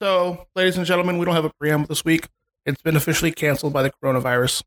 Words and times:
So, 0.00 0.46
ladies 0.54 0.76
and 0.76 0.86
gentlemen, 0.86 1.18
we 1.18 1.24
don't 1.24 1.34
have 1.34 1.44
a 1.44 1.50
preamble 1.50 1.88
this 1.88 2.04
week. 2.04 2.28
It's 2.64 2.82
been 2.82 2.96
officially 2.96 3.32
canceled 3.32 3.72
by 3.72 3.82
the 3.82 3.90
coronavirus. 3.90 4.62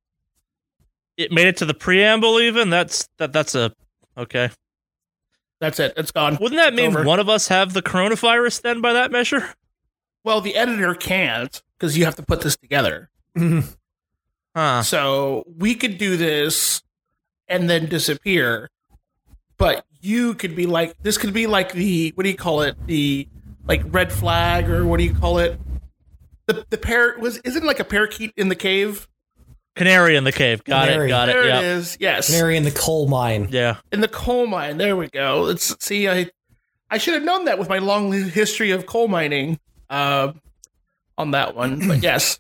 It 1.17 1.31
made 1.31 1.47
it 1.47 1.57
to 1.57 1.65
the 1.65 1.73
preamble. 1.73 2.39
Even 2.39 2.69
that's 2.69 3.07
that. 3.17 3.31
That's 3.31 3.55
a 3.55 3.71
okay. 4.17 4.49
That's 5.59 5.79
it. 5.79 5.93
It's 5.95 6.11
gone. 6.11 6.37
Wouldn't 6.41 6.59
that 6.59 6.73
mean 6.73 6.87
over. 6.87 7.03
one 7.03 7.19
of 7.19 7.29
us 7.29 7.47
have 7.49 7.73
the 7.73 7.81
coronavirus 7.81 8.61
then? 8.61 8.81
By 8.81 8.93
that 8.93 9.11
measure, 9.11 9.53
Well, 10.23 10.41
the 10.41 10.55
editor 10.55 10.95
can't 10.95 11.61
because 11.77 11.97
you 11.97 12.05
have 12.05 12.15
to 12.15 12.23
put 12.23 12.41
this 12.41 12.57
together. 12.57 13.09
Mm-hmm. 13.37 13.69
huh? 14.55 14.81
So 14.81 15.43
we 15.57 15.75
could 15.75 15.97
do 15.97 16.17
this 16.17 16.81
and 17.47 17.69
then 17.69 17.85
disappear. 17.85 18.69
But 19.57 19.85
you 20.01 20.33
could 20.33 20.55
be 20.55 20.65
like 20.65 20.95
this 21.03 21.17
could 21.17 21.33
be 21.33 21.45
like 21.45 21.73
the 21.73 22.11
what 22.15 22.23
do 22.23 22.29
you 22.29 22.35
call 22.35 22.61
it? 22.63 22.75
The 22.87 23.27
like 23.67 23.81
red 23.87 24.11
flag 24.11 24.69
or 24.69 24.85
what 24.85 24.97
do 24.97 25.03
you 25.03 25.13
call 25.13 25.37
it? 25.39 25.59
The 26.47 26.65
the 26.69 26.77
parrot 26.77 27.19
was 27.19 27.37
isn't 27.39 27.63
it 27.63 27.65
like 27.65 27.79
a 27.79 27.83
parakeet 27.85 28.33
in 28.37 28.49
the 28.49 28.55
cave? 28.55 29.07
Canary 29.75 30.17
in 30.17 30.25
the 30.25 30.31
cave. 30.33 30.63
Got 30.65 30.87
Canary. 30.87 31.05
it. 31.07 31.09
Got 31.09 31.25
there 31.27 31.43
it. 31.43 31.45
it 31.45 31.49
Yeah. 31.49 31.61
is. 31.61 31.97
Yes. 31.99 32.27
Canary 32.27 32.57
in 32.57 32.63
the 32.63 32.71
coal 32.71 33.07
mine. 33.07 33.47
Yeah. 33.51 33.77
In 33.91 34.01
the 34.01 34.07
coal 34.09 34.47
mine. 34.47 34.77
There 34.77 34.97
we 34.97 35.07
go. 35.07 35.41
Let's 35.43 35.75
see 35.83 36.09
I 36.09 36.29
I 36.89 36.97
should 36.97 37.13
have 37.13 37.23
known 37.23 37.45
that 37.45 37.57
with 37.57 37.69
my 37.69 37.77
long 37.77 38.11
history 38.11 38.71
of 38.71 38.85
coal 38.85 39.07
mining 39.07 39.59
uh, 39.89 40.33
on 41.17 41.31
that 41.31 41.55
one. 41.55 41.87
But 41.87 42.03
yes. 42.03 42.39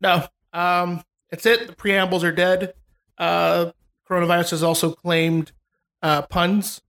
No. 0.00 0.24
Um 0.52 1.02
it's 1.30 1.44
it. 1.46 1.66
The 1.66 1.74
preambles 1.74 2.24
are 2.24 2.32
dead. 2.32 2.72
Uh 3.18 3.72
coronavirus 4.08 4.50
has 4.52 4.62
also 4.62 4.92
claimed 4.92 5.52
uh 6.02 6.22
puns. 6.22 6.80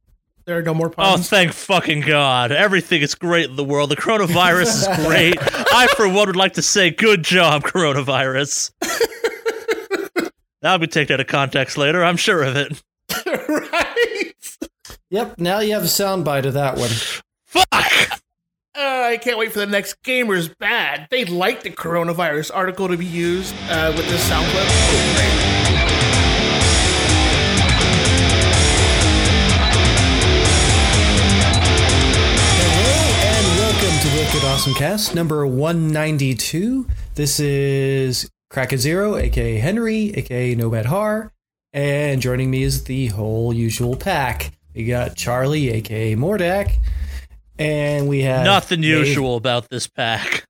There 0.46 0.58
are 0.58 0.64
no 0.64 0.74
more 0.74 0.90
problems. 0.90 1.22
Oh, 1.22 1.24
thank 1.24 1.54
fucking 1.54 2.02
God. 2.02 2.52
Everything 2.52 3.02
is 3.02 3.16
great 3.16 3.50
in 3.50 3.56
the 3.56 3.64
world. 3.64 3.90
The 3.92 3.96
coronavirus 3.96 4.82
is 4.82 5.06
great. 5.06 5.38
I, 5.42 5.88
for 5.96 6.08
one, 6.08 6.28
would 6.28 6.36
like 6.36 6.54
to 6.54 6.62
say, 6.62 6.90
good 6.90 7.24
job, 7.24 7.64
coronavirus. 7.64 8.72
That'll 10.62 10.80
be 10.80 10.88
taken 10.88 11.16
out 11.16 11.20
of 11.20 11.28
context 11.28 11.78
later. 11.78 12.04
I'm 12.04 12.18
sure 12.18 12.44
of 12.44 12.56
it. 12.56 12.82
right? 13.26 14.34
Yep, 15.10 15.40
now 15.40 15.60
you 15.60 15.74
have 15.74 15.84
a 15.84 15.88
soundbite 15.88 16.46
of 16.46 16.54
that 16.54 16.78
one. 16.78 16.90
Fuck! 17.46 18.20
Uh, 18.74 19.10
I 19.10 19.18
can't 19.18 19.38
wait 19.38 19.52
for 19.52 19.60
the 19.60 19.66
next 19.66 20.02
Gamers 20.04 20.58
Bad. 20.58 21.08
They'd 21.12 21.30
like 21.30 21.64
the 21.64 21.72
coronavirus 21.72 22.52
article 22.54 22.88
to 22.88 22.98
be 22.98 23.06
used 23.06 23.54
uh, 23.70 23.94
with 23.96 24.08
this 24.08 24.24
sound 24.24 24.48
clip. 24.52 24.66
Oh, 24.68 25.51
Wicked 34.34 34.48
Awesome 34.48 34.74
Cast 34.76 35.14
number 35.14 35.46
192. 35.46 36.88
This 37.16 37.42
is 37.42 38.30
Crack 38.50 38.72
Zero, 38.78 39.18
aka 39.18 39.58
Henry, 39.58 40.14
aka 40.14 40.56
Nomad 40.56 40.86
Har, 40.86 41.34
and 41.74 42.22
joining 42.22 42.50
me 42.50 42.64
is 42.64 42.86
the 42.86 43.08
whole 43.08 43.52
usual 43.52 43.98
pack. 43.98 44.54
We 44.74 44.86
got 44.86 45.18
Charlie, 45.18 45.72
aka 45.72 46.16
Mordak, 46.16 46.78
and 47.60 48.08
we 48.08 48.22
have 48.22 48.46
Nothing 48.46 48.80
Dave 48.80 49.06
usual 49.06 49.36
about 49.36 49.70
this 49.70 49.88
pack. 49.88 50.46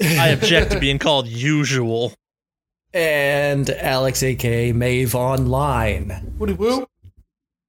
I 0.00 0.28
object 0.28 0.70
to 0.70 0.80
being 0.80 0.98
called 0.98 1.26
usual. 1.26 2.14
and 2.94 3.68
Alex, 3.68 4.22
aka 4.22 4.72
Mave 4.72 5.14
Online. 5.14 6.36
Woody 6.38 6.54
woo. 6.54 6.86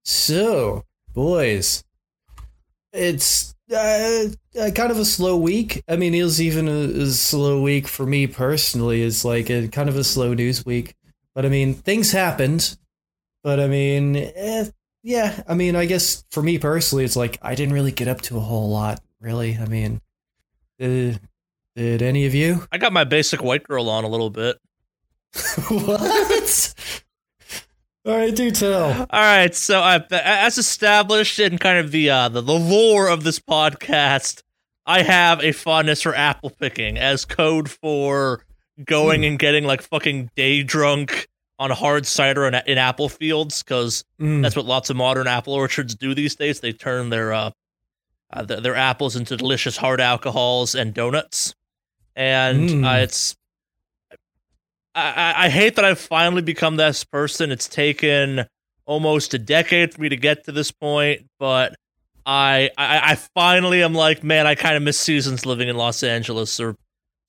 So, 0.06 0.86
boys, 1.14 1.84
it's 2.94 3.54
uh, 3.72 4.26
uh, 4.60 4.72
kind 4.72 4.92
of 4.92 5.00
a 5.00 5.06
slow 5.06 5.38
week. 5.38 5.84
I 5.88 5.96
mean, 5.96 6.14
it 6.14 6.24
was 6.24 6.42
even 6.42 6.68
a, 6.68 7.02
a 7.04 7.08
slow 7.08 7.62
week 7.62 7.88
for 7.88 8.06
me 8.06 8.28
personally. 8.28 9.04
It's 9.04 9.26
like 9.26 9.50
a 9.50 9.68
kind 9.68 9.90
of 9.90 9.96
a 9.96 10.04
slow 10.04 10.34
news 10.34 10.66
week. 10.66 10.96
But 11.36 11.46
I 11.46 11.50
mean, 11.50 11.74
things 11.74 12.12
happened. 12.12 12.78
But 13.44 13.60
I 13.60 13.68
mean, 13.68 14.16
eh, 14.16 14.66
yeah. 15.04 15.44
I 15.48 15.54
mean, 15.54 15.76
I 15.76 15.86
guess 15.86 16.24
for 16.32 16.42
me 16.42 16.58
personally, 16.60 17.06
it's 17.06 17.16
like 17.16 17.38
I 17.42 17.56
didn't 17.56 17.74
really 17.74 17.92
get 17.92 18.08
up 18.08 18.22
to 18.24 18.38
a 18.38 18.42
whole 18.42 18.70
lot. 18.70 19.02
Really, 19.20 19.58
I 19.58 19.66
mean, 19.66 20.02
did, 20.80 21.20
did 21.76 22.02
any 22.02 22.26
of 22.26 22.36
you? 22.36 22.68
I 22.72 22.78
got 22.78 22.94
my 22.94 23.04
basic 23.04 23.44
white 23.44 23.64
girl 23.64 23.90
on 23.90 24.04
a 24.04 24.08
little 24.08 24.30
bit. 24.30 24.58
what? 25.70 26.74
All 28.08 28.16
right, 28.16 28.34
do 28.34 28.50
tell. 28.52 28.86
All 29.02 29.06
right, 29.12 29.54
so 29.54 29.82
I, 29.82 30.02
as 30.12 30.58
established 30.58 31.40
in 31.40 31.58
kind 31.58 31.78
of 31.78 31.92
the, 31.92 32.10
uh, 32.10 32.30
the 32.30 32.40
the 32.42 32.54
lore 32.58 33.10
of 33.10 33.26
this 33.26 33.38
podcast, 33.38 34.44
I 34.86 35.02
have 35.04 35.44
a 35.44 35.52
fondness 35.52 36.04
for 36.04 36.16
apple 36.16 36.50
picking 36.52 36.98
as 36.98 37.26
code 37.26 37.70
for 37.70 38.46
going 38.86 39.26
and 39.26 39.38
getting 39.38 39.66
like 39.66 39.82
fucking 39.82 40.30
day 40.38 40.64
drunk 40.64 41.28
on 41.60 41.70
hard 41.72 42.06
cider 42.06 42.46
in, 42.48 42.56
in 42.66 42.78
apple 42.78 43.10
fields 43.10 43.62
because 43.62 44.06
Mm. 44.22 44.42
that's 44.42 44.56
what 44.56 44.66
lots 44.66 44.90
of 44.90 44.96
modern 44.96 45.28
apple 45.28 45.54
orchards 45.54 45.94
do 45.94 46.16
these 46.16 46.36
days. 46.36 46.62
They 46.62 46.72
turn 46.72 47.10
their 47.10 47.34
uh, 47.34 47.52
uh 48.32 48.44
their, 48.44 48.62
their 48.62 48.76
apples 48.76 49.18
into 49.18 49.36
delicious 49.36 49.76
hard 49.76 50.00
alcohols 50.00 50.76
and 50.76 50.94
donuts, 50.94 51.54
and 52.16 52.70
Mm. 52.70 52.86
uh, 52.88 53.04
it's. 53.04 53.36
I, 54.98 55.14
I- 55.16 55.46
I 55.46 55.50
hate 55.50 55.76
that 55.76 55.86
I've 55.86 56.00
finally 56.00 56.42
become 56.42 56.76
this 56.78 57.04
person. 57.04 57.52
It's 57.52 57.68
taken 57.70 58.46
almost 58.86 59.34
a 59.34 59.38
decade 59.40 59.94
for 59.94 60.02
me 60.02 60.10
to 60.10 60.18
get 60.18 60.46
to 60.46 60.52
this 60.52 60.72
point, 60.72 61.26
but 61.40 61.76
I 62.26 62.70
I, 62.78 63.12
I 63.12 63.16
finally 63.16 63.84
am 63.84 63.94
like, 63.94 64.24
man, 64.24 64.48
I 64.48 64.56
kind 64.56 64.76
of 64.76 64.84
miss 64.84 65.00
seasons 65.00 65.46
living 65.46 65.68
in 65.70 65.78
Los 65.78 66.04
Angeles 66.04 66.60
or 66.60 66.76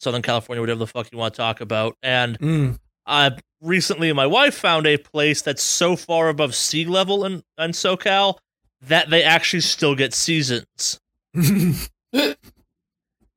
Southern 0.00 0.22
California, 0.22 0.60
whatever 0.60 0.78
the 0.78 0.86
fuck 0.86 1.10
you 1.12 1.18
want 1.18 1.34
to 1.34 1.38
talk 1.38 1.60
about. 1.60 1.96
And 2.02 2.38
Mm. 2.38 2.78
uh, 3.06 3.30
recently, 3.60 4.12
my 4.12 4.26
wife 4.26 4.54
found 4.54 4.86
a 4.86 4.96
place 4.96 5.42
that's 5.42 5.62
so 5.62 5.96
far 5.96 6.28
above 6.28 6.54
sea 6.54 6.84
level 6.84 7.24
in, 7.24 7.42
in 7.58 7.72
SoCal 7.72 8.38
that 8.82 9.10
they 9.10 9.22
actually 9.24 9.60
still 9.62 9.94
get 9.96 10.14
seasons. 10.14 11.00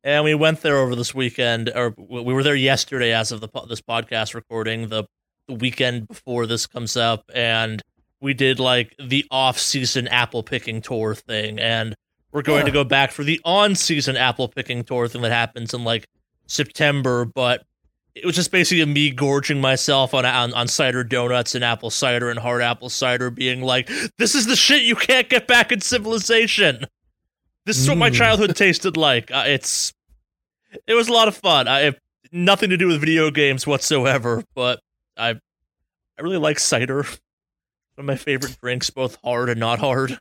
And 0.03 0.23
we 0.23 0.33
went 0.33 0.61
there 0.61 0.77
over 0.77 0.95
this 0.95 1.13
weekend, 1.13 1.71
or 1.75 1.93
we 1.97 2.33
were 2.33 2.43
there 2.43 2.55
yesterday, 2.55 3.13
as 3.13 3.31
of 3.31 3.39
the 3.39 3.47
this 3.69 3.81
podcast 3.81 4.33
recording, 4.33 4.87
the 4.87 5.03
the 5.47 5.53
weekend 5.55 6.07
before 6.07 6.45
this 6.45 6.65
comes 6.65 6.97
up, 6.97 7.23
and 7.33 7.81
we 8.19 8.33
did 8.33 8.59
like 8.59 8.95
the 8.97 9.25
off 9.29 9.59
season 9.59 10.07
apple 10.07 10.43
picking 10.43 10.81
tour 10.81 11.13
thing, 11.13 11.59
and 11.59 11.95
we're 12.31 12.41
going 12.41 12.65
to 12.65 12.71
go 12.71 12.83
back 12.83 13.11
for 13.11 13.23
the 13.23 13.39
on 13.45 13.75
season 13.75 14.17
apple 14.17 14.47
picking 14.47 14.83
tour 14.83 15.07
thing 15.07 15.21
that 15.21 15.31
happens 15.31 15.73
in 15.73 15.83
like 15.83 16.07
September, 16.47 17.25
but 17.25 17.63
it 18.15 18.25
was 18.25 18.35
just 18.35 18.51
basically 18.51 18.83
me 18.85 19.09
gorging 19.11 19.61
myself 19.61 20.13
on, 20.13 20.25
on 20.25 20.53
on 20.53 20.67
cider 20.67 21.03
donuts 21.03 21.53
and 21.53 21.63
apple 21.63 21.89
cider 21.91 22.29
and 22.29 22.39
hard 22.39 22.61
apple 22.61 22.89
cider, 22.89 23.29
being 23.29 23.61
like, 23.61 23.89
"This 24.17 24.33
is 24.33 24.47
the 24.47 24.55
shit 24.55 24.81
you 24.81 24.95
can't 24.95 25.29
get 25.29 25.47
back 25.47 25.71
in 25.71 25.79
civilization." 25.79 26.85
This 27.65 27.77
is 27.77 27.87
what 27.87 27.97
my 27.97 28.09
Mm. 28.09 28.15
childhood 28.15 28.55
tasted 28.55 28.97
like. 28.97 29.31
Uh, 29.31 29.43
it's 29.47 29.93
it 30.87 30.93
was 30.93 31.07
a 31.07 31.13
lot 31.13 31.27
of 31.27 31.35
fun. 31.35 31.67
I 31.67 31.81
have 31.81 31.99
nothing 32.31 32.69
to 32.71 32.77
do 32.77 32.87
with 32.87 32.99
video 33.01 33.29
games 33.31 33.67
whatsoever, 33.67 34.43
but 34.55 34.79
I 35.17 35.29
I 36.17 36.21
really 36.21 36.37
like 36.37 36.59
cider. 36.59 37.03
One 37.95 37.99
of 37.99 38.05
my 38.05 38.15
favorite 38.15 38.57
drinks, 38.61 38.89
both 38.89 39.17
hard 39.23 39.49
and 39.49 39.59
not 39.59 39.79
hard. 39.79 40.17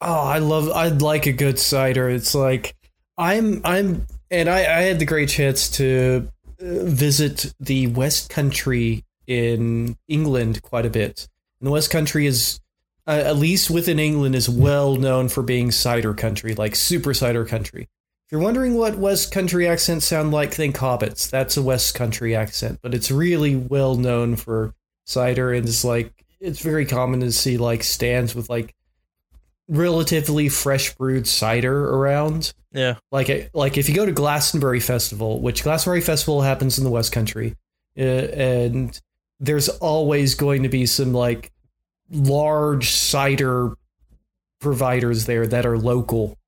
Oh, 0.00 0.12
I 0.26 0.38
love. 0.38 0.68
I'd 0.70 1.00
like 1.00 1.26
a 1.26 1.32
good 1.32 1.58
cider. 1.58 2.08
It's 2.10 2.34
like 2.34 2.74
I'm. 3.16 3.60
I'm, 3.64 4.06
and 4.30 4.48
I. 4.50 4.58
I 4.58 4.80
had 4.82 4.98
the 4.98 5.04
great 5.06 5.28
chance 5.28 5.68
to 5.70 6.28
uh, 6.60 6.64
visit 6.84 7.54
the 7.60 7.86
West 7.86 8.28
Country 8.28 9.04
in 9.26 9.96
England 10.08 10.60
quite 10.62 10.84
a 10.84 10.90
bit. 10.90 11.28
And 11.60 11.68
the 11.68 11.70
West 11.70 11.90
Country 11.90 12.26
is, 12.26 12.60
uh, 13.06 13.22
at 13.24 13.36
least 13.36 13.70
within 13.70 13.98
England, 13.98 14.34
is 14.34 14.48
well 14.48 14.96
known 14.96 15.28
for 15.28 15.42
being 15.42 15.70
cider 15.70 16.14
country, 16.14 16.54
like 16.54 16.74
super 16.74 17.14
cider 17.14 17.44
country. 17.44 17.88
If 18.26 18.32
you're 18.32 18.40
wondering 18.40 18.74
what 18.74 18.96
West 18.96 19.32
Country 19.32 19.68
accents 19.68 20.06
sound 20.06 20.32
like, 20.32 20.54
think 20.54 20.76
Hobbits. 20.76 21.28
That's 21.28 21.58
a 21.58 21.62
West 21.62 21.94
Country 21.94 22.34
accent, 22.34 22.78
but 22.80 22.94
it's 22.94 23.10
really 23.10 23.54
well 23.54 23.96
known 23.96 24.36
for 24.36 24.74
cider, 25.04 25.52
and 25.52 25.68
it's 25.68 25.84
like 25.84 26.24
it's 26.40 26.60
very 26.60 26.86
common 26.86 27.20
to 27.20 27.32
see 27.32 27.58
like 27.58 27.82
stands 27.82 28.34
with 28.34 28.48
like 28.48 28.74
relatively 29.68 30.48
fresh 30.48 30.94
brewed 30.94 31.26
cider 31.26 31.90
around. 31.90 32.54
Yeah. 32.72 32.96
Like 33.12 33.50
like 33.52 33.76
if 33.76 33.88
you 33.88 33.94
go 33.94 34.06
to 34.06 34.12
Glastonbury 34.12 34.80
Festival, 34.80 35.40
which 35.40 35.62
Glastonbury 35.62 36.00
Festival 36.00 36.40
happens 36.40 36.78
in 36.78 36.84
the 36.84 36.90
West 36.90 37.12
Country, 37.12 37.54
uh, 37.98 38.02
and 38.02 38.98
there's 39.38 39.68
always 39.68 40.34
going 40.34 40.62
to 40.62 40.68
be 40.68 40.86
some 40.86 41.12
like 41.12 41.52
large 42.10 42.90
cider 42.90 43.76
providers 44.60 45.26
there 45.26 45.46
that 45.46 45.66
are 45.66 45.78
local. 45.78 46.38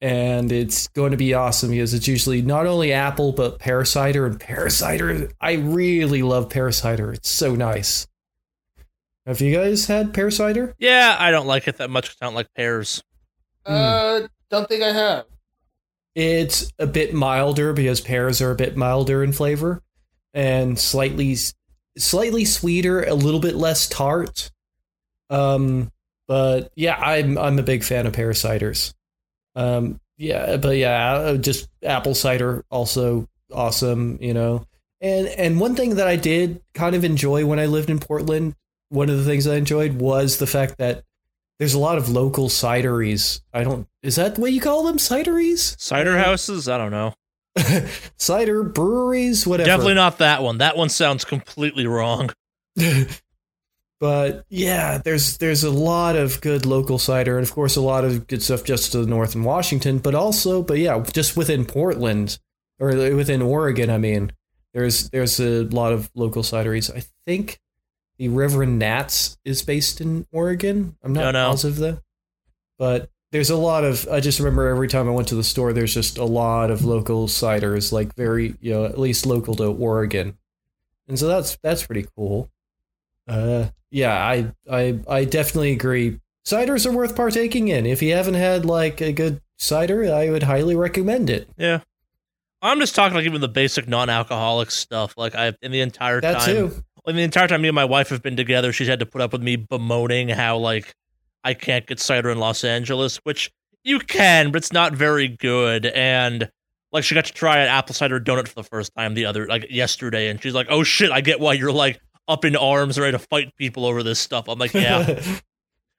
And 0.00 0.50
it's 0.50 0.88
going 0.88 1.10
to 1.10 1.18
be 1.18 1.34
awesome 1.34 1.70
because 1.70 1.92
it's 1.92 2.08
usually 2.08 2.40
not 2.40 2.66
only 2.66 2.92
apple 2.92 3.32
but 3.32 3.58
pear 3.58 3.84
cider 3.84 4.24
and 4.26 4.40
pear 4.40 4.70
cider. 4.70 5.30
I 5.40 5.52
really 5.54 6.22
love 6.22 6.48
pear 6.48 6.72
cider. 6.72 7.12
It's 7.12 7.30
so 7.30 7.54
nice. 7.54 8.06
Have 9.26 9.40
you 9.40 9.54
guys 9.54 9.86
had 9.86 10.14
pear 10.14 10.30
cider? 10.30 10.74
Yeah, 10.78 11.16
I 11.18 11.30
don't 11.30 11.46
like 11.46 11.68
it 11.68 11.76
that 11.76 11.90
much. 11.90 12.16
I 12.20 12.24
don't 12.26 12.34
like 12.34 12.52
pears. 12.54 13.02
Uh, 13.66 14.22
don't 14.50 14.68
think 14.68 14.82
I 14.82 14.92
have. 14.92 15.26
It's 16.14 16.72
a 16.78 16.86
bit 16.86 17.14
milder 17.14 17.72
because 17.72 18.00
pears 18.00 18.40
are 18.40 18.50
a 18.50 18.56
bit 18.56 18.76
milder 18.76 19.22
in 19.22 19.32
flavor, 19.32 19.82
and 20.34 20.78
slightly 20.78 21.36
slightly 21.96 22.44
sweeter, 22.44 23.04
a 23.04 23.14
little 23.14 23.40
bit 23.40 23.54
less 23.54 23.88
tart. 23.88 24.50
Um, 25.30 25.90
but 26.28 26.70
yeah, 26.76 26.96
I'm 26.96 27.38
I'm 27.38 27.58
a 27.58 27.62
big 27.62 27.82
fan 27.82 28.06
of 28.06 28.12
pear 28.12 28.30
ciders. 28.30 28.92
Um, 29.56 30.00
yeah, 30.18 30.58
but 30.58 30.76
yeah, 30.76 31.12
uh, 31.14 31.36
just 31.36 31.68
apple 31.82 32.14
cider 32.14 32.64
also 32.70 33.26
awesome, 33.52 34.18
you 34.20 34.34
know. 34.34 34.66
And 35.00 35.26
and 35.28 35.60
one 35.60 35.74
thing 35.74 35.96
that 35.96 36.06
I 36.06 36.16
did 36.16 36.60
kind 36.74 36.94
of 36.94 37.04
enjoy 37.04 37.46
when 37.46 37.58
I 37.58 37.66
lived 37.66 37.90
in 37.90 37.98
Portland, 37.98 38.54
one 38.90 39.08
of 39.08 39.16
the 39.16 39.24
things 39.24 39.46
I 39.46 39.56
enjoyed 39.56 39.94
was 39.94 40.36
the 40.36 40.46
fact 40.46 40.78
that 40.78 41.04
there's 41.58 41.74
a 41.74 41.78
lot 41.78 41.98
of 41.98 42.08
local 42.08 42.48
cideries. 42.48 43.40
I 43.52 43.64
don't 43.64 43.86
is 44.02 44.16
that 44.16 44.34
the 44.34 44.40
way 44.40 44.50
you 44.50 44.60
call 44.60 44.84
them? 44.84 44.98
Cideries? 44.98 45.80
Cider 45.80 46.18
houses? 46.18 46.68
I 46.68 46.78
don't 46.78 46.90
know. 46.90 47.14
Cider 48.16 48.62
breweries, 48.62 49.46
whatever. 49.46 49.66
Definitely 49.66 49.94
not 49.94 50.18
that 50.18 50.42
one. 50.42 50.58
That 50.58 50.76
one 50.76 50.88
sounds 50.88 51.24
completely 51.24 51.86
wrong. 51.86 52.30
but 54.00 54.46
yeah, 54.48 54.96
there's 54.98 55.36
there's 55.38 55.62
a 55.62 55.70
lot 55.70 56.16
of 56.16 56.40
good 56.40 56.64
local 56.64 56.98
cider, 56.98 57.36
and 57.36 57.46
of 57.46 57.52
course 57.52 57.76
a 57.76 57.82
lot 57.82 58.04
of 58.04 58.26
good 58.26 58.42
stuff 58.42 58.64
just 58.64 58.92
to 58.92 58.98
the 58.98 59.06
north 59.06 59.34
in 59.34 59.44
Washington, 59.44 59.98
but 59.98 60.14
also, 60.14 60.62
but 60.62 60.78
yeah, 60.78 61.04
just 61.12 61.36
within 61.36 61.66
Portland 61.66 62.38
or 62.78 62.88
within 63.14 63.42
Oregon. 63.42 63.90
I 63.90 63.98
mean, 63.98 64.32
there's 64.72 65.10
there's 65.10 65.38
a 65.38 65.64
lot 65.64 65.92
of 65.92 66.10
local 66.14 66.42
cideries. 66.42 66.94
I 66.94 67.04
think 67.26 67.60
the 68.16 68.28
Reverend 68.28 68.78
Nats 68.78 69.38
is 69.44 69.62
based 69.62 70.00
in 70.00 70.26
Oregon. 70.32 70.96
I'm 71.02 71.12
not 71.12 71.34
positive 71.34 71.76
though, 71.76 71.98
but 72.78 73.10
there's 73.32 73.50
a 73.50 73.56
lot 73.56 73.84
of. 73.84 74.08
I 74.10 74.20
just 74.20 74.38
remember 74.38 74.68
every 74.68 74.88
time 74.88 75.08
I 75.08 75.12
went 75.12 75.28
to 75.28 75.34
the 75.34 75.44
store, 75.44 75.74
there's 75.74 75.92
just 75.92 76.16
a 76.16 76.24
lot 76.24 76.70
of 76.70 76.86
local 76.86 77.26
ciders, 77.26 77.92
like 77.92 78.14
very 78.14 78.54
you 78.60 78.72
know 78.72 78.86
at 78.86 78.98
least 78.98 79.26
local 79.26 79.54
to 79.56 79.64
Oregon, 79.64 80.38
and 81.06 81.18
so 81.18 81.28
that's 81.28 81.58
that's 81.62 81.84
pretty 81.84 82.06
cool. 82.16 82.50
Uh, 83.30 83.68
yeah, 83.90 84.14
I 84.14 84.52
I 84.70 84.98
I 85.08 85.24
definitely 85.24 85.72
agree. 85.72 86.18
Ciders 86.46 86.86
are 86.86 86.92
worth 86.92 87.14
partaking 87.14 87.68
in. 87.68 87.86
If 87.86 88.02
you 88.02 88.12
haven't 88.14 88.34
had 88.34 88.64
like 88.64 89.00
a 89.00 89.12
good 89.12 89.40
cider, 89.58 90.12
I 90.12 90.30
would 90.30 90.42
highly 90.42 90.74
recommend 90.74 91.30
it. 91.30 91.48
Yeah. 91.56 91.80
I'm 92.62 92.80
just 92.80 92.94
talking 92.94 93.14
like 93.14 93.24
even 93.24 93.40
the 93.40 93.48
basic 93.48 93.88
non-alcoholic 93.88 94.70
stuff. 94.70 95.14
Like 95.16 95.34
I, 95.34 95.54
in 95.62 95.72
the 95.72 95.80
entire 95.80 96.20
that 96.20 96.40
time, 96.40 96.54
too. 96.54 96.84
in 97.06 97.16
the 97.16 97.22
entire 97.22 97.48
time 97.48 97.62
me 97.62 97.68
and 97.68 97.74
my 97.74 97.84
wife 97.84 98.08
have 98.10 98.22
been 98.22 98.36
together, 98.36 98.72
she's 98.72 98.88
had 98.88 99.00
to 99.00 99.06
put 99.06 99.20
up 99.22 99.32
with 99.32 99.42
me 99.42 99.56
bemoaning 99.56 100.28
how 100.28 100.58
like 100.58 100.94
I 101.42 101.54
can't 101.54 101.86
get 101.86 102.00
cider 102.00 102.30
in 102.30 102.38
Los 102.38 102.64
Angeles, 102.64 103.16
which 103.18 103.50
you 103.82 103.98
can, 103.98 104.50
but 104.50 104.58
it's 104.58 104.72
not 104.72 104.92
very 104.92 105.28
good. 105.28 105.86
And 105.86 106.50
like 106.92 107.04
she 107.04 107.14
got 107.14 107.26
to 107.26 107.32
try 107.32 107.58
an 107.58 107.68
apple 107.68 107.94
cider 107.94 108.20
donut 108.20 108.48
for 108.48 108.54
the 108.54 108.64
first 108.64 108.92
time 108.94 109.14
the 109.14 109.24
other 109.24 109.46
like 109.46 109.66
yesterday, 109.70 110.28
and 110.28 110.42
she's 110.42 110.54
like, 110.54 110.66
"Oh 110.68 110.82
shit, 110.82 111.10
I 111.10 111.20
get 111.20 111.40
why 111.40 111.54
you're 111.54 111.72
like 111.72 112.00
up 112.30 112.44
in 112.46 112.56
arms, 112.56 112.98
ready 112.98 113.12
to 113.12 113.18
fight 113.18 113.54
people 113.56 113.84
over 113.84 114.02
this 114.02 114.18
stuff." 114.18 114.48
I'm 114.48 114.58
like, 114.58 114.72
"Yeah." 114.74 115.20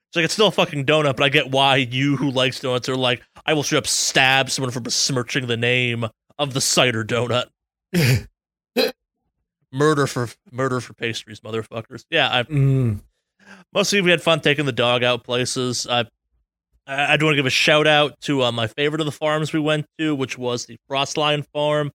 It's 0.09 0.17
like 0.17 0.25
it's 0.25 0.33
still 0.33 0.47
a 0.47 0.51
fucking 0.51 0.85
donut, 0.85 1.15
but 1.15 1.23
I 1.23 1.29
get 1.29 1.51
why 1.51 1.77
you 1.77 2.17
who 2.17 2.31
likes 2.31 2.59
donuts 2.59 2.89
are 2.89 2.97
like, 2.97 3.21
I 3.45 3.53
will 3.53 3.63
straight 3.63 3.77
up 3.77 3.87
stab 3.87 4.49
someone 4.49 4.69
for 4.71 4.81
besmirching 4.81 5.47
the 5.47 5.55
name 5.55 6.05
of 6.37 6.53
the 6.53 6.59
cider 6.59 7.05
donut. 7.05 7.45
murder 9.71 10.07
for 10.07 10.27
murder 10.51 10.81
for 10.81 10.93
pastries, 10.93 11.39
motherfuckers. 11.39 12.03
Yeah, 12.09 12.29
I 12.29 12.43
Mm. 12.43 12.99
mostly 13.73 14.01
we 14.01 14.11
had 14.11 14.21
fun 14.21 14.41
taking 14.41 14.65
the 14.65 14.73
dog 14.73 15.01
out 15.01 15.23
places. 15.23 15.87
I 15.89 16.01
I, 16.85 17.13
I 17.13 17.17
do 17.17 17.23
want 17.25 17.33
to 17.35 17.37
give 17.37 17.45
a 17.45 17.49
shout 17.49 17.87
out 17.87 18.19
to 18.21 18.43
uh, 18.43 18.51
my 18.51 18.67
favorite 18.67 18.99
of 18.99 19.05
the 19.05 19.11
farms 19.13 19.53
we 19.53 19.61
went 19.61 19.85
to, 19.97 20.13
which 20.13 20.37
was 20.37 20.65
the 20.65 20.77
Frostline 20.89 21.45
Farm. 21.53 21.91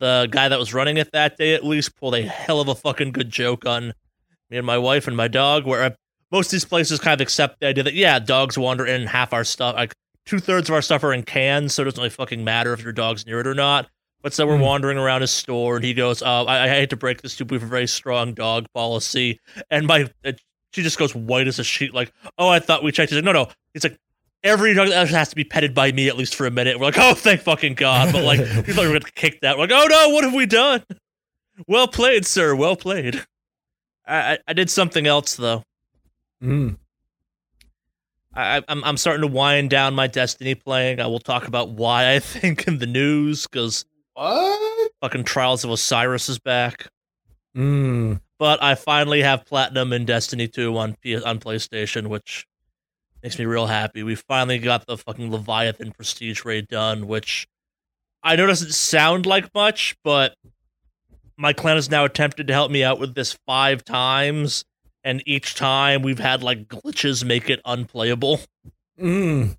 The 0.00 0.26
guy 0.30 0.48
that 0.48 0.58
was 0.58 0.74
running 0.74 0.96
it 0.96 1.12
that 1.12 1.36
day, 1.36 1.54
at 1.54 1.64
least, 1.64 1.94
pulled 1.96 2.14
a 2.14 2.22
hell 2.22 2.60
of 2.60 2.68
a 2.68 2.74
fucking 2.74 3.12
good 3.12 3.30
joke 3.30 3.64
on 3.66 3.92
me 4.50 4.56
and 4.56 4.66
my 4.66 4.78
wife 4.78 5.06
and 5.06 5.16
my 5.16 5.28
dog. 5.28 5.66
Where 5.66 5.84
I, 5.84 5.94
most 6.32 6.46
of 6.48 6.52
these 6.52 6.64
places 6.64 6.98
kind 6.98 7.14
of 7.14 7.20
accept 7.24 7.60
the 7.60 7.66
idea 7.66 7.84
that 7.84 7.94
yeah, 7.94 8.18
dogs 8.18 8.56
wander 8.58 8.86
in, 8.86 9.06
half 9.06 9.32
our 9.32 9.44
stuff, 9.44 9.76
like 9.76 9.94
two 10.26 10.38
thirds 10.40 10.68
of 10.68 10.74
our 10.74 10.82
stuff 10.82 11.04
are 11.04 11.12
in 11.12 11.22
cans, 11.22 11.74
so 11.74 11.82
it 11.82 11.84
doesn't 11.84 11.98
really 12.00 12.10
fucking 12.10 12.42
matter 12.42 12.72
if 12.72 12.82
your 12.82 12.92
dog's 12.92 13.26
near 13.26 13.40
it 13.40 13.46
or 13.46 13.54
not. 13.54 13.88
But 14.22 14.34
so 14.34 14.46
we're 14.46 14.58
Mm. 14.58 14.64
wandering 14.64 14.98
around 14.98 15.22
his 15.22 15.30
store, 15.30 15.76
and 15.76 15.84
he 15.84 15.94
goes, 15.94 16.20
uh, 16.22 16.44
I, 16.44 16.64
"I 16.64 16.68
hate 16.68 16.90
to 16.90 16.96
break 16.96 17.22
this 17.22 17.36
to 17.36 17.44
you, 17.44 17.48
we 17.48 17.54
have 17.56 17.62
a 17.62 17.66
very 17.66 17.86
strong 17.86 18.34
dog 18.34 18.66
policy." 18.74 19.38
And 19.70 19.86
my, 19.86 20.08
uh, 20.24 20.32
she 20.72 20.82
just 20.82 20.98
goes 20.98 21.14
white 21.14 21.48
as 21.48 21.58
a 21.58 21.64
sheet, 21.64 21.94
like, 21.94 22.12
"Oh, 22.38 22.48
I 22.48 22.58
thought 22.58 22.82
we 22.82 22.92
checked." 22.92 23.10
He's 23.10 23.16
like, 23.16 23.24
"No, 23.24 23.32
no." 23.32 23.48
He's 23.74 23.82
like, 23.84 23.98
"Every 24.42 24.74
dog 24.74 24.88
that 24.88 25.08
has 25.08 25.28
to 25.30 25.36
be 25.36 25.44
petted 25.44 25.74
by 25.74 25.92
me 25.92 26.08
at 26.08 26.16
least 26.16 26.34
for 26.34 26.46
a 26.46 26.50
minute." 26.50 26.78
We're 26.78 26.86
like, 26.86 26.98
"Oh, 26.98 27.14
thank 27.14 27.42
fucking 27.42 27.74
god!" 27.74 28.12
But 28.12 28.24
like, 28.24 28.38
we 28.66 28.72
thought 28.72 28.82
we 28.82 28.88
were 28.88 28.98
gonna 29.00 29.10
kick 29.14 29.40
that. 29.42 29.56
We're 29.56 29.64
like, 29.66 29.72
"Oh 29.72 29.86
no, 29.88 30.08
what 30.10 30.24
have 30.24 30.34
we 30.34 30.46
done?" 30.46 30.82
Well 31.66 31.88
played, 31.88 32.24
sir. 32.26 32.54
Well 32.54 32.76
played. 32.76 33.24
I, 34.06 34.16
I, 34.32 34.38
I 34.48 34.52
did 34.54 34.70
something 34.70 35.06
else 35.06 35.36
though. 35.36 35.62
Mm. 36.42 36.76
I, 38.34 38.62
I'm 38.68 38.84
I'm 38.84 38.96
starting 38.96 39.22
to 39.22 39.26
wind 39.26 39.70
down 39.70 39.94
my 39.94 40.06
Destiny 40.06 40.54
playing. 40.54 41.00
I 41.00 41.06
will 41.06 41.18
talk 41.18 41.46
about 41.48 41.70
why 41.70 42.14
I 42.14 42.18
think 42.20 42.66
in 42.66 42.78
the 42.78 42.86
news 42.86 43.46
because 43.46 43.84
What? 44.14 44.90
fucking 45.00 45.24
Trials 45.24 45.64
of 45.64 45.70
Osiris 45.70 46.28
is 46.28 46.38
back. 46.38 46.86
Mm. 47.56 48.20
But 48.38 48.62
I 48.62 48.74
finally 48.76 49.20
have 49.22 49.44
platinum 49.44 49.92
in 49.92 50.04
Destiny 50.06 50.46
2 50.48 50.78
on 50.78 50.94
P- 51.02 51.22
on 51.22 51.40
PlayStation, 51.40 52.06
which 52.06 52.46
makes 53.22 53.38
me 53.38 53.44
real 53.44 53.66
happy. 53.66 54.02
We 54.02 54.14
finally 54.14 54.58
got 54.58 54.86
the 54.86 54.96
fucking 54.96 55.30
Leviathan 55.30 55.92
Prestige 55.92 56.44
raid 56.44 56.68
done, 56.68 57.06
which 57.06 57.46
I 58.22 58.36
know 58.36 58.46
doesn't 58.46 58.72
sound 58.72 59.26
like 59.26 59.52
much, 59.54 59.96
but 60.04 60.34
my 61.36 61.52
clan 61.52 61.76
has 61.76 61.90
now 61.90 62.04
attempted 62.04 62.46
to 62.48 62.52
help 62.52 62.70
me 62.70 62.82
out 62.84 62.98
with 63.00 63.14
this 63.14 63.36
five 63.46 63.84
times, 63.84 64.64
and 65.04 65.22
each 65.26 65.54
time 65.54 66.02
we've 66.02 66.18
had 66.18 66.42
like 66.42 66.68
glitches 66.68 67.24
make 67.24 67.48
it 67.48 67.60
unplayable. 67.64 68.40
Mm. 69.00 69.56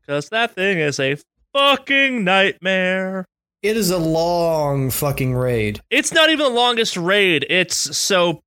Because 0.00 0.28
that 0.30 0.54
thing 0.54 0.78
is 0.78 0.98
a 0.98 1.16
fucking 1.52 2.24
nightmare. 2.24 3.26
It 3.62 3.76
is 3.76 3.90
a 3.90 3.98
long 3.98 4.90
fucking 4.90 5.34
raid. 5.36 5.80
It's 5.88 6.12
not 6.12 6.30
even 6.30 6.46
the 6.46 6.50
longest 6.52 6.96
raid. 6.96 7.46
It's 7.48 7.96
so. 7.96 8.42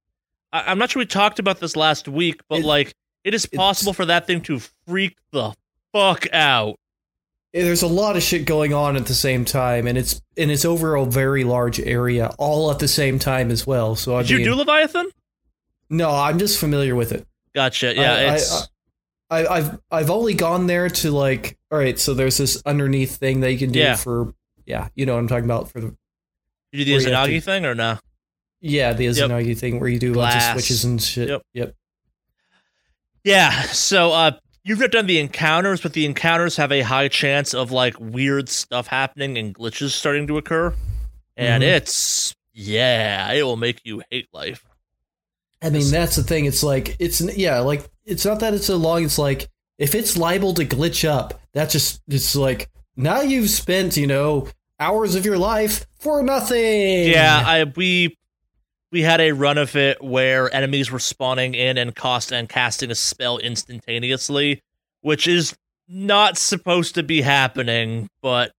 I, 0.52 0.64
I'm 0.68 0.78
not 0.78 0.90
sure 0.92 1.00
we 1.00 1.06
talked 1.06 1.40
about 1.40 1.62
this 1.62 1.78
last 1.78 2.10
week, 2.10 2.42
but 2.50 2.60
It- 2.60 2.66
like, 2.66 2.94
it 3.26 3.34
is 3.34 3.44
it's- 3.46 3.58
possible 3.58 3.92
for 3.92 4.06
that 4.06 4.26
thing 4.28 4.40
to 4.44 4.60
freak 4.88 5.18
the 5.34 5.54
fuck 5.92 6.28
out. 6.32 6.78
There's 7.54 7.82
a 7.84 7.88
lot 7.88 8.18
of 8.18 8.24
shit 8.24 8.46
going 8.46 8.74
on 8.74 8.98
at 8.98 9.06
the 9.06 9.14
same 9.14 9.46
time, 9.46 9.88
and 9.88 9.98
it's 9.98 10.22
and 10.38 10.52
it's 10.52 10.66
over 10.66 10.96
a 10.96 11.06
very 11.06 11.44
large 11.46 11.80
area, 11.80 12.34
all 12.38 12.70
at 12.72 12.80
the 12.80 12.88
same 12.88 13.18
time 13.18 13.50
as 13.50 13.66
well. 13.66 13.96
So 13.96 14.16
I 14.18 14.22
Did 14.24 14.32
you 14.40 14.44
do 14.44 14.56
Leviathan? 14.56 15.10
no, 15.90 16.10
I'm 16.12 16.38
just 16.38 16.60
familiar 16.60 16.96
with 16.96 17.12
it. 17.14 17.26
Gotcha. 17.54 17.94
Yeah, 17.96 18.14
I- 18.14 18.16
I- 18.24 18.36
it's. 18.36 18.68
I, 19.30 19.48
I've 19.48 19.80
I've 19.90 20.10
only 20.12 20.34
gone 20.36 20.68
there 20.68 20.88
to 20.90 21.12
like, 21.12 21.58
all 21.72 21.80
right. 21.80 21.98
So 21.98 22.14
there's 22.14 22.38
this 22.38 22.62
underneath 22.66 23.16
thing 23.16 23.40
that 23.40 23.52
you 23.54 23.58
can 23.58 23.72
do 23.72 23.80
Yeah. 23.80 23.96
for, 23.96 24.36
yeah, 24.68 24.90
you 24.94 25.06
know 25.08 25.14
what 25.14 25.20
I'm 25.20 25.28
talking 25.28 25.46
about 25.46 25.72
for 25.72 25.80
the 25.82 25.96
you 26.72 26.84
do 26.84 26.86
the 26.86 26.92
where 26.94 27.02
you 27.10 27.14
have 27.16 27.30
Izanagi 27.30 27.44
thing 27.44 27.66
or 27.66 27.74
no? 27.74 27.98
yeah 28.62 28.94
the 28.94 29.06
Izanagi 29.08 29.58
thing 29.58 29.80
where 29.80 29.90
you 29.90 29.98
do 29.98 30.12
a 30.12 30.16
bunch 30.16 30.36
of 30.36 30.42
switches 30.52 30.84
and 30.84 31.02
shit. 31.02 31.30
Yep. 31.30 31.42
yep. 31.54 31.76
Yeah. 33.26 33.64
So, 33.64 34.12
uh, 34.14 34.32
you've 34.64 34.80
done 34.92 35.08
the 35.08 35.20
encounters, 35.20 35.82
but 35.82 35.92
the 35.94 36.06
encounters 36.06 36.56
have 36.58 36.72
a 36.72 36.82
high 36.82 37.08
chance 37.10 37.54
of 37.54 37.72
like 37.72 37.96
weird 38.00 38.48
stuff 38.48 38.88
happening 38.88 39.38
and 39.38 39.54
glitches 39.54 39.90
starting 39.90 40.28
to 40.28 40.38
occur, 40.38 40.74
and 41.36 41.62
Mhm. 41.64 41.68
it's 41.76 42.34
yeah, 42.54 43.32
it 43.34 43.44
will 43.44 43.58
make 43.58 43.82
you 43.84 44.02
hate 44.10 44.28
life. 44.34 44.64
I 45.62 45.70
mean, 45.72 45.90
that's 45.92 46.16
the 46.16 46.24
thing. 46.24 46.46
It's 46.46 46.64
like 46.64 46.96
it's 47.00 47.20
yeah, 47.22 47.60
like 47.60 47.90
it's 48.06 48.24
not 48.26 48.40
that 48.40 48.54
it's 48.54 48.68
so 48.68 48.78
long. 48.78 49.04
It's 49.04 49.18
like 49.18 49.50
if 49.80 49.96
it's 49.96 50.16
liable 50.16 50.54
to 50.54 50.66
glitch 50.66 51.08
up, 51.08 51.42
that's 51.54 51.74
just 51.74 52.02
it's 52.08 52.36
like 52.36 52.70
now 52.96 53.22
you've 53.22 53.50
spent 53.50 53.98
you 53.98 54.08
know 54.08 54.48
hours 54.80 55.16
of 55.16 55.26
your 55.26 55.38
life 55.38 55.86
for 56.00 56.22
nothing. 56.24 57.10
Yeah, 57.10 57.42
I 57.46 57.64
we 57.76 58.18
we 58.92 59.02
had 59.02 59.20
a 59.22 59.32
run 59.32 59.58
of 59.58 59.76
it 59.76 60.04
where 60.04 60.54
enemies 60.54 60.92
were 60.92 61.00
spawning 61.00 61.54
in 61.56 61.78
and 61.78 61.96
cost 61.96 62.32
and 62.32 62.48
casting 62.48 62.92
a 62.92 62.96
spell 62.96 63.38
instantaneously, 63.38 64.64
which 65.02 65.28
is 65.28 65.56
not 65.88 66.38
supposed 66.38 66.96
to 66.96 67.04
be 67.04 67.22
happening, 67.22 68.10
but 68.22 68.52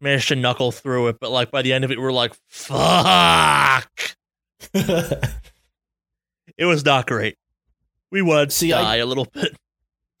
managed 0.00 0.28
to 0.28 0.36
knuckle 0.36 0.72
through 0.72 1.08
it. 1.08 1.18
But 1.20 1.30
like 1.30 1.50
by 1.50 1.62
the 1.62 1.72
end 1.72 1.84
of 1.84 1.90
it, 1.90 1.98
we 1.98 2.04
were 2.04 2.12
like, 2.12 2.34
"Fuck!" 2.48 4.16
It 6.56 6.66
was 6.66 6.84
not 6.84 7.06
great. 7.06 7.36
We 8.10 8.22
would 8.22 8.52
See, 8.52 8.70
die 8.70 8.96
a 8.96 9.06
little 9.06 9.26
bit. 9.26 9.56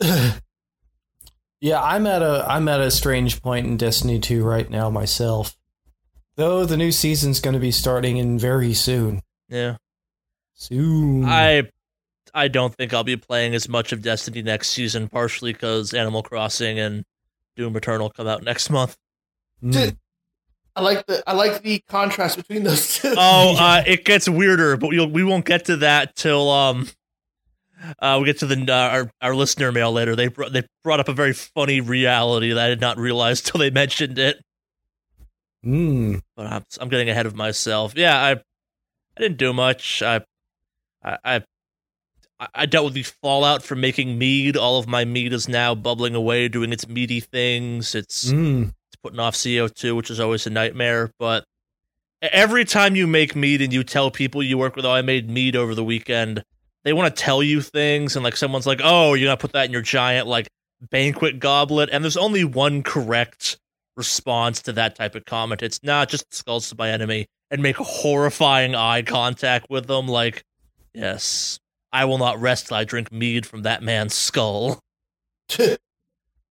yeah, 1.60 1.82
I'm 1.82 2.06
at 2.06 2.22
a 2.22 2.44
I'm 2.48 2.68
at 2.68 2.80
a 2.80 2.90
strange 2.90 3.40
point 3.40 3.66
in 3.66 3.76
Destiny 3.76 4.18
2 4.18 4.42
right 4.42 4.68
now 4.68 4.90
myself. 4.90 5.56
Though 6.36 6.64
the 6.64 6.76
new 6.76 6.90
season's 6.90 7.40
going 7.40 7.54
to 7.54 7.60
be 7.60 7.70
starting 7.70 8.16
in 8.16 8.38
very 8.38 8.74
soon. 8.74 9.22
Yeah, 9.48 9.76
Soon. 10.54 11.24
I 11.24 11.70
I 12.32 12.48
don't 12.48 12.74
think 12.74 12.92
I'll 12.92 13.04
be 13.04 13.16
playing 13.16 13.54
as 13.54 13.68
much 13.68 13.92
of 13.92 14.02
Destiny 14.02 14.42
next 14.42 14.70
season, 14.70 15.08
partially 15.08 15.52
because 15.52 15.94
Animal 15.94 16.22
Crossing 16.22 16.78
and 16.78 17.04
Doom 17.56 17.76
Eternal 17.76 18.10
come 18.10 18.26
out 18.26 18.42
next 18.42 18.70
month. 18.70 18.96
Mm. 19.62 19.96
I 20.76 20.80
like 20.80 21.06
the 21.06 21.22
I 21.26 21.32
like 21.34 21.62
the 21.62 21.82
contrast 21.88 22.36
between 22.36 22.64
those 22.64 22.98
two. 22.98 23.14
Oh, 23.16 23.56
uh, 23.60 23.82
it 23.86 24.04
gets 24.04 24.28
weirder, 24.28 24.76
but 24.76 24.88
we'll, 24.88 25.08
we 25.08 25.22
won't 25.22 25.44
get 25.44 25.66
to 25.66 25.76
that 25.78 26.16
till 26.16 26.50
um, 26.50 26.88
uh, 28.00 28.18
we 28.20 28.26
get 28.26 28.38
to 28.40 28.46
the 28.46 28.72
uh, 28.72 28.74
our 28.74 29.10
our 29.20 29.34
listener 29.34 29.70
mail 29.70 29.92
later. 29.92 30.16
They 30.16 30.28
br- 30.28 30.48
they 30.48 30.62
brought 30.82 31.00
up 31.00 31.08
a 31.08 31.12
very 31.12 31.32
funny 31.32 31.80
reality 31.80 32.52
that 32.52 32.64
I 32.64 32.68
did 32.68 32.80
not 32.80 32.98
realize 32.98 33.40
till 33.40 33.58
they 33.60 33.70
mentioned 33.70 34.18
it. 34.18 34.42
Mm. 35.64 36.20
But 36.36 36.46
I'm 36.46 36.64
I'm 36.80 36.88
getting 36.88 37.08
ahead 37.08 37.26
of 37.26 37.36
myself. 37.36 37.94
Yeah, 37.96 38.20
I 38.20 38.40
I 39.16 39.20
didn't 39.20 39.38
do 39.38 39.52
much. 39.52 40.02
I 40.02 40.20
I 41.02 41.42
I, 42.40 42.48
I 42.54 42.66
dealt 42.66 42.86
with 42.86 42.94
the 42.94 43.02
fallout 43.02 43.62
from 43.62 43.80
making 43.80 44.18
mead. 44.18 44.56
All 44.56 44.78
of 44.78 44.88
my 44.88 45.04
mead 45.04 45.32
is 45.32 45.48
now 45.48 45.74
bubbling 45.74 46.14
away, 46.14 46.48
doing 46.48 46.72
its 46.72 46.88
meaty 46.88 47.20
things. 47.20 47.94
It's 47.94 48.30
Mm. 48.32 48.68
it's 48.68 48.96
putting 49.02 49.20
off 49.20 49.34
CO2, 49.34 49.94
which 49.96 50.10
is 50.10 50.20
always 50.20 50.46
a 50.46 50.50
nightmare. 50.50 51.12
But 51.18 51.44
every 52.22 52.64
time 52.64 52.96
you 52.96 53.06
make 53.06 53.36
mead 53.36 53.62
and 53.62 53.72
you 53.72 53.84
tell 53.84 54.10
people 54.10 54.42
you 54.42 54.58
work 54.58 54.76
with, 54.76 54.84
oh, 54.84 54.92
I 54.92 55.02
made 55.02 55.30
mead 55.30 55.56
over 55.56 55.74
the 55.74 55.84
weekend, 55.84 56.42
they 56.82 56.92
want 56.92 57.14
to 57.14 57.22
tell 57.22 57.42
you 57.42 57.60
things. 57.60 58.16
And 58.16 58.24
like 58.24 58.36
someone's 58.36 58.66
like, 58.66 58.80
oh, 58.82 59.14
you're 59.14 59.30
to 59.30 59.36
put 59.36 59.52
that 59.52 59.66
in 59.66 59.72
your 59.72 59.82
giant 59.82 60.26
like 60.26 60.48
banquet 60.90 61.38
goblet. 61.38 61.88
And 61.92 62.02
there's 62.02 62.16
only 62.16 62.44
one 62.44 62.82
correct 62.82 63.58
response 63.96 64.60
to 64.62 64.72
that 64.72 64.96
type 64.96 65.14
of 65.14 65.24
comment. 65.24 65.62
It's 65.62 65.82
not 65.84 66.08
just 66.08 66.34
skulls 66.34 66.68
to 66.70 66.76
my 66.76 66.90
enemy 66.90 67.26
and 67.50 67.62
make 67.62 67.76
horrifying 67.76 68.74
eye 68.74 69.02
contact 69.02 69.66
with 69.70 69.86
them. 69.86 70.06
Like, 70.08 70.44
yes, 70.92 71.60
I 71.92 72.04
will 72.04 72.18
not 72.18 72.40
rest 72.40 72.68
till 72.68 72.76
I 72.76 72.84
drink 72.84 73.12
mead 73.12 73.46
from 73.46 73.62
that 73.62 73.82
man's 73.82 74.14
skull. 74.14 74.80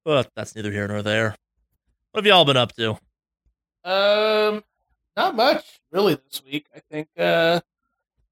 But 0.06 0.30
that's 0.36 0.54
neither 0.56 0.72
here 0.72 0.88
nor 0.88 1.02
there. 1.02 1.36
What 2.12 2.24
have 2.24 2.26
y'all 2.26 2.44
been 2.46 2.58
up 2.58 2.76
to? 2.76 2.98
Um, 3.86 4.64
not 5.16 5.36
much 5.36 5.80
really 5.92 6.16
this 6.16 6.42
week. 6.46 6.68
I 6.76 6.82
think. 6.92 7.08
Uh, 7.18 7.62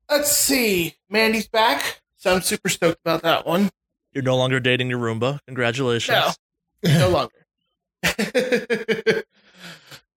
let's 0.10 0.36
see. 0.36 0.96
Mandy's 1.10 1.48
back, 1.48 2.02
so 2.18 2.36
I'm 2.36 2.42
super 2.42 2.68
stoked 2.68 3.00
about 3.06 3.22
that 3.24 3.46
one. 3.46 3.70
You're 4.14 4.24
no 4.24 4.36
longer 4.36 4.60
dating 4.60 4.90
your 4.90 5.00
Roomba. 5.00 5.40
Congratulations. 5.46 6.38
No. 6.84 7.00
No 7.00 7.10
longer. 7.10 7.34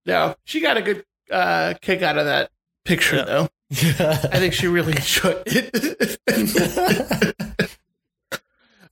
no, 0.06 0.36
she 0.44 0.60
got 0.60 0.78
a 0.78 0.82
good 0.82 1.06
uh, 1.32 1.74
kick 1.82 2.02
out 2.02 2.18
of 2.18 2.26
that 2.26 2.50
picture, 2.86 3.18
Yeah. 3.18 3.24
though. 3.26 3.50
I 3.72 4.38
think 4.40 4.54
she 4.54 4.68
really 4.68 4.94
enjoyed 4.94 5.42
it. 5.48 6.20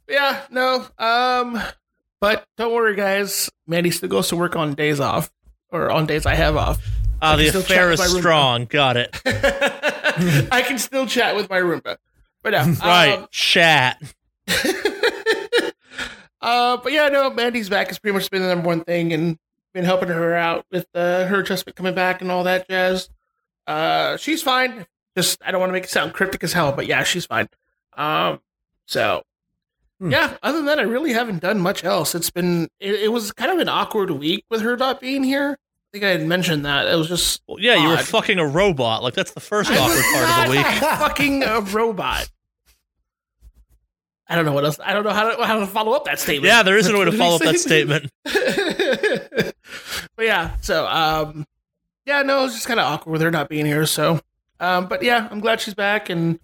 yeah, 0.09 0.41
no. 0.49 0.85
Um, 0.97 1.61
but 2.19 2.45
don't 2.57 2.73
worry, 2.73 2.95
guys. 2.95 3.49
Mandy 3.67 3.91
still 3.91 4.09
goes 4.09 4.27
to 4.29 4.35
work 4.35 4.55
on 4.55 4.73
days 4.73 4.99
off, 4.99 5.31
or 5.69 5.91
on 5.91 6.05
days 6.07 6.25
I 6.25 6.35
have 6.35 6.57
off. 6.57 6.79
Ah, 7.21 7.33
I 7.33 7.35
the 7.37 7.49
still 7.49 7.61
affair 7.61 7.91
is 7.91 8.01
strong. 8.17 8.65
Got 8.65 8.97
it. 8.97 9.21
I 10.51 10.63
can 10.67 10.79
still 10.79 11.05
chat 11.05 11.35
with 11.35 11.49
my 11.49 11.59
Roomba, 11.59 11.97
but 12.41 12.51
no, 12.51 12.63
Right. 12.81 13.19
um, 13.19 13.27
Chat. 13.31 14.01
uh, 16.41 16.77
but 16.77 16.91
yeah, 16.91 17.07
no, 17.09 17.29
Mandy's 17.29 17.69
back 17.69 17.87
has 17.87 17.99
pretty 17.99 18.15
much 18.15 18.29
been 18.31 18.41
the 18.41 18.47
number 18.47 18.67
one 18.67 18.83
thing, 18.83 19.13
and 19.13 19.37
been 19.73 19.85
helping 19.85 20.09
her 20.09 20.35
out 20.35 20.65
with 20.71 20.85
uh, 20.93 21.25
her 21.27 21.39
adjustment 21.39 21.75
coming 21.75 21.93
back 21.95 22.21
and 22.21 22.31
all 22.31 22.43
that 22.43 22.67
jazz. 22.69 23.09
Uh, 23.67 24.17
she's 24.17 24.41
fine. 24.43 24.85
Just 25.15 25.41
I 25.45 25.51
don't 25.51 25.59
want 25.59 25.69
to 25.69 25.73
make 25.73 25.83
it 25.85 25.89
sound 25.89 26.13
cryptic 26.13 26.43
as 26.43 26.53
hell, 26.53 26.71
but 26.71 26.87
yeah, 26.87 27.03
she's 27.03 27.25
fine. 27.25 27.49
Um, 27.97 28.39
so 28.85 29.23
Hmm. 29.99 30.09
yeah. 30.11 30.35
Other 30.41 30.57
than 30.57 30.65
that, 30.65 30.79
I 30.79 30.83
really 30.83 31.13
haven't 31.13 31.41
done 31.41 31.59
much 31.59 31.83
else. 31.83 32.15
It's 32.15 32.31
been 32.31 32.69
it, 32.79 32.95
it 32.95 33.11
was 33.11 33.31
kind 33.31 33.51
of 33.51 33.59
an 33.59 33.69
awkward 33.69 34.09
week 34.11 34.45
with 34.49 34.61
her 34.61 34.75
not 34.75 34.99
being 34.99 35.23
here. 35.23 35.57
I 35.59 35.87
think 35.91 36.03
I 36.05 36.09
had 36.09 36.25
mentioned 36.25 36.65
that 36.65 36.87
it 36.87 36.95
was 36.95 37.07
just 37.07 37.41
Well, 37.47 37.57
yeah, 37.59 37.75
you 37.75 37.89
were 37.89 37.97
fucking 37.97 38.39
a 38.39 38.47
robot. 38.47 39.03
Like 39.03 39.13
that's 39.13 39.31
the 39.31 39.39
first 39.41 39.69
I 39.69 39.77
awkward 39.77 40.03
part 40.13 40.39
of 40.39 40.45
the 40.45 40.57
week. 40.57 40.65
Fucking 40.99 41.43
a 41.43 41.59
robot. 41.61 42.29
I 44.31 44.35
don't 44.35 44.45
know 44.45 44.53
what 44.53 44.63
else. 44.63 44.79
I 44.81 44.93
don't 44.93 45.03
know 45.03 45.11
how 45.11 45.29
to 45.29 45.45
how 45.45 45.59
to 45.59 45.67
follow 45.67 45.91
up 45.91 46.05
that 46.05 46.17
statement. 46.17 46.45
Yeah, 46.45 46.63
there 46.63 46.77
isn't 46.77 46.95
a 46.95 46.97
way 46.97 47.03
to 47.03 47.11
follow 47.17 47.35
up 47.35 47.41
that 47.41 47.59
statement. 47.59 48.09
but 50.15 50.25
yeah, 50.25 50.55
so 50.61 50.87
um, 50.87 51.45
yeah, 52.05 52.21
no, 52.21 52.45
it's 52.45 52.53
just 52.53 52.65
kind 52.65 52.79
of 52.79 52.85
awkward 52.85 53.11
with 53.11 53.21
her 53.23 53.29
not 53.29 53.49
being 53.49 53.65
here. 53.65 53.85
So, 53.85 54.21
um, 54.61 54.87
but 54.87 55.03
yeah, 55.03 55.27
I'm 55.29 55.41
glad 55.41 55.59
she's 55.59 55.73
back 55.73 56.09
and 56.09 56.39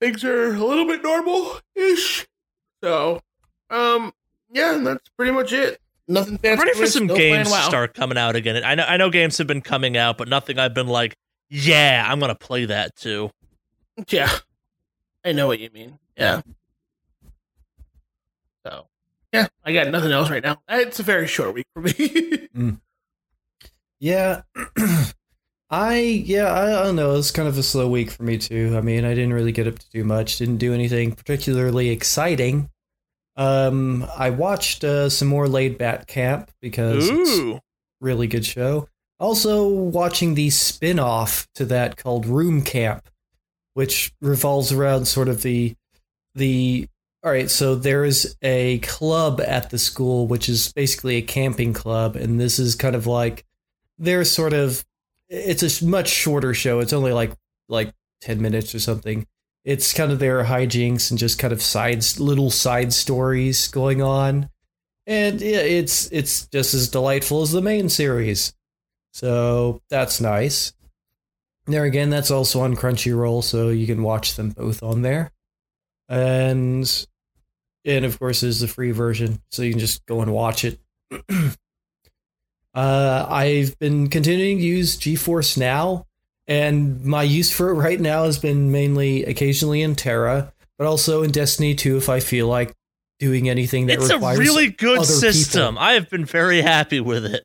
things 0.00 0.22
are 0.22 0.54
a 0.54 0.62
little 0.62 0.84
bit 0.86 1.02
normal 1.02 1.60
ish. 1.74 2.26
So, 2.84 3.22
um, 3.70 4.12
yeah, 4.52 4.78
that's 4.84 5.08
pretty 5.16 5.32
much 5.32 5.54
it. 5.54 5.80
Nothing 6.08 6.36
fancy. 6.36 6.60
I'm 6.60 6.66
ready 6.68 6.78
for 6.78 6.86
some 6.88 7.06
games 7.06 7.50
to 7.50 7.62
start 7.62 7.94
coming 7.94 8.18
out 8.18 8.36
again. 8.36 8.62
I 8.64 8.74
know 8.74 8.84
I 8.84 8.98
know 8.98 9.08
games 9.08 9.38
have 9.38 9.46
been 9.46 9.62
coming 9.62 9.96
out, 9.96 10.18
but 10.18 10.28
nothing 10.28 10.58
I've 10.58 10.74
been 10.74 10.88
like, 10.88 11.16
yeah, 11.48 12.04
I'm 12.06 12.20
gonna 12.20 12.34
play 12.34 12.66
that 12.66 12.96
too. 12.96 13.30
Yeah, 14.08 14.30
I 15.24 15.32
know 15.32 15.46
what 15.46 15.58
you 15.58 15.70
mean. 15.72 15.98
Yeah. 16.18 16.42
So, 18.66 18.86
yeah, 19.32 19.46
I 19.64 19.72
got 19.72 19.88
nothing 19.88 20.12
else 20.12 20.30
right 20.30 20.42
now. 20.42 20.60
It's 20.68 21.00
a 21.00 21.04
very 21.04 21.26
short 21.26 21.54
week 21.54 21.66
for 21.72 21.80
me. 21.80 22.48
Yeah. 24.00 24.42
I 25.70 25.98
yeah, 25.98 26.46
I, 26.52 26.80
I 26.80 26.82
don't 26.84 26.96
know. 26.96 27.16
It's 27.16 27.30
kind 27.30 27.48
of 27.48 27.58
a 27.58 27.62
slow 27.62 27.88
week 27.88 28.10
for 28.10 28.22
me 28.22 28.38
too. 28.38 28.74
I 28.76 28.80
mean, 28.80 29.04
I 29.04 29.10
didn't 29.14 29.34
really 29.34 29.52
get 29.52 29.66
up 29.66 29.78
to 29.78 29.90
do 29.90 30.04
much. 30.04 30.38
Didn't 30.38 30.58
do 30.58 30.72
anything 30.72 31.12
particularly 31.12 31.90
exciting. 31.90 32.70
Um, 33.36 34.06
I 34.16 34.30
watched 34.30 34.82
uh, 34.82 35.10
some 35.10 35.28
more 35.28 35.46
Laid-Back 35.46 36.06
Camp 36.06 36.50
because 36.60 37.08
it's 37.08 37.38
a 37.38 37.60
really 38.00 38.26
good 38.26 38.46
show. 38.46 38.88
Also, 39.20 39.68
watching 39.68 40.34
the 40.34 40.50
spin-off 40.50 41.46
to 41.54 41.64
that 41.66 41.96
called 41.96 42.24
Room 42.24 42.62
Camp, 42.62 43.08
which 43.74 44.12
revolves 44.20 44.72
around 44.72 45.06
sort 45.06 45.28
of 45.28 45.42
the 45.42 45.76
the 46.34 46.88
all 47.24 47.32
right, 47.32 47.50
so 47.50 47.74
there 47.74 48.04
is 48.04 48.36
a 48.42 48.78
club 48.78 49.40
at 49.40 49.70
the 49.70 49.78
school 49.78 50.26
which 50.26 50.48
is 50.48 50.72
basically 50.72 51.16
a 51.16 51.22
camping 51.22 51.72
club 51.72 52.14
and 52.16 52.40
this 52.40 52.58
is 52.58 52.74
kind 52.74 52.94
of 52.94 53.06
like 53.06 53.44
they're 53.98 54.24
sort 54.24 54.52
of 54.52 54.84
it's 55.28 55.82
a 55.82 55.84
much 55.84 56.08
shorter 56.08 56.54
show. 56.54 56.80
It's 56.80 56.92
only 56.92 57.12
like 57.12 57.32
like 57.68 57.92
10 58.22 58.40
minutes 58.40 58.74
or 58.74 58.80
something. 58.80 59.26
It's 59.64 59.92
kind 59.92 60.10
of 60.10 60.18
their 60.18 60.44
hijinks 60.44 61.10
and 61.10 61.18
just 61.18 61.38
kind 61.38 61.52
of 61.52 61.60
sides 61.60 62.18
little 62.18 62.50
side 62.50 62.92
stories 62.92 63.68
going 63.68 64.00
on. 64.00 64.48
And 65.06 65.40
yeah, 65.40 65.58
it's 65.58 66.10
it's 66.12 66.46
just 66.46 66.74
as 66.74 66.88
delightful 66.88 67.42
as 67.42 67.52
the 67.52 67.62
main 67.62 67.88
series. 67.88 68.54
So 69.12 69.82
that's 69.90 70.20
nice. 70.20 70.72
There 71.66 71.84
again, 71.84 72.08
that's 72.08 72.30
also 72.30 72.60
on 72.60 72.76
Crunchyroll, 72.76 73.42
so 73.42 73.68
you 73.68 73.86
can 73.86 74.02
watch 74.02 74.36
them 74.36 74.50
both 74.50 74.82
on 74.82 75.02
there. 75.02 75.32
And 76.08 77.06
and 77.84 78.04
of 78.04 78.18
course 78.18 78.40
there's 78.40 78.60
the 78.60 78.68
free 78.68 78.92
version, 78.92 79.40
so 79.50 79.62
you 79.62 79.70
can 79.70 79.80
just 79.80 80.04
go 80.06 80.20
and 80.20 80.32
watch 80.32 80.64
it. 80.64 80.78
uh, 82.74 83.26
I've 83.28 83.78
been 83.78 84.08
continuing 84.08 84.58
to 84.58 84.64
use 84.64 84.96
GeForce 84.98 85.58
Now, 85.58 86.06
and 86.46 87.04
my 87.04 87.22
use 87.22 87.52
for 87.52 87.70
it 87.70 87.74
right 87.74 88.00
now 88.00 88.24
has 88.24 88.38
been 88.38 88.70
mainly 88.72 89.24
occasionally 89.24 89.82
in 89.82 89.94
Terra, 89.94 90.52
but 90.78 90.86
also 90.86 91.22
in 91.22 91.30
Destiny 91.30 91.74
2 91.74 91.96
if 91.96 92.08
I 92.08 92.20
feel 92.20 92.46
like 92.46 92.74
doing 93.18 93.48
anything 93.48 93.86
that 93.86 93.98
it's 93.98 94.10
a 94.10 94.18
really 94.18 94.68
good 94.68 95.04
system. 95.04 95.74
people. 95.74 95.84
I 95.84 95.94
have 95.94 96.08
been 96.08 96.24
very 96.24 96.62
happy 96.62 97.00
with 97.00 97.26
it. 97.26 97.44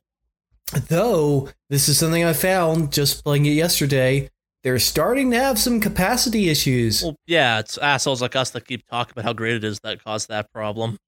Though 0.88 1.50
this 1.68 1.88
is 1.88 1.98
something 1.98 2.24
I 2.24 2.32
found 2.32 2.92
just 2.92 3.22
playing 3.24 3.46
it 3.46 3.50
yesterday. 3.50 4.30
They're 4.64 4.78
starting 4.78 5.30
to 5.30 5.36
have 5.38 5.58
some 5.58 5.78
capacity 5.78 6.48
issues. 6.48 7.02
Well, 7.02 7.16
yeah, 7.26 7.60
it's 7.60 7.78
assholes 7.78 8.20
like 8.22 8.34
us 8.34 8.50
that 8.50 8.66
keep 8.66 8.84
talking 8.88 9.12
about 9.12 9.24
how 9.24 9.32
great 9.34 9.54
it 9.56 9.62
is 9.64 9.78
that 9.80 10.02
caused 10.02 10.28
that 10.30 10.50
problem. 10.52 10.98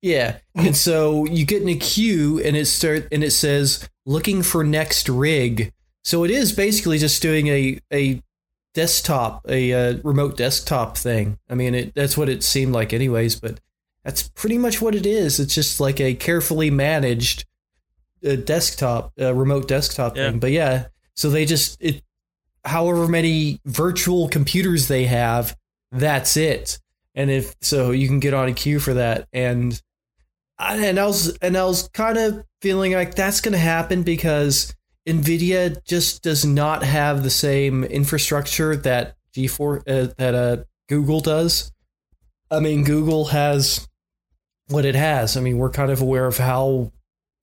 Yeah, 0.00 0.38
and 0.54 0.74
so 0.76 1.26
you 1.26 1.44
get 1.44 1.60
in 1.60 1.68
a 1.68 1.74
queue, 1.74 2.40
and 2.42 2.56
it 2.56 2.64
start 2.66 3.08
and 3.12 3.22
it 3.22 3.32
says 3.32 3.86
looking 4.06 4.42
for 4.42 4.64
next 4.64 5.08
rig. 5.10 5.72
So 6.04 6.24
it 6.24 6.30
is 6.30 6.52
basically 6.52 6.96
just 6.96 7.20
doing 7.20 7.48
a 7.48 7.78
a 7.92 8.22
desktop, 8.72 9.44
a 9.48 9.72
uh, 9.72 9.96
remote 10.04 10.36
desktop 10.38 10.96
thing. 10.96 11.38
I 11.50 11.54
mean, 11.54 11.74
it, 11.74 11.94
that's 11.94 12.16
what 12.16 12.28
it 12.30 12.42
seemed 12.42 12.72
like, 12.72 12.92
anyways. 12.94 13.38
But 13.40 13.60
that's 14.04 14.28
pretty 14.28 14.56
much 14.56 14.80
what 14.80 14.94
it 14.94 15.04
is. 15.04 15.38
It's 15.40 15.54
just 15.54 15.80
like 15.80 16.00
a 16.00 16.14
carefully 16.14 16.70
managed 16.70 17.44
uh, 18.26 18.36
desktop, 18.36 19.12
uh, 19.20 19.34
remote 19.34 19.68
desktop 19.68 20.16
Yeah. 20.16 20.30
thing. 20.30 20.38
But 20.38 20.52
yeah, 20.52 20.86
so 21.14 21.28
they 21.28 21.44
just 21.44 21.76
it, 21.82 22.02
however 22.64 23.08
many 23.08 23.60
virtual 23.64 24.28
computers 24.28 24.88
they 24.88 25.06
have, 25.06 25.56
that's 25.92 26.36
it. 26.36 26.78
And 27.14 27.30
if 27.30 27.54
so, 27.60 27.90
you 27.90 28.06
can 28.06 28.20
get 28.20 28.34
on 28.34 28.48
a 28.48 28.52
queue 28.52 28.78
for 28.78 28.94
that. 28.94 29.28
And 29.32 29.80
and 30.58 30.98
I 30.98 31.06
was 31.06 31.36
and 31.38 31.56
I 31.56 31.64
was 31.64 31.88
kind 31.88 32.18
of 32.18 32.44
feeling 32.60 32.92
like 32.92 33.14
that's 33.14 33.40
going 33.40 33.52
to 33.52 33.58
happen 33.58 34.02
because 34.02 34.74
Nvidia 35.06 35.82
just 35.84 36.22
does 36.22 36.44
not 36.44 36.82
have 36.82 37.22
the 37.22 37.30
same 37.30 37.84
infrastructure 37.84 38.76
that 38.76 39.16
G4 39.34 39.78
uh, 39.78 40.12
that 40.18 40.34
uh, 40.34 40.64
Google 40.88 41.20
does. 41.20 41.72
I 42.50 42.60
mean, 42.60 42.84
Google 42.84 43.26
has 43.26 43.88
what 44.68 44.84
it 44.84 44.94
has. 44.94 45.36
I 45.36 45.40
mean, 45.40 45.58
we're 45.58 45.70
kind 45.70 45.90
of 45.90 46.00
aware 46.00 46.26
of 46.26 46.38
how 46.38 46.92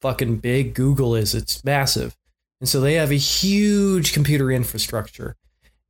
fucking 0.01 0.37
big 0.37 0.73
Google 0.73 1.15
is. 1.15 1.33
It's 1.33 1.63
massive. 1.63 2.15
And 2.59 2.67
so 2.67 2.79
they 2.81 2.95
have 2.95 3.11
a 3.11 3.15
huge 3.15 4.13
computer 4.13 4.51
infrastructure. 4.51 5.35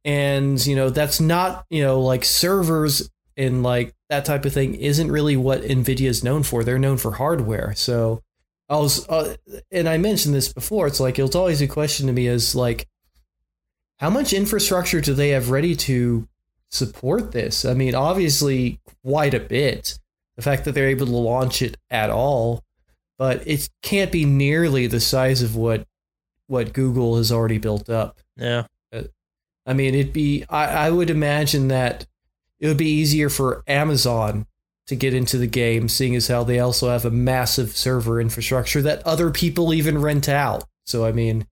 And, 0.03 0.63
you 0.65 0.75
know, 0.75 0.89
that's 0.89 1.19
not, 1.19 1.65
you 1.69 1.83
know, 1.83 2.01
like 2.01 2.23
servers 2.25 3.09
and 3.35 3.63
like 3.63 3.93
that 4.09 4.25
type 4.25 4.45
of 4.45 4.53
thing 4.53 4.75
isn't 4.75 5.11
really 5.11 5.37
what 5.37 5.61
Nvidia 5.61 6.07
is 6.07 6.23
known 6.23 6.43
for. 6.43 6.63
They're 6.63 6.79
known 6.79 6.97
for 6.97 7.11
hardware. 7.11 7.73
So 7.75 8.21
I 8.69 8.77
was, 8.77 9.07
uh, 9.07 9.35
and 9.71 9.87
I 9.87 9.97
mentioned 9.97 10.33
this 10.33 10.51
before. 10.51 10.87
It's 10.87 10.99
like, 10.99 11.19
it's 11.19 11.35
always 11.35 11.61
a 11.61 11.67
question 11.67 12.07
to 12.07 12.13
me 12.13 12.27
is 12.27 12.55
like, 12.55 12.87
how 13.97 14.09
much 14.09 14.33
infrastructure 14.33 15.01
do 15.01 15.13
they 15.13 15.29
have 15.29 15.49
ready 15.49 15.75
to 15.75 16.27
support 16.69 17.31
this? 17.31 17.65
I 17.65 17.73
mean, 17.73 17.95
obviously, 17.95 18.79
quite 19.03 19.33
a 19.33 19.39
bit. 19.39 19.97
The 20.35 20.43
fact 20.43 20.65
that 20.65 20.73
they're 20.73 20.89
able 20.89 21.07
to 21.07 21.15
launch 21.15 21.61
it 21.61 21.77
at 21.89 22.11
all, 22.11 22.63
but 23.17 23.47
it 23.47 23.69
can't 23.81 24.11
be 24.11 24.23
nearly 24.23 24.85
the 24.85 24.99
size 24.99 25.41
of 25.41 25.55
what 25.55 25.87
what 26.47 26.73
Google 26.73 27.17
has 27.17 27.31
already 27.31 27.57
built 27.57 27.89
up. 27.89 28.17
Yeah. 28.35 28.65
Uh, 28.91 29.03
I 29.65 29.73
mean, 29.73 29.95
it'd 29.95 30.13
be, 30.13 30.45
I, 30.49 30.87
I 30.87 30.89
would 30.89 31.09
imagine 31.09 31.67
that 31.67 32.07
it 32.59 32.67
would 32.67 32.77
be 32.77 32.89
easier 32.89 33.29
for 33.29 33.63
Amazon 33.67 34.47
to 34.87 34.95
get 34.95 35.13
into 35.13 35.37
the 35.37 35.47
game, 35.47 35.89
seeing 35.89 36.15
as 36.15 36.27
how 36.27 36.43
they 36.43 36.59
also 36.59 36.89
have 36.89 37.05
a 37.05 37.11
massive 37.11 37.75
server 37.75 38.19
infrastructure 38.21 38.81
that 38.81 39.05
other 39.05 39.29
people 39.29 39.73
even 39.73 40.01
rent 40.01 40.29
out. 40.29 40.63
So, 40.85 41.05
I 41.05 41.11
mean, 41.11 41.45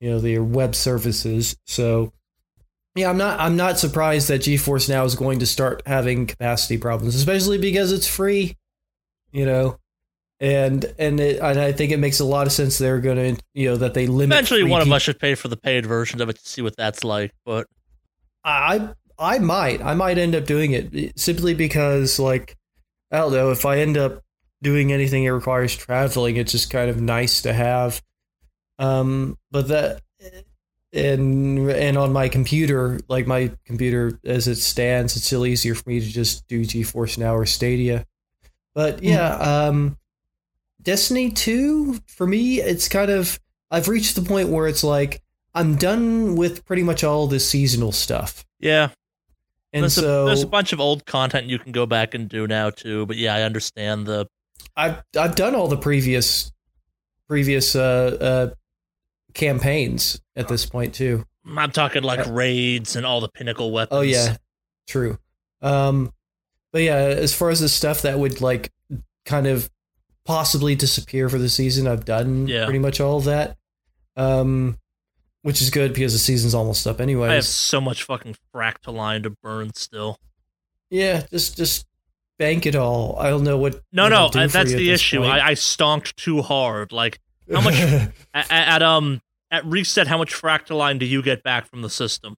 you 0.00 0.10
know, 0.10 0.20
their 0.20 0.42
web 0.42 0.74
services. 0.74 1.56
So, 1.66 2.12
yeah, 2.94 3.10
I'm 3.10 3.16
not 3.16 3.40
I'm 3.40 3.56
not 3.56 3.78
surprised 3.78 4.28
that 4.28 4.42
GeForce 4.42 4.88
now 4.88 5.04
is 5.04 5.14
going 5.14 5.40
to 5.40 5.46
start 5.46 5.82
having 5.86 6.26
capacity 6.26 6.78
problems, 6.78 7.14
especially 7.14 7.58
because 7.58 7.90
it's 7.90 8.06
free. 8.06 8.56
You 9.32 9.46
know, 9.46 9.78
and 10.42 10.92
and 10.98 11.20
it, 11.20 11.38
and 11.40 11.58
I 11.58 11.70
think 11.70 11.92
it 11.92 11.98
makes 11.98 12.18
a 12.18 12.24
lot 12.24 12.48
of 12.48 12.52
sense 12.52 12.76
they're 12.76 13.00
going 13.00 13.36
to 13.36 13.42
you 13.54 13.70
know 13.70 13.76
that 13.76 13.94
they 13.94 14.08
limit. 14.08 14.34
Eventually, 14.34 14.64
one 14.64 14.82
of 14.82 14.90
us 14.90 15.02
should 15.02 15.20
pay 15.20 15.36
for 15.36 15.46
the 15.46 15.56
paid 15.56 15.86
version 15.86 16.20
of 16.20 16.28
it 16.28 16.36
to 16.36 16.46
see 16.46 16.60
what 16.60 16.76
that's 16.76 17.04
like. 17.04 17.32
But 17.46 17.68
I 18.44 18.90
I 19.16 19.38
might 19.38 19.80
I 19.80 19.94
might 19.94 20.18
end 20.18 20.34
up 20.34 20.44
doing 20.44 20.72
it 20.72 21.18
simply 21.18 21.54
because 21.54 22.18
like 22.18 22.56
I 23.12 23.18
don't 23.18 23.32
know 23.32 23.52
if 23.52 23.64
I 23.64 23.78
end 23.78 23.96
up 23.96 24.24
doing 24.60 24.92
anything 24.92 25.24
that 25.24 25.32
requires 25.32 25.76
traveling, 25.76 26.36
it's 26.36 26.52
just 26.52 26.70
kind 26.70 26.90
of 26.90 27.00
nice 27.00 27.42
to 27.42 27.52
have. 27.52 28.02
Um, 28.80 29.38
but 29.52 29.68
that 29.68 30.00
and 30.92 31.70
and 31.70 31.96
on 31.96 32.12
my 32.12 32.28
computer, 32.28 32.98
like 33.06 33.28
my 33.28 33.52
computer 33.64 34.18
as 34.24 34.48
it 34.48 34.56
stands, 34.56 35.16
it's 35.16 35.26
still 35.26 35.46
easier 35.46 35.76
for 35.76 35.88
me 35.88 36.00
to 36.00 36.06
just 36.06 36.48
do 36.48 36.62
GeForce 36.62 37.16
Now 37.16 37.36
or 37.36 37.46
Stadia. 37.46 38.04
But 38.74 39.04
yeah, 39.04 39.34
um, 39.36 39.98
Destiny 40.82 41.30
Two 41.30 42.00
for 42.06 42.26
me, 42.26 42.60
it's 42.60 42.88
kind 42.88 43.10
of 43.10 43.38
I've 43.70 43.88
reached 43.88 44.16
the 44.16 44.22
point 44.22 44.48
where 44.48 44.66
it's 44.66 44.84
like 44.84 45.22
I'm 45.54 45.76
done 45.76 46.36
with 46.36 46.64
pretty 46.64 46.82
much 46.82 47.04
all 47.04 47.26
the 47.26 47.40
seasonal 47.40 47.92
stuff. 47.92 48.44
yeah, 48.58 48.90
And 49.72 49.82
there's, 49.84 49.94
so 49.94 50.24
a, 50.24 50.26
there's 50.26 50.42
a 50.42 50.46
bunch 50.46 50.72
of 50.72 50.80
old 50.80 51.04
content 51.04 51.46
you 51.46 51.58
can 51.58 51.72
go 51.72 51.86
back 51.86 52.14
and 52.14 52.28
do 52.28 52.46
now 52.46 52.70
too. 52.70 53.06
But 53.06 53.16
yeah, 53.16 53.34
I 53.34 53.42
understand 53.42 54.06
the 54.06 54.26
I've 54.76 55.02
I've 55.18 55.34
done 55.34 55.54
all 55.54 55.68
the 55.68 55.76
previous 55.76 56.52
previous 57.28 57.74
uh, 57.74 58.18
uh, 58.20 58.54
campaigns 59.34 60.20
at 60.36 60.48
this 60.48 60.66
point 60.66 60.94
too. 60.94 61.24
I'm 61.56 61.72
talking 61.72 62.02
like 62.02 62.26
raids 62.26 62.94
and 62.96 63.04
all 63.04 63.20
the 63.20 63.28
pinnacle 63.28 63.72
weapons. 63.72 63.98
Oh 63.98 64.02
yeah, 64.02 64.36
true. 64.86 65.18
Um, 65.60 66.12
but 66.72 66.82
yeah, 66.82 66.96
as 66.96 67.34
far 67.34 67.50
as 67.50 67.60
the 67.60 67.68
stuff 67.68 68.02
that 68.02 68.18
would 68.18 68.40
like 68.40 68.70
kind 69.24 69.46
of 69.46 69.70
possibly 70.24 70.74
disappear 70.74 71.28
for 71.28 71.38
the 71.38 71.48
season, 71.48 71.86
I've 71.86 72.04
done 72.04 72.46
Yeah. 72.46 72.64
pretty 72.64 72.78
much 72.78 73.00
all 73.00 73.18
of 73.18 73.24
that. 73.24 73.56
Um, 74.16 74.78
which 75.42 75.60
is 75.60 75.70
good 75.70 75.92
because 75.94 76.12
the 76.12 76.18
season's 76.18 76.54
almost 76.54 76.86
up 76.86 77.00
anyway. 77.00 77.28
I 77.30 77.34
have 77.34 77.44
so 77.44 77.80
much 77.80 78.04
fucking 78.04 78.36
fractaline 78.54 79.22
to 79.24 79.30
burn 79.30 79.74
still. 79.74 80.18
Yeah, 80.90 81.24
just 81.30 81.56
just 81.56 81.86
bank 82.38 82.66
it 82.66 82.76
all. 82.76 83.16
I 83.18 83.30
don't 83.30 83.42
know 83.42 83.56
what. 83.58 83.80
No, 83.92 84.08
no, 84.08 84.26
uh, 84.26 84.46
that's 84.46 84.72
the 84.72 84.90
issue. 84.90 85.18
point. 85.20 85.32
I, 85.32 85.48
I 85.48 85.54
stonked 85.54 86.16
too 86.16 86.42
hard. 86.42 86.92
Like 86.92 87.18
how 87.50 87.60
much 87.62 87.74
at, 88.34 88.50
at 88.50 88.82
um 88.82 89.20
at 89.50 89.64
reset? 89.64 90.06
How 90.06 90.18
much 90.18 90.32
fractaline 90.32 90.98
do 90.98 91.06
you 91.06 91.22
get 91.22 91.42
back 91.42 91.66
from 91.66 91.82
the 91.82 91.90
system? 91.90 92.36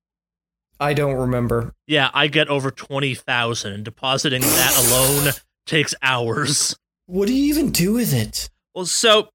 I 0.80 0.94
don't 0.94 1.14
remember. 1.16 1.74
Yeah, 1.86 2.10
I 2.14 2.28
get 2.28 2.48
over 2.48 2.70
twenty 2.70 3.14
thousand, 3.14 3.72
and 3.72 3.84
depositing 3.84 4.40
that 4.40 4.86
alone 4.86 5.32
takes 5.66 5.94
hours. 6.00 6.76
What 7.06 7.26
do 7.28 7.34
you 7.34 7.44
even 7.52 7.70
do 7.70 7.94
with 7.94 8.12
it? 8.12 8.48
Well, 8.74 8.86
so 8.86 9.28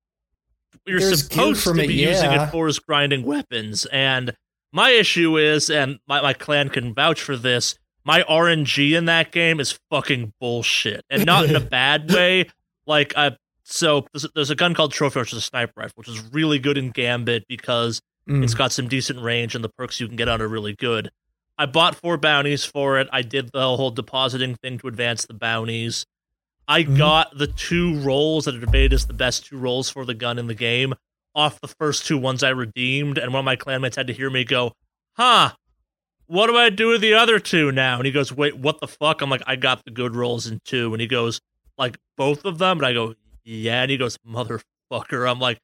you're 0.86 1.00
There's 1.00 1.24
supposed 1.24 1.64
to 1.64 1.72
it, 1.72 1.88
be 1.88 1.94
using 1.94 2.32
it 2.32 2.48
for 2.48 2.68
is 2.68 2.80
grinding 2.80 3.24
weapons, 3.24 3.86
and 3.88 4.34
my 4.72 4.90
issue 4.92 5.38
is, 5.38 5.70
and 5.70 6.00
my, 6.08 6.22
my 6.22 6.34
clan 6.34 6.70
can 6.70 6.94
vouch 6.94 7.22
for 7.22 7.38
this. 7.38 7.76
My 8.06 8.22
RNG 8.24 8.98
in 8.98 9.06
that 9.06 9.32
game 9.32 9.60
is 9.60 9.78
fucking 9.92 10.34
bullshit, 10.40 11.06
and 11.10 11.26
not 11.26 11.46
in 11.46 11.56
a 11.56 11.60
bad 11.78 12.12
way. 12.12 12.50
Like, 12.88 13.14
I, 13.16 13.38
so 13.64 14.08
there's, 14.14 14.26
there's 14.34 14.50
a 14.50 14.56
gun 14.56 14.74
called 14.74 14.92
Trophy, 14.92 15.20
which 15.20 15.32
is 15.34 15.38
a 15.40 15.42
sniper 15.42 15.74
rifle, 15.76 15.94
which 15.96 16.08
is 16.10 16.22
really 16.34 16.60
good 16.60 16.78
in 16.78 16.90
Gambit 16.92 17.46
because 17.48 18.02
Mm. 18.28 18.44
it's 18.44 18.54
got 18.54 18.72
some 18.72 18.88
decent 18.88 19.20
range, 19.24 19.56
and 19.56 19.64
the 19.64 19.70
perks 19.70 20.00
you 20.00 20.06
can 20.08 20.16
get 20.16 20.28
on 20.28 20.40
are 20.40 20.48
really 20.48 20.76
good. 20.76 21.10
I 21.58 21.66
bought 21.66 21.96
four 21.96 22.16
bounties 22.16 22.64
for 22.64 23.00
it. 23.00 23.08
I 23.12 23.24
did 23.24 23.50
the 23.52 23.76
whole 23.76 23.90
depositing 23.90 24.54
thing 24.54 24.78
to 24.80 24.88
advance 24.88 25.26
the 25.26 25.34
bounties. 25.34 26.06
I 26.70 26.84
Mhm. 26.84 26.98
got 26.98 27.38
the 27.38 27.48
two 27.48 27.96
rolls 28.00 28.46
that 28.46 28.56
are 28.56 28.60
debated 28.60 28.94
as 28.94 29.08
the 29.08 29.14
best 29.14 29.48
two 29.48 29.58
rolls 29.58 29.90
for 29.90 30.06
the 30.06 30.14
gun 30.14 30.38
in 30.40 30.48
the 30.48 30.54
game 30.54 30.94
off 31.36 31.60
the 31.60 31.68
first 31.68 32.06
two 32.06 32.18
ones 32.18 32.44
I 32.44 32.50
redeemed, 32.50 33.18
and 33.18 33.34
one 33.34 33.40
of 33.40 33.46
my 33.46 33.56
clanmates 33.58 33.96
had 33.96 34.08
to 34.08 34.14
hear 34.14 34.30
me 34.30 34.44
go, 34.46 34.74
"Huh, 35.18 35.54
what 36.28 36.48
do 36.48 36.56
I 36.56 36.70
do 36.70 36.88
with 36.90 37.02
the 37.02 37.14
other 37.16 37.40
two 37.40 37.72
now?" 37.72 37.98
And 37.98 38.06
he 38.06 38.12
goes, 38.12 38.32
"Wait, 38.32 38.56
what 38.56 38.80
the 38.80 38.88
fuck?" 38.88 39.22
I'm 39.22 39.30
like, 39.30 39.44
"I 39.48 39.56
got 39.56 39.84
the 39.84 39.92
good 39.92 40.16
rolls 40.16 40.48
in 40.48 40.62
two," 40.64 40.94
and 40.94 41.02
he 41.02 41.08
goes, 41.08 41.42
"Like 41.78 41.98
both 42.16 42.46
of 42.46 42.58
them?" 42.60 42.78
And 42.78 42.86
I 42.86 42.94
go, 42.94 43.16
"Yeah," 43.44 43.82
and 43.82 43.92
he 43.92 43.98
goes, 43.98 44.18
"Motherfucker," 44.26 45.30
I'm 45.30 45.40
like. 45.40 45.60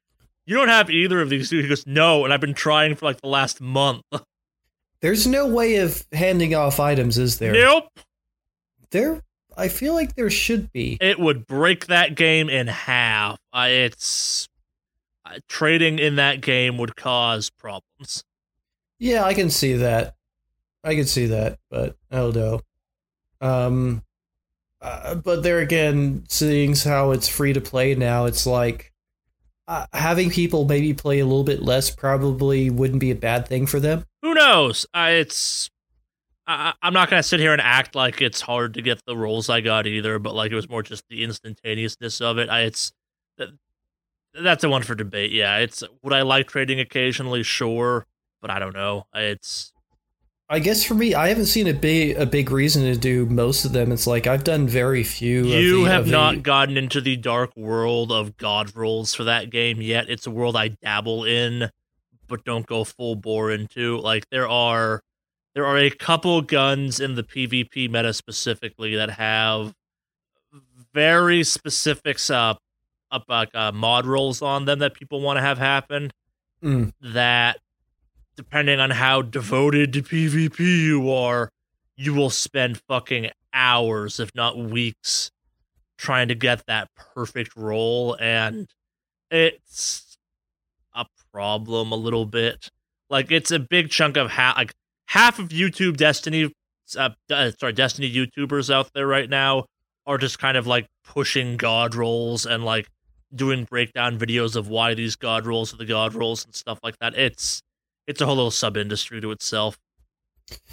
You 0.48 0.54
don't 0.54 0.68
have 0.68 0.88
either 0.90 1.20
of 1.20 1.28
these 1.28 1.50
two. 1.50 1.60
He 1.60 1.66
goes, 1.66 1.84
no, 1.88 2.22
and 2.22 2.32
I've 2.32 2.40
been 2.40 2.54
trying 2.54 2.94
for 2.94 3.04
like 3.04 3.20
the 3.20 3.26
last 3.26 3.60
month. 3.60 4.02
There's 5.00 5.26
no 5.26 5.44
way 5.48 5.78
of 5.78 6.04
handing 6.12 6.54
off 6.54 6.78
items, 6.78 7.18
is 7.18 7.40
there? 7.40 7.52
Nope. 7.52 7.88
There, 8.90 9.22
I 9.56 9.68
feel 9.68 9.94
like 9.94 10.14
there 10.14 10.30
should 10.30 10.70
be. 10.72 10.98
It 11.00 11.18
would 11.18 11.46
break 11.46 11.86
that 11.86 12.14
game 12.14 12.48
in 12.48 12.66
half. 12.66 13.38
Uh, 13.52 13.68
it's 13.70 14.48
uh, 15.24 15.38
trading 15.48 15.98
in 15.98 16.16
that 16.16 16.40
game 16.40 16.78
would 16.78 16.96
cause 16.96 17.50
problems. 17.50 18.24
Yeah, 18.98 19.24
I 19.24 19.34
can 19.34 19.50
see 19.50 19.74
that. 19.74 20.14
I 20.84 20.94
can 20.94 21.06
see 21.06 21.26
that, 21.26 21.58
but 21.70 21.96
I 22.10 22.16
don't 22.16 22.36
know. 22.36 22.60
Um, 23.40 24.02
uh, 24.80 25.16
but 25.16 25.42
there 25.42 25.58
again, 25.58 26.24
seeing 26.28 26.76
how 26.76 27.10
it's 27.10 27.28
free 27.28 27.52
to 27.52 27.60
play 27.60 27.94
now, 27.94 28.26
it's 28.26 28.46
like 28.46 28.92
uh, 29.68 29.86
having 29.92 30.30
people 30.30 30.64
maybe 30.64 30.94
play 30.94 31.18
a 31.18 31.26
little 31.26 31.44
bit 31.44 31.62
less 31.62 31.90
probably 31.90 32.70
wouldn't 32.70 33.00
be 33.00 33.10
a 33.10 33.16
bad 33.16 33.48
thing 33.48 33.66
for 33.66 33.80
them. 33.80 34.04
Who 34.22 34.34
knows? 34.34 34.86
Uh, 34.94 35.08
it's. 35.10 35.70
I, 36.46 36.72
I'm 36.82 36.92
not 36.92 37.10
gonna 37.10 37.22
sit 37.22 37.40
here 37.40 37.52
and 37.52 37.60
act 37.60 37.94
like 37.94 38.22
it's 38.22 38.40
hard 38.40 38.74
to 38.74 38.82
get 38.82 39.00
the 39.06 39.16
rolls 39.16 39.48
I 39.50 39.60
got 39.60 39.86
either, 39.86 40.18
but 40.18 40.34
like 40.34 40.52
it 40.52 40.54
was 40.54 40.68
more 40.68 40.82
just 40.82 41.04
the 41.08 41.24
instantaneousness 41.24 42.20
of 42.20 42.38
it. 42.38 42.48
I, 42.48 42.62
it's 42.62 42.92
that, 43.38 43.48
that's 44.40 44.62
a 44.64 44.68
one 44.68 44.82
for 44.82 44.94
debate. 44.94 45.32
Yeah, 45.32 45.58
it's 45.58 45.82
would 46.02 46.12
I 46.12 46.22
like 46.22 46.48
trading 46.48 46.78
occasionally? 46.80 47.42
Sure, 47.42 48.06
but 48.40 48.50
I 48.50 48.58
don't 48.58 48.74
know. 48.74 49.06
It's 49.14 49.72
I 50.48 50.60
guess 50.60 50.84
for 50.84 50.94
me, 50.94 51.12
I 51.12 51.28
haven't 51.30 51.46
seen 51.46 51.66
a 51.66 51.72
big 51.74 52.16
a 52.16 52.24
big 52.26 52.52
reason 52.52 52.82
to 52.84 52.96
do 52.96 53.26
most 53.26 53.64
of 53.64 53.72
them. 53.72 53.90
It's 53.90 54.06
like 54.06 54.28
I've 54.28 54.44
done 54.44 54.68
very 54.68 55.02
few. 55.02 55.40
of 55.40 55.46
You 55.50 55.84
the- 55.84 55.90
have 55.90 56.00
of 56.02 56.06
the- 56.06 56.12
not 56.12 56.42
gotten 56.44 56.76
into 56.76 57.00
the 57.00 57.16
dark 57.16 57.56
world 57.56 58.12
of 58.12 58.36
God 58.36 58.76
rolls 58.76 59.12
for 59.14 59.24
that 59.24 59.50
game 59.50 59.82
yet. 59.82 60.08
It's 60.08 60.26
a 60.26 60.30
world 60.30 60.54
I 60.54 60.68
dabble 60.68 61.24
in, 61.24 61.70
but 62.28 62.44
don't 62.44 62.64
go 62.66 62.84
full 62.84 63.16
bore 63.16 63.50
into. 63.50 63.98
Like 63.98 64.30
there 64.30 64.48
are 64.48 65.02
there 65.56 65.64
are 65.64 65.78
a 65.78 65.88
couple 65.88 66.42
guns 66.42 67.00
in 67.00 67.14
the 67.14 67.22
PvP 67.22 67.90
meta 67.90 68.12
specifically 68.12 68.94
that 68.94 69.08
have 69.12 69.72
very 70.92 71.42
specific 71.42 72.18
uh, 72.30 72.52
up 73.10 73.24
like 73.26 73.48
uh, 73.54 73.72
mod 73.72 74.04
rolls 74.04 74.42
on 74.42 74.66
them 74.66 74.80
that 74.80 74.92
people 74.92 75.22
want 75.22 75.38
to 75.38 75.40
have 75.40 75.56
happen. 75.56 76.12
Mm. 76.62 76.92
That 77.00 77.58
depending 78.36 78.80
on 78.80 78.90
how 78.90 79.22
devoted 79.22 79.94
to 79.94 80.02
PvP 80.02 80.58
you 80.58 81.10
are, 81.10 81.48
you 81.96 82.12
will 82.12 82.28
spend 82.28 82.78
fucking 82.86 83.30
hours, 83.54 84.20
if 84.20 84.30
not 84.34 84.58
weeks, 84.58 85.30
trying 85.96 86.28
to 86.28 86.34
get 86.34 86.66
that 86.66 86.90
perfect 86.94 87.56
roll, 87.56 88.14
and 88.20 88.68
it's 89.30 90.18
a 90.94 91.06
problem 91.32 91.92
a 91.92 91.96
little 91.96 92.26
bit. 92.26 92.70
Like 93.08 93.32
it's 93.32 93.50
a 93.50 93.58
big 93.58 93.88
chunk 93.88 94.18
of 94.18 94.30
half, 94.30 94.58
like 94.58 94.74
half 95.06 95.38
of 95.38 95.48
YouTube 95.48 95.96
Destiny, 95.96 96.52
uh, 96.96 97.10
uh, 97.30 97.50
sorry, 97.58 97.72
Destiny 97.72 98.12
YouTubers 98.12 98.72
out 98.72 98.90
there 98.94 99.06
right 99.06 99.28
now 99.30 99.64
are 100.06 100.18
just 100.18 100.38
kind 100.38 100.56
of 100.56 100.66
like 100.66 100.86
pushing 101.04 101.56
god 101.56 101.94
rolls 101.94 102.46
and 102.46 102.64
like 102.64 102.86
doing 103.34 103.64
breakdown 103.64 104.18
videos 104.18 104.54
of 104.56 104.68
why 104.68 104.94
these 104.94 105.16
god 105.16 105.44
rolls 105.46 105.74
are 105.74 105.78
the 105.78 105.84
god 105.84 106.14
rolls 106.14 106.44
and 106.44 106.54
stuff 106.54 106.78
like 106.82 106.96
that. 107.00 107.14
It's 107.16 107.60
it's 108.06 108.20
a 108.20 108.26
whole 108.26 108.36
little 108.36 108.50
sub 108.52 108.76
industry 108.76 109.20
to 109.20 109.30
itself. 109.32 109.76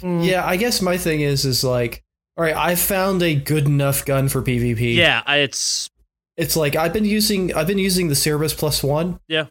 Mm. 0.00 0.24
Yeah, 0.24 0.46
I 0.46 0.56
guess 0.56 0.80
my 0.80 0.96
thing 0.96 1.20
is 1.20 1.44
is 1.44 1.64
like, 1.64 2.02
all 2.36 2.44
right, 2.44 2.54
I 2.56 2.76
found 2.76 3.22
a 3.22 3.34
good 3.34 3.66
enough 3.66 4.04
gun 4.04 4.28
for 4.28 4.40
PvP. 4.40 4.94
Yeah, 4.94 5.22
I- 5.26 5.38
it's 5.38 5.90
it's 6.36 6.54
like 6.56 6.76
I've 6.76 6.92
been 6.92 7.04
using 7.04 7.52
I've 7.54 7.66
been 7.66 7.78
using 7.78 8.08
the 8.08 8.14
Cerberus 8.14 8.54
plus 8.54 8.82
one. 8.84 9.18
Yeah. 9.28 9.46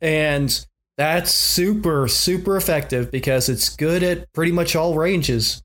and 0.00 0.66
that's 1.00 1.30
super 1.30 2.06
super 2.08 2.58
effective 2.58 3.10
because 3.10 3.48
it's 3.48 3.70
good 3.74 4.02
at 4.02 4.30
pretty 4.34 4.52
much 4.52 4.76
all 4.76 4.94
ranges. 4.94 5.62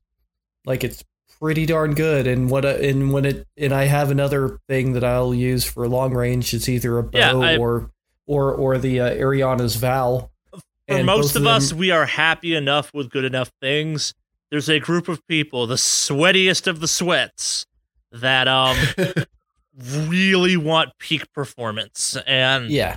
Like 0.64 0.82
it's 0.82 1.04
pretty 1.38 1.66
darn 1.66 1.92
good. 1.94 2.26
And 2.26 2.50
what 2.50 2.64
a, 2.64 2.88
and 2.88 3.12
when 3.12 3.26
it 3.26 3.46
and 3.54 3.74
I 3.74 3.84
have 3.84 4.10
another 4.10 4.58
thing 4.66 4.94
that 4.94 5.04
I'll 5.04 5.34
use 5.34 5.62
for 5.66 5.86
long 5.86 6.14
range. 6.14 6.54
It's 6.54 6.70
either 6.70 6.96
a 6.96 7.02
bow 7.02 7.18
Yeah, 7.18 7.32
I- 7.34 7.58
or 7.58 7.90
or 8.26 8.54
or 8.54 8.78
the 8.78 8.98
uh, 9.00 9.10
Ariana's 9.10 9.76
Val. 9.76 10.30
for 10.50 10.60
And 10.88 11.04
most 11.04 11.36
of 11.36 11.46
us, 11.46 11.70
we 11.70 11.90
are 11.90 12.06
happy 12.06 12.54
enough 12.54 12.94
with 12.94 13.10
good 13.10 13.24
enough 13.24 13.52
things. 13.60 14.14
There's 14.50 14.70
a 14.70 14.80
group 14.80 15.06
of 15.06 15.26
people, 15.26 15.66
the 15.66 15.74
sweatiest 15.74 16.66
of 16.66 16.80
the 16.80 16.88
sweats, 16.88 17.66
that 18.10 18.48
um 18.48 18.76
really 20.08 20.56
want 20.56 20.96
peak 20.98 21.30
performance, 21.34 22.16
and 22.26 22.70
yeah. 22.70 22.96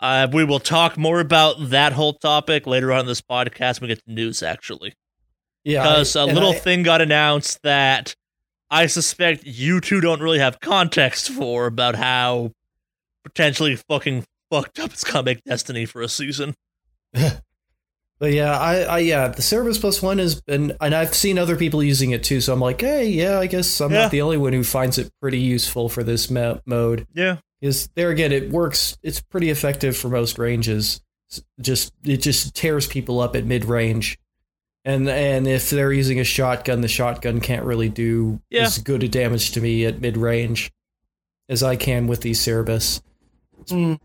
Uh, 0.00 0.28
we 0.32 0.44
will 0.44 0.60
talk 0.60 0.96
more 0.96 1.20
about 1.20 1.56
that 1.70 1.92
whole 1.92 2.12
topic 2.14 2.66
later 2.66 2.92
on 2.92 3.00
in 3.00 3.06
this 3.06 3.20
podcast. 3.20 3.80
When 3.80 3.88
we 3.88 3.94
get 3.94 4.04
to 4.06 4.12
news, 4.12 4.42
actually, 4.42 4.94
Yeah, 5.64 5.82
because 5.82 6.14
I- 6.16 6.22
a 6.22 6.26
little 6.26 6.50
I- 6.52 6.58
thing 6.58 6.82
got 6.84 7.00
announced 7.00 7.58
that 7.62 8.14
I 8.70 8.86
suspect 8.86 9.44
you 9.44 9.80
two 9.80 10.00
don't 10.00 10.20
really 10.20 10.38
have 10.38 10.60
context 10.60 11.30
for 11.30 11.66
about 11.66 11.94
how 11.96 12.52
potentially 13.24 13.76
fucking 13.88 14.24
fucked 14.50 14.78
up 14.78 14.92
it's 14.92 15.04
gonna 15.04 15.22
make 15.24 15.42
Destiny 15.44 15.84
for 15.86 16.00
a 16.02 16.08
season. 16.08 16.54
But 18.20 18.32
yeah, 18.32 18.58
I, 18.58 18.80
I 18.80 18.98
yeah, 18.98 19.28
the 19.28 19.42
Cerberus 19.42 19.78
Plus 19.78 20.02
One 20.02 20.18
has 20.18 20.40
been, 20.40 20.76
and 20.80 20.92
I've 20.92 21.14
seen 21.14 21.38
other 21.38 21.54
people 21.54 21.84
using 21.84 22.10
it 22.10 22.24
too. 22.24 22.40
So 22.40 22.52
I'm 22.52 22.58
like, 22.58 22.80
hey, 22.80 23.06
yeah, 23.06 23.38
I 23.38 23.46
guess 23.46 23.80
I'm 23.80 23.92
Yeah. 23.92 23.98
not 24.02 24.10
the 24.10 24.22
only 24.22 24.36
one 24.36 24.52
who 24.52 24.64
finds 24.64 24.98
it 24.98 25.08
pretty 25.22 25.38
useful 25.38 25.88
for 25.88 26.02
this 26.02 26.28
mo- 26.28 26.60
mode. 26.66 27.06
Yeah. 27.14 27.36
Because 27.60 27.88
there 27.94 28.10
again, 28.10 28.32
it 28.32 28.50
works. 28.50 28.96
It's 29.02 29.20
pretty 29.20 29.50
effective 29.50 29.96
for 29.96 30.08
most 30.08 30.38
ranges. 30.38 31.00
Just 31.60 31.92
it 32.04 32.18
just 32.18 32.54
tears 32.54 32.86
people 32.86 33.20
up 33.20 33.36
at 33.36 33.44
mid 33.44 33.64
range, 33.64 34.18
and 34.84 35.08
and 35.08 35.46
if 35.46 35.68
they're 35.70 35.92
using 35.92 36.20
a 36.20 36.24
shotgun, 36.24 36.80
the 36.80 36.88
shotgun 36.88 37.40
can't 37.40 37.64
really 37.64 37.88
do 37.88 38.40
Yeah. 38.48 38.62
as 38.62 38.78
good 38.78 39.02
a 39.02 39.08
damage 39.08 39.50
to 39.52 39.60
me 39.60 39.84
at 39.84 40.00
mid 40.00 40.16
range 40.16 40.70
as 41.48 41.62
I 41.62 41.76
can 41.76 42.06
with 42.06 42.20
the 42.22 42.32
Cerberus. 42.32 43.02
Mm. 43.66 43.98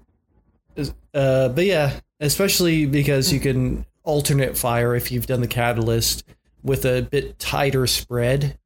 Uh, 1.14 1.50
but 1.50 1.66
yeah, 1.66 2.00
especially 2.20 2.86
because 2.86 3.32
you 3.32 3.40
can 3.40 3.86
alternate 4.04 4.58
fire 4.58 4.96
if 4.96 5.12
you've 5.12 5.28
done 5.28 5.42
the 5.42 5.48
catalyst 5.48 6.24
with 6.64 6.86
a 6.86 7.04
bit 7.04 7.38
tighter 7.40 7.86
spread. 7.88 8.58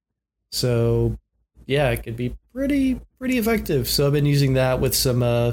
So 0.51 1.17
yeah, 1.65 1.89
it 1.89 2.03
could 2.03 2.15
be 2.15 2.35
pretty 2.57 2.99
pretty 3.19 3.37
effective. 3.37 3.87
So 3.87 4.07
I've 4.07 4.13
been 4.13 4.25
using 4.25 4.53
that 4.53 4.79
with 4.79 4.95
some 4.95 5.21
uh, 5.21 5.51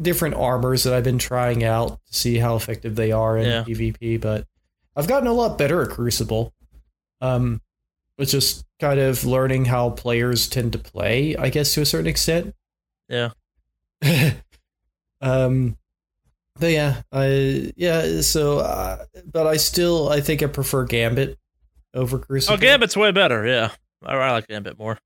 different 0.00 0.36
armors 0.36 0.84
that 0.84 0.94
I've 0.94 1.02
been 1.02 1.18
trying 1.18 1.64
out 1.64 1.98
to 2.06 2.14
see 2.14 2.38
how 2.38 2.54
effective 2.54 2.94
they 2.94 3.10
are 3.10 3.36
in 3.36 3.46
Yeah. 3.46 3.64
PvP. 3.64 4.20
But 4.20 4.46
I've 4.94 5.08
gotten 5.08 5.26
a 5.26 5.32
lot 5.32 5.58
better 5.58 5.82
at 5.82 5.90
Crucible. 5.90 6.52
Um, 7.20 7.60
it's 8.16 8.30
just 8.30 8.64
kind 8.80 9.00
of 9.00 9.24
learning 9.24 9.64
how 9.64 9.90
players 9.90 10.48
tend 10.48 10.72
to 10.72 10.78
play, 10.78 11.34
I 11.36 11.50
guess, 11.50 11.74
to 11.74 11.80
a 11.82 11.86
certain 11.86 12.06
extent. 12.06 12.54
Yeah. 13.08 13.30
um, 15.20 15.76
but 16.58 16.70
yeah, 16.70 17.02
I 17.10 17.72
yeah. 17.76 18.20
So, 18.20 18.58
uh, 18.60 19.04
but 19.30 19.46
I 19.48 19.56
still 19.56 20.08
I 20.10 20.20
think 20.20 20.42
I 20.42 20.46
prefer 20.46 20.84
Gambit 20.84 21.38
over 21.92 22.18
Crucible. 22.18 22.54
Oh, 22.54 22.56
Gambit's 22.56 22.96
way 22.96 23.10
better. 23.10 23.44
Yeah, 23.46 23.72
I, 24.04 24.14
I 24.14 24.30
like 24.32 24.46
Gambit 24.48 24.78
more. 24.78 24.98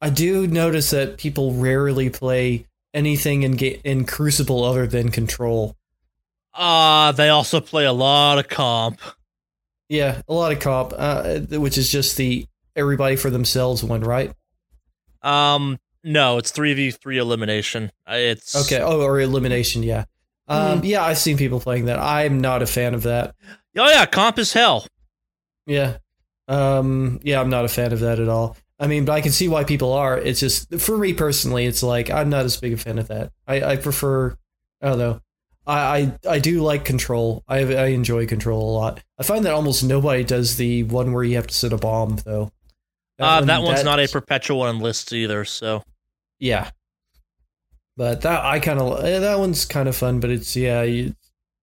I 0.00 0.10
do 0.10 0.46
notice 0.46 0.90
that 0.90 1.18
people 1.18 1.54
rarely 1.54 2.08
play 2.10 2.66
anything 2.94 3.42
in 3.42 3.56
ga- 3.56 3.80
in 3.84 4.04
Crucible 4.06 4.64
other 4.64 4.86
than 4.86 5.10
Control. 5.10 5.76
Uh 6.54 7.12
they 7.12 7.28
also 7.28 7.60
play 7.60 7.84
a 7.84 7.92
lot 7.92 8.38
of 8.38 8.48
comp. 8.48 9.00
Yeah, 9.88 10.22
a 10.28 10.32
lot 10.34 10.52
of 10.52 10.60
comp, 10.60 10.92
uh, 10.96 11.38
which 11.58 11.76
is 11.78 11.90
just 11.90 12.16
the 12.16 12.46
everybody 12.76 13.16
for 13.16 13.28
themselves 13.30 13.82
one, 13.84 14.00
right? 14.02 14.32
Um, 15.22 15.78
no, 16.04 16.38
it's 16.38 16.50
three 16.50 16.74
v 16.74 16.90
three 16.92 17.18
elimination. 17.18 17.90
Uh, 18.08 18.14
It's 18.14 18.54
Okay. 18.56 18.80
Oh, 18.80 19.00
or 19.02 19.20
elimination. 19.20 19.82
Yeah. 19.82 20.04
Um, 20.48 20.84
Yeah, 20.84 21.04
I've 21.04 21.18
seen 21.18 21.36
people 21.36 21.60
playing 21.60 21.84
that. 21.86 21.98
I'm 21.98 22.40
not 22.40 22.62
a 22.62 22.66
fan 22.66 22.94
of 22.94 23.02
that. 23.02 23.34
Oh 23.76 23.88
yeah, 23.88 24.06
comp 24.06 24.38
is 24.38 24.52
hell. 24.52 24.86
Yeah. 25.66 25.98
Um, 26.48 27.20
yeah, 27.22 27.40
I'm 27.40 27.50
not 27.50 27.64
a 27.64 27.68
fan 27.68 27.92
of 27.92 28.00
that 28.00 28.18
at 28.18 28.28
all. 28.28 28.56
I 28.80 28.86
mean, 28.86 29.04
but 29.04 29.12
I 29.12 29.20
can 29.20 29.30
see 29.30 29.46
why 29.46 29.64
people 29.64 29.92
are. 29.92 30.16
It's 30.18 30.40
just 30.40 30.74
for 30.80 30.96
me 30.96 31.12
personally, 31.12 31.66
it's 31.66 31.82
like 31.82 32.10
I'm 32.10 32.30
not 32.30 32.46
as 32.46 32.56
big 32.56 32.72
a 32.72 32.76
fan 32.78 32.98
of 32.98 33.08
that. 33.08 33.30
I, 33.46 33.62
I 33.62 33.76
prefer 33.76 34.34
I 34.80 34.88
don't 34.88 34.98
know. 34.98 35.20
I, 35.66 35.78
I 36.26 36.30
I 36.36 36.38
do 36.38 36.62
like 36.62 36.84
control. 36.86 37.44
I 37.46 37.58
I 37.58 37.86
enjoy 37.88 38.26
control 38.26 38.70
a 38.70 38.72
lot. 38.76 39.02
I 39.18 39.22
find 39.22 39.44
that 39.44 39.52
almost 39.52 39.84
nobody 39.84 40.24
does 40.24 40.56
the 40.56 40.84
one 40.84 41.12
where 41.12 41.22
you 41.22 41.36
have 41.36 41.46
to 41.48 41.54
set 41.54 41.74
a 41.74 41.76
bomb 41.76 42.16
though. 42.24 42.50
uh, 43.18 43.36
one- 43.40 43.46
that 43.48 43.62
one's 43.62 43.84
not 43.84 44.00
a 44.00 44.08
perpetual 44.08 44.62
on 44.62 44.80
lists 44.80 45.12
either. 45.12 45.44
So 45.44 45.84
yeah. 46.38 46.70
But 47.98 48.22
that 48.22 48.42
I 48.42 48.60
kind 48.60 48.80
of 48.80 49.02
that 49.02 49.38
one's 49.38 49.66
kind 49.66 49.88
of 49.88 49.94
fun, 49.94 50.20
but 50.20 50.30
it's 50.30 50.56
yeah, 50.56 50.82
you, 50.82 51.14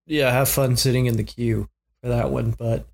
yeah, 0.06 0.30
have 0.30 0.48
fun 0.48 0.76
sitting 0.76 1.06
in 1.06 1.16
the 1.16 1.24
queue 1.24 1.68
for 2.00 2.10
that 2.10 2.30
one. 2.30 2.52
But 2.56 2.86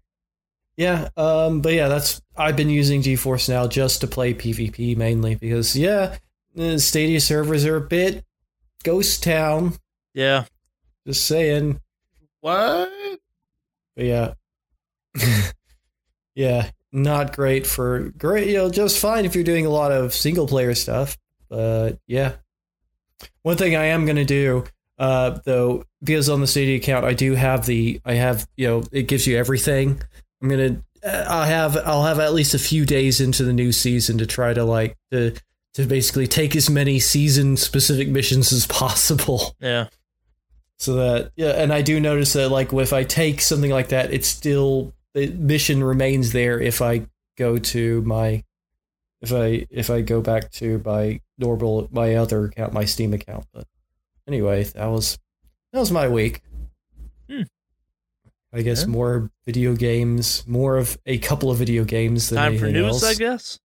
yeah, 0.76 1.08
um, 1.16 1.60
but 1.60 1.72
yeah, 1.72 1.88
that's 1.88 2.20
I've 2.36 2.56
been 2.56 2.70
using 2.70 3.02
GeForce 3.02 3.48
now 3.48 3.66
just 3.68 4.00
to 4.00 4.06
play 4.06 4.34
PvP 4.34 4.96
mainly 4.96 5.34
because 5.36 5.76
yeah, 5.76 6.16
the 6.54 6.78
Stadia 6.78 7.20
servers 7.20 7.64
are 7.64 7.76
a 7.76 7.80
bit 7.80 8.24
ghost 8.82 9.22
town. 9.22 9.74
yeah, 10.14 10.44
Just 11.06 11.26
saying, 11.26 11.80
What? 12.40 12.90
but 13.96 14.04
yeah, 14.04 14.34
yeah, 16.34 16.70
not 16.92 17.34
great 17.36 17.66
for 17.66 18.10
great. 18.18 18.48
You 18.48 18.54
know, 18.54 18.70
just 18.70 18.98
fine 18.98 19.24
if 19.24 19.34
you're 19.34 19.44
doing 19.44 19.66
a 19.66 19.70
lot 19.70 19.92
of 19.92 20.12
single 20.14 20.46
player 20.46 20.74
stuff. 20.74 21.16
But 21.48 21.98
yeah, 22.06 22.32
one 23.42 23.56
thing 23.56 23.76
I 23.76 23.84
am 23.86 24.06
gonna 24.06 24.24
do, 24.24 24.64
uh, 24.98 25.38
though, 25.44 25.84
because 26.02 26.28
on 26.28 26.40
the 26.40 26.46
Stadia 26.46 26.76
account 26.76 27.04
I 27.04 27.14
do 27.14 27.34
have 27.34 27.66
the 27.66 28.00
I 28.04 28.14
have 28.14 28.46
you 28.56 28.66
know 28.66 28.82
it 28.92 29.04
gives 29.08 29.26
you 29.26 29.36
everything. 29.38 30.02
I'm 30.44 30.50
gonna 30.50 30.82
uh, 31.02 31.24
I'll 31.26 31.46
have 31.46 31.76
I'll 31.86 32.04
have 32.04 32.18
at 32.18 32.34
least 32.34 32.52
a 32.52 32.58
few 32.58 32.84
days 32.84 33.18
into 33.18 33.44
the 33.44 33.52
new 33.52 33.72
season 33.72 34.18
to 34.18 34.26
try 34.26 34.52
to 34.52 34.62
like 34.62 34.94
to 35.10 35.34
to 35.72 35.86
basically 35.86 36.26
take 36.26 36.54
as 36.54 36.68
many 36.68 37.00
season 37.00 37.56
specific 37.56 38.08
missions 38.08 38.52
as 38.52 38.66
possible. 38.66 39.56
yeah. 39.60 39.88
So 40.76 40.94
that 40.96 41.32
yeah, 41.34 41.52
and 41.52 41.72
I 41.72 41.80
do 41.80 41.98
notice 41.98 42.34
that 42.34 42.50
like 42.50 42.74
if 42.74 42.92
I 42.92 43.04
take 43.04 43.40
something 43.40 43.70
like 43.70 43.88
that, 43.88 44.12
it's 44.12 44.28
still 44.28 44.92
the 45.14 45.28
mission 45.28 45.82
remains 45.82 46.32
there 46.32 46.60
if 46.60 46.82
I 46.82 47.06
go 47.38 47.56
to 47.56 48.02
my 48.02 48.44
if 49.22 49.32
I 49.32 49.66
if 49.70 49.88
I 49.88 50.02
go 50.02 50.20
back 50.20 50.50
to 50.52 50.82
my 50.84 51.20
normal 51.38 51.88
my 51.90 52.16
other 52.16 52.44
account, 52.44 52.74
my 52.74 52.84
Steam 52.84 53.14
account. 53.14 53.46
But 53.54 53.66
anyway, 54.28 54.64
that 54.64 54.86
was 54.88 55.18
that 55.72 55.78
was 55.78 55.90
my 55.90 56.06
week. 56.06 56.42
Hmm. 57.30 57.44
I 58.54 58.62
guess 58.62 58.82
Yeah. 58.82 58.86
more 58.86 59.30
video 59.44 59.74
games, 59.74 60.44
more 60.46 60.76
of 60.78 60.96
a 61.06 61.18
couple 61.18 61.50
of 61.50 61.58
video 61.58 61.84
games 61.84 62.28
than 62.30 62.36
Time 62.38 62.58
for 62.58 62.66
news, 62.70 63.02
else. 63.02 63.04
I 63.04 63.14
guess. 63.14 63.58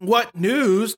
What 0.00 0.34
news? 0.34 0.96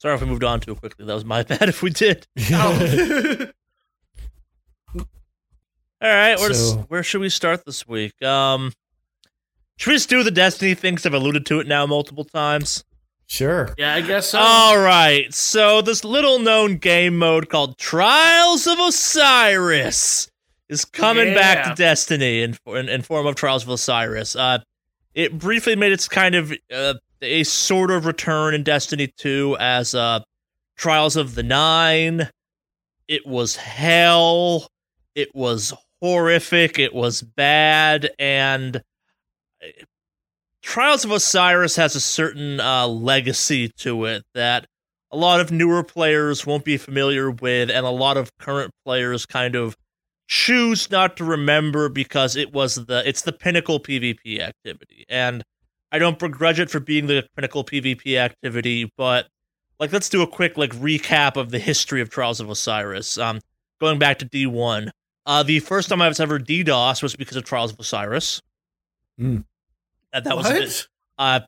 Sorry 0.00 0.14
if 0.14 0.20
we 0.20 0.26
moved 0.26 0.44
on 0.44 0.60
too 0.60 0.74
quickly. 0.74 1.04
That 1.06 1.14
was 1.14 1.24
my 1.24 1.42
bad 1.44 1.68
if 1.68 1.82
we 1.82 1.90
did. 1.90 2.26
Oh. 2.52 3.46
All 6.02 6.08
right, 6.08 6.38
where, 6.38 6.54
So- 6.54 6.86
where 6.88 7.02
should 7.02 7.20
we 7.20 7.28
start 7.28 7.64
this 7.66 7.86
week? 7.86 8.20
Um, 8.22 8.72
should 9.76 9.90
we 9.90 9.96
just 9.96 10.08
do 10.08 10.22
the 10.22 10.30
Destiny 10.30 10.74
things? 10.74 11.04
I've 11.04 11.12
alluded 11.14 11.44
to 11.46 11.60
it 11.60 11.66
now 11.66 11.86
multiple 11.86 12.24
times. 12.24 12.84
Sure. 13.30 13.74
yeah, 13.78 13.94
I 13.94 14.00
guess 14.00 14.30
so. 14.30 14.38
All 14.38 14.78
right, 14.78 15.32
so 15.32 15.80
this 15.80 16.04
little 16.04 16.38
known 16.38 16.76
game 16.76 17.16
mode 17.16 17.48
called 17.48 17.78
Trials 17.78 18.66
of 18.66 18.78
Osiris 18.78 20.28
is 20.68 20.84
coming 20.84 21.34
back 21.34 21.64
to 21.64 21.74
Destiny 21.74 22.42
in, 22.42 22.56
in 22.66 22.88
in 22.88 23.02
form 23.02 23.26
of 23.26 23.34
Trials 23.34 23.62
of 23.62 23.70
Osiris. 23.70 24.36
Uh, 24.36 24.58
it 25.14 25.38
briefly 25.38 25.76
made 25.76 25.92
its 25.92 26.08
kind 26.08 26.34
of 26.34 26.52
uh, 26.72 26.94
a 27.22 27.42
sort 27.44 27.90
of 27.90 28.06
return 28.06 28.54
in 28.54 28.62
Destiny 28.62 29.12
2 29.16 29.56
as 29.58 29.94
uh, 29.94 30.20
Trials 30.76 31.16
of 31.16 31.34
the 31.34 31.42
Nine. 31.42 32.28
It 33.08 33.26
was 33.26 33.56
hell. 33.56 34.68
It 35.14 35.34
was 35.34 35.74
horrific. 36.00 36.78
It 36.78 36.94
was 36.94 37.22
bad, 37.22 38.10
and 38.18 38.80
Trials 40.62 41.04
of 41.04 41.10
Osiris 41.10 41.76
has 41.76 41.96
a 41.96 42.00
certain 42.00 42.60
uh, 42.60 42.86
legacy 42.86 43.68
to 43.78 44.04
it 44.04 44.24
that 44.34 44.66
a 45.10 45.16
lot 45.16 45.40
of 45.40 45.50
newer 45.50 45.82
players 45.82 46.46
won't 46.46 46.64
be 46.64 46.76
familiar 46.76 47.30
with, 47.30 47.70
and 47.70 47.84
a 47.86 47.90
lot 47.90 48.16
of 48.16 48.36
current 48.38 48.70
players 48.84 49.26
kind 49.26 49.56
of 49.56 49.76
choose 50.30 50.90
not 50.92 51.16
to 51.16 51.24
remember 51.24 51.88
because 51.88 52.36
it 52.36 52.52
was 52.52 52.76
the 52.76 53.02
it's 53.04 53.22
the 53.22 53.32
pinnacle 53.32 53.80
PvP 53.80 54.38
activity. 54.38 55.04
And 55.08 55.42
I 55.90 55.98
don't 55.98 56.20
begrudge 56.20 56.60
it 56.60 56.70
for 56.70 56.78
being 56.78 57.08
the 57.08 57.26
pinnacle 57.34 57.64
PvP 57.64 58.16
activity, 58.16 58.92
but 58.96 59.26
like 59.80 59.92
let's 59.92 60.08
do 60.08 60.22
a 60.22 60.26
quick 60.28 60.56
like 60.56 60.70
recap 60.76 61.36
of 61.36 61.50
the 61.50 61.58
history 61.58 62.00
of 62.00 62.10
Trials 62.10 62.38
of 62.38 62.48
Osiris. 62.48 63.18
Um 63.18 63.40
going 63.80 63.98
back 63.98 64.20
to 64.20 64.26
D1. 64.26 64.90
Uh 65.26 65.42
the 65.42 65.58
first 65.58 65.88
time 65.88 66.00
I 66.00 66.06
was 66.06 66.20
ever 66.20 66.38
DDoS 66.38 67.02
was 67.02 67.16
because 67.16 67.36
of 67.36 67.44
Trials 67.44 67.72
of 67.72 67.80
Osiris. 67.80 68.40
Mm. 69.20 69.44
That 70.12 70.36
was 70.36 70.48
a 70.50 70.52
bit, 70.52 70.88
uh 71.18 71.40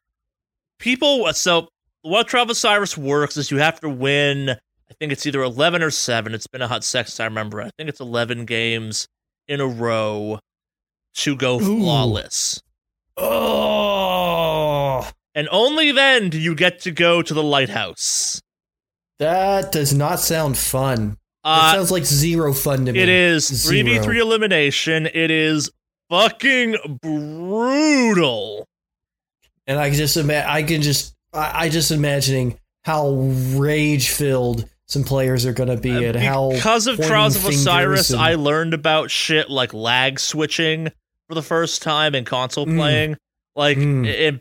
people 0.78 1.32
so 1.34 1.68
what 2.02 2.28
Trials 2.28 2.50
Osiris 2.50 2.96
works 2.98 3.36
is 3.36 3.50
you 3.50 3.58
have 3.58 3.80
to 3.80 3.88
win 3.88 4.50
I 4.50 4.94
think 5.00 5.10
it's 5.12 5.24
either 5.24 5.42
11 5.42 5.82
or 5.82 5.90
7. 5.90 6.34
It's 6.34 6.46
been 6.46 6.60
a 6.60 6.68
hot 6.68 6.84
sex 6.84 7.18
I 7.18 7.24
remember. 7.24 7.62
I 7.62 7.70
think 7.78 7.88
it's 7.88 8.00
11 8.00 8.44
games 8.44 9.06
in 9.48 9.60
a 9.60 9.66
row 9.66 10.38
to 11.14 11.36
go 11.36 11.56
Ooh. 11.60 11.78
flawless. 11.80 12.60
Oh, 13.16 15.08
And 15.34 15.48
only 15.50 15.92
then 15.92 16.28
do 16.30 16.38
you 16.38 16.54
get 16.54 16.80
to 16.80 16.90
go 16.90 17.22
to 17.22 17.34
the 17.34 17.42
lighthouse. 17.42 18.40
that 19.18 19.72
does 19.72 19.94
not 19.94 20.20
sound 20.20 20.58
fun. 20.58 21.16
Uh, 21.44 21.72
sounds 21.72 21.90
like 21.90 22.04
zero 22.04 22.52
fun 22.52 22.86
to 22.86 22.92
me. 22.92 23.00
it 23.00 23.08
is 23.08 23.46
Zero. 23.48 23.84
3v3 24.04 24.20
elimination. 24.20 25.06
It 25.06 25.30
is 25.30 25.70
fucking 26.12 26.76
brutal. 27.02 28.66
and 29.66 29.78
I 29.78 29.88
can 29.88 29.96
just 29.98 30.16
ima- 30.16 30.44
I 30.46 30.62
can 30.62 30.82
just 30.82 31.14
I, 31.32 31.64
I 31.64 31.68
just 31.68 31.90
imagining 31.90 32.58
how 32.84 33.12
rage 33.54 34.10
filled 34.10 34.68
some 34.88 35.04
players 35.04 35.46
are 35.46 35.52
going 35.52 35.68
to 35.70 35.76
be 35.76 36.04
and 36.04 36.16
how 36.16 36.50
Uh, 36.50 36.54
Because 36.54 36.86
of 36.86 36.98
Trials 37.00 37.36
of 37.36 37.46
Osiris, 37.46 38.10
and- 38.10 38.20
I 38.20 38.34
learned 38.34 38.74
about 38.74 39.10
shit 39.10 39.48
like 39.48 39.72
lag 39.72 40.18
switching 40.20 40.88
for 41.28 41.34
the 41.34 41.42
first 41.42 41.80
time 41.80 42.14
in 42.14 42.24
console 42.24 42.66
Mm. 42.66 42.76
playing. 42.76 43.16
Like, 43.56 43.78
Mm. 43.78 44.06
it, 44.06 44.40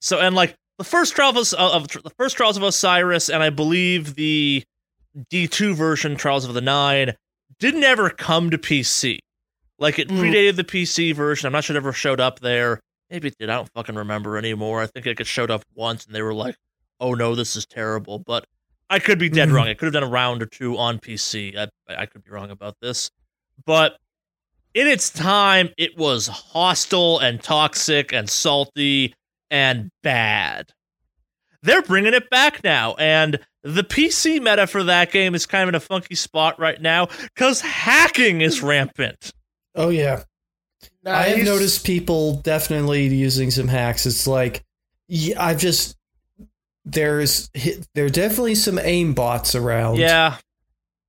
so 0.00 0.20
and 0.20 0.36
like 0.36 0.54
the 0.78 0.84
first 0.84 1.14
Trials 1.14 1.52
of, 1.54 1.88
of 1.94 2.02
the 2.04 2.10
first 2.18 2.36
Trials 2.36 2.56
of 2.56 2.62
Osiris, 2.62 3.28
and 3.30 3.42
I 3.42 3.50
believe 3.50 4.14
the 4.14 4.62
D2 5.32 5.74
version 5.74 6.16
Trials 6.16 6.44
of 6.44 6.54
the 6.54 6.60
Nine 6.60 7.14
didn't 7.58 7.84
ever 7.84 8.10
come 8.10 8.50
to 8.50 8.58
PC. 8.58 9.18
Like 9.78 9.98
it 9.98 10.08
Mm. 10.08 10.18
predated 10.20 10.56
the 10.56 10.64
PC 10.64 11.12
version. 11.14 11.46
I'm 11.46 11.52
not 11.52 11.64
sure 11.64 11.74
it 11.74 11.78
ever 11.78 11.92
showed 11.92 12.20
up 12.20 12.40
there. 12.40 12.80
Maybe 13.10 13.28
it 13.28 13.36
did. 13.38 13.50
I 13.50 13.56
don't 13.56 13.70
fucking 13.74 13.94
remember 13.96 14.36
anymore. 14.38 14.80
I 14.82 14.86
think 14.86 15.06
it 15.06 15.26
showed 15.26 15.50
up 15.50 15.62
once, 15.74 16.06
and 16.06 16.14
they 16.14 16.22
were 16.22 16.34
like, 16.34 16.56
"Oh 17.00 17.14
no, 17.14 17.34
this 17.34 17.54
is 17.56 17.66
terrible." 17.66 18.18
But 18.18 18.46
I 18.88 18.98
could 18.98 19.18
be 19.18 19.28
dead 19.28 19.48
Mhm. 19.48 19.52
wrong. 19.54 19.68
I 19.68 19.74
could 19.74 19.86
have 19.86 19.92
done 19.94 20.02
a 20.04 20.08
round 20.08 20.42
or 20.42 20.46
two 20.46 20.76
on 20.78 20.98
PC. 20.98 21.56
I, 21.58 21.68
I 21.88 22.06
could 22.06 22.24
be 22.24 22.30
wrong 22.30 22.50
about 22.50 22.76
this, 22.80 23.10
but 23.66 23.98
in 24.74 24.86
its 24.88 25.10
time, 25.10 25.70
it 25.76 25.96
was 25.96 26.26
hostile 26.28 27.18
and 27.18 27.42
toxic 27.42 28.12
and 28.12 28.28
salty 28.28 29.14
and 29.50 29.90
bad. 30.02 30.72
They're 31.62 31.82
bringing 31.82 32.12
it 32.14 32.28
back 32.30 32.62
now, 32.64 32.94
and 32.94 33.38
the 33.62 33.84
PC 33.84 34.38
meta 34.40 34.66
for 34.66 34.82
that 34.84 35.10
game 35.12 35.34
is 35.34 35.46
kind 35.46 35.62
of 35.62 35.68
in 35.70 35.74
a 35.76 35.80
funky 35.80 36.14
spot 36.14 36.58
right 36.58 36.80
now 36.80 37.06
because 37.34 37.60
hacking 37.62 38.40
is 38.42 38.62
rampant. 38.62 39.32
Oh 39.74 39.88
yeah. 39.88 40.24
I 41.06 41.24
have 41.28 41.44
noticed 41.44 41.84
people 41.84 42.36
definitely 42.36 43.06
using 43.08 43.50
some 43.50 43.68
hacks. 43.68 44.06
It's 44.06 44.26
like 44.26 44.64
yeah, 45.08 45.42
I've 45.42 45.58
just 45.58 45.96
there's 46.84 47.50
there 47.94 48.06
are 48.06 48.10
definitely 48.10 48.54
some 48.54 48.78
aim 48.78 49.14
bots 49.14 49.54
around. 49.54 49.96
Yeah, 49.98 50.36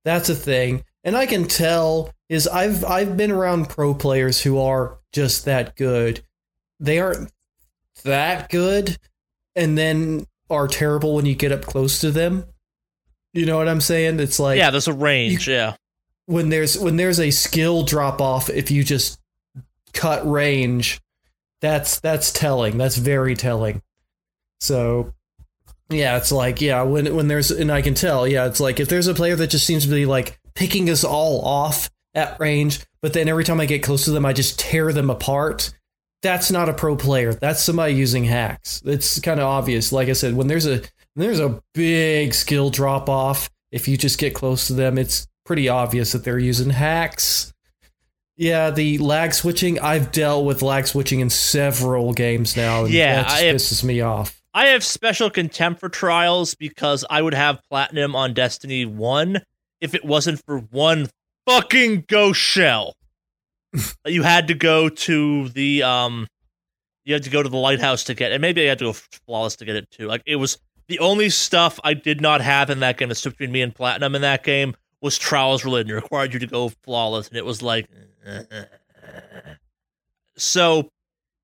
That's 0.04 0.28
a 0.28 0.34
thing. 0.34 0.84
And 1.04 1.16
I 1.16 1.26
can 1.26 1.44
tell 1.46 2.12
is 2.28 2.48
I've 2.48 2.84
I've 2.84 3.16
been 3.16 3.30
around 3.30 3.68
pro 3.68 3.94
players 3.94 4.40
who 4.40 4.58
are 4.58 4.98
just 5.12 5.44
that 5.44 5.76
good. 5.76 6.22
They 6.80 6.98
aren't 6.98 7.30
that 8.04 8.50
good 8.50 8.98
and 9.54 9.78
then 9.78 10.26
are 10.50 10.68
terrible 10.68 11.14
when 11.14 11.26
you 11.26 11.34
get 11.34 11.52
up 11.52 11.62
close 11.62 12.00
to 12.00 12.10
them. 12.10 12.44
You 13.32 13.46
know 13.46 13.56
what 13.58 13.68
I'm 13.68 13.80
saying? 13.80 14.20
It's 14.20 14.38
like 14.38 14.58
yeah. 14.58 14.70
There's 14.70 14.88
a 14.88 14.92
range. 14.92 15.48
yeah, 15.48 15.76
when 16.26 16.48
there's 16.48 16.78
when 16.78 16.96
there's 16.96 17.20
a 17.20 17.30
skill 17.30 17.82
drop 17.82 18.20
off 18.20 18.50
if 18.50 18.70
you 18.70 18.84
just 18.84 19.18
cut 19.92 20.28
range 20.28 21.00
that's 21.60 22.00
that's 22.00 22.30
telling. 22.32 22.78
That's 22.78 22.96
very 22.96 23.34
telling. 23.34 23.82
So 24.60 25.14
yeah 25.88 26.16
it's 26.16 26.32
like 26.32 26.60
yeah 26.60 26.82
when 26.82 27.14
when 27.14 27.28
there's 27.28 27.52
and 27.52 27.70
i 27.70 27.80
can 27.80 27.94
tell 27.94 28.26
yeah 28.26 28.46
it's 28.46 28.58
like 28.58 28.80
if 28.80 28.88
there's 28.88 29.06
a 29.06 29.14
player 29.14 29.36
that 29.36 29.50
just 29.50 29.64
seems 29.64 29.84
to 29.84 29.90
be 29.94 30.04
like 30.04 30.36
picking 30.56 30.90
us 30.90 31.04
all 31.04 31.40
off 31.44 31.88
at 32.12 32.40
range 32.40 32.80
but 33.02 33.12
then 33.12 33.28
every 33.28 33.44
time 33.44 33.60
i 33.60 33.66
get 33.66 33.84
close 33.84 34.04
to 34.04 34.10
them 34.10 34.26
i 34.26 34.32
just 34.32 34.58
tear 34.58 34.92
them 34.92 35.10
apart 35.10 35.72
that's 36.22 36.50
not 36.50 36.68
a 36.68 36.72
pro 36.72 36.96
player. 36.96 37.34
That's 37.34 37.62
somebody 37.62 37.94
using 37.94 38.24
hacks. 38.24 38.82
It's 38.84 39.20
kind 39.20 39.38
of 39.38 39.46
obvious. 39.46 39.92
Like 39.92 40.08
i 40.08 40.12
said 40.12 40.34
when 40.34 40.48
there's 40.48 40.66
a 40.66 40.78
when 41.14 41.26
there's 41.26 41.40
a 41.40 41.62
big 41.74 42.34
skill 42.34 42.70
drop 42.70 43.08
off 43.08 43.48
if 43.70 43.86
you 43.86 43.96
just 43.96 44.18
get 44.18 44.34
close 44.34 44.66
to 44.68 44.72
them 44.72 44.98
it's 44.98 45.26
pretty 45.46 45.68
obvious 45.68 46.12
that 46.12 46.24
they're 46.24 46.38
using 46.38 46.70
hacks. 46.70 47.52
Yeah, 48.36 48.70
the 48.70 48.98
lag 48.98 49.32
switching. 49.32 49.78
I've 49.80 50.12
dealt 50.12 50.44
with 50.44 50.60
lag 50.60 50.86
switching 50.86 51.20
in 51.20 51.30
several 51.30 52.12
games 52.12 52.56
now. 52.56 52.84
And 52.84 52.92
Yeah, 52.92 53.16
that 53.16 53.22
just 53.28 53.36
I 53.36 53.40
have- 53.44 53.56
pisses 53.56 53.84
me 53.84 54.00
off. 54.02 54.42
I 54.52 54.66
have 54.68 54.82
special 54.84 55.28
contempt 55.30 55.80
for 55.80 55.88
trials 55.90 56.54
because 56.54 57.04
I 57.10 57.20
would 57.20 57.34
have 57.34 57.60
platinum 57.68 58.16
on 58.16 58.32
Destiny 58.34 58.84
1 58.86 59.42
if 59.82 59.94
it 59.94 60.02
wasn't 60.04 60.42
for 60.46 60.58
one 60.58 61.08
fucking 61.46 62.04
ghost 62.08 62.40
shell. 62.40 62.94
you 64.06 64.22
had 64.22 64.48
to 64.48 64.54
go 64.54 64.88
to 64.88 65.48
the 65.50 65.82
um 65.82 66.26
you 67.04 67.12
had 67.14 67.22
to 67.24 67.30
go 67.30 67.42
to 67.42 67.48
the 67.50 67.56
lighthouse 67.58 68.04
to 68.04 68.14
get 68.14 68.32
it 68.32 68.36
and 68.36 68.40
maybe 68.42 68.62
I 68.64 68.68
had 68.70 68.78
to 68.78 68.86
go 68.86 68.92
flawless 68.94 69.56
to 69.56 69.64
get 69.66 69.76
it 69.76 69.90
too. 69.90 70.06
Like 70.06 70.22
it 70.24 70.36
was 70.36 70.58
the 70.88 70.98
only 71.00 71.28
stuff 71.28 71.78
I 71.84 71.92
did 71.94 72.20
not 72.22 72.40
have 72.40 72.70
in 72.70 72.80
that 72.80 72.96
game 72.96 73.08
that 73.10 73.16
stood 73.16 73.32
between 73.32 73.52
me 73.52 73.60
and 73.60 73.74
platinum 73.74 74.14
in 74.14 74.22
that 74.22 74.42
game 74.42 74.74
was 75.06 75.16
trials 75.18 75.64
related. 75.64 75.90
It 75.90 75.94
required 75.94 76.34
you 76.34 76.40
to 76.40 76.46
go 76.46 76.68
flawless 76.84 77.28
and 77.28 77.36
it 77.38 77.44
was 77.46 77.62
like 77.62 77.86
so 80.36 80.88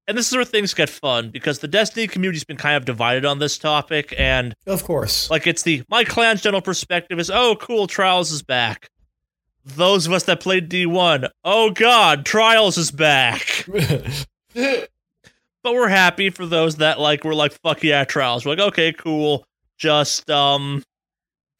and 0.09 0.18
this 0.18 0.29
is 0.29 0.35
where 0.35 0.44
things 0.44 0.75
get 0.75 0.90
fun 0.90 1.31
because 1.31 1.61
the 1.61 1.68
Destiny 1.68 2.09
community's 2.09 2.42
been 2.44 2.57
kind 2.57 2.77
of 2.77 2.85
divided 2.85 3.25
on 3.25 3.38
this 3.38 3.57
topic, 3.57 4.12
and 4.18 4.53
Of 4.66 4.83
course. 4.83 5.31
like 5.31 5.46
it's 5.46 5.62
the 5.62 5.85
my 5.88 6.03
clan's 6.05 6.42
general 6.42 6.61
perspective 6.61 7.18
is 7.20 7.31
oh 7.31 7.57
cool, 7.61 7.87
Trials 7.87 8.33
is 8.33 8.42
back. 8.42 8.88
Those 9.64 10.09
of 10.09 10.12
us 10.12 10.25
that 10.25 10.40
played 10.40 10.68
D 10.68 10.87
one, 10.87 11.29
oh 11.44 11.70
god, 11.70 12.27
Trials 12.27 12.77
is 12.79 12.90
back. 12.90 13.66
But 15.64 15.75
we're 15.75 15.87
happy 15.88 16.29
for 16.31 16.44
those 16.44 16.77
that 16.79 16.98
like 16.98 17.22
were 17.22 17.37
like 17.37 17.53
fuck 17.62 17.85
yeah, 17.85 18.03
Trials. 18.05 18.44
We're 18.44 18.57
like 18.57 18.68
okay, 18.72 18.92
cool. 18.92 19.46
Just 19.79 20.29
um, 20.29 20.83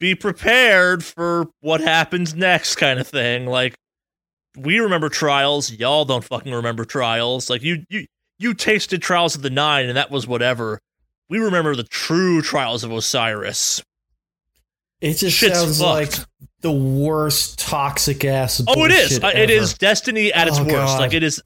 be 0.03 0.15
prepared 0.15 1.01
for 1.01 1.47
what 1.61 1.79
happens 1.79 2.35
next, 2.35 2.75
kind 2.75 2.99
of 2.99 3.07
thing. 3.07 3.45
Like 3.45 3.73
we 4.57 4.79
remember 4.79 5.07
Trials, 5.07 5.71
y'all 5.71 6.03
don't 6.03 6.25
fucking 6.25 6.53
remember 6.53 6.83
Trials. 6.83 7.49
Like 7.49 7.63
you 7.63 7.85
you 7.89 8.05
you 8.37 8.53
tasted 8.53 9.01
Trials 9.01 9.33
of 9.35 9.43
the 9.43 9.49
Nine, 9.49 9.87
and 9.87 9.95
that 9.95 10.11
was 10.11 10.27
whatever. 10.27 10.79
We 11.29 11.39
remember 11.39 11.73
the 11.73 11.83
true 11.85 12.41
Trials 12.41 12.83
of 12.83 12.91
Osiris. 12.91 13.81
it 14.99 15.13
just 15.13 15.37
Shit's 15.37 15.57
sounds 15.57 15.79
fucked. 15.79 16.19
like 16.19 16.27
the 16.59 16.71
worst 16.73 17.57
toxic 17.59 18.25
ass. 18.25 18.61
Oh, 18.67 18.83
it 18.83 18.91
is. 18.91 19.19
bullshit 19.19 19.23
Uh, 19.23 19.27
ever. 19.29 19.51
is 19.53 19.73
Destiny 19.75 20.33
at 20.33 20.49
its 20.49 20.57
Oh, 20.59 20.63
worst. 20.63 20.73
God. 20.73 20.99
Like 20.99 21.13
it 21.13 21.23
is. 21.23 21.41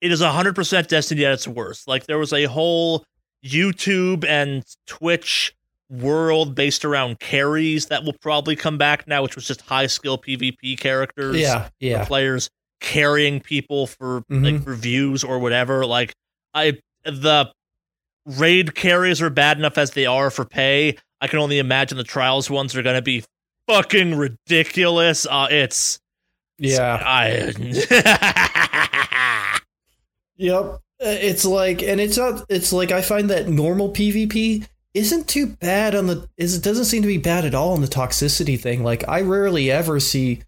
It 0.00 0.12
is 0.12 0.20
hundred 0.20 0.54
percent 0.54 0.88
Destiny 0.88 1.24
at 1.24 1.32
its 1.32 1.48
worst. 1.48 1.88
Like 1.88 2.06
there 2.06 2.18
was 2.18 2.32
a 2.32 2.44
whole 2.44 3.04
YouTube 3.44 4.24
and 4.24 4.62
Twitch 4.86 5.52
world 5.90 6.54
based 6.54 6.84
around 6.84 7.20
carries 7.20 7.86
that 7.86 8.04
will 8.04 8.14
probably 8.20 8.56
come 8.56 8.78
back 8.78 9.06
now, 9.06 9.22
which 9.22 9.36
was 9.36 9.46
just 9.46 9.60
high 9.60 9.86
skill 9.86 10.18
PvP 10.18 10.78
characters. 10.78 11.36
Yeah, 11.36 11.68
yeah. 11.80 12.04
players 12.04 12.50
carrying 12.80 13.40
people 13.40 13.86
for 13.86 14.22
Mhm. 14.30 14.58
like 14.58 14.66
reviews 14.66 15.24
or 15.24 15.38
whatever. 15.38 15.86
Like 15.86 16.12
I 16.54 16.78
the 17.04 17.50
raid 18.26 18.74
carries 18.74 19.20
are 19.22 19.30
bad 19.30 19.58
enough 19.58 19.78
as 19.78 19.92
they 19.92 20.06
are 20.06 20.30
for 20.30 20.44
pay. 20.44 20.96
I 21.20 21.28
can 21.28 21.38
only 21.38 21.58
imagine 21.58 21.98
the 21.98 22.04
trials 22.04 22.50
ones 22.50 22.74
are 22.74 22.82
gonna 22.82 23.02
be 23.02 23.24
fucking 23.68 24.16
ridiculous. 24.16 25.26
Uh 25.30 25.46
it's 25.50 25.98
Yeah. 26.58 27.02
I 27.04 27.52
Yep. 30.36 30.64
Uh, 30.64 30.78
It's 31.06 31.44
like, 31.44 31.82
and 31.82 32.00
it's 32.00 32.16
not. 32.16 32.44
It's 32.48 32.72
like 32.72 32.90
I 32.92 33.02
find 33.02 33.28
that 33.30 33.48
normal 33.48 33.90
PvP 33.92 34.66
isn't 34.94 35.28
too 35.28 35.46
bad 35.46 35.94
on 35.94 36.06
the. 36.06 36.28
Is 36.36 36.56
it 36.56 36.62
doesn't 36.62 36.86
seem 36.86 37.02
to 37.02 37.08
be 37.08 37.18
bad 37.18 37.44
at 37.44 37.54
all 37.54 37.72
on 37.72 37.80
the 37.80 37.88
toxicity 37.88 38.58
thing. 38.58 38.82
Like 38.82 39.06
I 39.08 39.20
rarely 39.20 39.70
ever 39.70 40.00
see. 40.00 40.42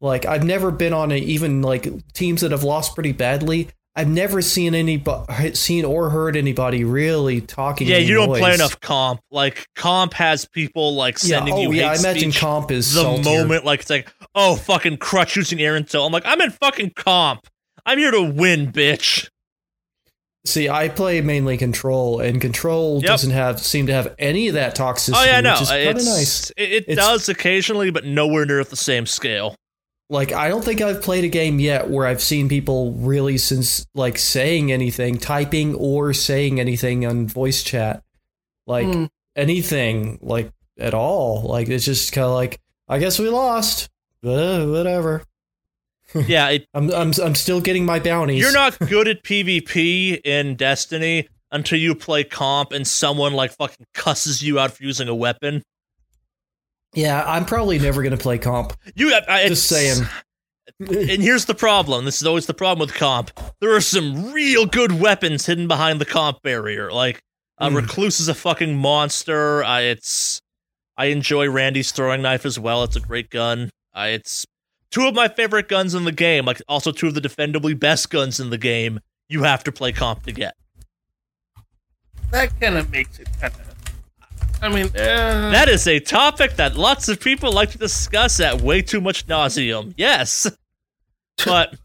Like 0.00 0.24
I've 0.24 0.44
never 0.44 0.70
been 0.70 0.94
on 0.94 1.12
a 1.12 1.16
even 1.16 1.60
like 1.60 1.86
teams 2.14 2.40
that 2.40 2.50
have 2.50 2.64
lost 2.64 2.94
pretty 2.94 3.12
badly. 3.12 3.68
I've 3.94 4.08
never 4.08 4.40
seen 4.40 4.74
anybody 4.74 5.52
seen 5.54 5.84
or 5.84 6.08
heard 6.08 6.36
anybody 6.36 6.84
really 6.84 7.40
talking. 7.42 7.86
Yeah, 7.86 7.98
you 7.98 8.14
don't 8.14 8.28
play 8.28 8.54
enough 8.54 8.80
comp. 8.80 9.20
Like 9.30 9.66
comp 9.74 10.14
has 10.14 10.46
people 10.46 10.94
like 10.94 11.18
sending 11.18 11.54
yeah, 11.54 11.62
you 11.62 11.68
oh, 11.68 11.72
yeah, 11.72 11.90
I 11.90 11.96
imagine 11.96 12.32
comp 12.32 12.70
is 12.70 12.94
the 12.94 13.02
saltier. 13.02 13.24
moment 13.24 13.64
like 13.66 13.80
it's 13.80 13.90
like, 13.90 14.10
oh 14.34 14.56
fucking 14.56 14.98
crutch 14.98 15.36
using 15.36 15.58
Erentil. 15.58 16.06
I'm 16.06 16.12
like, 16.12 16.24
I'm 16.24 16.40
in 16.40 16.50
fucking 16.50 16.92
comp. 16.96 17.46
I'm 17.84 17.98
here 17.98 18.12
to 18.12 18.22
win, 18.22 18.72
bitch. 18.72 19.28
See, 20.46 20.68
I 20.70 20.88
play 20.88 21.20
mainly 21.20 21.58
control, 21.58 22.20
and 22.20 22.40
control 22.40 23.00
Yep. 23.02 23.06
doesn't 23.06 23.30
have 23.32 23.60
seem 23.60 23.86
to 23.88 23.92
have 23.92 24.14
any 24.18 24.48
of 24.48 24.54
that 24.54 24.74
toxicity. 24.74 25.12
Oh 25.16 25.24
yeah, 25.24 25.40
no, 25.42 25.52
which 25.52 25.62
is 25.62 25.70
it's 25.70 26.06
nice. 26.06 26.50
it, 26.56 26.62
it 26.72 26.84
It's- 26.88 26.96
does 26.96 27.28
occasionally, 27.28 27.90
but 27.90 28.04
nowhere 28.06 28.46
near 28.46 28.58
at 28.60 28.70
the 28.70 28.76
same 28.76 29.04
scale. 29.06 29.54
Like, 30.08 30.32
I 30.32 30.48
don't 30.48 30.64
think 30.64 30.80
I've 30.80 31.02
played 31.02 31.24
a 31.24 31.28
game 31.28 31.60
yet 31.60 31.88
where 31.90 32.06
I've 32.06 32.22
seen 32.22 32.48
people 32.48 32.92
really 32.94 33.36
since 33.38 33.86
like 33.94 34.18
saying 34.18 34.72
anything, 34.72 35.18
typing 35.18 35.74
or 35.76 36.12
saying 36.14 36.58
anything 36.58 37.06
on 37.06 37.26
voice 37.28 37.62
chat, 37.62 38.02
like 38.66 38.86
Hmm. 38.86 39.04
anything, 39.36 40.18
like 40.22 40.50
at 40.78 40.94
all. 40.94 41.42
Like 41.42 41.68
it's 41.68 41.84
just 41.84 42.12
kind 42.12 42.24
of 42.24 42.32
like, 42.32 42.58
I 42.88 42.98
guess 42.98 43.18
we 43.18 43.28
lost. 43.28 43.88
Uh, 44.24 44.64
whatever. 44.66 45.22
yeah, 46.26 46.48
it, 46.50 46.66
I'm 46.74 46.90
I'm 46.92 47.12
I'm 47.22 47.34
still 47.34 47.60
getting 47.60 47.84
my 47.84 47.98
bounties. 48.00 48.40
you're 48.40 48.52
not 48.52 48.78
good 48.78 49.08
at 49.08 49.22
PvP 49.22 50.20
in 50.24 50.56
Destiny 50.56 51.28
until 51.52 51.78
you 51.78 51.94
play 51.94 52.24
comp 52.24 52.72
and 52.72 52.86
someone 52.86 53.32
like 53.32 53.52
fucking 53.52 53.86
cusses 53.94 54.42
you 54.42 54.58
out 54.58 54.72
for 54.72 54.82
using 54.84 55.08
a 55.08 55.14
weapon. 55.14 55.62
Yeah, 56.94 57.24
I'm 57.26 57.44
probably 57.44 57.78
never 57.78 58.02
gonna 58.02 58.16
play 58.16 58.38
comp. 58.38 58.72
You, 58.94 59.14
I, 59.14 59.22
I- 59.44 59.48
Just 59.48 59.66
saying. 59.68 60.04
And 60.78 61.20
here's 61.22 61.44
the 61.44 61.54
problem. 61.54 62.04
This 62.06 62.22
is 62.22 62.26
always 62.26 62.46
the 62.46 62.54
problem 62.54 62.78
with 62.86 62.94
comp. 62.96 63.30
There 63.60 63.74
are 63.74 63.82
some 63.82 64.32
real 64.32 64.64
good 64.64 64.98
weapons 64.98 65.44
hidden 65.44 65.68
behind 65.68 66.00
the 66.00 66.06
comp 66.06 66.40
barrier. 66.42 66.90
Like 66.90 67.20
uh, 67.58 67.68
Mm. 67.68 67.76
Recluse 67.76 68.18
is 68.20 68.28
a 68.28 68.34
fucking 68.34 68.76
monster. 68.76 69.62
Uh, 69.62 69.80
it's 69.80 70.40
I 70.96 71.06
enjoy 71.06 71.50
Randy's 71.50 71.92
throwing 71.92 72.22
knife 72.22 72.46
as 72.46 72.58
well. 72.58 72.82
It's 72.84 72.96
a 72.96 73.00
great 73.00 73.28
gun. 73.28 73.68
Uh, 73.94 74.06
it's 74.10 74.46
two 74.90 75.06
of 75.06 75.14
my 75.14 75.28
favorite 75.28 75.68
guns 75.68 75.94
in 75.94 76.04
the 76.04 76.12
game. 76.12 76.44
Like 76.44 76.62
also 76.68 76.92
two 76.92 77.08
of 77.08 77.14
the 77.14 77.20
defendably 77.20 77.78
best 77.78 78.10
guns 78.10 78.40
in 78.40 78.50
the 78.50 78.58
game. 78.58 79.00
You 79.28 79.42
have 79.44 79.64
to 79.64 79.72
play 79.72 79.92
comp 79.92 80.24
to 80.24 80.32
get. 80.32 80.54
That 82.30 82.58
kind 82.60 82.76
of 82.76 82.90
makes 82.90 83.18
it 83.18 83.28
kind 83.40 83.52
of. 83.54 83.70
I 84.62 84.68
mean, 84.68 84.86
uh, 84.88 85.50
That 85.50 85.68
is 85.68 85.86
a 85.86 86.00
topic 86.00 86.56
that 86.56 86.76
lots 86.76 87.08
of 87.08 87.18
people 87.18 87.52
like 87.52 87.70
to 87.70 87.78
discuss 87.78 88.40
at 88.40 88.60
way 88.60 88.82
too 88.82 89.00
much 89.00 89.26
nauseum. 89.26 89.94
Yes, 89.96 90.50
but 91.44 91.76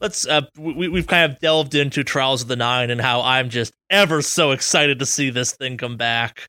let's. 0.00 0.26
Uh, 0.26 0.42
we 0.56 0.88
we've 0.88 1.06
kind 1.06 1.30
of 1.30 1.40
delved 1.40 1.74
into 1.74 2.04
Trials 2.04 2.42
of 2.42 2.48
the 2.48 2.56
Nine 2.56 2.90
and 2.90 3.00
how 3.00 3.20
I'm 3.22 3.50
just 3.50 3.72
ever 3.90 4.22
so 4.22 4.52
excited 4.52 5.00
to 5.00 5.06
see 5.06 5.30
this 5.30 5.52
thing 5.52 5.76
come 5.76 5.96
back. 5.96 6.48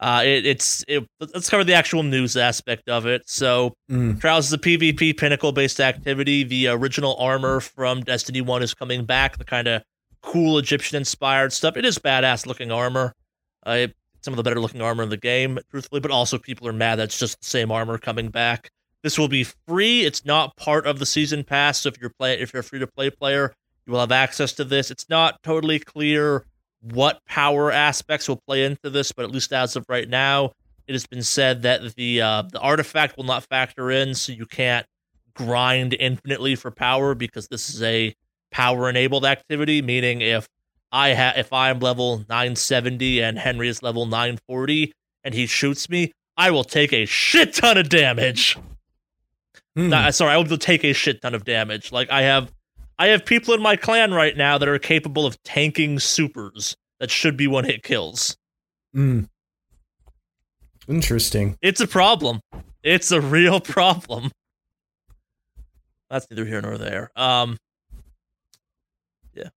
Uh, 0.00 0.22
it, 0.24 0.46
it's 0.46 0.84
it, 0.86 1.04
let's 1.20 1.50
cover 1.50 1.64
the 1.64 1.74
actual 1.74 2.02
news 2.04 2.36
aspect 2.36 2.88
of 2.88 3.06
it. 3.06 3.22
So, 3.28 3.74
Mm. 3.90 4.20
Trials 4.20 4.46
is 4.46 4.52
a 4.52 4.58
PvP 4.58 5.16
pinnacle 5.16 5.50
based 5.52 5.80
activity. 5.80 6.44
The 6.44 6.68
original 6.68 7.16
armor 7.16 7.58
from 7.60 8.02
Destiny 8.02 8.40
One 8.40 8.62
is 8.62 8.74
coming 8.74 9.04
back. 9.04 9.38
The 9.38 9.44
kind 9.44 9.66
of 9.66 9.82
cool 10.22 10.58
Egyptian 10.58 10.96
inspired 10.98 11.52
stuff. 11.52 11.76
It 11.76 11.84
is 11.84 11.98
badass 11.98 12.46
looking 12.46 12.70
armor. 12.70 13.14
Uh, 13.66 13.70
it- 13.72 13.94
some 14.20 14.32
of 14.34 14.36
the 14.36 14.42
better 14.42 14.60
looking 14.60 14.82
armor 14.82 15.04
in 15.04 15.10
the 15.10 15.16
game, 15.16 15.60
truthfully, 15.70 16.00
but 16.00 16.10
also 16.10 16.38
people 16.38 16.66
are 16.66 16.72
mad 16.72 16.96
that 16.96 17.04
it's 17.04 17.18
just 17.20 17.38
the 17.40 17.46
same 17.46 17.70
armor 17.70 17.96
coming 17.98 18.30
back. 18.30 18.68
This 19.04 19.16
will 19.16 19.28
be 19.28 19.44
free. 19.68 20.04
It's 20.04 20.24
not 20.24 20.56
part 20.56 20.86
of 20.88 20.98
the 20.98 21.06
season 21.06 21.44
pass. 21.44 21.78
So 21.80 21.88
if 21.88 22.00
you're 22.00 22.10
play 22.10 22.38
if 22.38 22.52
you're 22.52 22.60
a 22.60 22.64
free 22.64 22.80
to 22.80 22.86
play 22.88 23.10
player, 23.10 23.54
you 23.86 23.92
will 23.92 24.00
have 24.00 24.10
access 24.12 24.52
to 24.54 24.64
this. 24.64 24.90
It's 24.90 25.08
not 25.08 25.40
totally 25.44 25.78
clear 25.78 26.44
what 26.80 27.24
power 27.26 27.72
aspects 27.72 28.28
will 28.28 28.40
play 28.46 28.64
into 28.64 28.90
this, 28.90 29.12
but 29.12 29.24
at 29.24 29.30
least 29.30 29.52
as 29.52 29.76
of 29.76 29.84
right 29.88 30.08
now, 30.08 30.52
it 30.86 30.92
has 30.92 31.06
been 31.06 31.22
said 31.22 31.62
that 31.62 31.94
the 31.96 32.22
uh, 32.22 32.42
the 32.50 32.60
artifact 32.60 33.16
will 33.16 33.24
not 33.24 33.44
factor 33.44 33.90
in, 33.90 34.14
so 34.14 34.32
you 34.32 34.46
can't 34.46 34.86
grind 35.34 35.94
infinitely 35.94 36.54
for 36.54 36.70
power 36.70 37.14
because 37.14 37.48
this 37.48 37.68
is 37.68 37.82
a 37.82 38.14
power 38.50 38.88
enabled 38.88 39.24
activity. 39.24 39.82
Meaning, 39.82 40.22
if 40.22 40.48
I 40.90 41.14
ha- 41.14 41.34
if 41.36 41.52
I'm 41.52 41.80
level 41.80 42.18
970 42.28 43.22
and 43.22 43.38
Henry 43.38 43.68
is 43.68 43.82
level 43.82 44.06
940 44.06 44.92
and 45.24 45.34
he 45.34 45.46
shoots 45.46 45.90
me, 45.90 46.12
I 46.36 46.50
will 46.50 46.64
take 46.64 46.92
a 46.92 47.04
shit 47.04 47.54
ton 47.54 47.76
of 47.76 47.88
damage. 47.88 48.56
Hmm. 49.76 49.90
Nah, 49.90 50.10
sorry, 50.10 50.32
I 50.32 50.36
will 50.38 50.56
take 50.56 50.84
a 50.84 50.92
shit 50.92 51.20
ton 51.20 51.34
of 51.34 51.44
damage. 51.44 51.92
Like 51.92 52.10
I 52.10 52.22
have, 52.22 52.50
I 52.98 53.08
have 53.08 53.24
people 53.24 53.54
in 53.54 53.62
my 53.62 53.76
clan 53.76 54.12
right 54.12 54.36
now 54.36 54.58
that 54.58 54.68
are 54.68 54.78
capable 54.78 55.24
of 55.24 55.40
tanking 55.44 56.00
supers 56.00 56.76
that 56.98 57.10
should 57.10 57.36
be 57.36 57.46
one 57.46 57.64
hit 57.64 57.82
kills. 57.82 58.36
Mm. 58.94 59.28
Interesting. 60.88 61.56
It's 61.62 61.80
a 61.80 61.86
problem. 61.86 62.40
It's 62.82 63.12
a 63.12 63.20
real 63.20 63.60
problem. 63.60 64.30
That's 66.10 66.26
neither 66.30 66.46
here 66.46 66.60
nor 66.62 66.78
there. 66.78 67.10
Um, 67.14 67.58
Yeah. 69.34 69.50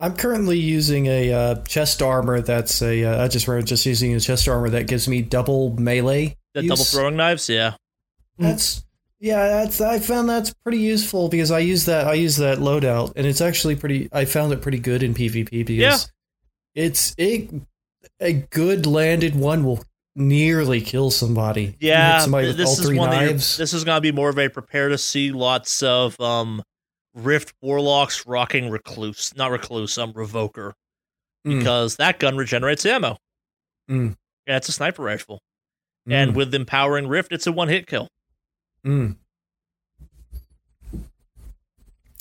I'm 0.00 0.16
currently 0.16 0.58
using 0.58 1.06
a 1.06 1.32
uh, 1.32 1.54
chest 1.62 2.02
armor 2.02 2.40
that's 2.40 2.82
a. 2.82 3.04
Uh, 3.04 3.24
I 3.24 3.28
just 3.28 3.46
remember 3.46 3.66
just 3.66 3.86
using 3.86 4.14
a 4.14 4.20
chest 4.20 4.48
armor 4.48 4.70
that 4.70 4.88
gives 4.88 5.06
me 5.06 5.22
double 5.22 5.76
melee. 5.78 6.36
the 6.54 6.62
use. 6.62 6.70
double 6.70 6.84
throwing 6.84 7.16
knives, 7.16 7.48
yeah. 7.48 7.74
That's 8.38 8.82
yeah. 9.22 9.46
That's 9.48 9.80
I 9.80 9.98
found 10.00 10.28
that's 10.28 10.52
pretty 10.52 10.78
useful 10.78 11.28
because 11.28 11.50
I 11.50 11.60
use 11.60 11.86
that. 11.86 12.06
I 12.06 12.14
use 12.14 12.36
that 12.36 12.58
loadout, 12.58 13.12
and 13.16 13.26
it's 13.26 13.40
actually 13.40 13.76
pretty. 13.76 14.08
I 14.12 14.24
found 14.26 14.52
it 14.52 14.60
pretty 14.60 14.78
good 14.80 15.02
in 15.02 15.14
PvP 15.14 15.64
because 15.64 15.70
Yeah. 15.78 15.96
it's 16.74 17.14
a 17.18 17.48
a 18.20 18.32
good 18.50 18.84
landed 18.86 19.34
one 19.34 19.64
will 19.64 19.82
nearly 20.14 20.80
kill 20.80 21.10
somebody. 21.10 21.76
Yeah, 21.80 22.18
somebody 22.18 22.48
th- 22.48 22.58
with 22.58 22.66
all 22.66 22.72
this 22.72 22.78
is 22.80 22.86
three 22.86 22.98
one 22.98 23.10
that 23.10 23.24
knives. 23.26 23.56
this 23.56 23.72
is 23.72 23.84
gonna 23.84 24.00
be 24.02 24.12
more 24.12 24.28
of 24.28 24.38
a 24.38 24.48
prepare 24.50 24.88
to 24.90 24.98
see 24.98 25.32
lots 25.32 25.82
of 25.82 26.20
um 26.20 26.62
Rift 27.14 27.52
Warlocks 27.62 28.26
rocking 28.26 28.70
Recluse, 28.70 29.34
not 29.36 29.50
Recluse, 29.50 29.96
um 29.98 30.12
Revoker, 30.14 30.72
Mm. 31.46 31.58
because 31.58 31.96
that 31.96 32.18
gun 32.18 32.36
regenerates 32.36 32.84
ammo. 32.86 33.16
Mm. 33.90 34.16
Yeah, 34.46 34.56
it's 34.58 34.68
a 34.68 34.72
sniper 34.72 35.02
rifle, 35.02 35.40
Mm. 36.08 36.12
and 36.12 36.36
with 36.36 36.54
empowering 36.54 37.06
Rift, 37.08 37.32
it's 37.32 37.46
a 37.46 37.52
one 37.52 37.68
hit 37.68 37.86
kill. 37.86 38.08
Mm. 38.86 39.16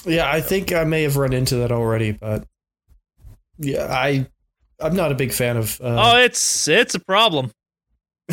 Yeah, 0.05 0.31
I 0.31 0.41
think 0.41 0.71
I 0.73 0.83
may 0.83 1.03
have 1.03 1.17
run 1.17 1.33
into 1.33 1.57
that 1.57 1.71
already, 1.71 2.11
but 2.11 2.43
yeah, 3.57 3.85
I 3.89 4.25
I'm 4.79 4.95
not 4.95 5.11
a 5.11 5.15
big 5.15 5.31
fan 5.31 5.57
of. 5.57 5.79
oh, 5.83 5.95
Uh, 5.97 6.17
it's 6.17 6.67
it's 6.67 6.95
a 6.95 6.99
problem. 6.99 7.51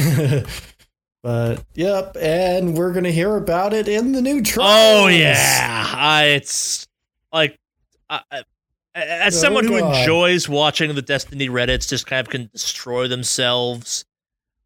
but 1.22 1.64
yep, 1.74 2.16
and 2.20 2.74
we're 2.76 2.92
gonna 2.92 3.10
hear 3.10 3.36
about 3.36 3.74
it 3.74 3.86
in 3.88 4.12
the 4.12 4.22
new 4.22 4.42
trial. 4.42 5.04
Oh 5.04 5.06
yeah, 5.08 5.92
I, 5.94 6.24
it's 6.36 6.86
like 7.32 7.58
I, 8.08 8.22
I- 8.30 8.44
as 8.94 9.34
So 9.34 9.42
someone 9.42 9.64
who 9.64 9.78
do 9.78 9.84
enjoys 9.84 10.48
watching 10.48 10.92
the 10.94 11.02
Destiny 11.02 11.48
Reddits 11.48 11.88
just 11.88 12.06
kind 12.06 12.26
of 12.26 12.30
can 12.32 12.48
destroy 12.52 13.06
themselves. 13.06 14.04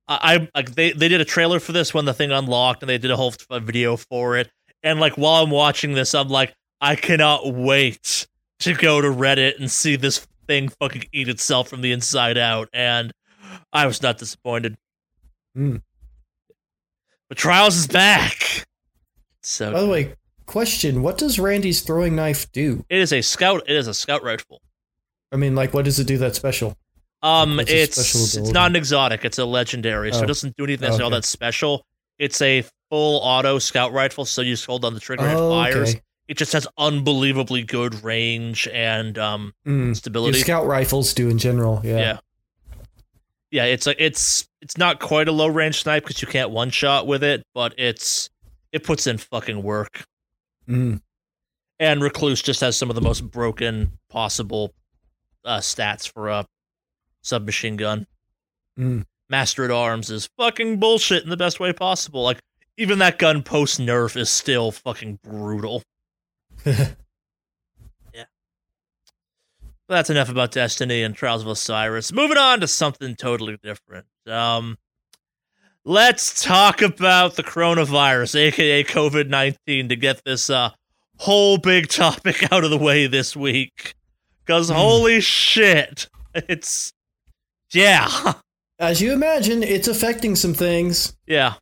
I, 0.09 0.35
I 0.35 0.49
like 0.55 0.75
they 0.75 0.93
they 0.93 1.09
did 1.09 1.21
a 1.21 1.25
trailer 1.25 1.61
for 1.61 1.73
this 1.73 1.95
when 1.95 2.05
the 2.05 2.15
thing 2.15 2.31
unlocked, 2.31 2.83
and 2.83 2.91
they 2.91 2.99
did 2.99 3.11
a 3.11 3.17
whole 3.17 3.35
video 3.51 3.97
for 3.97 4.37
it. 4.37 4.51
And 4.83 5.01
like 5.01 5.15
while 5.15 5.43
I'm 5.43 5.51
watching 5.51 5.93
this, 5.93 6.15
I'm 6.15 6.29
like, 6.29 6.55
I 6.81 6.97
cannot 6.97 7.53
wait 7.55 8.27
to 8.61 8.75
go 8.75 9.01
to 9.01 9.09
Reddit 9.09 9.59
and 9.59 9.71
see 9.71 9.97
this 9.97 10.27
thing 10.47 10.69
fucking 10.69 11.05
eat 11.13 11.29
itself 11.29 11.69
from 11.69 11.81
the 11.81 11.93
inside 11.93 12.37
out. 12.37 12.69
And 12.73 13.13
I 13.73 13.87
was 13.87 14.03
not 14.03 14.19
disappointed. 14.19 14.77
Hmm. 15.55 15.77
But 17.29 17.39
Trials 17.39 17.77
is 17.77 17.87
back. 17.87 18.67
So 19.43 19.73
By 19.73 19.81
the 19.81 19.89
way, 19.89 20.15
question: 20.47 21.03
What 21.03 21.19
does 21.19 21.39
Randy's 21.39 21.83
throwing 21.83 22.17
knife 22.17 22.51
do? 22.53 22.85
It 22.89 22.99
is 22.99 23.13
a 23.13 23.23
scout. 23.23 23.63
It 23.67 23.77
is 23.77 23.87
a 23.87 23.95
scout 23.95 24.23
rifle. 24.23 24.61
I 25.31 25.37
mean, 25.37 25.55
like, 25.55 25.73
what 25.73 25.85
does 25.87 25.99
it 25.99 26.07
do 26.07 26.19
that 26.19 26.35
special? 26.35 26.77
Um, 27.23 27.57
What's 27.57 27.71
its 27.71 27.97
it's 27.99 28.09
special 28.09 28.21
it's 28.25 28.35
ability? 28.35 28.53
not 28.53 28.71
an 28.71 28.77
exotic. 28.77 29.25
It's 29.25 29.39
a 29.39 29.45
legendary, 29.45 30.13
so 30.13 30.21
Oh. 30.21 30.23
it 30.25 30.27
doesn't 30.27 30.57
do 30.57 30.65
anything 30.65 30.89
that's 30.91 31.01
all 31.01 31.11
that 31.11 31.25
special. 31.25 31.87
It's 32.19 32.41
a 32.43 32.65
full 32.91 33.21
auto 33.23 33.59
scout 33.59 33.93
rifle, 33.93 34.25
so 34.25 34.43
you 34.43 34.53
just 34.55 34.67
hold 34.67 34.85
on 34.85 34.95
the 34.95 35.01
trigger 35.01 35.23
and 35.25 35.33
it 35.33 35.41
Oh, 35.41 35.51
fires. 35.51 35.91
okay. 35.91 36.03
It 36.29 36.37
just 36.37 36.53
has 36.53 36.67
unbelievably 36.79 37.65
good 37.65 38.03
range 38.05 38.67
and 38.69 39.19
um 39.19 39.55
Mm. 39.67 39.87
Your 39.87 39.95
stability. 39.95 40.39
scout 40.41 40.67
rifles 40.67 41.13
do 41.15 41.29
in 41.29 41.39
general. 41.39 41.81
Yeah. 41.85 41.97
yeah. 41.99 42.19
yeah, 43.51 43.65
It's 43.65 43.87
a 43.87 44.03
it's 44.05 44.49
it's 44.61 44.77
not 44.79 45.01
quite 45.01 45.29
a 45.29 45.33
low 45.33 45.49
range 45.49 45.83
snipe 45.83 46.05
because 46.05 46.23
you 46.23 46.29
can't 46.29 46.51
one 46.51 46.71
shot 46.71 47.07
with 47.07 47.23
it, 47.23 47.45
but 47.55 47.75
it's 47.79 48.31
it 48.73 48.85
puts 48.85 49.07
in 49.07 49.19
fucking 49.19 49.63
work. 49.63 50.07
Mm. 50.69 51.01
And 51.79 52.03
Recluse 52.03 52.41
just 52.43 52.61
has 52.61 52.77
some 52.77 52.89
of 52.91 52.95
the 52.95 53.03
most 53.03 53.23
broken 53.31 53.99
possible 54.09 54.73
uh, 55.45 55.59
stats 55.59 56.09
for 56.11 56.29
a 56.29 56.47
submachine 57.23 57.77
gun. 57.77 58.07
Mm. 58.79 59.05
Master 59.31 59.65
at 59.65 59.71
Arms 59.71 60.11
is 60.11 60.29
fucking 60.37 60.79
bullshit 60.79 61.25
in 61.25 61.31
the 61.31 61.37
best 61.37 61.59
way 61.61 61.73
possible. 61.73 62.23
Like 62.23 62.41
even 62.77 62.99
that 62.99 63.19
gun 63.19 63.43
post 63.43 63.81
nerf 63.81 64.17
is 64.17 64.29
still 64.31 64.71
fucking 64.73 65.19
brutal. 65.23 65.83
Yeah. 66.67 68.25
But 69.89 69.95
that's 69.95 70.11
enough 70.11 70.29
about 70.29 70.53
Destiny 70.53 71.03
and 71.03 71.15
Trials 71.15 71.43
of 71.43 71.49
Osiris. 71.49 72.13
Moving 72.13 72.37
on 72.39 72.61
to 72.61 72.69
something 72.69 73.17
totally 73.17 73.57
different. 73.63 74.07
Um, 74.27 74.79
let's 75.85 76.43
talk 76.45 76.83
about 76.83 77.37
the 77.37 77.43
coronavirus, 77.43 78.37
aka 78.37 78.85
COVID 78.85 79.29
nineteen, 79.29 79.89
to 79.89 79.97
get 79.97 80.23
this 80.25 80.51
uh 80.51 80.71
whole 81.19 81.59
big 81.59 81.89
topic 81.89 82.53
out 82.53 82.65
of 82.65 82.71
the 82.71 82.79
way 82.79 83.07
this 83.07 83.35
week. 83.37 83.95
Because 84.45 84.69
Hmm. 84.69 84.75
holy 84.77 85.21
shit, 85.21 86.09
it's 86.35 86.93
yeah, 87.73 88.35
As 88.79 89.01
you 89.01 89.13
imagine, 89.13 89.63
it's 89.63 89.87
affecting 89.89 90.35
some 90.37 90.55
things. 90.55 91.17
yeah. 91.27 91.55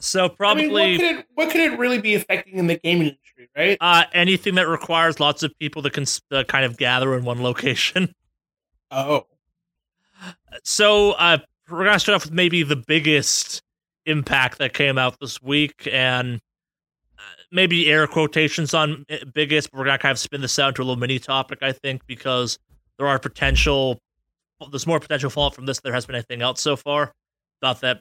So 0.00 0.26
I 0.26 0.28
probably 0.28 0.68
mean, 0.68 0.72
what 0.72 1.00
could 1.00 1.16
it 1.18 1.26
what 1.34 1.50
could 1.50 1.60
it 1.60 1.78
really 1.78 1.98
be 1.98 2.14
affecting 2.14 2.54
in 2.56 2.66
the 2.66 2.76
gaming 2.76 3.08
industry, 3.08 3.48
right? 3.56 3.78
uh, 3.80 4.04
anything 4.12 4.54
that 4.56 4.68
requires 4.68 5.18
lots 5.20 5.42
of 5.42 5.56
people 5.58 5.82
to 5.82 5.90
cons- 5.90 6.20
uh, 6.30 6.44
kind 6.44 6.64
of 6.66 6.76
gather 6.76 7.14
in 7.16 7.24
one 7.24 7.42
location. 7.42 8.14
Oh, 8.90 9.26
So 10.62 11.12
uh, 11.12 11.38
we're 11.68 11.84
gonna 11.84 11.98
start 11.98 12.16
off 12.16 12.24
with 12.24 12.32
maybe 12.32 12.62
the 12.62 12.76
biggest 12.76 13.62
impact 14.06 14.58
that 14.58 14.72
came 14.72 14.98
out 14.98 15.18
this 15.20 15.42
week, 15.42 15.88
and 15.90 16.36
uh, 17.18 17.22
maybe 17.50 17.90
air 17.90 18.06
quotations 18.06 18.72
on 18.72 19.04
uh, 19.10 19.16
biggest. 19.32 19.70
But 19.72 19.78
we're 19.78 19.84
gonna 19.86 19.98
kind 19.98 20.12
of 20.12 20.18
spin 20.18 20.42
this 20.42 20.58
out 20.58 20.68
into 20.68 20.82
a 20.82 20.84
little 20.84 20.96
mini 21.00 21.18
topic, 21.18 21.58
I 21.62 21.72
think, 21.72 22.06
because 22.06 22.58
there 22.98 23.08
are 23.08 23.18
potential. 23.18 23.98
There's 24.70 24.86
more 24.86 25.00
potential 25.00 25.30
fallout 25.30 25.54
from 25.54 25.66
this 25.66 25.78
than 25.80 25.90
there 25.90 25.94
has 25.94 26.06
been 26.06 26.16
anything 26.16 26.42
else 26.42 26.60
so 26.60 26.76
far. 26.76 27.12
Thought 27.60 27.80
that. 27.82 28.00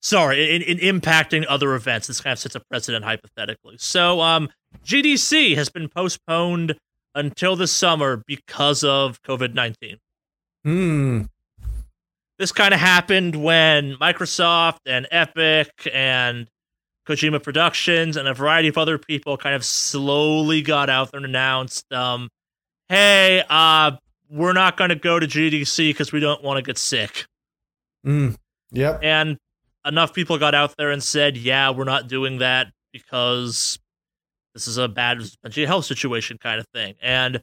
Sorry, 0.00 0.54
in, 0.54 0.62
in 0.62 1.00
impacting 1.00 1.44
other 1.48 1.74
events, 1.74 2.06
this 2.06 2.20
kind 2.20 2.32
of 2.32 2.38
sets 2.38 2.54
a 2.54 2.60
precedent 2.70 3.04
hypothetically. 3.04 3.76
So, 3.78 4.20
um, 4.20 4.48
GDC 4.84 5.56
has 5.56 5.70
been 5.70 5.88
postponed 5.88 6.76
until 7.16 7.56
the 7.56 7.66
summer 7.66 8.22
because 8.26 8.84
of 8.84 9.20
COVID 9.22 9.54
nineteen 9.54 9.96
Hmm. 10.64 11.22
this 12.38 12.52
kind 12.52 12.72
of 12.74 12.78
happened 12.78 13.34
when 13.42 13.94
Microsoft 13.96 14.78
and 14.86 15.08
Epic 15.10 15.70
and 15.92 16.46
Kojima 17.08 17.42
Productions 17.42 18.16
and 18.16 18.28
a 18.28 18.34
variety 18.34 18.68
of 18.68 18.78
other 18.78 18.98
people 18.98 19.36
kind 19.36 19.56
of 19.56 19.64
slowly 19.64 20.62
got 20.62 20.90
out 20.90 21.10
there 21.10 21.18
and 21.18 21.24
announced, 21.26 21.90
um, 21.92 22.28
"Hey, 22.88 23.42
uh, 23.48 23.92
we're 24.30 24.52
not 24.52 24.76
going 24.76 24.90
to 24.90 24.96
go 24.96 25.18
to 25.18 25.26
GDC 25.26 25.90
because 25.90 26.12
we 26.12 26.20
don't 26.20 26.42
want 26.42 26.58
to 26.58 26.62
get 26.62 26.78
sick." 26.78 27.26
Hmm. 28.04 28.30
Yep. 28.72 29.00
And 29.02 29.38
enough 29.86 30.12
people 30.12 30.38
got 30.38 30.54
out 30.54 30.74
there 30.76 30.90
and 30.90 31.02
said, 31.02 31.36
"Yeah, 31.36 31.70
we're 31.70 31.84
not 31.84 32.08
doing 32.08 32.38
that 32.38 32.68
because 32.92 33.78
this 34.54 34.66
is 34.68 34.78
a 34.78 34.88
bad 34.88 35.22
health 35.54 35.84
situation, 35.86 36.38
kind 36.38 36.60
of 36.60 36.66
thing." 36.74 36.94
And 37.00 37.40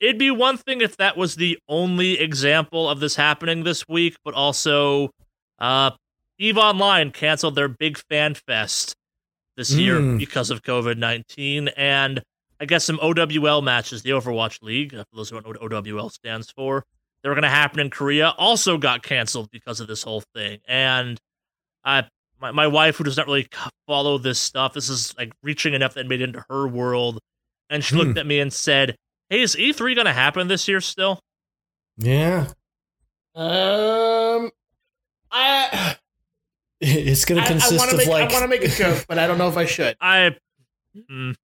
it'd 0.00 0.18
be 0.18 0.30
one 0.30 0.56
thing 0.56 0.80
if 0.80 0.96
that 0.96 1.16
was 1.16 1.36
the 1.36 1.58
only 1.68 2.18
example 2.18 2.88
of 2.88 3.00
this 3.00 3.16
happening 3.16 3.62
this 3.64 3.86
week, 3.88 4.16
but 4.24 4.34
also, 4.34 5.10
uh, 5.58 5.90
Eve 6.38 6.58
Online 6.58 7.10
canceled 7.12 7.54
their 7.54 7.68
big 7.68 7.98
fan 8.10 8.34
fest 8.34 8.94
this 9.56 9.72
year 9.72 10.00
Mm. 10.00 10.18
because 10.18 10.50
of 10.50 10.62
COVID 10.62 10.96
nineteen, 10.96 11.68
and 11.76 12.22
I 12.62 12.64
guess 12.64 12.84
some 12.84 12.98
OWL 13.02 13.60
matches, 13.60 14.02
the 14.02 14.10
Overwatch 14.10 14.62
League, 14.62 14.94
uh, 14.94 15.02
for 15.10 15.16
those 15.16 15.28
who 15.30 15.40
don't 15.40 15.44
know 15.60 15.66
what 15.68 15.72
OWL 15.86 16.08
stands 16.10 16.48
for, 16.52 16.84
they 17.22 17.28
were 17.28 17.34
going 17.34 17.42
to 17.42 17.48
happen 17.48 17.80
in 17.80 17.90
Korea, 17.90 18.28
also 18.38 18.78
got 18.78 19.02
canceled 19.02 19.50
because 19.50 19.80
of 19.80 19.88
this 19.88 20.04
whole 20.04 20.22
thing. 20.34 20.60
And 20.68 21.18
I, 21.84 22.04
my, 22.40 22.52
my 22.52 22.68
wife, 22.68 22.96
who 22.96 23.04
does 23.04 23.16
not 23.16 23.26
really 23.26 23.48
follow 23.88 24.16
this 24.16 24.38
stuff, 24.38 24.74
this 24.74 24.88
is 24.88 25.12
like 25.18 25.32
reaching 25.42 25.74
enough 25.74 25.94
that 25.94 26.06
made 26.06 26.20
it 26.20 26.24
into 26.28 26.44
her 26.48 26.68
world. 26.68 27.18
And 27.68 27.82
she 27.82 27.94
Hmm. 27.96 28.00
looked 28.02 28.18
at 28.18 28.26
me 28.26 28.38
and 28.38 28.52
said, 28.52 28.94
Hey, 29.28 29.42
is 29.42 29.56
E3 29.56 29.94
going 29.96 30.06
to 30.06 30.12
happen 30.12 30.46
this 30.46 30.68
year 30.68 30.80
still? 30.80 31.18
Yeah. 31.96 32.46
um, 33.34 34.50
I 35.32 35.96
It's 36.80 37.24
going 37.24 37.40
to 37.42 37.46
consist 37.48 37.78
want 37.78 37.90
to 37.90 37.96
of 37.96 37.98
make 37.98 38.08
like 38.08 38.30
I 38.30 38.32
want 38.32 38.42
to 38.44 38.48
make 38.48 38.62
a 38.64 38.68
joke, 38.68 39.04
but 39.08 39.18
I 39.18 39.26
don't 39.26 39.38
know 39.38 39.48
if 39.48 39.56
I 39.56 39.64
should. 39.64 39.96
I. 40.00 40.36
Mm, 41.10 41.34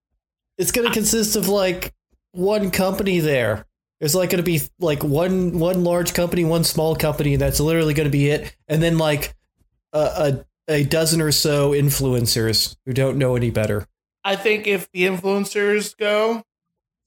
it's 0.58 0.72
going 0.72 0.86
to 0.86 0.92
consist 0.92 1.36
of 1.36 1.48
like 1.48 1.94
one 2.32 2.70
company 2.70 3.20
there. 3.20 3.64
There's 4.00 4.14
like 4.14 4.30
going 4.30 4.44
to 4.44 4.48
be 4.48 4.60
like 4.78 5.02
one 5.02 5.58
one 5.58 5.82
large 5.84 6.14
company, 6.14 6.44
one 6.44 6.64
small 6.64 6.94
company. 6.94 7.34
and 7.34 7.42
That's 7.42 7.60
literally 7.60 7.94
going 7.94 8.06
to 8.06 8.12
be 8.12 8.28
it, 8.30 8.54
and 8.68 8.82
then 8.82 8.98
like 8.98 9.34
a, 9.92 9.98
a 9.98 10.44
a 10.68 10.84
dozen 10.84 11.20
or 11.20 11.32
so 11.32 11.70
influencers 11.72 12.76
who 12.84 12.92
don't 12.92 13.18
know 13.18 13.34
any 13.34 13.50
better. 13.50 13.86
I 14.24 14.36
think 14.36 14.66
if 14.66 14.90
the 14.92 15.04
influencers 15.04 15.96
go, 15.96 16.44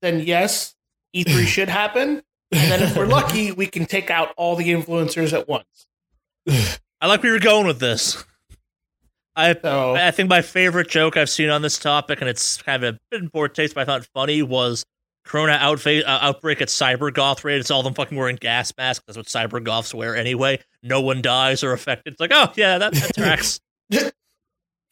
then 0.02 0.20
yes, 0.22 0.76
E3 1.16 1.46
should 1.46 1.70
happen. 1.70 2.24
And 2.54 2.72
then 2.72 2.84
if 2.84 2.98
we're 2.98 3.06
lucky, 3.06 3.52
we 3.52 3.68
can 3.68 3.86
take 3.86 4.10
out 4.10 4.34
all 4.36 4.56
the 4.58 4.70
influencers 4.70 5.32
at 5.32 5.48
once. 5.48 5.88
I 7.00 7.08
like 7.08 7.24
where 7.24 7.32
you're 7.32 7.40
going 7.40 7.66
with 7.66 7.80
this. 7.80 8.26
I 9.36 9.54
So 9.62 9.96
I 9.96 10.12
think 10.12 10.30
my 10.30 10.42
favorite 10.42 10.90
joke 10.90 11.16
I've 11.18 11.30
seen 11.30 11.50
on 11.50 11.62
this 11.62 11.78
topic, 11.80 12.20
and 12.22 12.30
it's 12.30 12.62
kind 12.62 12.84
of 12.84 12.96
a 12.96 13.00
bit 13.10 13.22
in 13.22 13.30
poor 13.30 13.48
taste, 13.48 13.76
but 13.76 13.82
I 13.82 13.86
thought 13.86 14.06
funny, 14.14 14.42
was 14.44 14.86
Corona 15.24 15.58
outfa- 15.58 16.04
uh, 16.04 16.20
outbreak 16.22 16.62
at 16.62 16.68
Cyber 16.68 17.14
Goth 17.14 17.44
raid. 17.46 17.60
It's 17.60 17.72
all 17.72 17.84
them 17.84 17.94
fucking 17.94 18.18
wearing 18.18 18.36
gas 18.36 18.74
masks. 18.78 19.04
That's 19.08 19.18
what 19.18 19.28
Cyber 19.28 19.64
Goths 19.64 19.94
wear 19.94 20.16
anyway. 20.16 20.60
No 20.84 21.00
one 21.02 21.22
dies 21.22 21.64
or 21.64 21.72
affected. 21.74 22.14
It's 22.14 22.20
like, 22.20 22.32
oh 22.34 22.52
yeah, 22.56 22.78
that, 22.80 22.94
that 22.94 23.16
tracks. 23.16 23.60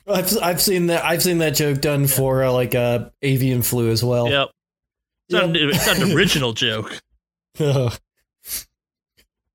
I've 0.08 0.38
I've 0.42 0.62
seen 0.62 0.88
that 0.88 1.04
I've 1.04 1.22
seen 1.22 1.40
that 1.40 1.56
joke 1.56 1.82
done 1.82 2.08
for 2.08 2.44
uh, 2.44 2.52
like 2.52 2.74
uh, 2.76 3.10
avian 3.22 3.62
flu 3.62 3.90
as 3.92 4.04
well. 4.04 4.30
yep. 4.30 4.50
It's, 5.28 5.34
not, 5.34 5.44
an- 5.44 5.56
it's 5.56 5.86
not 5.86 6.00
an 6.00 6.12
original 6.18 6.54
joke. 6.54 7.00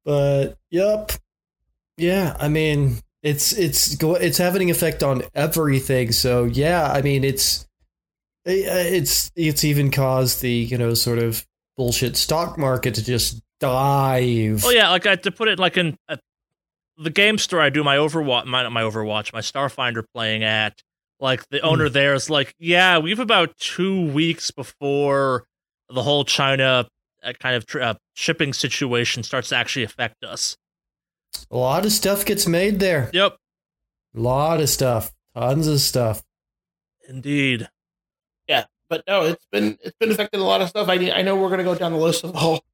but 0.05 0.57
yep, 0.71 1.11
yeah. 1.97 2.37
I 2.39 2.49
mean, 2.49 2.99
it's 3.25 3.53
it's 3.53 3.97
go 3.97 4.15
it's 4.15 4.39
having 4.39 4.63
an 4.63 4.71
effect 4.71 5.03
on 5.03 5.23
everything. 5.35 6.13
So 6.13 6.45
yeah, 6.45 6.93
I 6.93 7.01
mean, 7.03 7.25
it's 7.25 7.67
it's 8.45 9.33
it's 9.35 9.65
even 9.65 9.91
caused 9.91 10.43
the 10.43 10.53
you 10.53 10.77
know 10.77 10.93
sort 10.93 11.19
of 11.19 11.45
bullshit 11.77 12.17
stock 12.17 12.59
market 12.59 12.95
to 12.97 13.05
just 13.05 13.41
dive. 13.61 14.63
Oh 14.65 14.71
yeah, 14.71 14.91
like 14.91 15.07
I, 15.07 15.17
to 15.17 15.33
put 15.33 15.49
it 15.49 15.59
like 15.59 15.79
in 15.79 15.97
uh, 16.09 16.19
the 16.99 17.11
game 17.11 17.39
store 17.39 17.63
I 17.63 17.71
do 17.71 17.83
my 17.83 17.97
Overwatch, 17.97 18.45
my 18.45 18.69
my 18.69 18.83
Overwatch, 18.83 19.33
my 19.33 19.41
Starfinder 19.41 20.05
playing 20.15 20.45
at. 20.45 20.81
Like 21.21 21.49
the 21.49 21.61
owner 21.61 21.89
there 21.89 22.13
is 22.13 22.29
like, 22.29 22.55
yeah, 22.59 22.99
we've 22.99 23.21
about 23.21 23.57
two 23.57 24.11
weeks 24.11 24.51
before 24.51 25.45
the 25.89 26.03
whole 26.03 26.25
China 26.25 26.87
uh, 27.23 27.33
kind 27.41 27.57
of 27.57 27.65
uh, 27.81 27.95
shipping 28.15 28.53
situation 28.53 29.23
starts 29.23 29.49
to 29.49 29.57
actually 29.57 29.85
affect 29.85 30.23
us. 30.25 30.57
A 31.51 31.57
lot 31.57 31.85
of 31.85 31.93
stuff 31.93 32.25
gets 32.25 32.47
made 32.47 32.81
there. 32.81 33.11
Yep, 33.13 33.37
A 34.17 34.21
lot 34.21 34.61
of 34.61 34.69
stuff, 34.69 35.13
tons 35.37 35.67
of 35.67 35.81
stuff. 35.81 36.23
indeed. 37.09 37.69
yeah, 38.49 38.65
but 38.89 39.05
no, 39.07 39.23
it's 39.23 39.47
been 39.53 39.79
it's 39.83 39.97
been 39.99 40.11
affecting 40.11 40.41
a 40.41 40.45
lot 40.45 40.61
of 40.61 40.69
stuff. 40.69 40.89
I 40.89 40.95
I 41.11 41.23
know 41.23 41.37
we're 41.37 41.51
gonna 41.51 41.65
go 41.65 41.75
down 41.75 41.93
the 41.93 41.99
list 41.99 42.25
of 42.25 42.35
all 42.37 42.65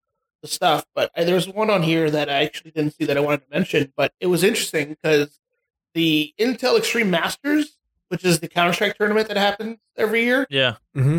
the 0.42 0.48
stuff, 0.48 0.84
but 0.94 1.10
I, 1.16 1.24
there's 1.24 1.48
one 1.48 1.68
on 1.70 1.82
here 1.82 2.10
that 2.10 2.28
I 2.30 2.44
actually 2.44 2.70
didn't 2.70 2.94
see 2.94 3.04
that 3.06 3.16
I 3.16 3.20
wanted 3.20 3.42
to 3.42 3.50
mention, 3.50 3.92
but 3.96 4.12
it 4.20 4.26
was 4.26 4.42
interesting 4.42 4.88
because 4.88 5.38
the 5.94 6.32
Intel 6.38 6.78
Extreme 6.78 7.10
Masters, 7.10 7.76
which 8.08 8.24
is 8.24 8.40
the 8.40 8.48
Counter 8.48 8.72
Strike 8.72 8.96
tournament 8.96 9.28
that 9.28 9.36
happens 9.36 9.78
every 9.96 10.24
year, 10.24 10.46
Yeah. 10.48 10.76
Mm-hmm. 10.96 11.18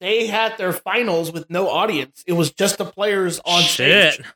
they 0.00 0.26
had 0.26 0.58
their 0.58 0.72
finals 0.72 1.32
with 1.32 1.48
no 1.48 1.68
audience. 1.70 2.22
It 2.26 2.32
was 2.34 2.52
just 2.52 2.78
the 2.78 2.84
players 2.84 3.40
on 3.44 3.62
Shit. 3.62 4.14
stage. 4.14 4.26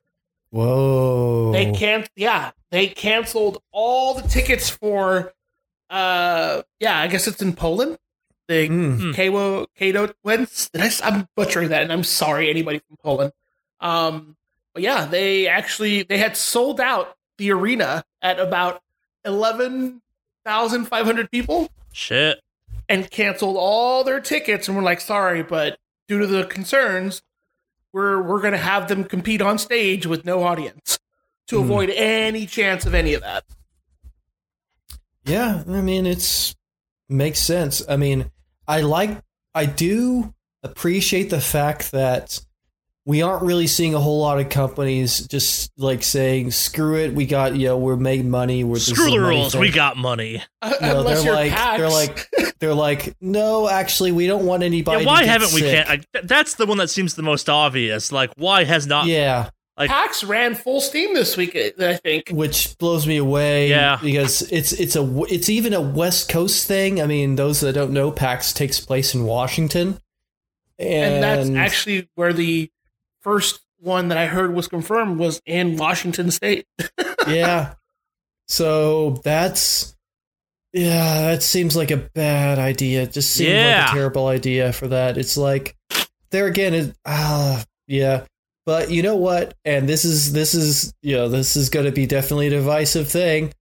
Whoa! 0.50 1.52
They 1.52 1.72
can't. 1.72 2.08
Yeah, 2.16 2.50
they 2.70 2.88
canceled 2.88 3.62
all 3.72 4.14
the 4.14 4.26
tickets 4.28 4.68
for. 4.68 5.32
Uh, 5.88 6.62
yeah, 6.78 7.00
I 7.00 7.08
guess 7.08 7.26
it's 7.26 7.42
in 7.42 7.54
Poland. 7.54 7.98
The 8.48 8.68
Mm. 8.68 9.14
Kato 9.14 9.66
Kato 9.76 10.12
Wentz. 10.24 10.68
Did 10.70 10.82
I, 10.82 10.86
s- 10.86 11.00
I'm 11.02 11.28
butchering 11.36 11.68
that, 11.70 11.82
and 11.82 11.92
I'm 11.92 12.04
sorry, 12.04 12.50
anybody 12.50 12.80
from 12.80 12.96
Poland. 13.02 13.32
Um, 13.80 14.36
but 14.74 14.82
yeah, 14.82 15.04
they 15.06 15.46
actually 15.46 16.02
they 16.02 16.18
had 16.18 16.36
sold 16.36 16.80
out 16.80 17.16
the 17.38 17.52
arena 17.52 18.04
at 18.22 18.38
about 18.40 18.82
eleven 19.24 20.02
thousand 20.44 20.86
five 20.86 21.06
hundred 21.06 21.30
people, 21.30 21.70
Shit. 21.92 22.40
and 22.88 23.08
canceled 23.10 23.56
all 23.56 24.02
their 24.04 24.20
tickets, 24.20 24.66
and 24.68 24.76
were 24.76 24.82
like, 24.82 25.00
sorry, 25.00 25.42
but 25.42 25.78
due 26.08 26.18
to 26.18 26.26
the 26.26 26.44
concerns, 26.44 27.22
we're 27.92 28.22
we're 28.22 28.40
gonna 28.40 28.56
have 28.58 28.88
them 28.88 29.04
compete 29.04 29.42
on 29.42 29.58
stage 29.58 30.06
with 30.06 30.24
no 30.24 30.42
audience 30.44 30.98
to 31.48 31.56
Hmm. 31.58 31.64
avoid 31.64 31.90
any 31.90 32.46
chance 32.46 32.86
of 32.86 32.94
any 32.94 33.14
of 33.14 33.22
that. 33.22 33.44
Yeah, 35.24 35.62
I 35.68 35.80
mean 35.80 36.06
it's 36.06 36.54
makes 37.08 37.40
sense. 37.40 37.82
I 37.88 37.96
mean, 37.96 38.30
I 38.66 38.80
like 38.82 39.22
I 39.54 39.66
do 39.66 40.34
appreciate 40.62 41.30
the 41.30 41.40
fact 41.40 41.92
that 41.92 42.40
we 43.10 43.22
aren't 43.22 43.42
really 43.42 43.66
seeing 43.66 43.92
a 43.92 43.98
whole 43.98 44.20
lot 44.20 44.38
of 44.38 44.48
companies 44.50 45.26
just 45.26 45.72
like 45.76 46.04
saying, 46.04 46.52
"Screw 46.52 46.96
it, 46.96 47.12
we 47.12 47.26
got 47.26 47.56
you 47.56 47.66
know 47.66 47.76
we're 47.76 47.96
making 47.96 48.30
money." 48.30 48.62
We're 48.62 48.78
Screw 48.78 49.10
the 49.10 49.18
rules. 49.18 49.50
thing." 49.50 49.60
We 49.60 49.72
got 49.72 49.96
money. 49.96 50.44
Uh, 50.62 50.74
no, 50.80 51.00
Unless 51.00 51.24
they're 51.24 51.24
you're 51.24 51.34
like 51.34 51.50
PAX. 51.50 51.78
they're 51.80 51.88
like 51.90 52.54
they're 52.60 52.74
like 52.74 53.16
no, 53.20 53.68
actually, 53.68 54.12
we 54.12 54.28
don't 54.28 54.46
want 54.46 54.62
anybody. 54.62 55.00
Yeah, 55.02 55.06
why 55.08 55.20
to 55.22 55.24
get 55.24 55.32
haven't 55.32 55.52
we? 55.54 55.60
Can't. 55.62 55.88
Like, 55.88 56.12
th- 56.12 56.24
that's 56.26 56.54
the 56.54 56.66
one 56.66 56.78
that 56.78 56.88
seems 56.88 57.16
the 57.16 57.24
most 57.24 57.48
obvious. 57.48 58.12
Like, 58.12 58.30
why 58.36 58.62
has 58.62 58.86
not? 58.86 59.06
yeah, 59.06 59.50
like- 59.76 59.90
PAX 59.90 60.22
ran 60.22 60.54
full 60.54 60.80
steam 60.80 61.12
this 61.12 61.36
week. 61.36 61.56
I 61.56 61.96
think. 61.96 62.28
which 62.30 62.78
blows 62.78 63.08
me 63.08 63.16
away. 63.16 63.70
Yeah. 63.70 63.98
because 64.00 64.42
it's 64.52 64.70
it's 64.72 64.94
a 64.94 65.22
it's 65.28 65.48
even 65.48 65.74
a 65.74 65.80
West 65.80 66.28
Coast 66.28 66.68
thing. 66.68 67.02
I 67.02 67.06
mean, 67.06 67.34
those 67.34 67.58
that 67.62 67.72
don't 67.72 67.90
know, 67.90 68.12
PAX 68.12 68.52
takes 68.52 68.78
place 68.78 69.16
in 69.16 69.24
Washington, 69.24 69.98
and 70.78 71.24
and, 71.24 71.24
that's 71.24 71.50
actually 71.50 72.08
where 72.14 72.32
the 72.32 72.70
first 73.22 73.60
one 73.78 74.08
that 74.08 74.18
I 74.18 74.26
heard 74.26 74.54
was 74.54 74.68
confirmed 74.68 75.18
was 75.18 75.40
in 75.46 75.76
Washington 75.76 76.30
State. 76.30 76.66
yeah. 77.28 77.74
So 78.48 79.20
that's 79.24 79.96
yeah, 80.72 81.22
that 81.32 81.42
seems 81.42 81.76
like 81.76 81.90
a 81.90 81.96
bad 81.96 82.58
idea. 82.58 83.02
It 83.02 83.12
just 83.12 83.30
seems 83.32 83.50
Yeah. 83.50 83.80
like 83.82 83.90
a 83.90 83.94
terrible 83.94 84.26
idea 84.28 84.72
for 84.72 84.88
that. 84.88 85.18
It's 85.18 85.36
like 85.36 85.76
there 86.30 86.46
again 86.46 86.74
is 86.74 86.92
ah 87.06 87.64
yeah. 87.86 88.24
But 88.66 88.90
you 88.90 89.02
know 89.02 89.16
what? 89.16 89.54
And 89.64 89.88
this 89.88 90.04
is 90.04 90.32
this 90.32 90.54
is 90.54 90.92
you 91.02 91.16
know, 91.16 91.28
this 91.28 91.56
is 91.56 91.70
gonna 91.70 91.92
be 91.92 92.06
definitely 92.06 92.48
a 92.48 92.50
divisive 92.50 93.08
thing. 93.08 93.52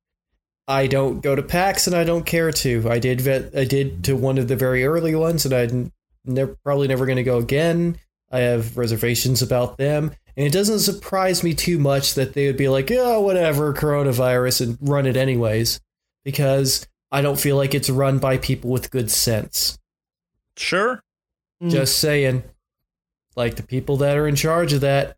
I 0.68 0.86
don't 0.86 1.22
go 1.22 1.36
to 1.36 1.41
PAX 1.41 1.88
and 1.88 1.95
I 1.95 2.03
don't 2.03 2.26
care 2.28 2.51
to. 2.51 2.88
I 2.91 2.99
did 2.99 3.22
vet, 3.22 3.55
I 3.57 3.64
did 3.64 4.03
to 4.03 4.16
one 4.16 4.38
of 4.38 4.47
the 4.47 4.55
very 4.55 4.86
early 4.86 5.16
ones 5.16 5.45
and 5.45 5.53
I'm 5.53 5.91
never 6.26 6.55
probably 6.64 6.88
never 6.88 7.05
gonna 7.07 7.24
go 7.24 7.38
again. 7.39 7.97
I 8.32 8.40
have 8.40 8.78
reservations 8.78 9.42
about 9.42 9.78
them. 9.78 10.14
And 10.38 10.46
it 10.48 10.54
doesn't 10.54 10.80
surprise 10.80 11.44
me 11.44 11.54
too 11.54 11.80
much 11.80 12.14
that 12.14 12.34
they 12.34 12.48
would 12.48 12.58
be 12.58 12.70
like, 12.70 12.90
oh, 12.92 13.20
whatever, 13.22 13.74
coronavirus, 13.74 14.62
and 14.62 14.78
run 14.82 15.06
it 15.06 15.18
anyways, 15.18 15.82
because 16.24 16.88
I 17.12 17.22
don't 17.22 17.40
feel 17.40 17.58
like 17.58 17.74
it's 17.74 17.90
run 17.90 18.20
by 18.20 18.38
people 18.38 18.70
with 18.70 18.92
good 18.92 19.12
sense. 19.12 19.78
Sure. 20.56 21.04
Mm. 21.62 21.72
Just 21.72 22.00
saying. 22.00 22.44
Like 23.36 23.56
the 23.56 23.64
people 23.64 23.98
that 23.98 24.18
are 24.18 24.28
in 24.28 24.36
charge 24.36 24.74
of 24.74 24.82
that 24.82 25.18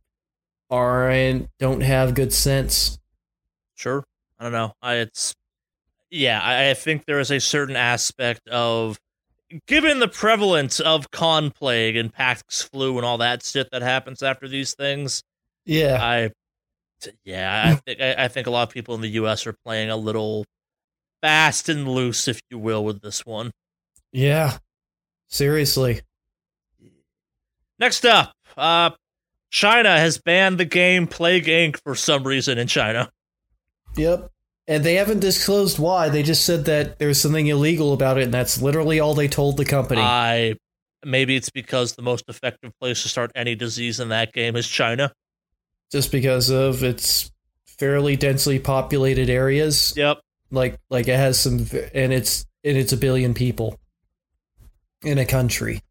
aren't 0.70 1.50
don't 1.60 1.82
have 1.82 2.14
good 2.14 2.32
sense. 2.32 3.00
Sure. 3.76 4.06
I 4.40 4.44
don't 4.44 4.52
know. 4.54 4.74
I, 4.82 4.96
it's 4.96 5.36
yeah. 6.10 6.40
I, 6.40 6.70
I 6.70 6.74
think 6.76 7.06
there 7.06 7.20
is 7.20 7.32
a 7.32 7.40
certain 7.40 7.76
aspect 7.76 8.48
of 8.48 9.00
given 9.68 10.00
the 10.00 10.08
prevalence 10.08 10.80
of 10.80 11.12
con 11.12 11.52
plague 11.52 11.96
and 11.96 12.14
Pax 12.14 12.62
flu 12.62 12.98
and 12.98 13.06
all 13.06 13.18
that 13.20 13.44
shit 13.44 13.70
that 13.72 13.82
happens 13.82 14.22
after 14.22 14.48
these 14.48 14.74
things. 14.74 15.24
Yeah. 15.66 15.98
i 16.02 16.32
yeah. 17.24 17.64
I 17.68 17.76
think 17.86 18.02
I, 18.02 18.26
I 18.26 18.28
think 18.28 18.48
a 18.48 18.52
lot 18.52 18.68
of 18.68 18.74
people 18.74 18.96
in 18.96 19.02
the 19.02 19.10
U.S. 19.10 19.46
are 19.48 19.56
playing 19.66 19.90
a 19.90 19.98
little 19.98 20.46
fast 21.22 21.70
and 21.70 21.88
loose, 21.88 22.28
if 22.28 22.42
you 22.50 22.58
will, 22.58 22.84
with 22.84 23.02
this 23.02 23.26
one. 23.26 23.52
Yeah. 24.12 24.58
Seriously. 25.28 26.02
Next 27.80 28.06
up, 28.06 28.34
uh, 28.58 28.92
China 29.50 29.98
has 29.98 30.18
banned 30.18 30.60
the 30.60 30.66
game 30.66 31.08
Plague 31.08 31.46
Inc. 31.46 31.78
for 31.84 31.96
some 31.96 32.24
reason 32.24 32.58
in 32.58 32.68
China. 32.68 33.10
Yep. 33.96 34.30
And 34.72 34.86
they 34.86 34.96
haven't 34.96 35.20
disclosed 35.20 35.80
why. 35.80 36.08
They 36.08 36.24
just 36.24 36.46
said 36.46 36.64
that 36.66 36.98
there's 36.98 37.20
something 37.20 37.46
illegal 37.46 37.92
about 37.92 38.18
it, 38.18 38.24
and 38.24 38.34
that's 38.34 38.62
literally 38.62 39.02
all 39.02 39.14
they 39.14 39.28
told 39.28 39.58
the 39.58 39.66
company. 39.66 40.00
I 40.00 40.56
maybe 41.04 41.36
it's 41.36 41.50
because 41.50 41.96
the 41.96 42.02
most 42.02 42.24
effective 42.30 42.72
place 42.80 43.04
to 43.04 43.10
start 43.10 43.34
any 43.36 43.54
disease 43.54 44.00
in 44.00 44.08
that 44.10 44.32
game 44.32 44.56
is 44.56 44.66
China. 44.66 45.12
just 45.92 46.10
because 46.10 46.50
of 46.50 46.84
its 46.84 47.32
fairly 47.66 48.16
densely 48.16 48.60
populated 48.60 49.30
areas. 49.30 49.94
Yep. 49.98 50.22
Like 50.52 50.80
like 50.90 51.10
it 51.10 51.18
has 51.18 51.38
some 51.38 51.68
and 51.94 52.14
it's 52.14 52.46
and 52.64 52.78
it's 52.78 52.94
a 52.94 52.98
billion 52.98 53.34
people 53.34 53.78
in 55.04 55.18
a 55.18 55.26
country. 55.26 55.82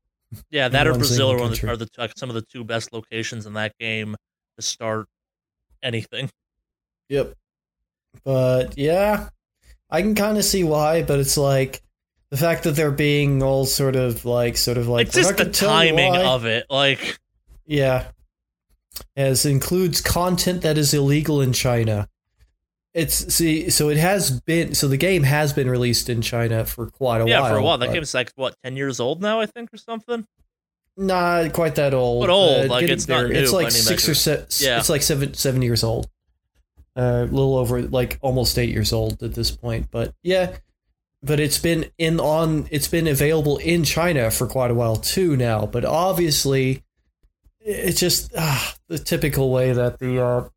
Yeah, 0.50 0.68
that 0.68 0.86
or 0.86 0.94
Brazil 0.94 1.32
are, 1.32 1.48
the, 1.48 1.68
are 1.68 1.76
the 1.76 2.12
some 2.16 2.30
of 2.30 2.34
the 2.34 2.42
two 2.42 2.64
best 2.64 2.94
locations 2.94 3.44
in 3.44 3.52
that 3.54 3.76
game 3.78 4.16
to 4.56 4.62
start 4.62 5.06
anything. 5.82 6.30
Yep. 7.10 7.34
But 8.24 8.76
yeah, 8.76 9.28
I 9.88 10.02
can 10.02 10.14
kind 10.14 10.38
of 10.38 10.44
see 10.44 10.64
why, 10.64 11.02
but 11.02 11.18
it's 11.18 11.36
like 11.36 11.82
the 12.30 12.36
fact 12.36 12.64
that 12.64 12.72
they're 12.72 12.90
being 12.90 13.42
all 13.42 13.64
sort 13.64 13.96
of 13.96 14.24
like 14.24 14.56
sort 14.56 14.78
of 14.78 14.88
like 14.88 15.08
it's 15.08 15.16
just 15.16 15.30
the 15.36 15.44
gonna 15.44 15.50
tell 15.50 15.84
you 15.84 15.90
timing 15.90 16.16
of 16.16 16.44
it. 16.44 16.66
Like, 16.70 17.18
Yeah. 17.66 18.06
As 19.16 19.46
includes 19.46 20.00
content 20.00 20.62
that 20.62 20.76
is 20.76 20.92
illegal 20.92 21.40
in 21.40 21.52
China. 21.52 22.08
It's 22.92 23.32
see, 23.32 23.70
so 23.70 23.88
it 23.88 23.96
has 23.96 24.40
been 24.40 24.74
so 24.74 24.88
the 24.88 24.96
game 24.96 25.22
has 25.22 25.52
been 25.52 25.70
released 25.70 26.08
in 26.08 26.22
China 26.22 26.64
for 26.64 26.90
quite 26.90 27.20
a 27.20 27.28
yeah, 27.28 27.40
while. 27.40 27.48
Yeah, 27.48 27.54
for 27.54 27.58
a 27.58 27.62
while. 27.62 27.78
That 27.78 27.92
game's 27.92 28.12
like 28.12 28.32
what 28.34 28.56
ten 28.64 28.76
years 28.76 28.98
old 28.98 29.22
now, 29.22 29.40
I 29.40 29.46
think, 29.46 29.72
or 29.72 29.76
something. 29.76 30.26
Not 30.96 31.52
quite 31.52 31.76
that 31.76 31.94
old. 31.94 32.24
But 32.24 32.30
old, 32.30 32.68
like, 32.68 32.80
getting 32.80 32.94
it's 32.94 33.08
not 33.08 33.28
new 33.28 33.34
It's 33.34 33.52
like 33.52 33.70
six 33.70 34.06
or 34.06 34.10
measure. 34.10 34.46
se- 34.50 34.66
Yeah. 34.66 34.78
It's 34.78 34.90
like 34.90 35.02
seven 35.02 35.34
seven 35.34 35.62
years 35.62 35.84
old. 35.84 36.08
A 36.96 37.22
little 37.24 37.56
over 37.56 37.82
like 37.82 38.18
almost 38.20 38.58
eight 38.58 38.70
years 38.70 38.92
old 38.92 39.22
at 39.22 39.34
this 39.34 39.50
point. 39.50 39.90
But 39.90 40.14
yeah, 40.22 40.56
but 41.22 41.40
it's 41.40 41.58
been 41.58 41.86
in 41.98 42.20
on 42.20 42.66
it's 42.70 42.88
been 42.88 43.06
available 43.06 43.58
in 43.58 43.84
China 43.84 44.30
for 44.30 44.46
quite 44.46 44.70
a 44.70 44.74
while 44.74 44.96
too 44.96 45.36
now. 45.36 45.66
But 45.66 45.84
obviously, 45.84 46.82
it's 47.60 48.00
just 48.00 48.32
ah, 48.36 48.74
the 48.88 48.98
typical 48.98 49.50
way 49.50 49.72
that 49.72 49.98
the 49.98 50.22
uh, 50.22 50.48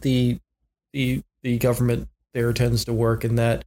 the 0.00 0.38
the 0.92 1.22
the 1.42 1.58
government 1.58 2.08
there 2.32 2.52
tends 2.52 2.84
to 2.84 2.92
work 2.92 3.24
in 3.24 3.36
that 3.36 3.64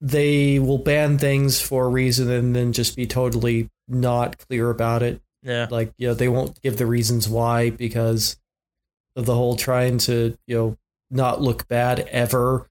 they 0.00 0.58
will 0.58 0.78
ban 0.78 1.18
things 1.18 1.60
for 1.60 1.86
a 1.86 1.88
reason 1.88 2.30
and 2.30 2.54
then 2.54 2.72
just 2.72 2.96
be 2.96 3.06
totally 3.06 3.68
not 3.88 4.38
clear 4.38 4.70
about 4.70 5.02
it 5.02 5.20
Yeah, 5.42 5.66
like 5.70 5.92
you 5.98 6.08
know 6.08 6.14
they 6.14 6.28
won't 6.28 6.60
give 6.62 6.76
the 6.76 6.86
reasons 6.86 7.28
why 7.28 7.70
because 7.70 8.36
of 9.16 9.26
the 9.26 9.34
whole 9.34 9.56
trying 9.56 9.98
to 9.98 10.36
you 10.46 10.56
know 10.56 10.76
not 11.10 11.40
look 11.40 11.66
bad 11.68 12.00
ever 12.10 12.68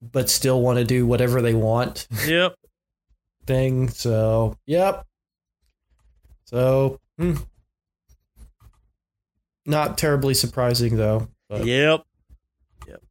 but 0.00 0.30
still 0.30 0.62
want 0.62 0.78
to 0.78 0.84
do 0.84 1.06
whatever 1.06 1.42
they 1.42 1.54
want 1.54 2.06
yep. 2.26 2.54
thing 3.46 3.88
so 3.88 4.56
yep 4.66 5.04
so 6.44 6.98
hmm. 7.18 7.36
not 9.66 9.98
terribly 9.98 10.34
surprising 10.34 10.96
though 10.96 11.28
but 11.50 11.66
Yep. 11.66 12.04
Yep. 12.86 13.02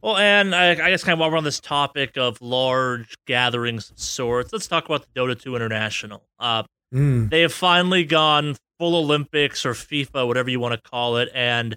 Well, 0.00 0.16
and 0.16 0.54
I, 0.54 0.70
I 0.70 0.90
guess 0.90 1.04
kind 1.04 1.12
of 1.12 1.18
while 1.20 1.30
we're 1.30 1.36
on 1.36 1.44
this 1.44 1.60
topic 1.60 2.16
of 2.16 2.40
large 2.40 3.14
gatherings 3.26 3.90
of 3.90 4.00
sorts, 4.00 4.52
let's 4.52 4.66
talk 4.66 4.86
about 4.86 5.02
the 5.02 5.20
Dota 5.20 5.40
2 5.40 5.54
International. 5.54 6.26
Uh, 6.40 6.62
hmm. 6.90 7.28
they 7.28 7.42
have 7.42 7.52
finally 7.52 8.04
gone 8.04 8.56
full 8.78 8.96
Olympics 8.96 9.66
or 9.66 9.74
FIFA, 9.74 10.26
whatever 10.26 10.48
you 10.48 10.58
want 10.58 10.82
to 10.82 10.90
call 10.90 11.18
it, 11.18 11.28
and 11.34 11.76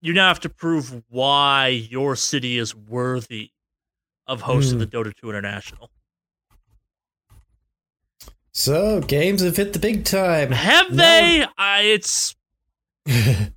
you 0.00 0.12
now 0.12 0.28
have 0.28 0.40
to 0.40 0.48
prove 0.48 1.02
why 1.08 1.68
your 1.68 2.16
city 2.16 2.58
is 2.58 2.74
worthy 2.74 3.50
of 4.26 4.42
hosting 4.42 4.74
Hmm. 4.74 4.80
the 4.80 4.86
Dota 4.86 5.14
2 5.16 5.28
International. 5.30 5.90
so 8.52 9.00
games 9.00 9.42
have 9.42 9.56
hit 9.56 9.72
the 9.72 9.78
big 9.78 10.04
time 10.04 10.50
Have 10.50 10.90
No. 10.90 10.96
they? 10.96 11.46
I, 11.58 11.80
it's 11.82 12.34
I, 13.06 13.50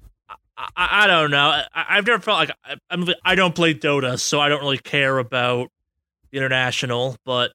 I 0.76 1.08
don't 1.08 1.32
know. 1.32 1.50
I, 1.74 1.86
I've 1.98 2.06
never 2.06 2.22
felt 2.22 2.38
like 2.40 2.52
I, 2.66 2.76
I'm. 2.90 3.08
I 3.24 3.36
don't 3.36 3.56
play 3.56 3.74
Dota, 3.74 4.20
so 4.20 4.42
I 4.42 4.50
don't 4.50 4.60
really 4.60 4.78
care 4.78 5.18
about 5.18 5.72
the 6.32 6.38
international. 6.38 7.16
But 7.24 7.54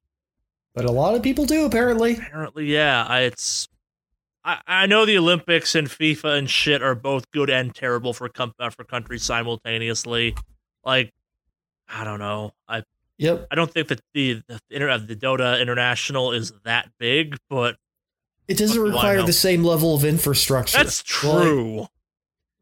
but 0.74 0.87
a 0.87 0.91
lot 0.91 1.14
of 1.14 1.22
people 1.22 1.45
do 1.45 1.66
apparently 1.66 2.14
apparently, 2.14 2.64
yeah, 2.72 3.05
I, 3.07 3.20
it's. 3.20 3.68
I, 4.45 4.61
I 4.66 4.86
know 4.86 5.07
the 5.07 5.16
Olympics 5.18 5.74
and 5.74 5.88
FIFA 5.88 6.38
and 6.38 6.51
shit 6.51 6.82
are 6.82 6.95
both 6.95 7.30
good 7.30 7.49
and 7.51 7.74
terrible 7.74 8.12
for 8.12 8.28
com- 8.28 8.53
uh, 8.59 8.70
for 8.70 8.84
countries 8.84 9.22
simultaneously. 9.22 10.34
Like, 10.84 11.12
I 11.88 12.05
don't 12.05 12.18
know. 12.18 12.53
I 12.68 12.82
yep 13.18 13.47
I 13.51 13.55
don't 13.55 13.70
think 13.70 13.88
that 13.88 14.01
the 14.12 14.42
the, 14.47 14.61
inter- 14.70 14.99
the 14.99 15.16
Dota 15.16 15.61
International 15.61 16.32
is 16.32 16.53
that 16.64 16.90
big, 16.99 17.36
but 17.49 17.76
it 18.49 18.59
doesn't 18.59 18.80
require 18.82 19.22
the 19.22 19.32
same 19.32 19.64
level 19.64 19.95
of 19.95 20.05
infrastructure 20.05 20.76
that's 20.76 21.03
true. 21.03 21.86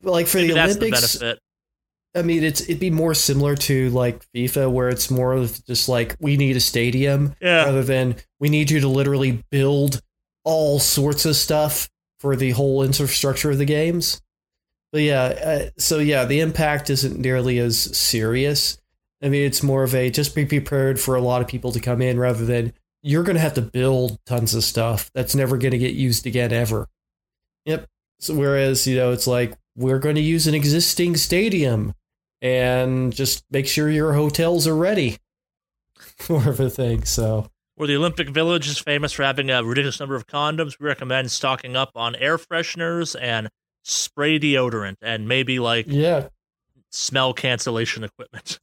like 0.02 0.26
for 0.28 0.36
Maybe 0.38 0.48
the 0.48 0.54
that's 0.54 0.76
olympics 0.76 1.12
the 1.14 1.18
benefit. 1.18 1.38
I 2.14 2.20
mean, 2.22 2.44
it's 2.44 2.60
it'd 2.60 2.78
be 2.78 2.90
more 2.90 3.14
similar 3.14 3.56
to 3.56 3.88
like 3.90 4.22
FIFA, 4.36 4.70
where 4.70 4.88
it's 4.90 5.10
more 5.10 5.32
of 5.32 5.64
just 5.64 5.88
like 5.88 6.14
we 6.20 6.36
need 6.36 6.54
a 6.56 6.60
stadium 6.60 7.34
Yeah. 7.40 7.64
rather 7.64 7.82
than 7.82 8.16
we 8.38 8.48
need 8.50 8.70
you 8.70 8.80
to 8.80 8.88
literally 8.88 9.42
build 9.50 10.00
all 10.44 10.78
sorts 10.78 11.24
of 11.24 11.36
stuff 11.36 11.88
for 12.18 12.36
the 12.36 12.50
whole 12.52 12.82
infrastructure 12.82 13.50
of 13.50 13.58
the 13.58 13.64
games. 13.64 14.20
But 14.92 15.02
yeah, 15.02 15.22
uh, 15.22 15.70
so 15.78 15.98
yeah, 15.98 16.24
the 16.24 16.40
impact 16.40 16.90
isn't 16.90 17.18
nearly 17.18 17.58
as 17.58 17.96
serious. 17.96 18.78
I 19.22 19.28
mean, 19.28 19.46
it's 19.46 19.62
more 19.62 19.82
of 19.82 19.94
a 19.94 20.10
just 20.10 20.34
be 20.34 20.44
prepared 20.44 21.00
for 21.00 21.14
a 21.14 21.20
lot 21.20 21.42
of 21.42 21.48
people 21.48 21.72
to 21.72 21.80
come 21.80 22.02
in 22.02 22.18
rather 22.18 22.44
than 22.44 22.72
you're 23.02 23.22
going 23.22 23.36
to 23.36 23.40
have 23.40 23.54
to 23.54 23.62
build 23.62 24.18
tons 24.26 24.54
of 24.54 24.64
stuff 24.64 25.10
that's 25.14 25.34
never 25.34 25.56
going 25.56 25.72
to 25.72 25.78
get 25.78 25.94
used 25.94 26.26
again 26.26 26.52
ever. 26.52 26.86
Yep. 27.64 27.88
So 28.20 28.34
whereas 28.34 28.86
you 28.86 28.96
know 28.96 29.12
it's 29.12 29.26
like 29.26 29.54
we're 29.76 29.98
going 29.98 30.16
to 30.16 30.20
use 30.20 30.46
an 30.46 30.54
existing 30.54 31.16
stadium 31.16 31.94
and 32.40 33.12
just 33.12 33.44
make 33.50 33.66
sure 33.66 33.88
your 33.88 34.12
hotels 34.12 34.66
are 34.66 34.76
ready 34.76 35.18
more 36.28 36.48
of 36.48 36.60
a 36.60 36.68
thing. 36.68 37.04
So 37.04 37.48
Where 37.82 37.88
the 37.88 37.96
Olympic 37.96 38.28
Village 38.28 38.68
is 38.68 38.78
famous 38.78 39.10
for 39.10 39.24
having 39.24 39.50
a 39.50 39.64
ridiculous 39.64 39.98
number 39.98 40.14
of 40.14 40.28
condoms, 40.28 40.78
we 40.78 40.86
recommend 40.86 41.32
stocking 41.32 41.74
up 41.74 41.90
on 41.96 42.14
air 42.14 42.38
fresheners 42.38 43.20
and 43.20 43.48
spray 43.82 44.38
deodorant 44.38 44.98
and 45.02 45.26
maybe 45.26 45.58
like 45.58 45.86
yeah, 45.88 46.28
smell 46.90 47.34
cancellation 47.34 48.04
equipment. 48.04 48.60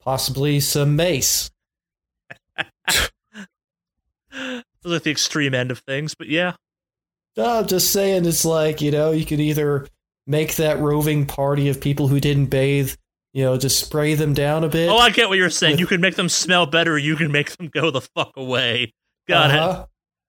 possibly 0.00 0.60
some 0.60 0.94
mace. 0.94 1.50
Those 4.30 4.62
are 4.84 4.98
the 5.00 5.10
extreme 5.10 5.52
end 5.52 5.72
of 5.72 5.80
things, 5.80 6.14
but 6.14 6.28
yeah. 6.28 6.52
No, 7.36 7.58
I'm 7.58 7.66
just 7.66 7.92
saying 7.92 8.24
it's 8.24 8.44
like, 8.44 8.80
you 8.80 8.92
know, 8.92 9.10
you 9.10 9.26
could 9.26 9.40
either 9.40 9.88
make 10.28 10.54
that 10.54 10.78
roving 10.78 11.26
party 11.26 11.68
of 11.70 11.80
people 11.80 12.06
who 12.06 12.20
didn't 12.20 12.46
bathe, 12.46 12.94
you 13.32 13.44
know, 13.44 13.56
just 13.56 13.78
spray 13.84 14.14
them 14.14 14.34
down 14.34 14.64
a 14.64 14.68
bit. 14.68 14.88
Oh, 14.88 14.96
I 14.98 15.10
get 15.10 15.28
what 15.28 15.38
you're 15.38 15.50
saying. 15.50 15.72
With- 15.74 15.80
You 15.80 15.86
can 15.86 16.00
make 16.00 16.14
them 16.16 16.28
smell 16.28 16.66
better. 16.66 16.96
You 16.98 17.16
can 17.16 17.30
make 17.30 17.56
them 17.56 17.68
go 17.68 17.90
the 17.90 18.00
fuck 18.00 18.36
away. 18.36 18.92
Got 19.28 19.50
Uh-huh. 19.50 19.86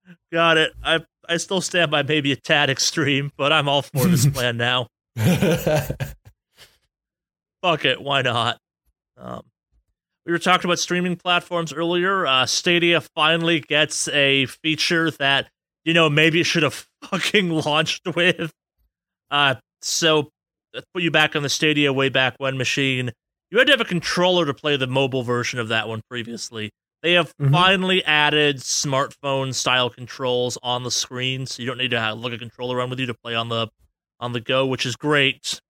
it. 0.10 0.18
Got 0.34 0.58
it. 0.58 0.72
I 0.84 1.00
I 1.28 1.38
still 1.38 1.62
stand 1.62 1.92
by 1.92 2.02
maybe 2.04 2.32
a 2.32 2.36
tad 2.36 2.70
extreme, 2.72 3.32
but 3.38 3.54
I'm 3.54 3.70
all 3.70 3.84
for 3.84 4.06
this 4.08 4.26
plan 4.34 4.58
now. 4.58 4.88
Fuck 7.64 7.86
it. 7.86 8.02
Why 8.02 8.22
not? 8.22 8.58
Um, 9.18 9.44
we 10.26 10.32
were 10.32 10.40
talking 10.40 10.66
about 10.70 10.80
streaming 10.80 11.16
platforms 11.16 11.74
earlier. 11.74 12.26
Uh, 12.26 12.46
Stadia 12.46 13.02
finally 13.02 13.60
gets 13.60 14.08
a 14.10 14.46
feature 14.48 15.12
that 15.12 15.50
you 15.84 15.94
know 15.94 16.10
maybe 16.10 16.40
it 16.40 16.46
should 16.46 16.64
have 16.64 16.88
fucking 17.04 17.50
launched 17.50 18.08
with. 18.16 18.52
Uh, 19.30 19.56
so 19.82 20.32
let's 20.74 20.86
put 20.94 21.04
you 21.04 21.12
back 21.12 21.36
on 21.36 21.44
the 21.44 21.50
Stadia 21.50 21.92
way 21.94 22.10
back 22.10 22.36
when 22.38 22.58
machine. 22.58 23.12
You 23.52 23.58
had 23.58 23.68
to 23.68 23.74
have 23.74 23.82
a 23.82 23.86
controller 23.86 24.46
to 24.46 24.54
play 24.54 24.78
the 24.78 24.88
mobile 24.88 25.24
version 25.24 25.60
of 25.60 25.68
that 25.70 25.88
one 25.88 26.02
previously. 26.10 26.70
They 27.02 27.14
have 27.14 27.34
Mhm. 27.38 27.52
finally 27.52 28.04
added 28.06 28.58
smartphone 28.58 29.56
style 29.56 29.90
controls 29.90 30.58
on 30.62 30.84
the 30.84 30.92
screen, 30.92 31.46
so 31.46 31.62
you 31.62 31.68
don't 31.68 31.78
need 31.78 31.92
to 31.92 32.00
have, 32.00 32.20
look 32.20 32.34
a 32.34 32.38
controller 32.38 32.76
around 32.78 32.90
with 32.90 33.00
you 33.00 33.06
to 33.08 33.14
play 33.14 33.36
on 33.36 33.50
the 33.50 33.68
on 34.22 34.34
the 34.34 34.42
go, 34.42 34.66
which 34.66 34.86
is 34.86 34.98
great. 34.98 35.62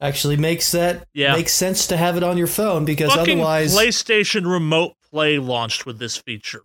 Actually 0.00 0.36
makes 0.36 0.72
that 0.72 1.06
Yeah. 1.14 1.32
makes 1.34 1.52
sense 1.52 1.86
to 1.86 1.96
have 1.96 2.16
it 2.16 2.22
on 2.24 2.36
your 2.36 2.46
phone 2.48 2.84
because 2.84 3.12
Fucking 3.12 3.38
otherwise 3.40 3.74
PlayStation 3.74 4.50
Remote 4.50 4.94
Play 5.10 5.38
launched 5.38 5.86
with 5.86 5.98
this 5.98 6.16
feature. 6.16 6.62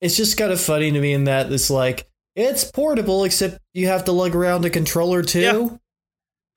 it's 0.00 0.16
just 0.16 0.36
kind 0.38 0.50
of 0.52 0.58
funny 0.60 0.90
to 0.90 0.98
me 1.00 1.12
in 1.12 1.24
that 1.24 1.52
it's 1.52 1.68
like 1.68 2.08
it's 2.36 2.64
portable 2.64 3.24
except 3.24 3.58
you 3.74 3.86
have 3.88 4.04
to 4.04 4.12
lug 4.12 4.34
around 4.34 4.64
a 4.64 4.70
controller 4.70 5.22
too. 5.22 5.40
Yeah. 5.40 5.76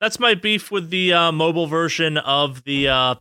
That's 0.00 0.18
my 0.20 0.34
beef 0.34 0.70
with 0.70 0.90
the 0.90 1.12
uh, 1.12 1.32
mobile 1.32 1.66
version 1.66 2.18
of 2.18 2.62
the 2.64 2.88
uh, 2.88 3.14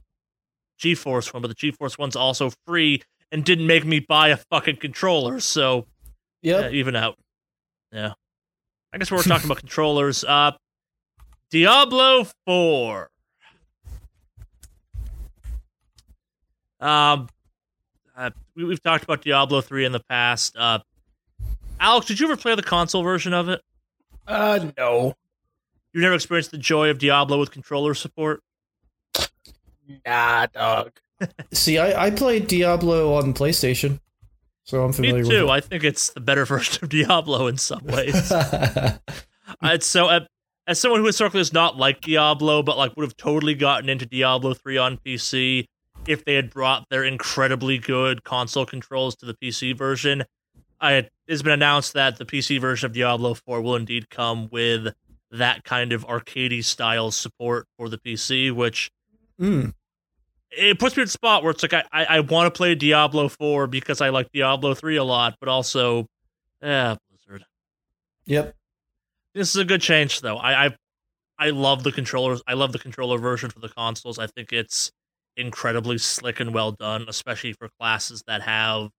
GeForce 0.81 1.33
one, 1.33 1.41
but 1.41 1.47
the 1.47 1.55
GeForce 1.55 1.97
one's 1.97 2.15
also 2.15 2.51
free 2.67 3.01
and 3.31 3.43
didn't 3.45 3.67
make 3.67 3.85
me 3.85 3.99
buy 3.99 4.29
a 4.29 4.37
fucking 4.37 4.77
controller, 4.77 5.39
so 5.39 5.85
Yep. 6.41 6.61
yeah, 6.61 6.77
even 6.77 6.95
out. 6.95 7.17
Yeah. 7.91 8.13
I 8.91 8.97
guess 8.97 9.09
we're 9.11 9.21
talking 9.23 9.45
about 9.45 9.57
controllers. 9.59 10.23
Uh, 10.23 10.51
Diablo 11.49 12.27
4. 12.45 13.09
Um, 16.79 17.29
uh, 18.15 18.29
we, 18.55 18.65
we've 18.65 18.81
talked 18.81 19.03
about 19.03 19.21
Diablo 19.21 19.61
3 19.61 19.85
in 19.85 19.91
the 19.93 20.01
past. 20.01 20.55
Uh, 20.57 20.79
Alex, 21.79 22.07
did 22.07 22.19
you 22.19 22.27
ever 22.27 22.35
play 22.35 22.55
the 22.55 22.63
console 22.63 23.03
version 23.03 23.33
of 23.33 23.47
it? 23.49 23.61
Uh, 24.27 24.69
no. 24.77 25.13
You 25.93 26.01
never 26.01 26.15
experienced 26.15 26.51
the 26.51 26.57
joy 26.57 26.89
of 26.89 26.97
Diablo 26.97 27.39
with 27.39 27.51
controller 27.51 27.93
support? 27.93 28.41
Nah, 30.05 30.47
dog. 30.47 30.91
See, 31.53 31.77
I, 31.77 32.07
I 32.07 32.11
played 32.11 32.47
Diablo 32.47 33.13
on 33.13 33.33
PlayStation, 33.33 33.99
so 34.63 34.83
I'm 34.83 34.91
familiar. 34.91 35.17
Me 35.17 35.23
familiar 35.23 35.41
too. 35.41 35.45
with 35.45 35.51
I 35.51 35.59
think 35.59 35.83
it's 35.83 36.09
the 36.09 36.19
better 36.19 36.45
version 36.47 36.83
of 36.83 36.89
Diablo 36.89 37.47
in 37.47 37.57
some 37.57 37.85
ways. 37.85 38.31
it. 38.31 38.99
Uh, 39.61 39.77
so, 39.77 40.07
uh, 40.07 40.21
as 40.67 40.79
someone 40.79 40.99
who 40.99 41.05
historically 41.05 41.39
has 41.39 41.53
not 41.53 41.77
liked 41.77 42.05
Diablo, 42.05 42.63
but 42.63 42.77
like 42.77 42.95
would 42.95 43.03
have 43.03 43.15
totally 43.15 43.53
gotten 43.53 43.87
into 43.87 44.05
Diablo 44.05 44.53
three 44.53 44.77
on 44.77 44.97
PC 44.97 45.67
if 46.07 46.25
they 46.25 46.35
had 46.35 46.49
brought 46.49 46.89
their 46.89 47.03
incredibly 47.03 47.77
good 47.77 48.23
console 48.23 48.65
controls 48.65 49.15
to 49.17 49.25
the 49.25 49.33
PC 49.33 49.77
version, 49.77 50.23
I 50.81 51.09
it's 51.27 51.41
been 51.41 51.53
announced 51.53 51.93
that 51.93 52.17
the 52.17 52.25
PC 52.25 52.59
version 52.59 52.85
of 52.87 52.93
Diablo 52.93 53.33
four 53.33 53.61
will 53.61 53.75
indeed 53.75 54.09
come 54.09 54.49
with 54.51 54.93
that 55.33 55.63
kind 55.63 55.91
of 55.93 56.05
arcadey 56.07 56.63
style 56.63 57.11
support 57.11 57.65
for 57.77 57.89
the 57.89 57.97
PC, 57.97 58.51
which 58.51 58.91
Mm. 59.41 59.73
it 60.51 60.77
puts 60.79 60.95
me 60.95 61.01
in 61.01 61.07
a 61.07 61.11
spot 61.11 61.41
where 61.43 61.51
it's 61.51 61.63
like 61.63 61.73
I, 61.73 61.83
I, 61.91 62.05
I 62.05 62.19
want 62.19 62.53
to 62.53 62.55
play 62.55 62.75
Diablo 62.75 63.27
4 63.27 63.65
because 63.67 63.99
I 63.99 64.09
like 64.09 64.31
Diablo 64.31 64.73
3 64.75 64.95
a 64.97 65.03
lot, 65.03 65.35
but 65.39 65.49
also, 65.49 66.05
yeah, 66.61 66.95
Blizzard. 67.09 67.45
Yep. 68.25 68.55
This 69.33 69.49
is 69.49 69.55
a 69.55 69.65
good 69.65 69.81
change, 69.81 70.21
though. 70.21 70.37
I, 70.37 70.67
I 70.67 70.75
I 71.39 71.49
love 71.49 71.81
the 71.83 71.91
controllers. 71.91 72.43
I 72.47 72.53
love 72.53 72.71
the 72.71 72.79
controller 72.79 73.17
version 73.17 73.49
for 73.49 73.59
the 73.59 73.69
consoles. 73.69 74.19
I 74.19 74.27
think 74.27 74.53
it's 74.53 74.91
incredibly 75.35 75.97
slick 75.97 76.39
and 76.39 76.53
well 76.53 76.71
done, 76.71 77.05
especially 77.09 77.53
for 77.53 77.69
classes 77.79 78.23
that 78.27 78.43
have 78.43 78.91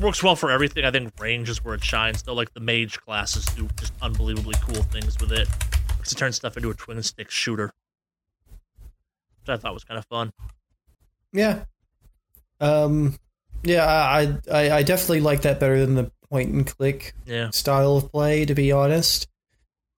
works 0.00 0.22
well 0.22 0.36
for 0.36 0.50
everything. 0.50 0.84
I 0.84 0.90
think 0.90 1.12
range 1.20 1.48
is 1.48 1.64
where 1.64 1.74
it 1.74 1.84
shines. 1.84 2.22
Though, 2.22 2.34
like 2.34 2.52
the 2.54 2.60
mage 2.60 3.00
classes 3.00 3.44
do 3.46 3.68
just 3.78 3.92
unbelievably 4.02 4.54
cool 4.62 4.82
things 4.84 5.18
with 5.20 5.32
it 5.32 5.48
because 5.96 6.12
it 6.12 6.16
turns 6.16 6.36
stuff 6.36 6.56
into 6.56 6.70
a 6.70 6.74
twin 6.74 7.02
stick 7.02 7.30
shooter, 7.30 7.72
which 9.42 9.48
I 9.48 9.56
thought 9.56 9.74
was 9.74 9.84
kind 9.84 9.98
of 9.98 10.06
fun. 10.06 10.32
Yeah. 11.32 11.64
Um. 12.60 13.16
Yeah, 13.62 13.84
I, 13.86 14.38
I 14.50 14.70
I 14.78 14.82
definitely 14.82 15.20
like 15.20 15.42
that 15.42 15.60
better 15.60 15.84
than 15.84 15.94
the 15.94 16.10
point 16.30 16.50
and 16.50 16.66
click 16.66 17.14
Yeah. 17.26 17.50
style 17.50 17.96
of 17.96 18.10
play, 18.10 18.46
to 18.46 18.54
be 18.54 18.72
honest. 18.72 19.28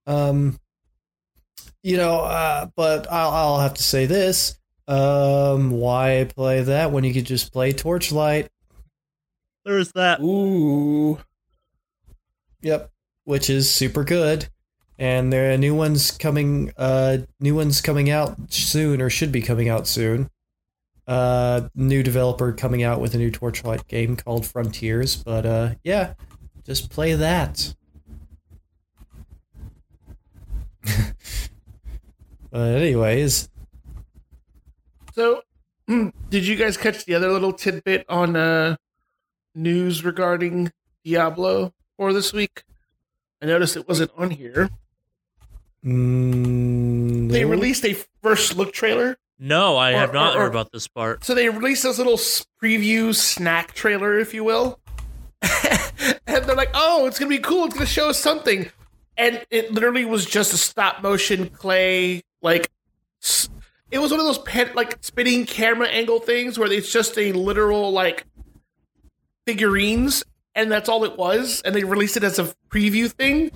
Um, 0.07 0.59
you 1.83 1.97
know, 1.97 2.21
uh, 2.21 2.67
but 2.75 3.07
I'll, 3.11 3.31
I'll 3.31 3.61
have 3.61 3.75
to 3.75 3.83
say 3.83 4.07
this. 4.07 4.59
Um, 4.89 5.71
why 5.71 6.27
play 6.35 6.63
that 6.63 6.91
when 6.91 7.05
you 7.05 7.15
could 7.15 7.25
just 7.27 7.53
play 7.53 7.73
Torchlight? 7.73 8.49
There's 9.65 9.93
that. 9.93 10.21
Ooh. 10.21 11.19
Yep, 12.63 12.91
which 13.25 13.51
is 13.51 13.73
super 13.73 14.05
good, 14.05 14.49
and 14.99 15.33
there 15.33 15.53
are 15.53 15.57
new 15.59 15.75
ones 15.75 16.11
coming. 16.13 16.73
Uh, 16.77 17.19
new 17.41 17.55
ones 17.55 17.81
coming 17.81 18.11
out 18.11 18.37
soon, 18.53 19.01
or 19.01 19.11
should 19.11 19.33
be 19.33 19.43
coming 19.43 19.69
out 19.69 19.87
soon. 19.87 20.31
Uh, 21.07 21.69
new 21.75 22.03
developer 22.03 22.53
coming 22.53 22.83
out 22.83 23.01
with 23.01 23.15
a 23.15 23.19
new 23.19 23.31
Torchlight 23.31 23.89
game 23.89 24.17
called 24.17 24.47
Frontiers. 24.47 25.17
But 25.17 25.45
uh, 25.45 25.71
yeah, 25.83 26.15
just 26.65 26.91
play 26.91 27.15
that. 27.15 27.75
but 32.51 32.77
anyways, 32.77 33.49
So, 35.15 35.43
did 35.87 36.47
you 36.47 36.57
guys 36.57 36.77
catch 36.77 37.05
the 37.05 37.15
other 37.15 37.31
little 37.31 37.53
tidbit 37.53 38.05
on 38.09 38.37
uh, 38.37 38.77
news 39.55 40.05
regarding 40.05 40.73
Diablo 41.05 41.73
for 41.97 42.13
this 42.13 42.33
week? 42.33 42.63
I 43.43 43.47
noticed 43.47 43.77
it 43.77 43.89
wasn't 43.89 44.13
on 44.17 44.31
here. 44.31 44.71
mm, 45.85 47.31
They 47.31 47.45
released 47.45 47.85
a 47.85 47.95
first 48.23 48.57
look 48.57 48.73
trailer. 48.73 49.17
No, 49.39 49.77
I 49.77 49.93
Or- 49.93 49.97
have 49.99 50.13
not 50.15 50.37
or- 50.37 50.41
heard 50.41 50.45
or- 50.47 50.51
about 50.51 50.73
this 50.73 50.87
part. 50.87 51.25
So 51.25 51.35
they 51.35 51.49
released 51.49 51.83
this 51.83 51.99
little 51.99 52.17
preview 52.63 53.15
snack 53.15 53.75
trailer, 53.75 54.19
if 54.19 54.33
you 54.33 54.45
will. 54.45 54.79
and 56.27 56.45
they're 56.45 56.55
like, 56.55 56.71
oh, 56.75 57.07
it's 57.07 57.19
going 57.19 57.31
to 57.31 57.37
be 57.37 57.43
cool. 57.43 57.65
It's 57.65 57.75
going 57.75 57.87
to 57.87 57.93
show 57.93 58.11
us 58.11 58.19
something. 58.21 58.71
And 59.17 59.45
it 59.51 59.73
literally 59.73 60.05
was 60.05 60.25
just 60.25 60.53
a 60.55 60.57
stop 60.57 61.03
motion 61.03 61.49
clay, 61.49 62.23
like, 62.41 62.71
s- 63.23 63.49
it 63.91 63.99
was 63.99 64.11
one 64.11 64.21
of 64.21 64.27
those 64.27 64.39
pen, 64.39 64.71
like 64.75 64.97
spinning 65.03 65.45
camera 65.45 65.89
angle 65.89 66.21
things 66.21 66.59
where 66.59 66.71
it's 66.73 66.91
just 66.93 67.19
a 67.19 67.33
literal, 67.33 67.91
like, 67.91 68.25
figurines. 69.47 70.25
And 70.55 70.71
that's 70.71 70.89
all 70.89 71.05
it 71.05 71.17
was. 71.17 71.63
And 71.65 71.75
they 71.75 71.85
released 71.85 72.17
it 72.17 72.25
as 72.25 72.39
a 72.39 72.53
preview 72.71 73.11
thing. 73.11 73.51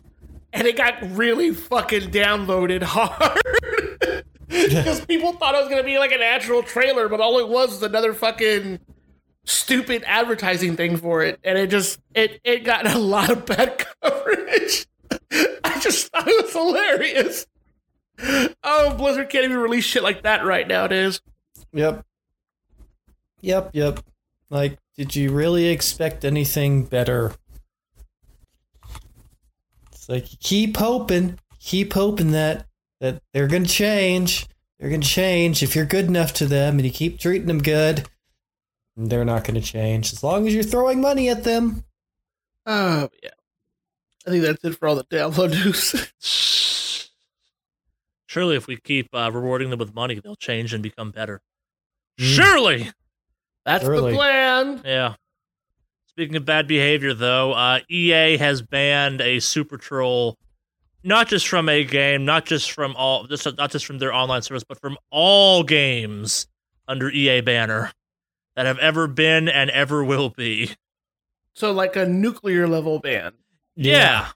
And 0.53 0.67
it 0.67 0.77
got 0.77 0.95
really 1.11 1.53
fucking 1.53 2.11
downloaded 2.11 2.83
hard. 2.85 3.43
Because 4.49 5.05
people 5.05 5.33
thought 5.33 5.57
it 5.57 5.59
was 5.59 5.69
going 5.69 5.83
to 5.83 5.87
be 5.87 5.99
like 5.99 6.13
an 6.13 6.23
actual 6.23 6.63
trailer, 6.63 7.09
but 7.09 7.21
all 7.21 7.41
it 7.41 7.49
was 7.49 7.71
was 7.71 7.83
another 7.83 8.15
fucking 8.15 8.79
stupid 9.45 10.05
advertising 10.07 10.77
thing 10.77 10.97
for 10.97 11.23
it. 11.23 11.41
And 11.43 11.59
it 11.59 11.69
just, 11.69 11.99
it, 12.15 12.41
it 12.45 12.63
got 12.63 12.87
a 12.87 12.97
lot 12.97 13.29
of 13.29 13.45
bad 13.45 13.85
coverage. 14.03 14.87
I 15.65 15.81
just 15.81 16.13
thought 16.13 16.29
it 16.29 16.45
was 16.45 16.53
hilarious. 16.53 17.47
Oh, 18.63 18.95
Blizzard 18.97 19.29
can't 19.31 19.45
even 19.45 19.59
release 19.59 19.85
shit 19.85 20.05
like 20.05 20.23
that 20.23 20.45
right 20.45 20.67
nowadays. 20.67 21.21
Yep. 21.73 22.05
Yep, 23.41 23.71
yep. 23.73 24.01
Like, 24.49 24.79
did 24.97 25.15
you 25.15 25.31
really 25.31 25.67
expect 25.67 26.25
anything 26.25 26.85
better? 26.85 27.35
It's 29.93 30.09
like, 30.09 30.27
keep 30.41 30.77
hoping. 30.77 31.39
keep 31.61 31.93
hoping 31.93 32.33
that 32.33 32.67
that 33.01 33.23
they're 33.33 33.49
gonna 33.49 33.67
change. 33.67 34.47
They're 34.79 34.91
gonna 34.91 35.03
change 35.03 35.63
if 35.63 35.77
you're 35.77 35.85
good 35.85 36.07
enough 36.07 36.33
to 36.35 36.47
them 36.47 36.77
and 36.77 36.85
you 36.85 36.91
keep 36.91 37.19
treating 37.19 37.47
them 37.47 37.63
good. 37.63 38.09
They're 38.97 39.25
not 39.25 39.45
gonna 39.45 39.61
change 39.61 40.13
as 40.13 40.23
long 40.23 40.47
as 40.47 40.55
you're 40.55 40.63
throwing 40.63 41.01
money 41.01 41.29
at 41.29 41.45
them. 41.45 41.85
Oh 42.65 43.11
yeah. 43.23 43.31
I 44.27 44.31
think 44.31 44.45
that's 44.45 44.65
it 44.65 44.77
for 44.79 44.89
all 44.89 44.97
the 44.97 45.05
download 45.05 45.51
news. 45.51 46.13
Surely, 48.27 48.57
if 48.57 48.67
we 48.67 48.77
keep 48.77 49.09
uh, 49.15 49.31
rewarding 49.33 49.71
them 49.71 49.79
with 49.79 49.95
money, 49.95 50.21
they'll 50.23 50.37
change 50.37 50.75
and 50.75 50.83
become 50.83 51.11
better. 51.11 51.41
Mm. 52.19 52.35
Surely, 52.35 52.91
that's 53.67 53.85
Really? 53.85 54.13
the 54.13 54.17
plan. 54.17 54.81
yeah. 54.85 55.15
Speaking 56.09 56.37
of 56.37 56.47
bad 56.47 56.67
behavior, 56.67 57.13
though, 57.13 57.53
uh, 57.53 57.81
EA 57.91 58.39
has 58.39 58.63
banned 58.63 59.21
a 59.21 59.39
Super 59.41 59.77
Troll, 59.77 60.39
not 61.05 61.29
just 61.29 61.47
from 61.47 61.69
a 61.69 61.85
game, 61.85 62.25
not 62.25 62.47
just 62.47 62.71
from 62.71 62.97
all, 62.97 63.25
just 63.27 63.47
not 63.59 63.71
just 63.71 63.85
from 63.85 63.99
their 63.99 64.15
online 64.15 64.41
service, 64.41 64.65
but 64.67 64.81
from 64.81 64.97
all 65.11 65.63
games 65.63 66.47
under 66.89 67.11
EA 67.11 67.43
banner 67.43 67.93
that 68.55 68.65
have 68.65 68.79
ever 68.79 69.07
been 69.07 69.47
and 69.51 69.69
ever 69.69 70.03
will 70.03 70.31
be. 70.31 70.71
So 71.53 71.71
like 71.73 71.97
a 71.97 72.07
nuclear 72.07 72.67
level 72.67 72.99
ban. 72.99 73.33
Yeah, 73.75 74.29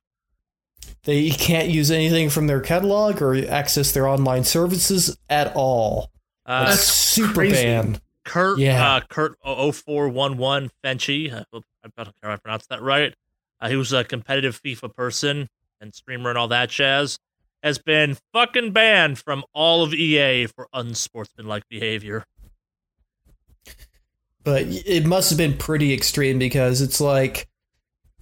They 1.05 1.31
can't 1.31 1.69
use 1.71 1.91
anything 1.91 2.29
from 2.29 2.47
their 2.47 2.61
catalog 2.61 3.23
or 3.23 3.35
access 3.49 3.93
their 3.93 4.07
online 4.07 4.45
services 4.45 5.17
at 5.31 5.53
all. 5.57 6.11
uh, 6.45 6.59
Like, 6.61 6.69
That's 6.71 6.83
super 6.83 7.33
crazy. 7.33 7.55
banned. 7.65 8.01
Kurt, 8.31 8.59
Yeah. 8.59 8.97
uh, 8.97 9.01
Kurt 9.09 9.37
0411 9.45 10.71
Fenchy, 10.85 11.33
I 11.33 11.39
I 11.53 11.89
don't 12.05 12.21
care 12.23 12.31
if 12.31 12.35
I 12.35 12.37
pronounced 12.37 12.69
that 12.69 12.81
right. 12.81 13.13
Uh, 13.61 13.69
he 13.69 13.77
was 13.77 13.93
a 13.93 14.05
competitive 14.05 14.61
FIFA 14.63 14.95
person 14.95 15.49
and 15.81 15.95
streamer 15.95 16.29
and 16.31 16.39
all 16.39 16.49
that 16.49 16.71
jazz. 16.71 17.19
Has 17.63 17.79
been 17.79 18.17
fucking 18.33 18.73
banned 18.73 19.19
from 19.19 19.45
all 19.53 19.83
of 19.83 19.93
EA 19.93 20.47
for 20.47 20.69
unsportsmanlike 20.73 21.65
behavior. 21.69 22.25
but 24.43 24.63
it 24.67 25.05
must 25.05 25.29
have 25.31 25.37
been 25.37 25.57
pretty 25.57 25.93
extreme 25.93 26.39
because 26.39 26.81
it's 26.81 27.01
like 27.01 27.47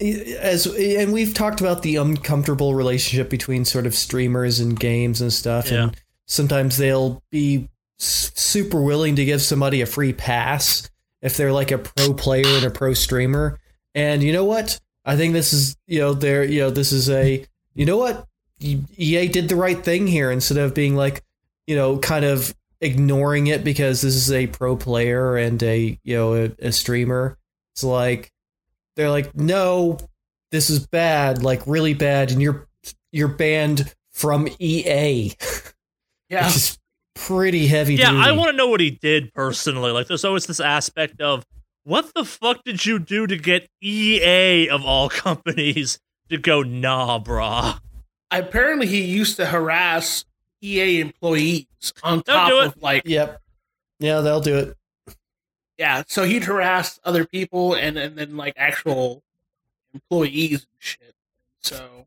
as 0.01 0.67
and 0.67 1.13
we've 1.13 1.35
talked 1.35 1.61
about 1.61 1.83
the 1.83 1.97
uncomfortable 1.97 2.75
relationship 2.75 3.29
between 3.31 3.65
sort 3.65 3.87
of 3.87 3.95
streamers 3.95 4.59
and 4.61 4.79
games 4.81 5.21
and 5.21 5.33
stuff 5.33 5.71
Yeah. 5.71 5.85
and 5.85 5.97
sometimes 6.27 6.77
they'll 6.77 7.23
be 7.31 7.69
super 7.99 8.81
willing 8.81 9.17
to 9.17 9.25
give 9.25 9.43
somebody 9.43 9.81
a 9.81 9.87
free 9.87 10.13
pass 10.13 10.89
if 11.21 11.37
they're 11.37 11.53
like 11.53 11.71
a 11.71 11.79
pro 11.79 12.15
player 12.15 12.47
and 12.47 12.65
a 12.65 12.71
pro 12.71 12.95
streamer. 12.95 13.59
And 13.95 14.23
you 14.23 14.33
know 14.33 14.45
what? 14.45 14.81
I 15.05 15.17
think 15.17 15.33
this 15.33 15.53
is 15.53 15.77
you 15.87 16.01
know 16.01 16.15
there 16.15 16.45
you 16.45 16.61
know 16.61 16.71
this 16.71 16.93
is 16.93 17.11
a 17.11 17.45
you 17.75 17.87
know 17.87 17.97
what? 17.97 18.27
Ea 18.61 19.29
did 19.29 19.49
the 19.49 19.57
right 19.57 19.83
thing 19.83 20.07
here 20.07 20.31
instead 20.31 20.59
of 20.59 20.75
being 20.75 20.97
like 20.97 21.23
you 21.67 21.77
know 21.77 21.99
kind 21.99 22.25
of 22.25 22.55
ignoring 22.81 23.49
it 23.49 23.65
because 23.65 24.01
this 24.01 24.15
is 24.15 24.31
a 24.31 24.47
pro 24.47 24.77
player 24.77 25.37
and 25.37 25.63
a 25.63 25.99
you 26.05 26.17
know 26.17 26.35
a, 26.35 26.51
a 26.61 26.73
streamer. 26.73 27.37
It's 27.75 27.85
like 27.85 28.33
they're 28.97 29.11
like 29.11 29.35
no 29.35 29.99
this 30.51 30.71
is 30.71 30.87
bad 30.87 31.43
like 31.43 31.63
really 31.67 31.95
bad 31.95 32.33
and 32.33 32.43
you're 32.43 32.67
you're 33.13 33.29
banned 33.29 33.95
from 34.13 34.49
ea 34.59 35.35
Yeah. 36.31 36.47
which 36.47 36.57
is 36.57 36.79
pretty 37.27 37.67
heavy 37.67 37.95
Yeah, 37.97 38.11
duty. 38.11 38.23
I 38.23 38.33
want 38.33 38.51
to 38.51 38.57
know 38.57 38.69
what 38.69 38.81
he 38.81 38.91
did 38.91 39.33
personally. 39.35 39.91
Like, 39.93 40.07
there's 40.07 40.25
always 40.25 40.47
this 40.47 40.61
aspect 40.61 41.21
of 41.21 41.45
what 41.85 42.13
the 42.15 42.25
fuck 42.25 42.65
did 42.65 42.85
you 42.87 42.99
do 42.99 43.27
to 43.27 43.37
get 43.37 43.69
EA 43.83 44.69
of 44.69 44.85
all 44.85 45.09
companies 45.27 45.99
to 46.31 46.39
go, 46.39 46.63
nah, 46.63 47.19
brah? 47.19 47.81
Apparently 48.31 48.87
he 48.87 49.03
used 49.03 49.37
to 49.37 49.47
harass 49.47 50.25
EA 50.63 51.01
employees 51.01 51.67
on 52.03 52.21
Don't 52.21 52.25
top 52.27 52.49
do 52.51 52.61
it. 52.61 52.67
of 52.67 52.83
like 52.83 53.03
yep 53.07 53.41
yeah 54.01 54.21
they'll 54.21 54.41
do 54.41 54.57
it 54.57 54.77
yeah, 55.79 56.03
so 56.09 56.25
he'd 56.25 56.43
harass 56.43 56.99
other 57.05 57.25
people 57.25 57.75
and, 57.75 57.97
and 57.97 58.19
then 58.19 58.37
like 58.37 58.55
actual 58.57 59.23
employees 59.95 60.55
and 60.63 60.67
shit. 60.81 61.15
So 61.61 62.07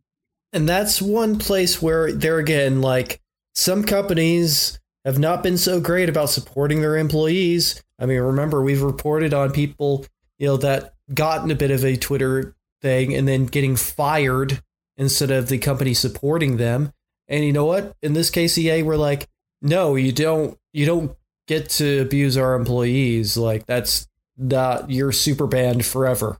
And 0.51 0.68
that's 0.68 1.01
one 1.01 1.39
place 1.39 1.82
where 1.82 2.12
there 2.12 2.38
again, 2.38 2.82
like 2.82 3.22
some 3.55 3.84
companies 3.86 4.80
have 5.06 5.20
not 5.20 5.43
been 5.43 5.58
so 5.58 5.80
great 5.80 6.10
about 6.10 6.30
supporting 6.30 6.82
their 6.82 6.97
employees. 6.97 7.82
I 7.99 8.06
mean, 8.06 8.20
remember 8.20 8.62
we've 8.62 8.82
reported 8.82 9.34
on 9.34 9.52
people, 9.52 10.06
you 10.38 10.47
know, 10.47 10.58
that 10.58 10.93
gotten 11.14 11.52
a 11.52 11.56
bit 11.56 11.72
of 11.72 11.84
a 11.84 11.97
Twitter 11.97 12.56
thing 12.82 13.14
and 13.14 13.28
then 13.28 13.45
getting 13.45 13.76
fired 13.76 14.62
instead 14.97 15.32
of 15.32 15.49
the 15.49 15.58
company 15.58 15.93
supporting 15.93 16.58
them. 16.58 16.91
And 17.28 17.45
you 17.45 17.54
know 17.54 17.66
what? 17.66 17.95
In 18.02 18.14
this 18.14 18.30
case, 18.30 18.58
EA 18.58 18.84
were 18.84 18.97
like, 18.97 19.28
no, 19.62 19.95
you 19.95 20.12
don't 20.12 20.58
you 20.74 20.86
don't 20.86 21.16
get 21.47 21.70
to 21.70 22.02
abuse 22.02 22.38
our 22.38 22.56
employees. 22.56 23.38
Like 23.38 23.66
that's 23.66 24.08
not 24.38 24.89
you're 24.89 25.12
super 25.12 25.47
banned 25.47 25.86
forever. 25.86 26.38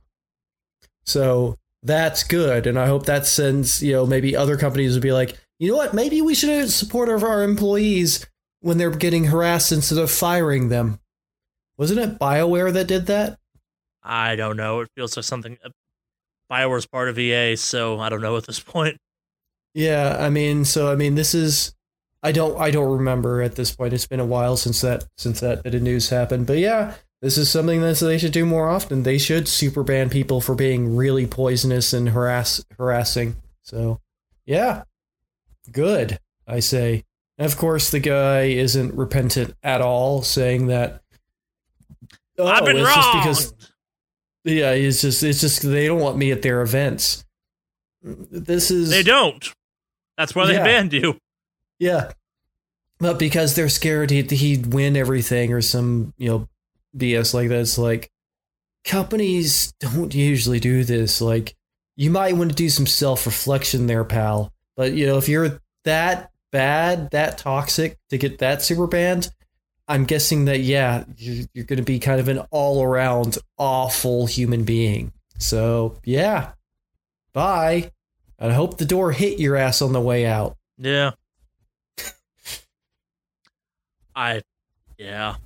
So 1.04 1.58
that's 1.82 2.24
good, 2.24 2.66
and 2.66 2.78
I 2.78 2.86
hope 2.86 3.06
that 3.06 3.26
sends 3.26 3.82
you 3.82 3.92
know 3.92 4.06
maybe 4.06 4.36
other 4.36 4.56
companies 4.56 4.94
would 4.94 5.02
be 5.02 5.12
like, 5.12 5.38
you 5.58 5.70
know 5.70 5.76
what, 5.76 5.94
maybe 5.94 6.20
we 6.20 6.34
should 6.34 6.70
support 6.70 7.08
our 7.08 7.42
employees 7.42 8.26
when 8.62 8.78
they're 8.78 8.90
getting 8.90 9.24
harassed 9.24 9.72
instead 9.72 9.98
of 9.98 10.10
firing 10.10 10.68
them. 10.68 10.98
Wasn't 11.76 12.00
it 12.00 12.18
Bioware 12.18 12.72
that 12.72 12.86
did 12.86 13.06
that? 13.06 13.38
I 14.02 14.36
don't 14.36 14.56
know. 14.56 14.80
It 14.80 14.90
feels 14.94 15.16
like 15.16 15.24
something. 15.24 15.58
Uh, 15.64 15.70
Bioware's 16.50 16.86
part 16.86 17.08
of 17.08 17.18
EA, 17.18 17.56
so 17.56 17.98
I 18.00 18.08
don't 18.08 18.22
know 18.22 18.36
at 18.36 18.46
this 18.46 18.60
point. 18.60 18.98
Yeah, 19.74 20.16
I 20.18 20.28
mean, 20.28 20.64
so 20.64 20.90
I 20.90 20.96
mean, 20.96 21.14
this 21.14 21.34
is 21.34 21.74
I 22.22 22.32
don't 22.32 22.58
I 22.60 22.70
don't 22.70 22.92
remember 22.92 23.42
at 23.42 23.56
this 23.56 23.74
point. 23.74 23.94
It's 23.94 24.06
been 24.06 24.20
a 24.20 24.26
while 24.26 24.56
since 24.56 24.80
that 24.82 25.04
since 25.16 25.40
that 25.40 25.62
bit 25.62 25.74
of 25.74 25.82
news 25.82 26.10
happened, 26.10 26.46
but 26.46 26.58
yeah, 26.58 26.94
this 27.22 27.38
is 27.38 27.48
something 27.48 27.80
that 27.80 27.98
they 27.98 28.18
should 28.18 28.32
do 28.32 28.44
more 28.44 28.68
often. 28.68 29.02
They 29.02 29.16
should 29.16 29.48
super 29.48 29.82
ban 29.82 30.10
people 30.10 30.40
for 30.40 30.54
being 30.54 30.96
really 30.96 31.26
poisonous 31.26 31.92
and 31.92 32.08
harass 32.10 32.64
harassing. 32.76 33.36
So, 33.62 34.00
yeah, 34.44 34.82
good. 35.70 36.18
I 36.46 36.60
say. 36.60 37.04
And 37.38 37.46
of 37.46 37.56
course, 37.56 37.90
the 37.90 38.00
guy 38.00 38.42
isn't 38.44 38.94
repentant 38.94 39.54
at 39.62 39.80
all, 39.80 40.22
saying 40.22 40.66
that. 40.66 41.02
Oh, 42.38 42.46
I've 42.46 42.64
been 42.64 42.76
it's 42.78 42.86
wrong. 42.86 43.24
just 43.24 43.54
because 43.56 43.68
yeah, 44.44 44.72
it's 44.72 45.00
just 45.02 45.22
it's 45.22 45.40
just 45.40 45.62
they 45.62 45.86
don't 45.86 46.00
want 46.00 46.16
me 46.16 46.30
at 46.32 46.42
their 46.42 46.62
events. 46.62 47.24
This 48.02 48.70
is 48.70 48.90
they 48.90 49.02
don't. 49.02 49.52
That's 50.18 50.34
why 50.34 50.46
they 50.46 50.54
Yeah. 50.54 50.64
banned 50.64 50.92
you. 50.92 51.18
yeah, 51.78 52.12
but 52.98 53.18
because 53.18 53.54
they're 53.54 53.68
scared 53.68 54.10
he'd, 54.10 54.30
he'd 54.30 54.72
win 54.74 54.96
everything 54.96 55.52
or 55.52 55.62
some 55.62 56.12
you 56.18 56.28
know 56.28 56.48
BS 56.96 57.32
like 57.34 57.48
that. 57.48 57.60
It's 57.60 57.78
like 57.78 58.10
companies 58.84 59.72
don't 59.80 60.14
usually 60.14 60.60
do 60.60 60.84
this. 60.84 61.20
Like 61.20 61.54
you 61.96 62.10
might 62.10 62.36
want 62.36 62.50
to 62.50 62.56
do 62.56 62.68
some 62.68 62.86
self 62.86 63.24
reflection 63.26 63.86
there, 63.86 64.04
pal. 64.04 64.52
But 64.76 64.92
you 64.92 65.06
know 65.06 65.18
if 65.18 65.28
you're 65.28 65.60
that 65.84 66.30
bad, 66.52 67.10
that 67.10 67.38
toxic 67.38 67.98
to 68.10 68.18
get 68.18 68.38
that 68.38 68.62
super 68.62 68.86
banned, 68.86 69.30
I'm 69.88 70.04
guessing 70.04 70.44
that 70.44 70.60
yeah, 70.60 71.04
you're, 71.16 71.46
you're 71.52 71.64
going 71.64 71.78
to 71.78 71.82
be 71.82 71.98
kind 71.98 72.20
of 72.20 72.28
an 72.28 72.38
all 72.50 72.82
around 72.82 73.38
awful 73.58 74.26
human 74.26 74.64
being. 74.64 75.12
So 75.38 75.98
yeah, 76.04 76.52
bye. 77.32 77.90
I 78.38 78.52
hope 78.52 78.78
the 78.78 78.84
door 78.84 79.12
hit 79.12 79.38
your 79.38 79.56
ass 79.56 79.82
on 79.82 79.92
the 79.92 80.00
way 80.00 80.26
out. 80.26 80.56
Yeah. 80.78 81.12
I, 84.14 84.42
yeah. 84.98 85.36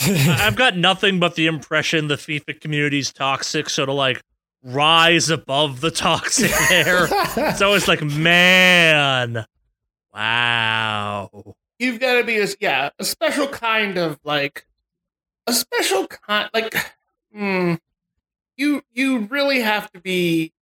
I've 0.00 0.56
got 0.56 0.76
nothing 0.76 1.18
but 1.18 1.34
the 1.34 1.46
impression 1.46 2.08
the 2.08 2.16
FIFA 2.16 2.60
community's 2.60 3.12
toxic, 3.12 3.68
so 3.70 3.86
to 3.86 3.92
like 3.92 4.22
rise 4.62 5.30
above 5.30 5.80
the 5.80 5.90
toxic 5.90 6.52
air, 6.70 7.08
it's 7.36 7.62
always 7.62 7.88
like, 7.88 8.02
man, 8.02 9.44
wow. 10.18 11.54
you've 11.78 12.00
got 12.00 12.14
to 12.14 12.24
be 12.24 12.38
a 12.38 12.46
yeah 12.60 12.90
a 12.98 13.04
special 13.04 13.46
kind 13.46 13.96
of 13.98 14.18
like 14.24 14.66
a 15.46 15.52
special 15.52 16.06
kind 16.06 16.50
like 16.52 16.74
hmm, 17.32 17.74
you 18.56 18.82
you 18.92 19.20
really 19.20 19.60
have 19.60 19.90
to 19.92 20.00
be 20.00 20.52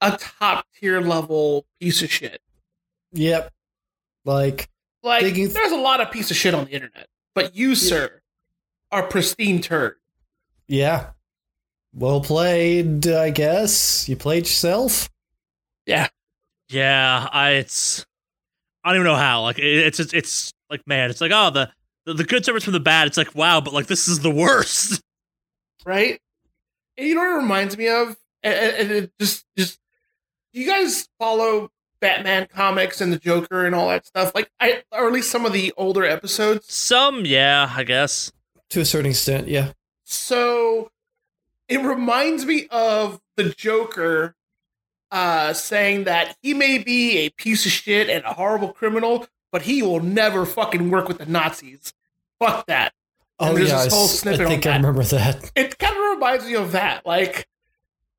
a 0.00 0.16
top 0.16 0.66
tier 0.78 1.00
level 1.00 1.64
piece 1.80 2.02
of 2.02 2.10
shit 2.10 2.40
Yep. 3.14 3.52
Like, 4.24 4.70
like 5.02 5.22
Thinking- 5.22 5.48
there's 5.50 5.72
a 5.72 5.76
lot 5.76 6.00
of 6.00 6.10
piece 6.10 6.30
of 6.30 6.36
shit 6.36 6.54
on 6.54 6.64
the 6.66 6.70
internet 6.72 7.08
but 7.34 7.54
you 7.56 7.74
sir 7.74 8.20
are 8.90 9.02
pristine 9.04 9.60
turd 9.60 9.96
yeah. 10.68 11.10
Well 11.94 12.22
played, 12.22 13.06
I 13.06 13.28
guess. 13.28 14.08
You 14.08 14.16
played 14.16 14.44
yourself? 14.46 15.10
Yeah, 15.84 16.08
I 17.30 17.50
it's 17.50 18.06
I 18.84 18.90
don't 18.90 18.96
even 18.96 19.06
know 19.06 19.16
how. 19.16 19.42
Like 19.42 19.58
it's 19.58 20.00
it's 20.00 20.12
it's 20.12 20.52
like 20.70 20.86
man, 20.86 21.10
it's 21.10 21.20
like 21.20 21.32
oh 21.34 21.50
the, 21.50 21.70
the 22.06 22.14
the 22.14 22.24
good 22.24 22.44
service 22.44 22.64
from 22.64 22.72
the 22.72 22.80
bad. 22.80 23.06
It's 23.06 23.16
like 23.16 23.34
wow, 23.34 23.60
but 23.60 23.72
like 23.72 23.86
this 23.86 24.08
is 24.08 24.20
the 24.20 24.30
worst. 24.30 25.00
right 25.84 26.20
and 26.96 27.08
you 27.08 27.14
know 27.16 27.22
what 27.22 27.30
it 27.32 27.42
reminds 27.42 27.76
me 27.76 27.88
of 27.88 28.16
and, 28.44 28.54
and- 28.54 28.76
and 28.76 28.90
it 28.92 29.12
just 29.18 29.44
just 29.58 29.78
do 30.52 30.60
you 30.60 30.66
guys 30.66 31.08
follow 31.18 31.70
Batman 32.00 32.46
comics 32.52 33.00
and 33.00 33.12
the 33.12 33.18
Joker 33.18 33.64
and 33.64 33.74
all 33.74 33.88
that 33.88 34.06
stuff. 34.06 34.32
Like 34.34 34.50
I 34.60 34.82
or 34.92 35.06
at 35.06 35.12
least 35.12 35.30
some 35.30 35.46
of 35.46 35.52
the 35.52 35.72
older 35.76 36.04
episodes. 36.04 36.72
Some, 36.72 37.24
yeah, 37.24 37.72
I 37.76 37.84
guess. 37.84 38.32
To 38.70 38.80
a 38.80 38.84
certain 38.84 39.10
extent, 39.10 39.48
yeah. 39.48 39.72
So 40.04 40.90
it 41.68 41.80
reminds 41.80 42.44
me 42.44 42.66
of 42.70 43.20
the 43.36 43.50
Joker 43.50 44.34
uh, 45.12 45.52
saying 45.52 46.04
that 46.04 46.36
he 46.42 46.54
may 46.54 46.78
be 46.78 47.18
a 47.18 47.28
piece 47.30 47.64
of 47.66 47.70
shit 47.72 48.08
and 48.08 48.24
a 48.24 48.32
horrible 48.32 48.72
criminal, 48.72 49.26
but 49.52 49.62
he 49.62 49.82
will 49.82 50.00
never 50.00 50.44
fucking 50.46 50.90
work 50.90 51.06
with 51.06 51.18
the 51.18 51.26
Nazis. 51.26 51.92
Fuck 52.40 52.66
that. 52.66 52.92
Oh 53.38 53.48
And 53.48 53.56
there's 53.58 53.68
yeah, 53.70 53.84
this 53.84 54.26
I, 54.26 54.32
I 54.32 54.36
think 54.36 54.66
I 54.66 54.74
remember 54.76 55.02
that. 55.04 55.52
It 55.54 55.78
kind 55.78 55.94
of 55.96 56.02
reminds 56.14 56.44
me 56.46 56.54
of 56.54 56.72
that. 56.72 57.04
Like, 57.06 57.46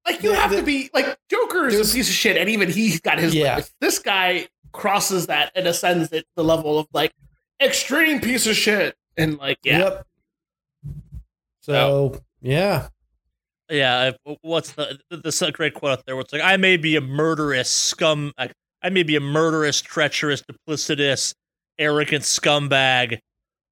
like 0.05 0.21
you 0.23 0.31
Yeah, 0.31 0.35
have 0.41 0.51
the- 0.51 0.57
to 0.57 0.63
be 0.63 0.89
like 0.93 1.17
Joker 1.29 1.67
is 1.67 1.89
a 1.89 1.93
piece 1.93 2.07
of 2.09 2.13
shit, 2.15 2.37
and 2.37 2.49
even 2.49 2.69
he's 2.69 2.99
got 3.01 3.19
his 3.19 3.33
Yeah. 3.33 3.51
limits. 3.55 3.73
This 3.81 3.99
guy 3.99 4.47
crosses 4.71 5.27
that 5.27 5.51
and 5.55 5.67
ascends 5.67 6.11
it 6.11 6.21
to 6.21 6.27
the 6.35 6.43
level 6.43 6.77
of 6.79 6.87
like 6.93 7.13
extreme 7.61 8.19
piece 8.21 8.45
of 8.47 8.55
shit, 8.55 8.95
and 9.17 9.37
like 9.37 9.57
yeah, 9.63 9.77
Yep. 9.79 10.07
So 11.61 12.21
yeah, 12.41 12.89
Yeah, 13.73 14.11
what's 14.41 14.73
the 14.73 14.99
this 15.09 15.41
a 15.41 15.51
great 15.51 15.73
quote 15.73 15.91
out 15.99 16.05
there? 16.05 16.15
Where 16.15 16.21
it's 16.21 16.31
like, 16.33 16.41
I 16.43 16.57
may 16.57 16.77
be 16.77 16.95
a 16.95 17.01
murderous 17.01 17.69
scum, 17.69 18.31
I, 18.37 18.49
I 18.81 18.89
may 18.89 19.03
be 19.03 19.15
a 19.15 19.19
murderous, 19.19 19.81
treacherous, 19.81 20.43
duplicitous, 20.43 21.33
arrogant 21.79 22.23
scumbag, 22.23 23.17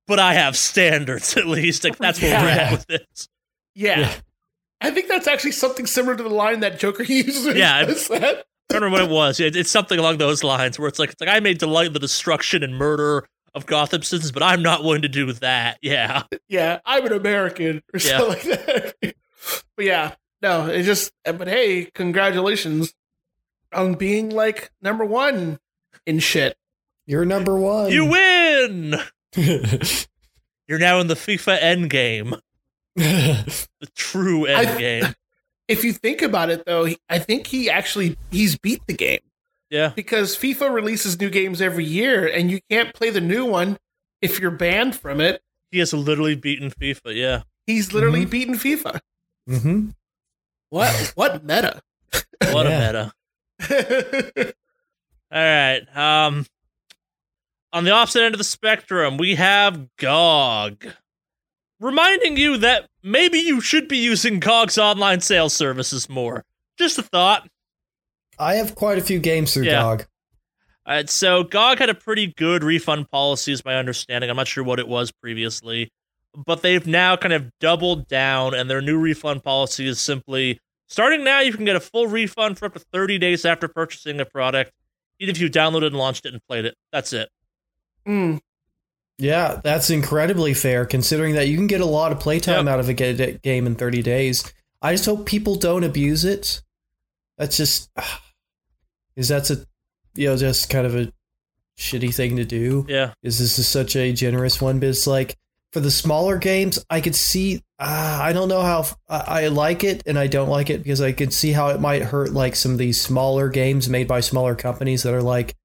but 0.07 0.19
I 0.19 0.33
have 0.33 0.57
standards 0.57 1.37
at 1.37 1.45
least. 1.45 1.83
Like 1.83 1.97
that's 1.97 2.21
where 2.21 2.31
we're 2.41 2.47
Yeah. 2.47 2.55
at 2.63 2.71
with 2.71 2.87
this. 2.87 3.27
yeah. 3.75 3.99
Yeah. 3.99 4.13
I 4.83 4.89
think 4.89 5.07
that's 5.07 5.27
actually 5.27 5.51
something 5.51 5.85
similar 5.85 6.15
to 6.17 6.23
the 6.23 6.29
line 6.29 6.61
that 6.61 6.79
Joker 6.79 7.03
uses. 7.07 7.55
Yeah, 7.55 7.75
I- 7.77 7.81
I 8.71 8.73
don't 8.73 8.83
remember 8.83 8.89
what 8.89 9.01
it 9.03 9.13
was. 9.13 9.39
It, 9.41 9.55
it's 9.55 9.69
something 9.69 9.99
along 9.99 10.17
those 10.17 10.43
lines 10.45 10.79
where 10.79 10.87
it's 10.87 10.97
like, 10.97 11.11
it's 11.11 11.19
like 11.21 11.29
I 11.29 11.39
may 11.41 11.53
delight 11.53 11.87
in 11.87 11.93
the 11.93 11.99
destruction 11.99 12.63
and 12.63 12.73
murder 12.75 13.27
of 13.53 13.65
Gotham 13.65 14.01
citizens, 14.01 14.31
but 14.31 14.41
I'm 14.41 14.63
not 14.63 14.81
willing 14.83 15.01
to 15.01 15.09
do 15.09 15.31
that. 15.33 15.77
Yeah, 15.81 16.23
yeah, 16.47 16.79
I'm 16.85 17.05
an 17.05 17.11
American 17.11 17.81
or 17.93 17.99
Yeah. 17.99 18.17
something 18.19 18.29
like 18.29 18.65
that. 18.65 19.15
But 19.75 19.85
yeah, 19.85 20.15
no, 20.41 20.67
it 20.67 20.83
just, 20.83 21.11
but 21.23 21.47
hey, 21.47 21.85
congratulations 21.93 22.93
on 23.73 23.93
being 23.95 24.29
like 24.29 24.71
number 24.81 25.05
one 25.05 25.59
in 26.05 26.19
shit. 26.19 26.57
you're 27.05 27.25
number 27.25 27.57
one. 27.57 27.91
you 27.91 28.05
win. 28.05 28.95
You're 30.67 30.79
now 30.79 30.99
in 30.99 31.07
the 31.07 31.15
FIFA 31.15 31.57
end 31.61 31.89
game. 31.89 32.35
the 32.95 33.61
true 33.95 34.47
I- 34.53 34.65
endgame. 34.65 35.15
If 35.67 35.85
you 35.85 35.93
think 35.93 36.21
about 36.21 36.49
it, 36.49 36.65
though, 36.65 36.85
I 37.07 37.19
think 37.19 37.47
he 37.47 37.69
actually 37.69 38.17
he's 38.29 38.57
beat 38.57 38.81
the 38.87 38.93
game 38.93 39.21
Yeah, 39.69 39.93
because 39.95 40.35
FIFA 40.35 40.73
releases 40.73 41.17
new 41.17 41.29
games 41.29 41.61
every 41.61 41.85
year, 41.85 42.27
and 42.27 42.51
you 42.51 42.59
can't 42.69 42.93
play 42.93 43.09
the 43.09 43.21
new 43.21 43.45
one 43.45 43.77
if 44.21 44.37
you're 44.37 44.51
banned 44.51 44.95
from 44.97 45.21
it. 45.21 45.41
he 45.71 45.79
has 45.79 45.93
literally 45.93 46.35
beaten 46.35 46.71
FIFA. 46.71 47.15
Yeah. 47.15 47.43
He's 47.67 47.93
literally 47.93 48.25
Mhm. 48.25 48.29
beaten 48.29 48.55
FIFA. 48.55 48.99
Hmm 49.59 49.89
What 50.69 51.11
what 51.15 51.43
meta? 51.43 51.81
What 52.51 52.65
a 52.67 52.69
meta. 52.69 54.53
All 55.31 55.39
right. 55.39 55.81
Um, 55.95 56.45
on 57.71 57.83
the 57.83 57.91
opposite 57.91 58.23
end 58.23 58.33
of 58.33 58.37
the 58.39 58.43
spectrum, 58.43 59.17
we 59.17 59.35
have 59.35 59.87
GOG, 59.97 60.87
reminding 61.79 62.35
you 62.37 62.57
that 62.57 62.89
maybe 63.03 63.39
you 63.39 63.61
should 63.61 63.87
be 63.87 63.97
using 63.97 64.39
GOG's 64.39 64.77
online 64.77 65.21
sales 65.21 65.53
services 65.53 66.09
more. 66.09 66.43
Just 66.77 66.97
a 66.97 67.03
thought. 67.03 67.47
I 68.39 68.55
have 68.55 68.75
quite 68.75 68.97
a 68.97 69.01
few 69.01 69.19
games 69.19 69.53
through 69.53 69.65
Yeah. 69.65 69.81
GOG. 69.83 70.07
All 70.85 70.95
right, 70.95 71.09
so 71.09 71.43
GOG 71.43 71.77
had 71.79 71.89
a 71.89 71.93
pretty 71.95 72.27
good 72.27 72.63
refund 72.63 73.09
policy, 73.09 73.51
is 73.53 73.63
my 73.63 73.75
understanding. 73.75 74.29
I'm 74.29 74.35
not 74.35 74.47
sure 74.47 74.63
what 74.63 74.79
it 74.79 74.87
was 74.87 75.11
previously, 75.11 75.91
but 76.35 76.61
they've 76.61 76.85
now 76.87 77.15
kind 77.17 77.33
of 77.33 77.51
doubled 77.59 78.07
down, 78.07 78.53
and 78.53 78.69
their 78.69 78.81
new 78.81 78.97
refund 78.99 79.43
policy 79.43 79.87
is 79.87 79.99
simply 79.99 80.59
starting 80.87 81.23
now, 81.23 81.39
you 81.39 81.53
can 81.53 81.65
get 81.65 81.75
a 81.75 81.79
full 81.79 82.07
refund 82.07 82.57
for 82.57 82.65
up 82.65 82.73
to 82.73 82.79
30 82.79 83.17
days 83.17 83.45
after 83.45 83.67
purchasing 83.67 84.19
a 84.19 84.25
product, 84.25 84.71
even 85.19 85.33
if 85.35 85.41
you 85.41 85.49
downloaded 85.49 85.87
and 85.87 85.95
launched 85.97 86.25
it 86.25 86.33
and 86.33 86.41
played 86.47 86.65
it. 86.65 86.75
That's 86.91 87.13
it. 87.13 87.29
Mm, 88.07 88.39
Yeah, 89.17 89.61
that's 89.63 89.89
incredibly 89.89 90.53
fair 90.53 90.85
considering 90.85 91.35
that 91.35 91.47
you 91.47 91.55
can 91.55 91.67
get 91.67 91.81
a 91.81 91.85
lot 91.85 92.11
of 92.11 92.19
playtime 92.19 92.65
Yep. 92.65 92.73
out 92.73 92.79
of 92.79 92.89
a 92.89 92.93
game 92.93 93.67
in 93.67 93.75
30 93.75 94.01
days. 94.01 94.43
I 94.81 94.93
just 94.93 95.05
hope 95.05 95.25
people 95.27 95.55
don't 95.55 95.83
abuse 95.83 96.25
it. 96.25 96.61
That's 97.37 97.55
just 97.57 97.89
is 99.15 99.27
that's 99.27 99.51
a 99.51 99.65
you 100.15 100.27
know 100.27 100.37
just 100.37 100.69
kind 100.69 100.85
of 100.87 100.95
a 100.95 101.11
shitty 101.77 102.13
thing 102.13 102.35
to 102.37 102.43
do. 102.45 102.85
Yeah. 102.89 103.13
Is 103.23 103.39
this 103.39 103.59
is 103.59 103.67
such 103.67 103.95
a 103.95 104.11
generous 104.13 104.59
one 104.61 104.79
but 104.79 104.89
it's 104.89 105.05
like 105.07 105.37
for 105.71 105.79
the 105.79 105.91
smaller 105.91 106.37
games, 106.37 106.83
I 106.89 107.01
could 107.01 107.15
see 107.15 107.63
uh, 107.79 108.19
I 108.21 108.33
don't 108.33 108.49
know 108.49 108.61
how 108.61 108.85
I, 109.07 109.43
I 109.43 109.47
like 109.47 109.83
it 109.83 110.03
and 110.05 110.19
I 110.19 110.27
don't 110.27 110.49
like 110.49 110.69
it 110.69 110.83
because 110.83 111.01
I 111.01 111.11
could 111.11 111.33
see 111.33 111.51
how 111.51 111.69
it 111.69 111.79
might 111.79 112.01
hurt 112.01 112.31
like 112.31 112.55
some 112.55 112.73
of 112.73 112.77
these 112.77 112.99
smaller 112.99 113.49
games 113.49 113.89
made 113.89 114.07
by 114.07 114.19
smaller 114.19 114.55
companies 114.55 115.03
that 115.03 115.13
are 115.13 115.23
like 115.23 115.55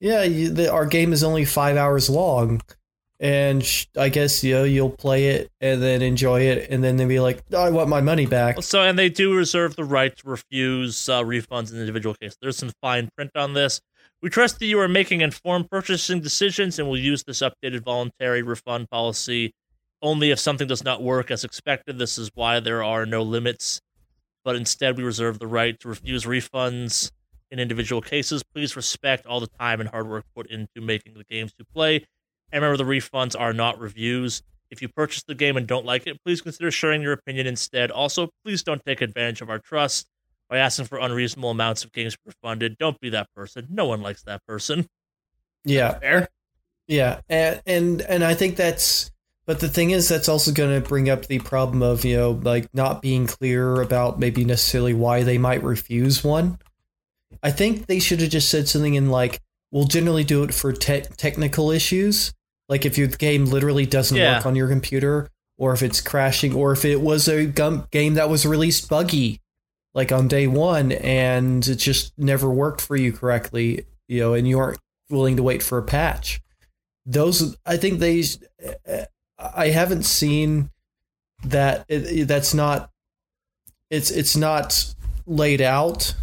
yeah, 0.00 0.24
you, 0.24 0.50
the, 0.50 0.72
our 0.72 0.86
game 0.86 1.12
is 1.12 1.22
only 1.22 1.44
5 1.44 1.76
hours 1.76 2.10
long 2.10 2.60
and 3.22 3.64
sh- 3.64 3.86
I 3.96 4.08
guess 4.08 4.42
you 4.42 4.52
know 4.52 4.64
you'll 4.64 4.90
play 4.90 5.28
it 5.28 5.50
and 5.60 5.80
then 5.80 6.02
enjoy 6.02 6.40
it, 6.40 6.68
and 6.70 6.82
then 6.82 6.96
they'll 6.96 7.08
be 7.08 7.20
like, 7.20 7.40
oh, 7.52 7.62
"I 7.62 7.70
want 7.70 7.88
my 7.88 8.00
money 8.00 8.26
back." 8.26 8.60
So, 8.62 8.82
and 8.82 8.98
they 8.98 9.08
do 9.08 9.34
reserve 9.34 9.76
the 9.76 9.84
right 9.84 10.14
to 10.14 10.28
refuse 10.28 11.08
uh, 11.08 11.22
refunds 11.22 11.72
in 11.72 11.78
individual 11.78 12.16
cases. 12.16 12.36
There's 12.42 12.56
some 12.56 12.72
fine 12.82 13.08
print 13.16 13.30
on 13.36 13.54
this. 13.54 13.80
We 14.22 14.30
trust 14.30 14.60
that 14.60 14.66
you 14.66 14.78
are 14.78 14.86
making 14.86 15.20
informed 15.20 15.68
purchasing 15.68 16.20
decisions 16.20 16.78
and 16.78 16.88
will 16.88 16.96
use 16.96 17.24
this 17.24 17.42
updated 17.42 17.82
voluntary 17.82 18.42
refund 18.42 18.88
policy 18.88 19.52
only 20.00 20.30
if 20.30 20.38
something 20.38 20.68
does 20.68 20.84
not 20.84 21.02
work 21.02 21.32
as 21.32 21.42
expected. 21.42 21.98
This 21.98 22.18
is 22.18 22.30
why 22.34 22.60
there 22.60 22.84
are 22.84 23.04
no 23.04 23.22
limits, 23.22 23.80
but 24.44 24.54
instead 24.54 24.96
we 24.96 25.02
reserve 25.02 25.40
the 25.40 25.48
right 25.48 25.78
to 25.80 25.88
refuse 25.88 26.24
refunds 26.24 27.10
in 27.50 27.58
individual 27.58 28.00
cases. 28.00 28.44
Please 28.44 28.76
respect 28.76 29.26
all 29.26 29.40
the 29.40 29.48
time 29.58 29.80
and 29.80 29.90
hard 29.90 30.08
work 30.08 30.24
put 30.36 30.48
into 30.48 30.80
making 30.80 31.14
the 31.14 31.24
games 31.24 31.52
you 31.58 31.64
play. 31.74 31.96
And 32.52 32.62
remember, 32.62 32.76
the 32.76 32.88
refunds 32.88 33.38
are 33.38 33.52
not 33.52 33.80
reviews. 33.80 34.40
If 34.70 34.80
you 34.80 34.88
purchase 34.88 35.24
the 35.24 35.34
game 35.34 35.56
and 35.56 35.66
don't 35.66 35.84
like 35.84 36.06
it, 36.06 36.22
please 36.24 36.40
consider 36.40 36.70
sharing 36.70 37.02
your 37.02 37.12
opinion 37.12 37.48
instead. 37.48 37.90
Also, 37.90 38.30
please 38.44 38.62
don't 38.62 38.84
take 38.86 39.00
advantage 39.00 39.40
of 39.40 39.50
our 39.50 39.58
trust 39.58 40.06
by 40.52 40.58
asking 40.58 40.84
for 40.84 40.98
unreasonable 40.98 41.50
amounts 41.50 41.82
of 41.82 41.92
games 41.92 42.14
refunded. 42.26 42.76
Don't 42.76 43.00
be 43.00 43.08
that 43.08 43.26
person. 43.34 43.66
No 43.70 43.86
one 43.86 44.02
likes 44.02 44.22
that 44.24 44.44
person. 44.46 44.86
Yeah, 45.64 45.98
fair. 45.98 46.28
yeah, 46.86 47.20
and 47.30 47.62
and 47.66 48.02
and 48.02 48.22
I 48.22 48.34
think 48.34 48.56
that's. 48.56 49.10
But 49.46 49.60
the 49.60 49.68
thing 49.68 49.90
is, 49.92 50.08
that's 50.08 50.28
also 50.28 50.52
going 50.52 50.80
to 50.80 50.86
bring 50.86 51.08
up 51.08 51.26
the 51.26 51.38
problem 51.38 51.82
of 51.82 52.04
you 52.04 52.16
know 52.18 52.30
like 52.32 52.68
not 52.74 53.00
being 53.00 53.26
clear 53.26 53.80
about 53.80 54.18
maybe 54.20 54.44
necessarily 54.44 54.92
why 54.92 55.22
they 55.22 55.38
might 55.38 55.62
refuse 55.62 56.22
one. 56.22 56.58
I 57.42 57.50
think 57.50 57.86
they 57.86 57.98
should 57.98 58.20
have 58.20 58.30
just 58.30 58.50
said 58.50 58.68
something 58.68 58.92
in 58.94 59.08
like, 59.08 59.40
"We'll 59.70 59.84
generally 59.86 60.22
do 60.24 60.42
it 60.44 60.52
for 60.52 60.72
te- 60.72 61.06
technical 61.16 61.70
issues." 61.70 62.34
Like 62.68 62.84
if 62.84 62.98
your 62.98 63.08
game 63.08 63.46
literally 63.46 63.86
doesn't 63.86 64.16
Yeah. 64.16 64.36
work 64.36 64.46
on 64.46 64.54
your 64.54 64.68
computer, 64.68 65.28
or 65.56 65.72
if 65.72 65.82
it's 65.82 66.02
crashing, 66.02 66.54
or 66.54 66.72
if 66.72 66.84
it 66.84 67.00
was 67.00 67.26
a 67.26 67.46
gum- 67.46 67.86
game 67.90 68.14
that 68.14 68.28
was 68.28 68.44
released 68.44 68.88
buggy, 68.90 69.40
like 69.94 70.12
on 70.12 70.28
day 70.28 70.46
one, 70.46 70.92
and 70.92 71.66
it 71.66 71.76
just 71.76 72.12
never 72.18 72.50
worked 72.50 72.80
for 72.80 72.96
you 72.96 73.12
correctly, 73.12 73.84
you 74.08 74.20
know, 74.20 74.34
and 74.34 74.48
you 74.48 74.58
aren't 74.58 74.80
willing 75.10 75.36
to 75.36 75.42
wait 75.42 75.62
for 75.62 75.78
a 75.78 75.82
patch. 75.82 76.40
Those, 77.04 77.56
I 77.66 77.76
think 77.76 77.98
they, 77.98 78.24
I 79.38 79.68
haven't 79.68 80.04
seen 80.04 80.70
that. 81.44 81.84
It, 81.88 82.26
that's 82.26 82.54
not. 82.54 82.90
It's 83.90 84.10
it's 84.10 84.36
not 84.36 84.94
laid 85.26 85.60
out. 85.60 86.14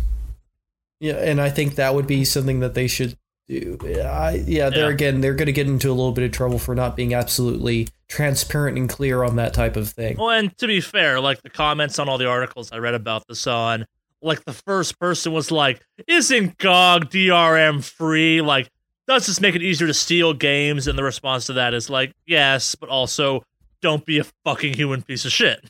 Yeah, 0.99 1.17
and 1.17 1.39
I 1.39 1.49
think 1.49 1.75
that 1.75 1.93
would 1.93 2.07
be 2.07 2.25
something 2.25 2.61
that 2.61 2.73
they 2.73 2.87
should. 2.87 3.17
I, 3.49 4.43
yeah, 4.45 4.69
there 4.69 4.87
Yeah. 4.87 4.93
again, 4.93 5.21
they're 5.21 5.33
going 5.33 5.47
to 5.47 5.51
get 5.51 5.67
into 5.67 5.89
a 5.89 5.93
little 5.93 6.11
bit 6.11 6.23
of 6.23 6.31
trouble 6.31 6.59
for 6.59 6.75
not 6.75 6.95
being 6.95 7.13
absolutely 7.13 7.87
transparent 8.07 8.77
and 8.77 8.87
clear 8.87 9.23
on 9.23 9.37
that 9.37 9.53
type 9.53 9.75
of 9.75 9.89
thing. 9.89 10.17
Well, 10.17 10.29
and 10.29 10.55
to 10.59 10.67
be 10.67 10.81
fair, 10.81 11.19
like 11.19 11.41
the 11.41 11.49
comments 11.49 11.97
on 11.99 12.07
all 12.07 12.17
the 12.17 12.27
articles 12.27 12.71
I 12.71 12.77
read 12.77 12.93
about 12.93 13.27
this 13.27 13.47
on, 13.47 13.85
like 14.21 14.43
the 14.45 14.53
first 14.53 14.99
person 14.99 15.31
was 15.33 15.49
like, 15.51 15.81
"Isn't 16.07 16.57
GOG 16.57 17.09
DRM 17.09 17.83
free? 17.83 18.41
Like, 18.41 18.69
does 19.07 19.25
this 19.27 19.41
make 19.41 19.55
it 19.55 19.63
easier 19.63 19.87
to 19.87 19.93
steal 19.93 20.33
games?" 20.33 20.87
And 20.87 20.97
the 20.97 21.03
response 21.03 21.45
to 21.47 21.53
that 21.53 21.73
is 21.73 21.89
like, 21.89 22.13
"Yes, 22.27 22.75
but 22.75 22.89
also 22.89 23.43
don't 23.81 24.05
be 24.05 24.19
a 24.19 24.25
fucking 24.45 24.73
human 24.73 25.01
piece 25.01 25.25
of 25.25 25.31
shit. 25.31 25.63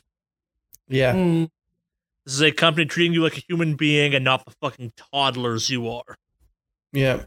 Yeah, 0.88 1.14
Mm, 1.14 1.48
This 2.26 2.34
is 2.34 2.42
a 2.42 2.50
company 2.50 2.84
treating 2.86 3.12
you 3.14 3.22
like 3.22 3.38
a 3.38 3.42
human 3.48 3.76
being 3.76 4.14
and 4.14 4.24
not 4.24 4.44
the 4.44 4.50
fucking 4.60 4.92
toddlers 5.12 5.70
you 5.70 5.88
are." 5.88 6.16
yeah, 6.92 7.16
Yeah. 7.18 7.24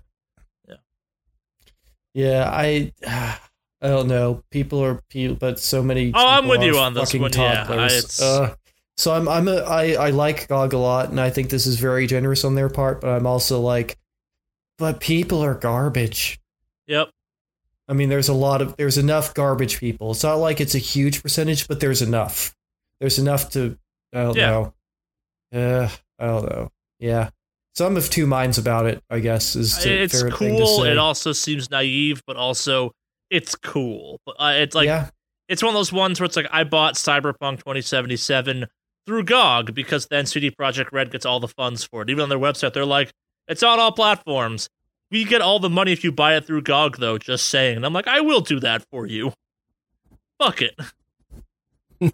Yeah. 2.14 2.50
I, 2.52 2.92
I 3.82 3.88
don't 3.88 4.08
know. 4.08 4.44
People 4.52 4.84
are 4.84 5.02
people, 5.10 5.36
but 5.36 5.60
so 5.60 5.84
many. 5.84 6.12
Oh, 6.14 6.28
I'm 6.28 6.48
with 6.48 6.62
you 6.64 6.78
on 6.78 6.94
this 6.94 7.14
one, 7.14 7.32
yeah. 7.34 7.64
toddlers. 7.66 7.94
It's- 7.94 8.22
Uh, 8.22 8.56
so 8.96 9.12
I'm 9.14 9.28
I'm 9.28 9.48
a 9.48 9.58
I 9.62 9.94
I 9.94 10.10
like 10.12 10.48
GOG 10.48 10.74
a 10.74 10.78
lot, 10.78 11.10
and 11.10 11.20
I 11.20 11.32
think 11.32 11.50
this 11.50 11.66
is 11.66 11.80
very 11.80 12.06
generous 12.08 12.46
on 12.46 12.54
their 12.56 12.70
part. 12.70 13.02
But 13.02 13.10
I'm 13.10 13.26
also 13.26 13.60
like, 13.60 13.98
but 14.78 15.00
people 15.00 15.44
are 15.44 15.56
garbage. 15.56 16.40
Yep. 16.88 17.10
I 17.90 17.94
mean, 17.94 18.10
there's 18.10 18.30
a 18.30 18.34
lot 18.34 18.62
of 18.62 18.78
there's 18.78 18.98
enough 19.00 19.34
garbage 19.34 19.80
people. 19.80 20.12
It's 20.12 20.24
not 20.24 20.36
like 20.36 20.62
it's 20.62 20.76
a 20.76 20.80
huge 20.80 21.24
percentage, 21.24 21.68
but 21.68 21.80
there's 21.80 22.02
enough. 22.04 22.56
There's 23.00 23.18
enough 23.20 23.50
to 23.54 23.78
I 24.14 24.22
don't 24.24 24.38
Yeah. 24.38 24.50
know. 24.52 24.74
Uh, 25.52 25.90
I 26.20 26.26
don't 26.28 26.46
know. 26.50 26.72
Yeah, 27.00 27.32
so 27.74 27.86
I'm 27.86 27.98
of 27.98 28.10
two 28.10 28.28
minds 28.28 28.58
about 28.58 28.86
it. 28.86 29.04
I 29.10 29.20
guess 29.20 29.56
is 29.56 29.84
it's 29.86 30.22
fair 30.22 30.32
thing 30.32 30.58
to 30.58 30.64
cool. 30.64 30.84
It 30.84 30.98
also 30.98 31.32
seems 31.32 31.70
naive, 31.70 32.22
but 32.26 32.36
also 32.36 32.92
it's 33.30 33.56
cool. 33.56 34.20
But 34.26 34.36
uh, 34.40 34.54
it's 34.56 34.76
like 34.76 34.88
yeah, 34.88 35.10
it's 35.48 35.62
one 35.62 35.70
of 35.70 35.76
those 35.76 35.92
ones 35.92 36.20
where 36.20 36.26
it's 36.26 36.36
like 36.36 36.48
I 36.52 36.64
bought 36.64 36.96
Cyberpunk 36.96 37.58
2077 37.58 38.68
through 39.06 39.24
GOG 39.24 39.74
because 39.74 40.08
then 40.08 40.26
CD 40.26 40.52
Projekt 40.52 40.92
Red 40.92 41.12
gets 41.12 41.26
all 41.26 41.40
the 41.40 41.48
funds 41.48 41.84
for 41.84 42.02
it. 42.02 42.10
Even 42.10 42.24
on 42.24 42.30
their 42.30 42.40
website, 42.40 42.74
they're 42.74 42.86
like, 42.86 43.12
it's 43.48 43.64
on 43.64 43.80
all 43.80 43.92
platforms. 43.92 44.70
We 45.12 45.26
get 45.26 45.42
all 45.42 45.60
the 45.60 45.70
money 45.70 45.92
if 45.92 46.04
you 46.04 46.12
buy 46.12 46.36
it 46.36 46.46
through 46.46 46.64
GOG, 46.64 46.98
though. 46.98 47.18
Just 47.18 47.48
saying. 47.50 47.78
And 47.78 47.86
I'm 47.86 47.94
like, 47.94 48.08
I 48.08 48.22
will 48.22 48.42
do 48.42 48.60
that 48.62 48.84
for 48.90 49.06
you. 49.06 49.34
Fuck 50.40 50.62
it. 50.62 50.80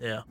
yeah. 0.00 0.22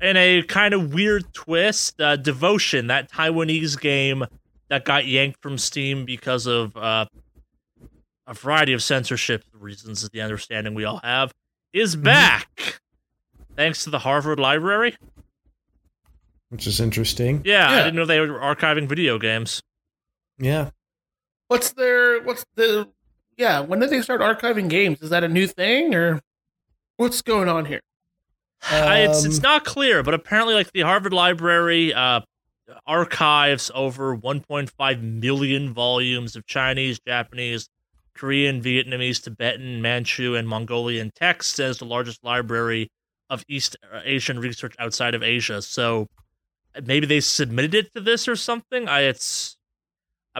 In 0.00 0.16
a 0.16 0.42
kind 0.42 0.74
of 0.74 0.94
weird 0.94 1.32
twist, 1.34 2.00
uh, 2.00 2.16
Devotion, 2.16 2.86
that 2.86 3.10
Taiwanese 3.10 3.80
game 3.80 4.24
that 4.68 4.84
got 4.84 5.06
yanked 5.06 5.42
from 5.42 5.58
Steam 5.58 6.04
because 6.04 6.46
of 6.46 6.76
uh, 6.76 7.06
a 8.26 8.34
variety 8.34 8.72
of 8.74 8.82
censorship 8.82 9.42
reasons, 9.52 10.02
is 10.02 10.10
the 10.10 10.20
understanding 10.20 10.74
we 10.74 10.84
all 10.84 11.00
have, 11.02 11.32
is 11.72 11.96
back. 11.96 12.80
Thanks 13.56 13.82
to 13.84 13.90
the 13.90 13.98
Harvard 13.98 14.38
Library. 14.38 14.96
which 16.50 16.66
is 16.66 16.80
interesting. 16.80 17.42
Yeah, 17.44 17.68
I 17.68 17.76
didn't 17.78 17.96
know 17.96 18.04
they 18.06 18.20
were 18.20 18.38
archiving 18.38 18.88
video 18.88 19.18
games. 19.18 19.62
Yeah, 20.38 20.70
What's 21.48 21.72
their 21.72 22.22
what's 22.22 22.44
the 22.54 22.88
yeah, 23.36 23.60
when 23.60 23.80
did 23.80 23.90
they 23.90 24.02
start 24.02 24.20
archiving 24.20 24.68
games? 24.68 25.00
Is 25.02 25.10
that 25.10 25.24
a 25.24 25.28
new 25.28 25.46
thing 25.46 25.94
or 25.94 26.20
what's 26.98 27.22
going 27.22 27.48
on 27.48 27.64
here? 27.64 27.80
I- 28.62 29.00
it's 29.00 29.24
it's 29.24 29.36
Um, 29.38 29.42
not 29.42 29.64
clear, 29.64 30.02
but 30.02 30.14
apparently, 30.14 30.54
like 30.54 30.72
the 30.72 30.80
Harvard 30.80 31.12
Library 31.12 31.94
uh, 31.94 32.20
archives 32.86 33.70
over 33.74 34.16
1.5 34.16 35.02
million 35.02 35.72
volumes 35.72 36.36
of 36.36 36.46
Chinese, 36.46 36.98
Japanese, 37.06 37.68
Korean, 38.14 38.60
Vietnamese, 38.62 39.22
Tibetan, 39.22 39.80
Manchu, 39.80 40.34
and 40.34 40.48
Mongolian 40.48 41.10
texts 41.14 41.58
as 41.58 41.78
the 41.78 41.84
largest 41.84 42.22
library 42.24 42.90
of 43.30 43.44
East 43.48 43.76
Asian 44.04 44.38
research 44.40 44.74
outside 44.78 45.14
of 45.14 45.22
Asia. 45.22 45.62
So 45.62 46.08
maybe 46.84 47.06
they 47.06 47.20
submitted 47.20 47.74
it 47.74 47.94
to 47.94 48.00
this 48.00 48.26
or 48.28 48.36
something. 48.36 48.88
I 48.88 49.02
it's. 49.02 49.56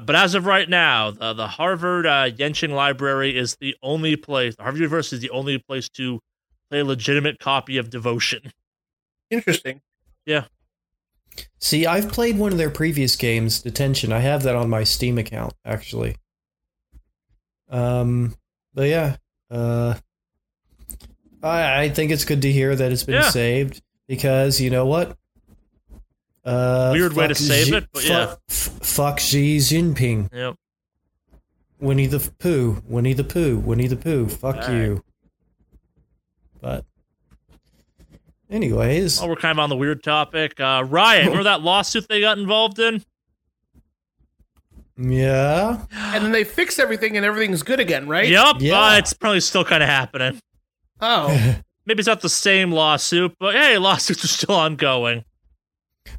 But 0.05 0.15
as 0.15 0.35
of 0.35 0.47
right 0.47 0.69
now, 0.69 1.11
the, 1.11 1.33
the 1.33 1.49
Harvard 1.49 2.07
uh, 2.07 2.31
Yenching 2.31 2.71
Library 2.71 3.37
is 3.37 3.57
the 3.61 3.75
only 3.83 4.15
place. 4.17 4.55
Harvard 4.59 4.79
University 4.81 5.17
is 5.17 5.23
the 5.23 5.31
only 5.31 5.59
place 5.59 5.89
to 5.91 6.21
a 6.73 6.83
legitimate 6.83 7.39
copy 7.39 7.77
of 7.79 7.91
Devotion. 7.91 8.53
Interesting. 9.31 9.81
Yeah. 10.27 10.45
See, 11.59 11.87
I've 11.87 12.11
played 12.11 12.39
one 12.39 12.53
of 12.53 12.59
their 12.59 12.71
previous 12.71 13.15
games, 13.17 13.61
Detention. 13.63 14.13
I 14.13 14.19
have 14.21 14.43
that 14.43 14.57
on 14.57 14.69
my 14.71 14.85
Steam 14.85 15.19
account, 15.19 15.53
actually. 15.65 16.17
Um, 17.69 18.35
but 18.75 18.89
yeah, 18.89 19.17
uh, 19.51 19.95
I 21.43 21.83
I 21.83 21.89
think 21.91 22.11
it's 22.11 22.25
good 22.25 22.43
to 22.43 22.51
hear 22.53 22.75
that 22.75 22.91
it's 22.93 23.05
been 23.05 23.17
Yeah. 23.17 23.31
saved 23.31 23.83
because 24.07 24.61
you 24.61 24.71
know 24.71 24.87
what? 24.87 25.17
Uh, 26.45 26.91
Weird 26.95 27.13
way 27.13 27.29
to 27.29 27.35
save 27.35 27.67
Xi- 27.67 27.77
it, 27.77 27.89
but 27.93 28.03
fu- 28.03 28.09
yeah. 28.09 28.35
f- 28.49 28.79
fuck 28.83 29.21
Xi 29.21 29.59
Jinping, 29.59 30.33
Yep. 30.33 30.55
Winnie 31.79 32.07
the 32.07 32.21
Pooh, 32.39 32.83
Winnie 32.89 33.13
the 33.13 33.25
Pooh, 33.25 33.59
Winnie 33.59 33.87
the 33.87 33.97
Pooh. 33.97 34.29
Fuck 34.29 34.57
Alright. 34.57 34.73
you. 34.73 35.05
But, 36.61 36.85
anyways, 38.51 39.21
Well, 39.21 39.29
we're 39.31 39.37
kind 39.37 39.59
of 39.59 39.63
on 39.63 39.71
the 39.71 39.77
weird 39.77 40.03
topic. 40.03 40.59
Uh, 40.61 40.85
Riot, 40.87 41.25
remember 41.27 41.45
that 41.45 41.63
lawsuit 41.63 42.09
they 42.09 42.21
got 42.21 42.39
involved 42.39 42.79
in? 42.79 43.03
yeah. 44.97 45.85
And 45.93 46.25
then 46.25 46.33
they 46.33 46.45
fix 46.45 46.79
everything 46.79 47.17
and 47.17 47.25
everything's 47.25 47.63
good 47.63 47.79
again, 47.81 48.09
right? 48.09 48.29
Yep. 48.29 48.57
Yeah. 48.61 48.81
Uh, 48.81 48.97
it's 48.99 49.13
probably 49.13 49.41
still 49.41 49.65
kind 49.65 49.83
of 49.83 49.89
happening. 49.89 50.41
Oh. 51.01 51.29
Maybe 51.87 52.01
it's 52.01 52.09
not 52.09 52.21
the 52.21 52.29
same 52.29 52.73
lawsuit, 52.73 53.35
but 53.39 53.55
hey, 53.55 53.79
lawsuits 53.79 54.25
are 54.25 54.29
still 54.29 54.55
ongoing. 54.57 55.25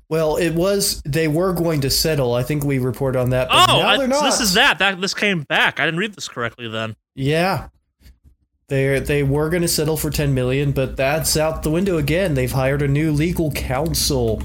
Well, 0.08 0.38
it 0.38 0.52
was 0.56 1.02
they 1.04 1.28
were 1.28 1.52
going 1.54 1.82
to 1.82 1.90
settle. 1.90 2.34
I 2.34 2.44
think 2.44 2.64
we 2.64 2.80
report 2.80 3.16
on 3.16 3.32
that. 3.32 3.50
But 3.50 3.70
oh, 3.70 3.80
now 3.80 3.88
I, 3.88 3.98
they're 3.98 4.12
so 4.14 4.24
this 4.24 4.40
is 4.40 4.54
that. 4.54 4.80
That 4.80 5.02
this 5.02 5.14
came 5.14 5.42
back. 5.44 5.80
I 5.80 5.86
didn't 5.86 6.00
read 6.00 6.14
this 6.14 6.28
correctly 6.28 6.68
then. 6.68 6.96
Yeah, 7.16 7.68
they 8.70 9.00
they 9.00 9.24
were 9.24 9.50
going 9.50 9.62
to 9.64 9.68
settle 9.68 9.98
for 9.98 10.10
ten 10.10 10.34
million, 10.34 10.72
but 10.72 10.96
that's 10.98 11.36
out 11.36 11.64
the 11.64 11.70
window 11.72 11.98
again. 11.98 12.34
They've 12.36 12.52
hired 12.52 12.82
a 12.82 12.88
new 12.88 13.12
legal 13.12 13.52
counsel. 13.52 14.42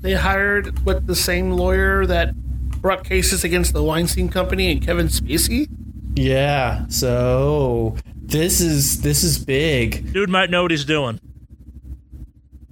They 0.00 0.14
hired 0.14 0.78
what 0.84 1.06
the 1.06 1.16
same 1.16 1.50
lawyer 1.52 2.06
that 2.06 2.34
brought 2.80 3.04
cases 3.04 3.42
against 3.44 3.72
the 3.72 3.82
Weinstein 3.82 4.28
Company 4.28 4.70
and 4.70 4.80
Kevin 4.84 5.06
Spacey. 5.08 5.68
Yeah, 6.14 6.86
so 6.88 7.96
this 8.14 8.60
is 8.60 9.02
this 9.02 9.24
is 9.24 9.38
big. 9.44 10.12
Dude 10.12 10.30
might 10.30 10.50
know 10.50 10.62
what 10.62 10.70
he's 10.70 10.84
doing. 10.84 11.20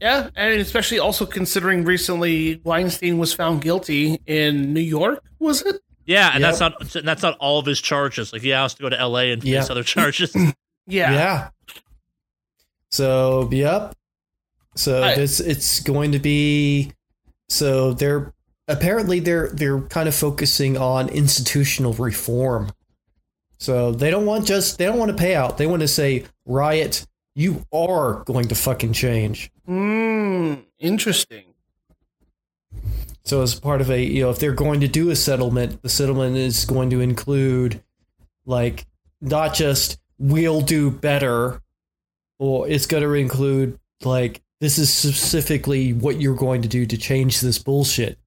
Yeah, 0.00 0.28
and 0.36 0.60
especially 0.60 0.98
also 0.98 1.24
considering 1.24 1.84
recently 1.84 2.60
Weinstein 2.64 3.16
was 3.18 3.32
found 3.32 3.62
guilty 3.62 4.20
in 4.26 4.74
New 4.74 4.80
York, 4.80 5.22
was 5.38 5.62
it? 5.62 5.80
Yeah, 6.04 6.30
and 6.34 6.44
that's 6.44 6.60
not 6.60 6.74
that's 7.02 7.22
not 7.22 7.38
all 7.38 7.58
of 7.58 7.64
his 7.66 7.80
charges. 7.80 8.32
Like 8.32 8.42
he 8.42 8.50
has 8.50 8.74
to 8.74 8.82
go 8.82 8.88
to 8.90 8.98
L.A. 9.00 9.32
and 9.32 9.42
face 9.42 9.50
Yeah. 9.50 9.64
other 9.70 9.82
charges. 9.94 10.36
Yeah. 10.86 11.12
Yeah. 11.12 11.48
So 12.90 13.48
yep. 13.52 13.94
So 14.76 15.02
I- 15.02 15.14
this 15.14 15.40
it's 15.40 15.80
going 15.80 16.12
to 16.12 16.18
be. 16.18 16.92
So 17.48 17.92
they're 17.92 18.32
apparently 18.68 19.20
they're 19.20 19.48
they're 19.48 19.80
kind 19.82 20.08
of 20.08 20.14
focusing 20.14 20.76
on 20.76 21.08
institutional 21.08 21.92
reform. 21.94 22.72
So 23.58 23.92
they 23.92 24.10
don't 24.10 24.26
want 24.26 24.46
just 24.46 24.78
they 24.78 24.84
don't 24.86 24.98
want 24.98 25.10
to 25.10 25.16
pay 25.16 25.34
out. 25.34 25.58
They 25.58 25.66
want 25.66 25.82
to 25.82 25.88
say 25.88 26.24
riot. 26.46 27.06
You 27.36 27.64
are 27.72 28.22
going 28.24 28.48
to 28.48 28.54
fucking 28.54 28.92
change. 28.92 29.50
Hmm. 29.66 30.54
Interesting. 30.78 31.44
So 33.24 33.42
as 33.42 33.58
part 33.58 33.80
of 33.80 33.90
a 33.90 34.02
you 34.02 34.22
know 34.22 34.30
if 34.30 34.38
they're 34.38 34.52
going 34.52 34.80
to 34.80 34.88
do 34.88 35.10
a 35.10 35.16
settlement, 35.16 35.82
the 35.82 35.88
settlement 35.88 36.36
is 36.36 36.64
going 36.64 36.90
to 36.90 37.00
include 37.00 37.82
like 38.46 38.86
not 39.20 39.54
just 39.54 39.98
we'll 40.18 40.60
do 40.60 40.90
better, 40.90 41.60
or 42.38 42.68
it's 42.68 42.86
going 42.86 43.02
to 43.02 43.12
include 43.14 43.78
like 44.02 44.42
this 44.60 44.78
is 44.78 44.92
specifically 44.92 45.92
what 45.92 46.20
you're 46.20 46.36
going 46.36 46.62
to 46.62 46.68
do 46.68 46.86
to 46.86 46.96
change 46.96 47.40
this 47.40 47.58
bullshit. 47.58 48.18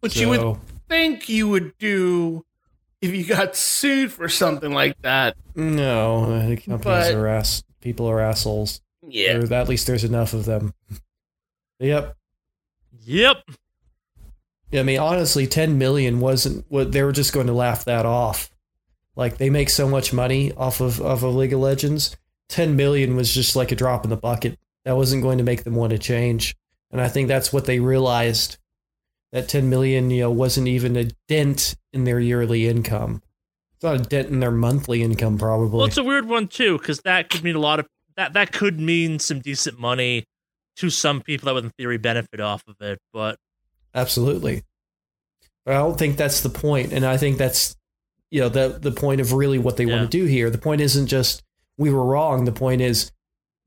Which 0.00 0.16
you 0.16 0.28
would 0.28 0.56
think 0.88 1.28
you 1.28 1.48
would 1.48 1.76
do 1.78 2.44
if 3.00 3.14
you 3.14 3.24
got 3.24 3.56
sued 3.56 4.12
for 4.12 4.28
something 4.28 4.72
like 4.72 5.00
that. 5.02 5.36
no, 5.54 6.34
I 6.34 6.56
companies 6.56 6.82
But- 6.82 7.14
are 7.14 7.26
ass. 7.28 7.62
People 7.80 8.08
are 8.08 8.20
assholes. 8.20 8.80
Yeah. 9.06 9.38
Or 9.38 9.52
at 9.52 9.68
least 9.68 9.88
there's 9.88 10.04
enough 10.04 10.34
of 10.34 10.44
them. 10.44 10.72
Yep. 11.80 12.16
yep. 13.04 13.38
I 14.72 14.84
mean, 14.84 15.00
honestly, 15.00 15.48
10 15.48 15.78
million 15.78 16.20
wasn't 16.20 16.64
what 16.68 16.92
they 16.92 17.02
were 17.02 17.10
just 17.10 17.32
going 17.32 17.48
to 17.48 17.52
laugh 17.52 17.84
that 17.86 18.06
off. 18.06 18.51
Like 19.16 19.38
they 19.38 19.50
make 19.50 19.70
so 19.70 19.88
much 19.88 20.12
money 20.12 20.52
off 20.52 20.80
of 20.80 21.00
of 21.00 21.22
League 21.22 21.52
of 21.52 21.60
Legends. 21.60 22.16
10 22.48 22.76
million 22.76 23.16
was 23.16 23.32
just 23.32 23.56
like 23.56 23.72
a 23.72 23.76
drop 23.76 24.04
in 24.04 24.10
the 24.10 24.16
bucket. 24.16 24.58
That 24.84 24.96
wasn't 24.96 25.22
going 25.22 25.38
to 25.38 25.44
make 25.44 25.64
them 25.64 25.74
want 25.74 25.90
to 25.92 25.98
change. 25.98 26.56
And 26.90 27.00
I 27.00 27.08
think 27.08 27.28
that's 27.28 27.52
what 27.52 27.64
they 27.64 27.80
realized. 27.80 28.58
That 29.32 29.48
10 29.48 29.70
million, 29.70 30.10
you 30.10 30.20
know, 30.20 30.30
wasn't 30.30 30.68
even 30.68 30.94
a 30.94 31.04
dent 31.26 31.74
in 31.94 32.04
their 32.04 32.20
yearly 32.20 32.68
income. 32.68 33.22
It's 33.76 33.84
not 33.84 33.94
a 33.94 33.98
dent 33.98 34.28
in 34.28 34.40
their 34.40 34.50
monthly 34.50 35.02
income, 35.02 35.38
probably. 35.38 35.78
Well, 35.78 35.86
it's 35.86 35.96
a 35.96 36.04
weird 36.04 36.28
one 36.28 36.48
too, 36.48 36.76
because 36.76 37.00
that 37.00 37.30
could 37.30 37.42
mean 37.42 37.56
a 37.56 37.60
lot 37.60 37.80
of 37.80 37.86
that. 38.16 38.34
That 38.34 38.52
could 38.52 38.78
mean 38.78 39.18
some 39.18 39.40
decent 39.40 39.78
money 39.78 40.24
to 40.76 40.90
some 40.90 41.22
people 41.22 41.46
that 41.46 41.54
would, 41.54 41.64
in 41.64 41.70
theory, 41.70 41.96
benefit 41.96 42.40
off 42.40 42.62
of 42.68 42.76
it. 42.80 42.98
But 43.12 43.38
Absolutely. 43.94 44.62
But 45.64 45.74
I 45.74 45.78
don't 45.78 45.98
think 45.98 46.16
that's 46.16 46.40
the 46.40 46.50
point, 46.50 46.92
and 46.92 47.04
I 47.04 47.16
think 47.16 47.38
that's 47.38 47.76
you 48.32 48.40
know 48.40 48.48
the 48.48 48.78
the 48.80 48.90
point 48.90 49.20
of 49.20 49.32
really 49.32 49.58
what 49.58 49.76
they 49.76 49.84
Yeah. 49.84 49.96
want 49.98 50.10
to 50.10 50.18
do 50.18 50.24
here. 50.24 50.50
The 50.50 50.58
point 50.58 50.80
isn't 50.80 51.06
just 51.06 51.42
we 51.76 51.90
were 51.90 52.04
wrong. 52.04 52.44
The 52.46 52.52
point 52.52 52.80
is 52.80 53.12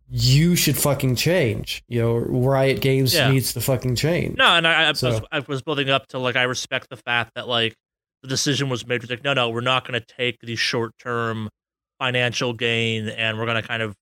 you 0.09 0.55
should 0.55 0.78
fucking 0.78 1.16
change. 1.16 1.84
You 1.88 2.01
know, 2.01 2.18
Riot 2.18 2.82
Games 2.82 3.13
Yeah. 3.13 3.32
needs 3.32 3.53
to 3.53 3.61
fucking 3.61 3.95
change. 3.95 4.38
no, 4.38 4.45
and 4.45 4.68
I, 4.68 4.84
I, 4.86 4.89
was, 4.89 4.99
So- 4.99 5.26
I 5.32 5.39
was 5.39 5.61
building 5.61 5.89
up 5.89 6.07
to 6.09 6.20
like 6.20 6.36
I 6.36 6.43
respect 6.43 6.89
the 6.89 6.97
fact 6.97 7.32
that 7.36 7.47
like 7.47 7.76
the 8.22 8.28
decision 8.28 8.70
was 8.70 8.86
made. 8.88 9.01
It's 9.03 9.09
like, 9.09 9.24
no, 9.24 9.34
no, 9.34 9.49
we're 9.49 9.61
not 9.61 9.88
going 9.88 9.99
to 9.99 10.05
take 10.05 10.39
the 10.41 10.55
short 10.55 10.91
term 10.99 11.49
financial 11.99 12.53
gain, 12.53 13.07
and 13.09 13.38
we're 13.38 13.45
going 13.45 13.61
to 13.61 13.68
kind 13.68 13.82
of 13.84 13.95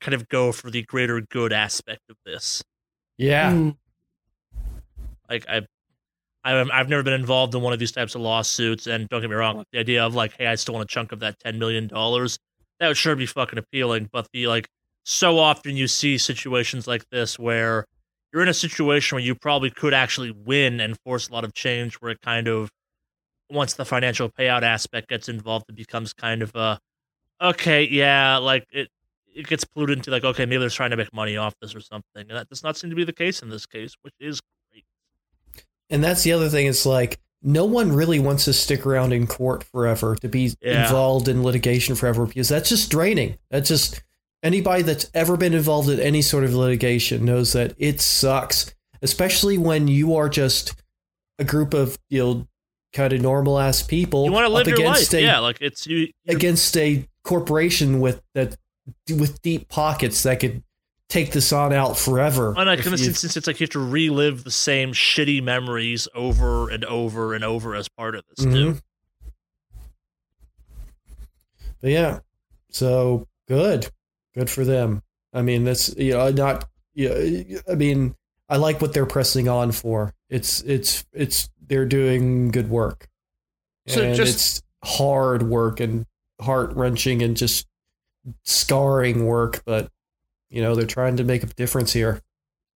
kind 0.00 0.14
of 0.14 0.28
go 0.28 0.50
for 0.52 0.70
the 0.70 0.82
greater 0.82 1.20
good 1.20 1.52
aspect 1.52 2.02
of 2.10 2.16
this. 2.24 2.62
Yeah, 3.18 3.52
Hmm. 3.52 3.70
Like 5.28 5.48
I, 5.48 5.62
I've 6.44 6.70
I've 6.72 6.88
never 6.88 7.02
been 7.02 7.12
involved 7.12 7.54
in 7.54 7.60
one 7.62 7.72
of 7.72 7.78
these 7.78 7.92
types 7.92 8.14
of 8.14 8.22
lawsuits, 8.22 8.86
and 8.86 9.08
don't 9.08 9.20
get 9.20 9.30
me 9.30 9.36
wrong, 9.36 9.64
the 9.72 9.78
idea 9.78 10.04
of 10.04 10.14
like, 10.14 10.32
hey, 10.38 10.46
I 10.46 10.54
still 10.54 10.74
want 10.74 10.84
a 10.90 10.92
chunk 10.92 11.12
of 11.12 11.20
that 11.20 11.38
ten 11.38 11.58
million 11.58 11.86
dollars, 11.86 12.38
that 12.80 12.88
would 12.88 12.96
sure 12.96 13.14
be 13.16 13.26
fucking 13.26 13.58
appealing. 13.58 14.08
But 14.12 14.28
the 14.32 14.46
like, 14.46 14.68
so 15.04 15.38
often 15.38 15.76
you 15.76 15.86
see 15.88 16.16
situations 16.18 16.86
like 16.86 17.04
this 17.10 17.38
where 17.38 17.84
you're 18.32 18.42
in 18.42 18.48
a 18.48 18.54
situation 18.54 19.16
where 19.16 19.24
you 19.24 19.34
probably 19.34 19.70
could 19.70 19.92
actually 19.94 20.30
win 20.30 20.80
and 20.80 20.96
force 21.04 21.28
a 21.28 21.32
lot 21.32 21.44
of 21.44 21.52
change, 21.54 21.96
where 21.96 22.10
it 22.12 22.20
kind 22.22 22.48
of 22.48 22.70
once 23.50 23.74
the 23.74 23.84
financial 23.84 24.28
payout 24.30 24.62
aspect 24.62 25.08
gets 25.08 25.28
involved, 25.28 25.66
it 25.68 25.76
becomes 25.76 26.12
kind 26.12 26.42
of 26.42 26.54
a 26.54 26.78
okay, 27.42 27.84
yeah, 27.88 28.38
like 28.38 28.64
it 28.72 28.88
it 29.34 29.46
gets 29.46 29.64
polluted 29.64 29.98
into 29.98 30.10
like 30.10 30.24
okay, 30.24 30.46
maybe 30.46 30.60
they're 30.60 30.70
trying 30.70 30.90
to 30.90 30.96
make 30.96 31.12
money 31.14 31.36
off 31.36 31.54
this 31.62 31.74
or 31.74 31.80
something, 31.80 32.04
and 32.28 32.32
that 32.32 32.48
does 32.48 32.62
not 32.64 32.76
seem 32.76 32.90
to 32.90 32.96
be 32.96 33.04
the 33.04 33.12
case 33.12 33.42
in 33.42 33.50
this 33.50 33.66
case, 33.66 33.94
which 34.02 34.14
is. 34.20 34.40
And 35.90 36.02
that's 36.02 36.22
the 36.22 36.32
other 36.32 36.48
thing. 36.48 36.66
It's 36.66 36.86
like 36.86 37.18
no 37.42 37.64
one 37.64 37.92
really 37.92 38.18
wants 38.18 38.44
to 38.44 38.52
stick 38.52 38.86
around 38.86 39.12
in 39.12 39.26
court 39.26 39.64
forever 39.64 40.14
to 40.16 40.28
be 40.28 40.54
Yeah. 40.62 40.84
involved 40.84 41.26
in 41.28 41.42
litigation 41.42 41.94
forever 41.94 42.26
because 42.26 42.48
that's 42.48 42.68
just 42.68 42.90
draining. 42.90 43.36
That's 43.50 43.68
just 43.68 44.02
anybody 44.42 44.82
that's 44.82 45.10
ever 45.14 45.36
been 45.36 45.54
involved 45.54 45.88
in 45.88 45.98
any 46.00 46.22
sort 46.22 46.44
of 46.44 46.54
litigation 46.54 47.24
knows 47.24 47.52
that 47.54 47.74
it 47.78 48.00
sucks, 48.00 48.74
especially 49.02 49.58
when 49.58 49.88
you 49.88 50.16
are 50.16 50.28
just 50.28 50.74
a 51.38 51.44
group 51.44 51.72
of 51.74 51.98
you 52.10 52.18
know 52.22 52.46
kind 52.92 53.12
of 53.12 53.20
normal 53.22 53.58
ass 53.58 53.82
people 53.82 54.24
You 54.26 54.32
want 54.32 54.46
to 54.46 54.52
live 54.52 54.66
your 54.66 54.78
life, 54.84 55.12
a 55.14 55.22
yeah. 55.22 55.38
Like 55.38 55.58
it's 55.60 55.86
you. 55.86 56.08
against 56.28 56.76
a 56.76 57.06
corporation 57.24 58.00
with 58.00 58.20
that 58.34 58.56
with 59.08 59.40
deep 59.42 59.68
pockets 59.68 60.22
that 60.24 60.40
could 60.40 60.62
take 61.10 61.32
this 61.32 61.52
on 61.52 61.74
out 61.74 61.98
forever. 61.98 62.54
And 62.56 62.70
if 62.70 62.86
in 62.86 62.92
this 62.92 63.06
instance, 63.06 63.36
it's 63.36 63.46
like 63.46 63.60
you 63.60 63.64
have 63.64 63.70
to 63.72 63.78
relive 63.80 64.44
the 64.44 64.50
same 64.50 64.92
shitty 64.92 65.42
memories 65.42 66.08
over 66.14 66.70
and 66.70 66.84
over 66.86 67.34
and 67.34 67.44
over 67.44 67.74
as 67.74 67.88
part 67.88 68.14
of 68.14 68.24
this 68.28 68.44
too. 68.46 68.50
Mhm. 68.74 68.80
But 71.80 71.90
yeah, 71.90 72.20
so 72.70 73.26
good, 73.48 73.88
good 74.34 74.48
for 74.50 74.64
them. 74.64 75.02
I 75.32 75.42
mean, 75.42 75.64
that's 75.64 75.94
you 75.96 76.12
know 76.12 76.30
not. 76.30 76.68
Yeah, 76.94 77.14
I 77.70 77.74
mean, 77.74 78.14
I 78.48 78.56
like 78.56 78.80
what 78.80 78.92
they're 78.92 79.06
pressing 79.06 79.48
on 79.48 79.72
for. 79.72 80.14
It's 80.28 80.60
it's 80.62 81.04
it's 81.12 81.48
they're 81.66 81.86
doing 81.86 82.50
good 82.50 82.68
work. 82.68 83.08
So 83.88 84.02
and 84.02 84.14
just- 84.14 84.34
it's 84.34 84.62
hard 84.82 85.42
work 85.42 85.80
and 85.80 86.06
heart 86.40 86.74
wrenching 86.74 87.22
and 87.22 87.36
just 87.36 87.66
scarring 88.44 89.26
work, 89.26 89.62
but 89.64 89.90
you 90.50 90.60
know 90.62 90.74
they're 90.74 90.86
trying 90.86 91.16
to 91.16 91.24
make 91.24 91.42
a 91.42 91.46
difference 91.46 91.92
here. 91.92 92.20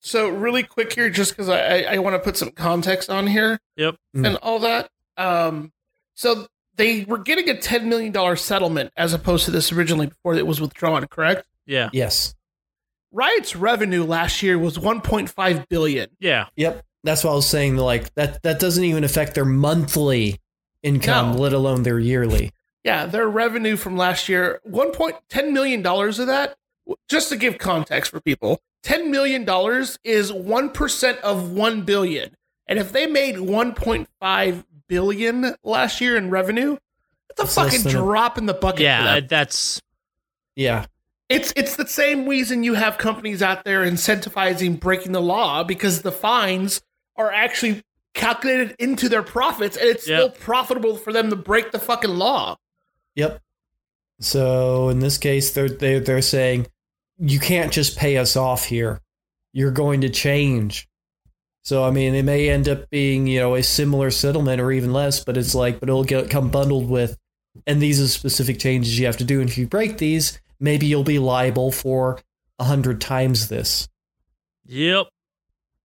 So 0.00 0.28
really 0.28 0.62
quick 0.62 0.92
here, 0.92 1.08
just 1.10 1.32
because 1.32 1.48
I, 1.48 1.60
I, 1.60 1.94
I 1.94 1.98
want 1.98 2.14
to 2.14 2.18
put 2.20 2.36
some 2.36 2.50
context 2.50 3.08
on 3.10 3.26
here 3.26 3.58
Yep. 3.76 3.96
Mm. 4.16 4.26
and 4.26 4.36
all 4.36 4.58
that. 4.60 4.90
Um, 5.16 5.72
so 6.14 6.46
they 6.76 7.04
were 7.04 7.18
getting 7.18 7.48
a 7.48 7.58
ten 7.58 7.88
million 7.88 8.12
dollar 8.12 8.36
settlement 8.36 8.92
as 8.96 9.12
opposed 9.14 9.44
to 9.46 9.50
this 9.50 9.72
originally 9.72 10.06
before 10.08 10.34
it 10.34 10.46
was 10.46 10.60
withdrawn. 10.60 11.06
Correct? 11.06 11.46
Yeah. 11.66 11.88
Yes. 11.92 12.34
Riot's 13.12 13.54
revenue 13.54 14.04
last 14.04 14.42
year 14.42 14.58
was 14.58 14.78
one 14.78 15.00
point 15.00 15.30
five 15.30 15.68
billion. 15.68 16.10
Yeah. 16.18 16.46
Yep. 16.56 16.84
That's 17.04 17.22
what 17.24 17.30
I 17.32 17.34
was 17.34 17.46
saying. 17.48 17.76
Like 17.76 18.12
that 18.14 18.42
that 18.42 18.58
doesn't 18.60 18.82
even 18.84 19.04
affect 19.04 19.34
their 19.34 19.44
monthly 19.44 20.40
income, 20.82 21.32
No. 21.32 21.38
let 21.38 21.52
alone 21.52 21.82
their 21.82 21.98
yearly. 21.98 22.50
Yeah, 22.82 23.06
their 23.06 23.26
revenue 23.26 23.76
from 23.76 23.96
last 23.96 24.28
year, 24.28 24.60
one 24.64 24.92
point 24.92 25.16
ten 25.30 25.54
million 25.54 25.80
dollars 25.80 26.18
of 26.18 26.26
that. 26.26 26.56
Just 27.08 27.30
to 27.30 27.36
give 27.36 27.58
context 27.58 28.10
for 28.10 28.20
people, 28.20 28.60
ten 28.82 29.10
million 29.10 29.44
dollars 29.44 29.98
is 30.04 30.32
one 30.32 30.70
percent 30.70 31.18
of 31.20 31.50
one 31.52 31.82
billion, 31.82 32.36
and 32.66 32.78
if 32.78 32.92
they 32.92 33.06
made 33.06 33.40
one 33.40 33.74
point 33.74 34.08
five 34.20 34.64
billion 34.86 35.54
last 35.62 36.00
year 36.00 36.16
in 36.16 36.30
revenue, 36.30 36.76
it's 37.30 37.40
a 37.40 37.44
That's 37.44 37.54
fucking 37.54 37.82
than 37.82 37.96
a- 37.96 37.98
drop 37.98 38.38
in 38.38 38.46
the 38.46 38.54
bucket. 38.54 38.82
Yeah. 38.82 39.20
That's 39.20 39.80
Yeah. 40.56 40.86
It's 41.30 41.54
it's 41.56 41.76
the 41.76 41.86
same 41.86 42.28
reason 42.28 42.62
you 42.64 42.74
have 42.74 42.98
companies 42.98 43.42
out 43.42 43.64
there 43.64 43.82
incentivizing 43.82 44.78
breaking 44.78 45.12
the 45.12 45.22
law 45.22 45.64
because 45.64 46.02
the 46.02 46.12
fines 46.12 46.82
are 47.16 47.32
actually 47.32 47.82
calculated 48.12 48.76
into 48.78 49.08
their 49.08 49.22
profits 49.22 49.76
and 49.76 49.88
it's 49.88 50.04
still 50.04 50.28
profitable 50.28 50.96
for 50.96 51.12
them 51.14 51.30
to 51.30 51.36
break 51.36 51.72
the 51.72 51.78
fucking 51.78 52.10
law. 52.10 52.56
Yep. 53.14 53.40
So 54.20 54.90
in 54.90 55.00
this 55.00 55.16
case, 55.18 55.50
they're 55.50 55.68
they 55.68 55.98
they're 55.98 56.22
saying 56.22 56.66
you 57.18 57.38
can't 57.38 57.72
just 57.72 57.96
pay 57.96 58.16
us 58.16 58.36
off 58.36 58.64
here. 58.64 59.00
You're 59.52 59.70
going 59.70 60.00
to 60.02 60.08
change. 60.08 60.88
So 61.62 61.84
I 61.84 61.90
mean, 61.90 62.14
it 62.14 62.24
may 62.24 62.50
end 62.50 62.68
up 62.68 62.90
being 62.90 63.26
you 63.26 63.40
know 63.40 63.54
a 63.54 63.62
similar 63.62 64.10
settlement 64.10 64.60
or 64.60 64.70
even 64.70 64.92
less, 64.92 65.24
but 65.24 65.36
it's 65.36 65.54
like, 65.54 65.80
but 65.80 65.88
it'll 65.88 66.04
get 66.04 66.30
come 66.30 66.50
bundled 66.50 66.90
with, 66.90 67.16
and 67.66 67.80
these 67.80 68.00
are 68.02 68.08
specific 68.08 68.58
changes 68.58 68.98
you 68.98 69.06
have 69.06 69.16
to 69.18 69.24
do. 69.24 69.40
And 69.40 69.48
if 69.48 69.56
you 69.56 69.66
break 69.66 69.96
these, 69.98 70.40
maybe 70.60 70.86
you'll 70.86 71.04
be 71.04 71.18
liable 71.18 71.72
for 71.72 72.20
a 72.58 72.64
hundred 72.64 73.00
times 73.00 73.48
this. 73.48 73.88
yep. 74.66 75.06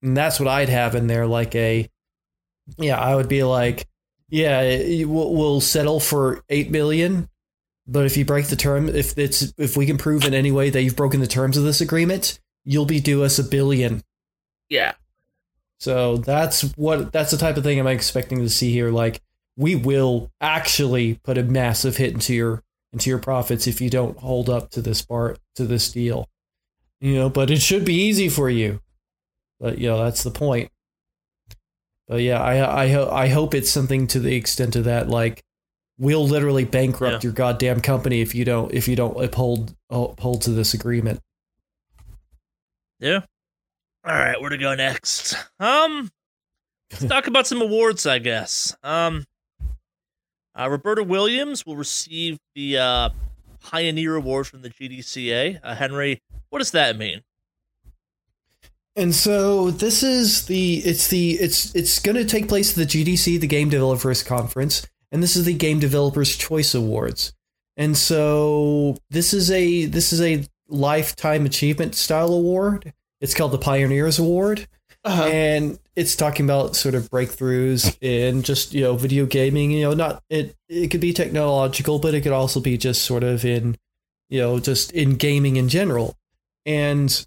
And 0.02 0.16
that's 0.16 0.40
what 0.40 0.48
I'd 0.48 0.70
have 0.70 0.96
in 0.96 1.08
there, 1.08 1.28
like 1.28 1.56
a, 1.56 1.90
yeah, 2.78 3.00
I 3.00 3.16
would 3.16 3.28
be 3.28 3.44
like, 3.44 3.86
yeah, 4.30 5.04
we'll, 5.06 5.34
we'll 5.34 5.62
settle 5.62 6.00
for 6.00 6.44
eight 6.50 6.72
million, 6.72 7.29
but 7.90 8.06
if 8.06 8.16
you 8.18 8.24
break 8.24 8.48
the 8.48 8.56
term, 8.56 8.88
if 8.88 9.18
it's 9.18 9.54
if 9.58 9.76
we 9.76 9.86
can 9.86 9.98
prove 9.98 10.24
in 10.24 10.34
any 10.34 10.52
way 10.52 10.70
that 10.70 10.82
you've 10.84 10.96
broken 10.96 11.20
the 11.20 11.28
terms 11.28 11.58
of 11.58 11.64
this 11.64 11.82
agreement, 11.82 12.40
you'll 12.64 12.86
be 12.86 13.00
due 13.00 13.24
us 13.24 13.40
a 13.40 13.44
billion. 13.44 14.04
Yeah. 14.70 14.94
So 15.80 16.18
that's 16.18 16.62
what 16.76 17.12
that's 17.12 17.32
the 17.32 17.38
type 17.38 17.58
of 17.58 17.64
thing 17.64 17.80
I'm 17.80 17.88
expecting 17.88 18.40
to 18.40 18.50
see 18.50 18.72
here. 18.72 18.92
Like 18.92 19.22
we 19.58 19.76
will 19.76 20.32
actually 20.40 21.16
put 21.24 21.38
a 21.38 21.44
massive 21.44 21.98
hit 21.98 22.14
into 22.14 22.34
your 22.34 22.64
into 22.94 23.10
your 23.10 23.20
profits 23.20 23.66
if 23.66 23.82
you 23.82 23.90
don't 23.90 24.18
hold 24.20 24.50
up 24.50 24.70
to 24.72 24.82
this 24.82 25.02
part 25.02 25.40
to 25.56 25.66
this 25.66 25.92
deal. 25.92 26.28
You 27.02 27.16
know, 27.16 27.30
but 27.30 27.50
it 27.50 27.62
should 27.62 27.86
be 27.86 27.96
easy 27.96 28.30
for 28.30 28.50
you. 28.50 28.82
But 29.60 29.80
you 29.80 29.88
know, 29.88 30.04
that's 30.04 30.24
the 30.24 30.32
point. 30.32 30.70
But 32.08 32.22
yeah, 32.22 32.42
I 32.42 32.86
I 32.86 33.24
I 33.24 33.28
hope 33.30 33.56
it's 33.56 33.72
something 33.72 34.06
to 34.08 34.20
the 34.20 34.36
extent 34.36 34.76
of 34.76 34.84
that 34.84 35.10
like 35.10 35.44
we'll 36.00 36.26
literally 36.28 36.66
bankrupt 36.66 37.24
your 37.24 37.34
goddamn 37.34 37.82
company 37.82 38.22
if 38.22 38.34
you 38.34 38.46
don't 38.46 38.74
if 38.74 38.88
you 38.88 38.96
don't 38.96 39.22
uphold 39.24 39.76
uphold 39.90 40.42
to 40.44 40.52
this 40.52 40.74
agreement. 40.74 41.20
Yeah. 43.00 43.22
All 44.06 44.16
right, 44.16 44.40
where 44.40 44.50
to 44.50 44.58
go 44.58 44.74
next? 44.76 45.36
Um, 45.60 46.10
let's 46.92 47.06
talk 47.06 47.28
about 47.28 47.46
some 47.46 47.62
awards, 47.62 48.06
I 48.06 48.20
guess. 48.20 48.76
Um, 48.82 49.26
uh, 50.58 50.70
Roberta 50.70 51.04
Williams 51.04 51.66
will 51.66 51.76
receive 51.76 52.40
the 52.56 52.78
uh, 52.78 53.10
Pioneer 53.62 54.16
Award 54.16 54.48
from 54.48 54.62
the 54.62 54.70
GDCA. 54.70 55.60
Uh, 55.62 55.76
Henry, 55.76 56.22
what 56.50 56.60
does 56.60 56.72
that 56.72 56.98
mean? 56.98 57.22
And 58.96 59.14
so 59.14 59.70
this 59.70 60.02
is 60.02 60.46
the 60.48 60.78
it's 60.78 61.08
the 61.08 61.34
it's 61.34 61.74
it's 61.76 62.00
going 62.00 62.18
to 62.18 62.26
take 62.26 62.48
place 62.48 62.72
at 62.72 62.76
the 62.76 62.86
GDC, 62.86 63.40
the 63.40 63.48
Game 63.48 63.70
Developers 63.70 64.24
Conference, 64.24 64.86
and 65.12 65.22
this 65.24 65.36
is 65.36 65.46
the 65.46 65.54
Game 65.54 65.80
Developers 65.80 66.36
Choice 66.36 66.74
Awards. 66.76 67.34
And 67.78 67.98
so 67.98 68.98
this 69.10 69.34
is 69.34 69.50
a 69.52 69.86
this 69.86 70.12
is 70.14 70.22
a 70.22 70.46
lifetime 70.68 71.46
achievement 71.46 71.96
style 71.96 72.34
award. 72.34 72.94
It's 73.22 73.34
called 73.34 73.52
the 73.52 73.58
Pioneers 73.58 74.20
Award, 74.20 74.68
Uh-huh. 75.04 75.24
and 75.24 75.80
it's 75.96 76.16
talking 76.16 76.46
about 76.46 76.76
sort 76.76 76.96
of 76.96 77.10
breakthroughs 77.10 77.98
in 78.02 78.44
just 78.44 78.74
you 78.74 78.82
know 78.82 78.96
video 78.96 79.26
gaming. 79.26 79.72
You 79.72 79.84
know, 79.84 79.94
not 79.94 80.24
it 80.30 80.56
it 80.68 80.90
could 80.92 81.02
be 81.02 81.14
technological, 81.14 82.00
but 82.00 82.14
it 82.14 82.22
could 82.22 82.32
also 82.34 82.60
be 82.60 82.78
just 82.78 83.04
sort 83.04 83.24
of 83.24 83.46
in 83.46 83.78
you 84.30 84.40
know 84.40 84.60
just 84.60 84.92
in 84.92 85.16
gaming 85.16 85.56
in 85.56 85.70
general. 85.70 86.16
And 86.66 87.26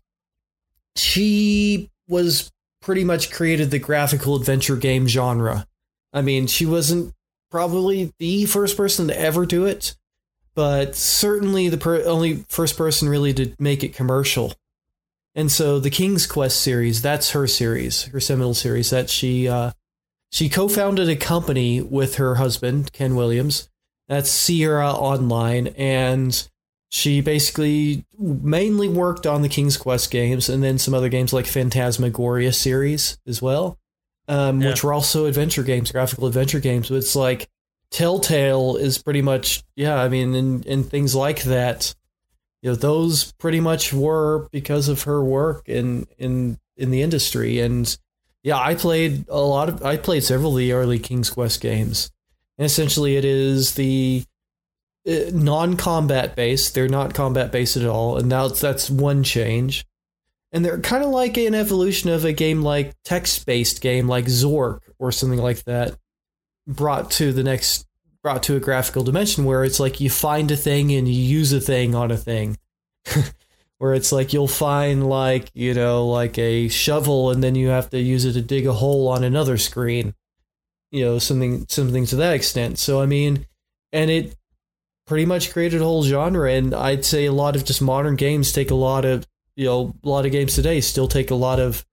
she 0.97 1.91
was 2.09 2.51
pretty 2.81 3.05
much 3.05 3.31
created 3.31 3.71
the 3.71 3.79
graphical 3.79 4.37
adventure 4.37 4.77
game 4.77 5.07
genre. 5.09 5.67
I 6.13 6.21
mean, 6.23 6.47
she 6.47 6.67
wasn't 6.67 7.15
probably 7.53 8.13
the 8.19 8.47
first 8.47 8.77
person 8.77 9.07
to 9.07 9.21
ever 9.21 9.47
do 9.47 9.67
it, 9.67 9.95
but 10.55 10.97
certainly 10.97 11.69
the 11.69 11.79
per- 11.79 12.05
only 12.05 12.45
first 12.49 12.77
person 12.77 13.09
really 13.09 13.33
to 13.35 13.55
make 13.61 13.85
it 13.85 13.95
commercial. 13.95 14.55
And 15.35 15.53
so 15.53 15.79
the 15.79 15.91
King's 15.91 16.27
Quest 16.27 16.61
series, 16.61 17.01
that's 17.01 17.31
her 17.31 17.47
series, 17.47 18.05
her 18.07 18.21
seminal 18.21 18.55
series 18.55 18.91
that 18.91 19.09
she 19.09 19.49
uh, 19.49 19.73
she 20.31 20.49
co-founded 20.49 21.09
a 21.09 21.17
company 21.17 21.81
with 21.81 22.17
her 22.17 22.37
husband 22.37 22.93
Ken 22.93 23.15
Williams. 23.15 23.69
That's 24.09 24.31
Sierra 24.31 24.91
Online, 24.91 25.69
and 25.69 26.49
she 26.91 27.21
basically 27.21 28.05
mainly 28.19 28.89
worked 28.89 29.27
on 29.27 29.41
the 29.43 29.49
King's 29.49 29.77
Quest 29.77 30.11
games 30.11 30.49
and 30.49 30.63
then 30.63 30.79
some 30.79 30.93
other 30.93 31.09
games 31.09 31.33
like 31.33 31.47
Phantasmagoria 31.47 32.53
series 32.53 33.19
as 33.27 33.41
well, 33.41 33.79
um, 34.29 34.61
Yeah. 34.61 34.69
which 34.71 34.85
were 34.85 34.93
also 34.93 35.27
adventure 35.27 35.63
games, 35.63 35.91
graphical 35.93 36.27
adventure 36.27 36.61
games. 36.61 36.89
But 36.89 36.97
it's 36.97 37.17
like 37.17 37.49
Telltale 37.91 38.77
is 38.77 38.99
pretty 38.99 39.23
much, 39.23 39.63
yeah, 39.77 40.01
I 40.01 40.09
mean, 40.09 40.35
and, 40.35 40.65
and 40.67 40.89
things 40.89 41.15
like 41.15 41.43
that. 41.43 41.95
You 42.63 42.71
know, 42.71 42.77
those 42.77 43.33
pretty 43.33 43.61
much 43.61 43.93
were 43.93 44.49
because 44.53 44.89
of 44.89 45.03
her 45.03 45.23
work 45.23 45.69
in 45.69 46.07
in 46.17 46.59
in 46.77 46.91
the 46.91 47.03
industry, 47.03 47.59
and 47.61 47.97
yeah, 48.45 48.57
I 48.57 48.77
played 48.77 49.27
a 49.29 49.41
lot 49.41 49.69
of. 49.69 49.83
I 49.85 49.97
played 49.97 50.23
several 50.23 50.53
of 50.53 50.59
the 50.59 50.73
early 50.73 51.01
King's 51.01 51.29
Quest 51.29 51.61
games, 51.61 52.13
and 52.59 52.65
essentially 52.65 53.17
it 53.17 53.25
is 53.25 53.75
the 53.75 54.25
uh, 55.09 55.31
non-combat 55.33 56.37
based. 56.37 56.75
They're 56.75 56.89
not 56.89 57.15
combat 57.15 57.51
based 57.51 57.77
at 57.77 57.85
all, 57.85 58.17
and 58.17 58.29
now 58.29 58.47
that's 58.49 58.89
one 58.89 59.25
change. 59.25 59.85
And 60.53 60.65
they're 60.65 60.81
kind 60.81 61.03
of 61.03 61.11
like 61.11 61.37
an 61.39 61.55
evolution 61.55 62.11
of 62.11 62.25
a 62.25 62.33
game 62.33 62.63
like 62.63 62.95
text-based 63.05 63.81
game 63.81 64.07
like 64.07 64.27
Zork 64.27 64.81
or 64.99 65.11
something 65.11 65.41
like 65.41 65.65
that, 65.65 65.97
brought 66.67 67.11
to 67.13 67.33
the 67.33 67.43
next 67.43 67.87
brought 68.23 68.43
to 68.45 68.57
a 68.57 68.61
graphical 68.61 69.03
dimension 69.03 69.45
where 69.45 69.65
it's 69.65 69.81
like 69.81 70.01
you 70.01 70.09
find 70.09 70.51
a 70.51 70.57
thing 70.57 70.93
and 70.93 71.09
you 71.09 71.15
use 71.15 71.53
a 71.53 71.61
thing 71.61 71.95
on 71.95 72.11
a 72.11 72.17
thing. 72.17 72.57
where 73.83 73.95
it's 73.95 74.13
like 74.13 74.33
you'll 74.33 74.47
find 74.47 75.09
like, 75.09 75.51
you 75.55 75.75
know, 75.75 76.07
like 76.07 76.39
a 76.39 76.69
shovel 76.69 77.33
and 77.33 77.43
then 77.43 77.57
you 77.57 77.67
have 77.67 77.91
to 77.91 77.99
use 77.99 78.25
it 78.25 78.35
to 78.35 78.41
dig 78.41 78.65
a 78.65 78.73
hole 78.73 79.09
on 79.09 79.25
another 79.25 79.59
screen. 79.59 80.15
You 80.93 81.05
know, 81.05 81.19
something 81.19 81.67
something 81.69 82.07
to 82.07 82.17
that 82.17 82.35
extent. 82.35 82.79
So 82.79 83.03
I 83.03 83.07
mean, 83.07 83.45
and 83.93 84.09
it 84.09 84.37
pretty 85.09 85.27
much 85.27 85.53
created 85.53 85.81
a 85.81 85.85
whole 85.85 86.05
genre 86.05 86.53
and 86.53 86.73
I'd 86.73 87.05
say 87.05 87.27
a 87.27 87.33
lot 87.33 87.57
of 87.57 87.65
just 87.65 87.83
modern 87.83 88.15
games 88.15 88.53
take 88.53 88.71
a 88.71 88.77
lot 88.77 89.05
of, 89.05 89.27
you 89.57 89.67
know, 89.67 89.95
a 90.03 90.09
lot 90.09 90.27
of 90.27 90.33
games 90.33 90.55
today 90.55 90.81
still 90.81 91.09
take 91.09 91.31
a 91.31 91.35
lot 91.35 91.61
of 91.61 91.85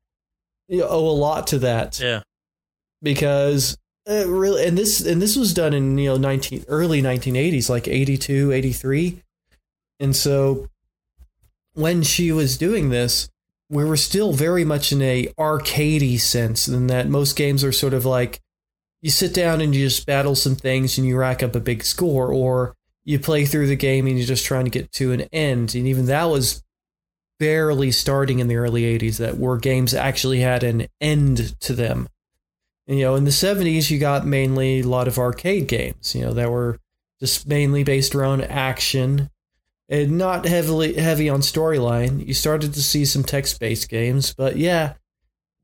you 0.69 0.79
know, 0.79 0.87
owe 0.87 1.09
a 1.09 1.11
lot 1.11 1.47
to 1.47 1.59
that. 1.59 1.99
Yeah. 1.99 2.21
Because 3.01 3.77
uh, 4.09 4.27
really 4.27 4.65
and 4.65 4.77
this 4.77 5.01
and 5.01 5.21
this 5.21 5.35
was 5.35 5.53
done 5.53 5.73
in 5.73 5.97
you 5.97 6.09
know 6.09 6.17
19 6.17 6.65
early 6.67 7.01
1980s 7.01 7.69
like 7.69 7.87
82 7.87 8.51
83 8.51 9.21
and 9.99 10.15
so 10.15 10.67
when 11.73 12.01
she 12.01 12.31
was 12.31 12.57
doing 12.57 12.89
this 12.89 13.29
we 13.69 13.85
were 13.85 13.97
still 13.97 14.33
very 14.33 14.65
much 14.65 14.91
in 14.91 15.01
a 15.01 15.27
arcadey 15.37 16.19
sense 16.19 16.67
in 16.67 16.87
that 16.87 17.07
most 17.07 17.35
games 17.35 17.63
are 17.63 17.71
sort 17.71 17.93
of 17.93 18.03
like 18.03 18.39
you 19.01 19.11
sit 19.11 19.33
down 19.33 19.61
and 19.61 19.75
you 19.75 19.87
just 19.87 20.07
battle 20.07 20.33
some 20.33 20.55
things 20.55 20.97
and 20.97 21.05
you 21.05 21.15
rack 21.15 21.43
up 21.43 21.55
a 21.55 21.59
big 21.59 21.83
score 21.83 22.33
or 22.33 22.75
you 23.03 23.19
play 23.19 23.45
through 23.45 23.67
the 23.67 23.75
game 23.75 24.07
and 24.07 24.17
you're 24.17 24.25
just 24.25 24.45
trying 24.45 24.65
to 24.65 24.71
get 24.71 24.91
to 24.93 25.11
an 25.11 25.21
end 25.31 25.75
and 25.75 25.85
even 25.85 26.07
that 26.07 26.25
was 26.25 26.63
barely 27.39 27.91
starting 27.91 28.39
in 28.39 28.47
the 28.47 28.57
early 28.57 28.83
80s 28.83 29.17
that 29.17 29.37
were 29.37 29.57
games 29.57 29.93
actually 29.93 30.41
had 30.41 30.63
an 30.63 30.87
end 31.01 31.59
to 31.61 31.73
them 31.73 32.09
you 32.89 33.05
know, 33.05 33.15
in 33.15 33.23
the 33.23 33.29
70s, 33.29 33.91
you 33.91 33.99
got 33.99 34.25
mainly 34.25 34.79
a 34.79 34.87
lot 34.87 35.07
of 35.07 35.19
arcade 35.19 35.67
games, 35.67 36.15
you 36.15 36.21
know, 36.21 36.33
that 36.33 36.49
were 36.49 36.79
just 37.19 37.47
mainly 37.47 37.83
based 37.83 38.15
around 38.15 38.41
action 38.41 39.29
and 39.87 40.17
not 40.17 40.45
heavily 40.45 40.95
heavy 40.95 41.29
on 41.29 41.41
storyline. 41.41 42.25
You 42.25 42.33
started 42.33 42.73
to 42.73 42.81
see 42.81 43.05
some 43.05 43.23
text-based 43.23 43.89
games, 43.89 44.33
but 44.33 44.55
yeah, 44.55 44.93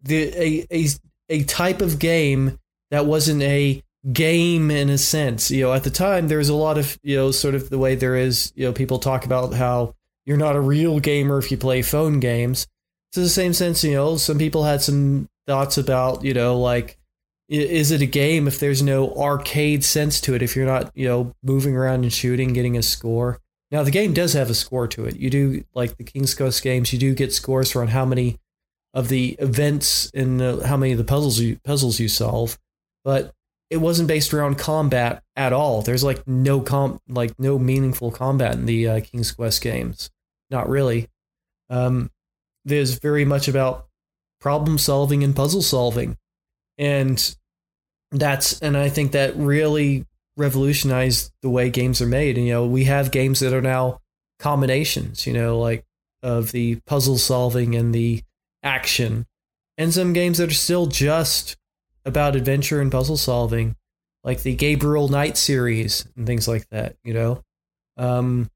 the 0.04 0.40
a 0.40 0.68
a 0.72 0.88
a 1.30 1.44
type 1.46 1.82
of 1.82 1.98
game 1.98 2.60
that 2.92 3.08
wasn't 3.08 3.42
a 3.42 3.82
game 4.14 4.70
in 4.70 4.92
a 4.92 4.98
sense. 5.00 5.50
You 5.50 5.64
know, 5.64 5.74
at 5.74 5.84
the 5.84 5.90
time 5.90 6.28
there 6.28 6.38
was 6.38 6.50
a 6.50 6.56
lot 6.56 6.78
of, 6.78 7.00
you 7.02 7.16
know, 7.16 7.32
sort 7.32 7.56
of 7.56 7.72
the 7.72 7.80
way 7.80 7.96
there 7.96 8.16
is, 8.16 8.54
you 8.56 8.66
know, 8.66 8.72
people 8.72 9.00
talk 9.00 9.26
about 9.26 9.52
how 9.54 9.96
you're 10.26 10.38
not 10.38 10.56
a 10.56 10.62
real 10.62 11.00
gamer 11.00 11.38
if 11.38 11.52
you 11.52 11.58
play 11.58 11.82
phone 11.82 12.20
games. 12.20 12.68
To 13.14 13.20
the 13.20 13.30
same 13.30 13.54
sense, 13.54 13.84
you 13.84 13.94
know, 13.94 14.18
some 14.18 14.38
people 14.38 14.64
had 14.64 14.82
some 14.82 15.30
thoughts 15.48 15.78
about, 15.78 16.24
you 16.24 16.34
know, 16.34 16.60
like 16.60 16.98
is 17.48 17.92
it 17.92 18.02
a 18.02 18.08
game 18.08 18.48
if 18.48 18.60
there's 18.60 18.82
no 18.82 19.14
arcade 19.14 19.84
sense 19.84 20.20
to 20.20 20.34
it 20.34 20.42
if 20.42 20.56
you're 20.56 20.66
not 20.66 20.92
you 20.96 21.08
know 21.08 21.32
moving 21.44 21.78
around 21.78 22.04
and 22.04 22.12
shooting 22.12 22.54
getting 22.54 22.78
a 22.78 22.84
score? 22.84 23.40
Now 23.72 23.84
the 23.84 23.92
game 23.92 24.14
does 24.14 24.34
have 24.34 24.50
a 24.50 24.56
score 24.56 24.88
to 24.90 25.06
it. 25.06 25.18
You 25.18 25.30
do 25.30 25.64
like 25.74 25.98
the 25.98 26.04
king's 26.04 26.34
quest 26.34 26.64
games 26.64 26.92
you 26.92 27.00
do 27.00 27.14
get 27.14 27.34
scores 27.34 27.72
for 27.72 27.82
on 27.82 27.90
how 27.90 28.06
many 28.06 28.40
of 28.94 29.10
the 29.10 29.36
events 29.40 30.10
and 30.14 30.42
how 30.64 30.78
many 30.78 30.92
of 30.94 30.98
the 30.98 31.04
puzzles 31.04 31.40
you 31.40 31.60
puzzles 31.64 32.00
you 32.00 32.08
solve 32.08 32.58
but 33.04 33.34
it 33.70 33.78
wasn't 33.78 34.08
based 34.08 34.34
around 34.34 34.58
combat 34.58 35.24
at 35.36 35.54
all. 35.54 35.82
There's 35.82 36.04
like 36.04 36.28
no 36.28 36.62
com 36.62 37.00
like 37.08 37.38
no 37.40 37.58
meaningful 37.58 38.12
combat 38.12 38.54
in 38.54 38.66
the 38.66 38.88
uh, 38.88 39.00
king's 39.02 39.32
quest 39.32 39.62
games 39.62 40.10
not 40.50 40.70
really 40.70 41.08
um, 41.70 42.10
there's 42.64 43.00
very 43.00 43.26
much 43.26 43.48
about 43.48 43.88
problem 44.40 44.78
solving 44.78 45.24
and 45.24 45.36
puzzle 45.36 45.62
solving 45.62 46.18
and 46.78 47.36
that's 48.12 48.60
and 48.60 48.78
I 48.78 48.90
think 48.90 49.12
that 49.14 49.36
really 49.36 50.06
revolutionized 50.38 51.32
the 51.42 51.50
way 51.50 51.70
games 51.70 52.02
are 52.02 52.08
made. 52.08 52.38
And 52.38 52.46
you 52.46 52.54
know, 52.54 52.66
we 52.66 52.86
have 52.86 53.12
games 53.12 53.40
that 53.40 53.54
are 53.54 53.62
now 53.62 54.02
combinations, 54.40 55.26
you 55.26 55.34
know, 55.34 55.60
like 55.60 55.86
of 56.22 56.52
the 56.52 56.76
puzzle 56.86 57.18
solving 57.18 57.76
and 57.76 57.94
the 57.94 58.24
action, 58.64 59.26
and 59.78 59.94
some 59.94 60.14
games 60.14 60.38
that 60.38 60.50
are 60.50 60.54
still 60.54 60.88
just 60.88 61.58
about 62.06 62.36
adventure 62.36 62.82
and 62.82 62.92
puzzle 62.92 63.18
solving, 63.18 63.76
like 64.24 64.42
the 64.42 64.56
Gabriel 64.56 65.08
Knight 65.08 65.38
series 65.38 66.08
and 66.16 66.26
things 66.26 66.48
like 66.48 66.68
that, 66.70 66.96
you 67.04 67.14
know. 67.14 67.44
Um, 67.98 68.50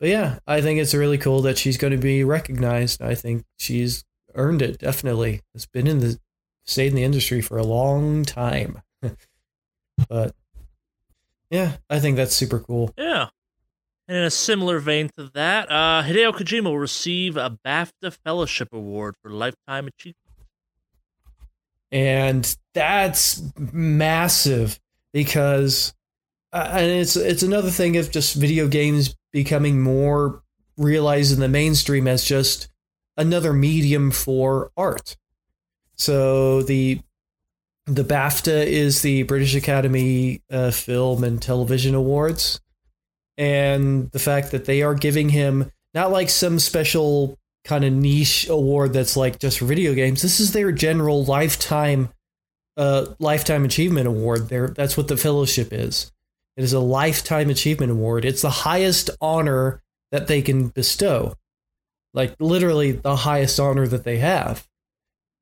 but 0.00 0.08
yeah, 0.08 0.38
I 0.46 0.60
think 0.60 0.80
it's 0.80 0.94
really 0.94 1.18
cool 1.18 1.42
that 1.42 1.58
she's 1.58 1.76
going 1.76 1.92
to 1.92 1.98
be 1.98 2.24
recognized. 2.24 3.00
I 3.02 3.14
think 3.14 3.44
she's 3.56 4.04
earned 4.34 4.62
it 4.62 4.78
definitely. 4.78 5.40
It's 5.54 5.66
been 5.66 5.86
in 5.86 6.00
the 6.00 6.18
stayed 6.64 6.88
in 6.88 6.94
the 6.94 7.04
industry 7.04 7.40
for 7.40 7.58
a 7.58 7.64
long 7.64 8.24
time. 8.24 8.82
but 10.08 10.34
yeah, 11.50 11.76
I 11.88 12.00
think 12.00 12.16
that's 12.16 12.34
super 12.34 12.58
cool. 12.58 12.92
Yeah. 12.96 13.28
And 14.06 14.18
in 14.18 14.24
a 14.24 14.30
similar 14.30 14.80
vein 14.80 15.10
to 15.16 15.30
that, 15.34 15.70
uh, 15.70 16.02
Hideo 16.04 16.32
Kojima 16.32 16.64
will 16.64 16.78
receive 16.78 17.36
a 17.36 17.56
BAFTA 17.64 18.16
Fellowship 18.24 18.68
Award 18.72 19.14
for 19.22 19.30
Lifetime 19.30 19.86
Achievement. 19.86 20.16
And 21.90 22.56
that's 22.74 23.42
massive 23.56 24.78
because, 25.12 25.94
uh, 26.52 26.70
and 26.72 26.90
it's 26.90 27.16
it's 27.16 27.44
another 27.44 27.70
thing 27.70 27.96
of 27.96 28.10
just 28.10 28.34
video 28.34 28.66
games 28.66 29.14
becoming 29.34 29.82
more 29.82 30.42
realized 30.76 31.34
in 31.34 31.40
the 31.40 31.48
mainstream 31.48 32.06
as 32.06 32.24
just 32.24 32.68
another 33.16 33.52
medium 33.52 34.12
for 34.12 34.70
art. 34.76 35.16
So 35.96 36.62
the 36.62 37.00
the 37.86 38.04
BAFTA 38.04 38.64
is 38.64 39.02
the 39.02 39.24
British 39.24 39.54
Academy 39.54 40.40
uh, 40.50 40.70
Film 40.70 41.22
and 41.22 41.42
Television 41.42 41.94
Awards, 41.94 42.60
and 43.36 44.10
the 44.12 44.18
fact 44.18 44.52
that 44.52 44.64
they 44.64 44.82
are 44.82 44.94
giving 44.94 45.28
him 45.28 45.70
not 45.92 46.10
like 46.10 46.30
some 46.30 46.58
special 46.58 47.38
kind 47.64 47.84
of 47.84 47.92
niche 47.92 48.48
award 48.48 48.92
that's 48.92 49.16
like 49.16 49.38
just 49.38 49.58
for 49.58 49.64
video 49.64 49.94
games. 49.94 50.22
This 50.22 50.38
is 50.40 50.52
their 50.52 50.70
general 50.70 51.24
lifetime 51.24 52.10
uh, 52.76 53.06
lifetime 53.18 53.64
achievement 53.64 54.06
award. 54.06 54.48
There, 54.48 54.68
that's 54.68 54.96
what 54.96 55.08
the 55.08 55.16
fellowship 55.16 55.72
is. 55.72 56.12
It 56.56 56.64
is 56.64 56.72
a 56.72 56.80
lifetime 56.80 57.50
achievement 57.50 57.92
award. 57.92 58.24
It's 58.24 58.42
the 58.42 58.50
highest 58.50 59.10
honor 59.20 59.82
that 60.12 60.28
they 60.28 60.42
can 60.42 60.68
bestow, 60.68 61.34
like 62.12 62.36
literally 62.38 62.92
the 62.92 63.16
highest 63.16 63.58
honor 63.58 63.86
that 63.88 64.04
they 64.04 64.18
have. 64.18 64.66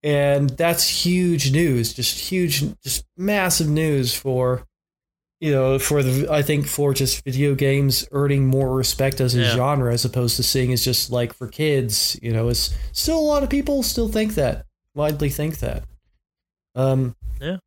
And 0.03 0.51
that's 0.51 1.05
huge 1.05 1.53
news. 1.53 1.93
Just 1.93 2.19
huge 2.19 2.65
just 2.83 3.05
massive 3.17 3.69
news 3.69 4.15
for 4.15 4.67
you 5.41 5.51
know 5.51 5.77
for 5.77 6.05
the 6.05 6.33
i 6.33 6.41
think 6.41 6.69
for 6.69 6.95
just 6.95 7.25
video 7.25 7.57
games 7.57 8.07
earning 8.13 8.47
more 8.47 8.73
respect 8.73 9.21
as 9.21 9.35
a 9.35 9.41
yeah. 9.41 9.57
genre 9.57 9.93
as 9.93 10.05
opposed 10.05 10.37
to 10.37 10.43
seeing 10.43 10.73
as 10.73 10.85
just 10.85 11.11
like 11.11 11.35
for 11.35 11.49
kids 11.49 12.17
you 12.23 12.33
know 12.33 12.49
it's 12.49 12.73
still 12.93 13.19
a 13.19 13.21
lot 13.21 13.43
of 13.43 13.51
people 13.51 13.83
still 13.83 14.07
think 14.07 14.37
that 14.37 14.65
widely 14.95 15.29
think 15.29 15.59
that. 15.59 15.85
Um 16.75 17.17
yeah 17.41 17.59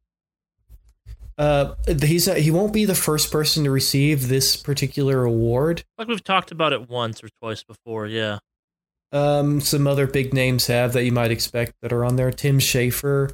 uh 1.38 1.76
he's 2.02 2.26
he 2.34 2.52
won't 2.52 2.74
be 2.74 2.86
the 2.86 2.96
first 2.96 3.32
person 3.32 3.64
to 3.66 3.72
receive 3.72 4.28
this 4.28 4.56
particular 4.56 5.24
award. 5.24 5.84
Like 5.98 6.08
we've 6.08 6.24
talked 6.24 6.52
about 6.52 6.74
it 6.74 6.90
once 6.90 7.24
or 7.24 7.30
twice 7.42 7.64
before 7.64 8.08
yeah. 8.08 8.40
Um, 9.12 9.62
some 9.62 9.88
other 9.88 10.08
big 10.08 10.34
names 10.34 10.68
have 10.68 10.94
that 10.94 11.06
you 11.06 11.12
might 11.12 11.32
expect 11.32 11.74
that 11.82 11.94
are 11.94 12.04
on 12.04 12.16
there: 12.16 12.32
Tim 12.32 12.60
Schafer, 12.60 13.34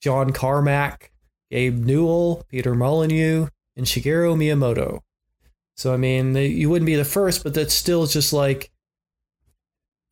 John 0.00 0.32
Carmack, 0.32 1.10
Gabe 1.50 1.78
Newell, 1.78 2.44
Peter 2.48 2.74
Molyneux, 2.74 3.48
and 3.76 3.86
Shigeru 3.86 4.36
Miyamoto. 4.36 5.00
So 5.76 5.94
I 5.94 5.96
mean, 5.96 6.34
you 6.34 6.68
wouldn't 6.68 6.86
be 6.86 6.96
the 6.96 7.04
first, 7.04 7.42
but 7.42 7.54
that's 7.54 7.74
still 7.74 8.06
just 8.06 8.32
like, 8.32 8.70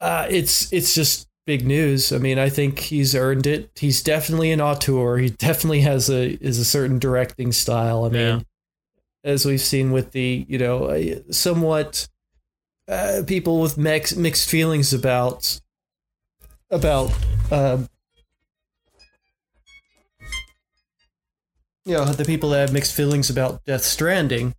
uh, 0.01 0.27
it's 0.31 0.73
it's 0.73 0.95
just 0.95 1.29
big 1.47 1.67
news. 1.67 2.13
I 2.13 2.19
mean, 2.19 2.39
I 2.39 2.49
think 2.49 2.79
he's 2.79 3.15
earned 3.15 3.47
it. 3.47 3.71
He's 3.77 4.03
definitely 4.03 4.53
an 4.53 4.61
auteur. 4.61 5.19
He 5.19 5.31
definitely 5.31 5.81
has 5.81 6.09
a 6.09 6.33
is 6.45 6.59
a 6.59 6.65
certain 6.65 6.99
directing 6.99 7.53
style. 7.53 8.05
I 8.05 8.09
mean, 8.09 8.21
yeah. 8.21 8.41
as 9.25 9.45
we've 9.45 9.61
seen 9.61 9.93
with 9.93 10.13
the 10.13 10.45
you 10.49 10.59
know 10.59 11.23
somewhat 11.31 12.09
uh, 12.89 13.23
people 13.27 13.61
with 13.61 13.79
mix, 13.79 14.15
mixed 14.17 14.49
feelings 14.49 14.93
about 14.93 15.61
about 16.71 17.13
um, 17.51 17.89
you 21.85 21.95
know 21.95 22.05
the 22.05 22.25
people 22.25 22.51
that 22.51 22.61
have 22.61 22.73
mixed 22.73 22.95
feelings 22.95 23.31
about 23.31 23.65
Death 23.65 23.85
Stranding. 23.85 24.55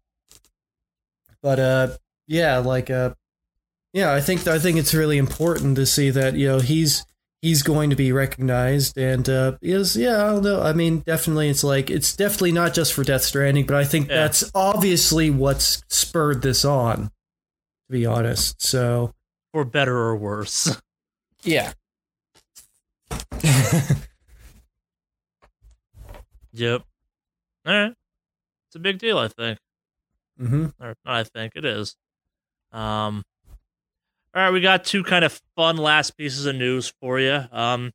But 1.41 1.59
uh, 1.59 1.87
yeah, 2.27 2.57
like 2.57 2.89
uh, 2.89 3.15
yeah, 3.93 4.13
I 4.13 4.21
think 4.21 4.47
I 4.47 4.59
think 4.59 4.77
it's 4.77 4.93
really 4.93 5.17
important 5.17 5.75
to 5.77 5.85
see 5.85 6.09
that 6.11 6.35
you 6.35 6.47
know 6.47 6.59
he's 6.59 7.05
he's 7.41 7.63
going 7.63 7.89
to 7.89 7.95
be 7.95 8.11
recognized 8.11 8.95
and 8.99 9.27
uh 9.27 9.57
is 9.63 9.97
yeah 9.97 10.23
i 10.23 10.27
don't 10.27 10.43
know 10.43 10.61
i 10.61 10.71
mean 10.73 10.99
definitely 10.99 11.49
it's 11.49 11.63
like 11.63 11.89
it's 11.89 12.15
definitely 12.15 12.51
not 12.51 12.71
just 12.71 12.93
for 12.93 13.03
death 13.03 13.23
stranding 13.23 13.65
but 13.65 13.75
i 13.75 13.83
think 13.83 14.07
Yeah. 14.09 14.17
that's 14.17 14.51
obviously 14.53 15.31
what's 15.31 15.81
spurred 15.89 16.43
this 16.43 16.63
on 16.63 17.05
to 17.05 17.11
be 17.89 18.05
honest 18.05 18.61
so 18.61 19.15
For 19.53 19.65
better 19.65 19.97
or 19.97 20.15
worse. 20.17 20.79
yeah 21.43 21.73
Yep. 26.53 26.83
All 27.65 27.73
right. 27.73 27.93
It's 28.67 28.75
a 28.75 28.79
big 28.79 28.99
deal, 28.99 29.17
I 29.17 29.27
think. 29.29 29.57
hmm 30.37 30.65
Or 30.79 30.95
not 31.05 31.15
I 31.15 31.23
think 31.23 31.53
it 31.55 31.65
is. 31.65 31.95
Um 32.71 33.23
All 34.33 34.41
right, 34.41 34.51
we 34.51 34.61
got 34.61 34.85
two 34.85 35.03
kind 35.03 35.25
of 35.25 35.41
fun 35.55 35.77
last 35.77 36.11
pieces 36.17 36.45
of 36.45 36.55
news 36.55 36.93
for 37.01 37.19
you. 37.19 37.43
Um 37.51 37.91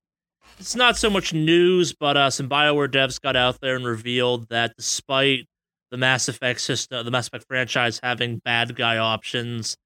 it's 0.58 0.74
not 0.76 0.96
so 0.96 1.10
much 1.10 1.32
news, 1.32 1.92
but 1.92 2.16
uh 2.16 2.30
some 2.30 2.48
BioWare 2.48 2.88
devs 2.88 3.20
got 3.20 3.36
out 3.36 3.60
there 3.60 3.76
and 3.76 3.84
revealed 3.84 4.48
that 4.48 4.74
despite 4.76 5.46
the 5.90 5.96
Mass 5.96 6.28
Effect 6.28 6.60
system, 6.60 7.04
the 7.04 7.10
Mass 7.10 7.28
Effect 7.28 7.44
franchise 7.48 8.00
having 8.02 8.38
bad 8.38 8.74
guy 8.76 8.98
options, 8.98 9.76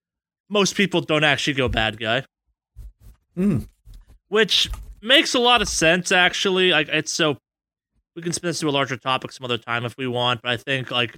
most 0.48 0.74
people 0.74 1.00
don't 1.00 1.24
actually 1.24 1.54
go 1.54 1.68
bad 1.68 1.98
guy. 2.00 2.24
Mm. 3.36 3.68
which 4.28 4.68
makes 5.00 5.34
a 5.34 5.38
lot 5.38 5.62
of 5.62 5.68
sense 5.68 6.10
actually 6.10 6.72
like 6.72 6.88
it's 6.88 7.12
so 7.12 7.38
we 8.16 8.22
can 8.22 8.32
spin 8.32 8.48
this 8.48 8.58
to 8.58 8.68
a 8.68 8.70
larger 8.70 8.96
topic 8.96 9.30
some 9.30 9.44
other 9.44 9.56
time 9.56 9.84
if 9.84 9.94
we 9.96 10.08
want 10.08 10.42
but 10.42 10.50
i 10.50 10.56
think 10.56 10.90
like 10.90 11.16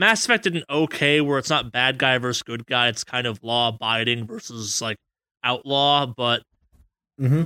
mass 0.00 0.24
effect 0.24 0.44
did 0.44 0.56
an 0.56 0.64
okay 0.70 1.20
where 1.20 1.38
it's 1.38 1.50
not 1.50 1.70
bad 1.70 1.98
guy 1.98 2.16
versus 2.16 2.42
good 2.42 2.66
guy 2.66 2.88
it's 2.88 3.04
kind 3.04 3.26
of 3.26 3.38
law 3.44 3.68
abiding 3.68 4.26
versus 4.26 4.80
like 4.80 4.96
outlaw 5.44 6.06
but 6.06 6.42
mm-hmm. 7.20 7.42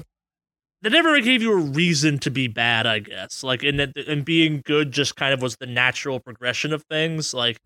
they 0.81 0.89
never 0.89 1.21
gave 1.21 1.43
you 1.43 1.53
a 1.53 1.57
reason 1.57 2.17
to 2.17 2.31
be 2.31 2.47
bad 2.47 2.87
i 2.87 3.01
guess 3.01 3.43
like 3.43 3.65
and 3.65 3.81
and 3.81 4.25
being 4.25 4.63
good 4.65 4.93
just 4.93 5.17
kind 5.17 5.35
of 5.35 5.43
was 5.43 5.57
the 5.57 5.67
natural 5.67 6.21
progression 6.21 6.73
of 6.73 6.83
things 6.85 7.35
like 7.35 7.59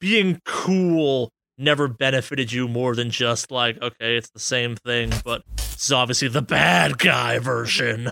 being 0.00 0.40
cool 0.46 1.30
never 1.58 1.86
benefited 1.86 2.50
you 2.50 2.66
more 2.66 2.96
than 2.96 3.10
just 3.10 3.50
like 3.50 3.80
okay 3.82 4.16
it's 4.16 4.30
the 4.30 4.40
same 4.40 4.74
thing 4.74 5.12
but 5.22 5.42
it's 5.58 5.92
obviously 5.92 6.28
the 6.28 6.42
bad 6.42 6.98
guy 6.98 7.38
version 7.38 8.10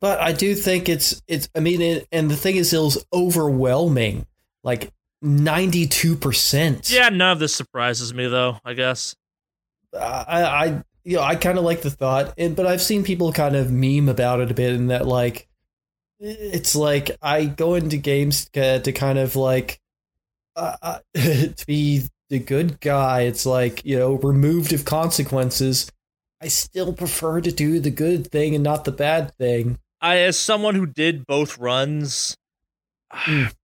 But 0.00 0.20
I 0.20 0.32
do 0.32 0.54
think 0.54 0.88
it's 0.88 1.20
it's. 1.26 1.48
I 1.56 1.58
mean, 1.60 1.82
it, 1.82 2.06
and 2.12 2.30
the 2.30 2.36
thing 2.36 2.54
is, 2.54 2.72
it 2.72 2.78
was 2.78 3.04
overwhelming. 3.12 4.26
Like 4.62 4.92
ninety 5.22 5.86
two 5.86 6.14
percent. 6.16 6.90
yeah 6.90 7.08
none 7.08 7.32
of 7.32 7.38
this 7.38 7.54
surprises 7.54 8.12
me 8.14 8.26
though 8.26 8.58
i 8.64 8.72
guess 8.74 9.14
I, 9.94 10.42
I, 10.42 10.82
you 11.04 11.16
know, 11.16 11.22
I 11.22 11.34
kind 11.34 11.56
of 11.56 11.64
like 11.64 11.80
the 11.80 11.90
thought, 11.90 12.34
and 12.36 12.54
but 12.54 12.66
I've 12.66 12.82
seen 12.82 13.04
people 13.04 13.32
kind 13.32 13.56
of 13.56 13.72
meme 13.72 14.08
about 14.10 14.40
it 14.40 14.50
a 14.50 14.54
bit, 14.54 14.74
in 14.74 14.88
that 14.88 15.06
like, 15.06 15.48
it's 16.20 16.76
like 16.76 17.10
I 17.22 17.46
go 17.46 17.74
into 17.74 17.96
games 17.96 18.50
to, 18.52 18.80
to 18.80 18.92
kind 18.92 19.18
of 19.18 19.34
like, 19.34 19.80
uh, 20.56 20.76
uh, 20.82 20.98
to 21.14 21.64
be 21.66 22.02
the 22.28 22.38
good 22.38 22.80
guy. 22.80 23.22
It's 23.22 23.46
like 23.46 23.82
you 23.86 23.98
know, 23.98 24.14
removed 24.16 24.74
of 24.74 24.84
consequences. 24.84 25.90
I 26.42 26.48
still 26.48 26.92
prefer 26.92 27.40
to 27.40 27.50
do 27.50 27.80
the 27.80 27.90
good 27.90 28.30
thing 28.30 28.54
and 28.54 28.62
not 28.62 28.84
the 28.84 28.92
bad 28.92 29.34
thing. 29.38 29.78
i 30.02 30.18
as 30.18 30.38
someone 30.38 30.74
who 30.74 30.86
did 30.86 31.26
both 31.26 31.56
runs 31.56 32.36
Mm. 33.12 33.54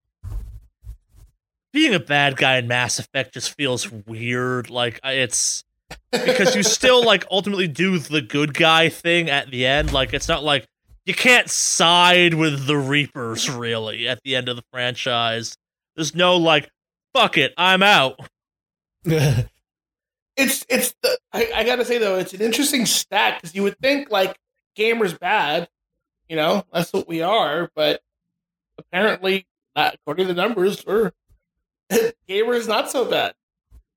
Being 1.75 1.93
a 1.93 2.01
bad 2.01 2.37
guy 2.37 2.57
in 2.57 2.69
mass 2.69 3.01
effect 3.01 3.35
just 3.35 3.53
feels 3.53 3.91
weird 3.91 4.71
like 4.71 5.01
it's 5.03 5.65
because 6.13 6.55
you 6.55 6.63
still 6.63 7.05
like 7.07 7.25
ultimately 7.31 7.67
do 7.67 7.99
the 7.99 8.23
good 8.23 8.55
guy 8.55 8.89
thing 8.89 9.29
at 9.29 9.51
the 9.51 9.67
end. 9.67 9.93
Like 9.93 10.15
it's 10.15 10.29
not 10.29 10.45
like 10.45 10.67
you 11.05 11.13
can't 11.13 11.51
side 11.51 12.33
with 12.33 12.67
the 12.67 12.79
Reapers 12.79 13.51
really 13.51 14.09
at 14.09 14.23
the 14.23 14.37
end 14.37 14.49
of 14.49 14.57
the 14.57 14.65
franchise. 14.71 15.59
There's 15.97 16.15
no 16.15 16.37
like 16.37 16.71
fuck 17.13 17.37
it, 17.37 17.53
I'm 17.59 17.83
out. 17.83 18.21
it's 19.05 19.45
it's 20.69 20.95
the 21.03 21.19
I, 21.33 21.51
I 21.57 21.65
gotta 21.65 21.85
say 21.85 21.99
though 21.99 22.17
it's 22.17 22.33
an 22.33 22.41
interesting 22.41 22.87
stat 22.87 23.41
because 23.41 23.55
you 23.55 23.65
would 23.65 23.79
think 23.79 24.11
like 24.11 24.39
gamers 24.77 25.19
bad 25.19 25.69
you 26.29 26.37
know 26.37 26.65
that's 26.73 26.93
what 26.93 27.07
we 27.07 27.21
are 27.21 27.71
but 27.77 28.01
apparently 28.79 29.47
not 29.77 29.95
according 29.95 30.27
to 30.27 30.33
the 30.33 30.41
numbers 30.41 30.85
we're 30.87 31.13
gamers 32.29 32.67
not 32.69 32.91
so 32.91 33.05
bad 33.05 33.35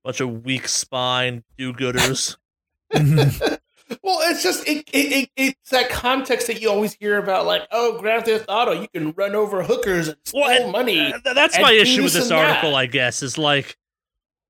Bunch 0.03 0.21
of 0.21 0.45
weak 0.45 0.67
spine 0.67 1.43
do-gooders. 1.57 2.37
Mm-hmm. 2.93 3.55
well 4.03 4.19
it's 4.29 4.41
just 4.41 4.65
it, 4.67 4.87
it, 4.93 5.29
it 5.35 5.55
it's 5.59 5.69
that 5.71 5.89
context 5.89 6.47
that 6.47 6.61
you 6.61 6.69
always 6.69 6.93
hear 6.93 7.17
about 7.17 7.45
like 7.45 7.63
oh 7.71 7.99
grand 7.99 8.23
theft 8.23 8.45
auto 8.47 8.71
you 8.71 8.87
can 8.93 9.11
run 9.11 9.35
over 9.35 9.61
hookers 9.63 10.07
and 10.07 10.17
steal 10.23 10.41
Well, 10.41 10.63
and- 10.63 10.71
money 10.71 10.95
Th- 10.95 11.21
That's 11.35 11.55
and 11.55 11.63
my 11.63 11.73
issue 11.73 12.03
with 12.03 12.13
this 12.13 12.23
this 12.29 12.31
article, 12.31 12.71
that. 12.71 12.77
I 12.77 12.85
guess, 12.85 13.21
is 13.23 13.37
like 13.37 13.77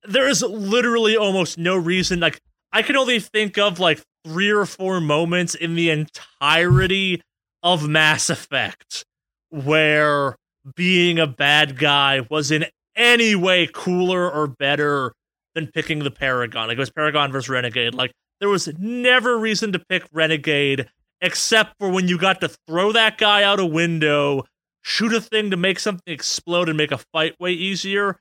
there 0.04 0.28
is 0.28 0.44
literally 0.44 1.18
almost 1.18 1.58
no 1.58 1.76
reason. 1.76 2.20
Like 2.20 2.40
I 2.72 2.82
can 2.84 2.96
only 2.96 3.20
think 3.20 3.58
of 3.58 3.80
like 3.80 4.04
three 4.24 4.52
or 4.52 4.66
four 4.68 5.02
moments 5.02 5.56
in 5.56 5.74
the 5.76 5.90
entirety 5.90 7.22
of 7.64 7.88
Mass 7.88 8.30
Effect 8.30 9.04
where 9.50 10.36
being 10.76 11.18
a 11.20 11.28
bad 11.28 11.78
guy 11.80 12.22
was 12.30 12.52
in 12.52 12.66
any 12.98 13.36
way 13.36 13.70
cooler 13.72 14.30
or 14.30 14.48
better 14.48 15.14
than 15.56 15.68
picking 15.68 16.00
the 16.00 16.12
Paragon. 16.12 16.68
Like 16.68 16.78
it 16.78 16.80
was 16.80 16.92
Paragon 16.92 17.32
versus 17.32 17.50
Renegade. 17.50 17.94
Like 17.94 18.12
there 18.40 18.50
was 18.50 18.70
never 18.78 19.38
reason 19.38 19.72
to 19.72 19.80
pick 19.80 20.04
Renegade 20.12 20.88
except 21.22 21.76
for 21.80 21.90
when 21.90 22.08
you 22.08 22.18
got 22.18 22.42
to 22.42 22.50
throw 22.68 22.92
that 22.92 23.18
guy 23.18 23.44
out 23.44 23.60
a 23.60 23.66
window, 23.66 24.44
shoot 24.84 25.14
a 25.14 25.22
thing 25.22 25.52
to 25.52 25.58
make 25.58 25.80
something 25.80 26.14
explode 26.14 26.70
and 26.70 26.78
make 26.78 26.92
a 26.92 27.00
fight 27.14 27.36
way 27.40 27.52
easier. 27.52 28.20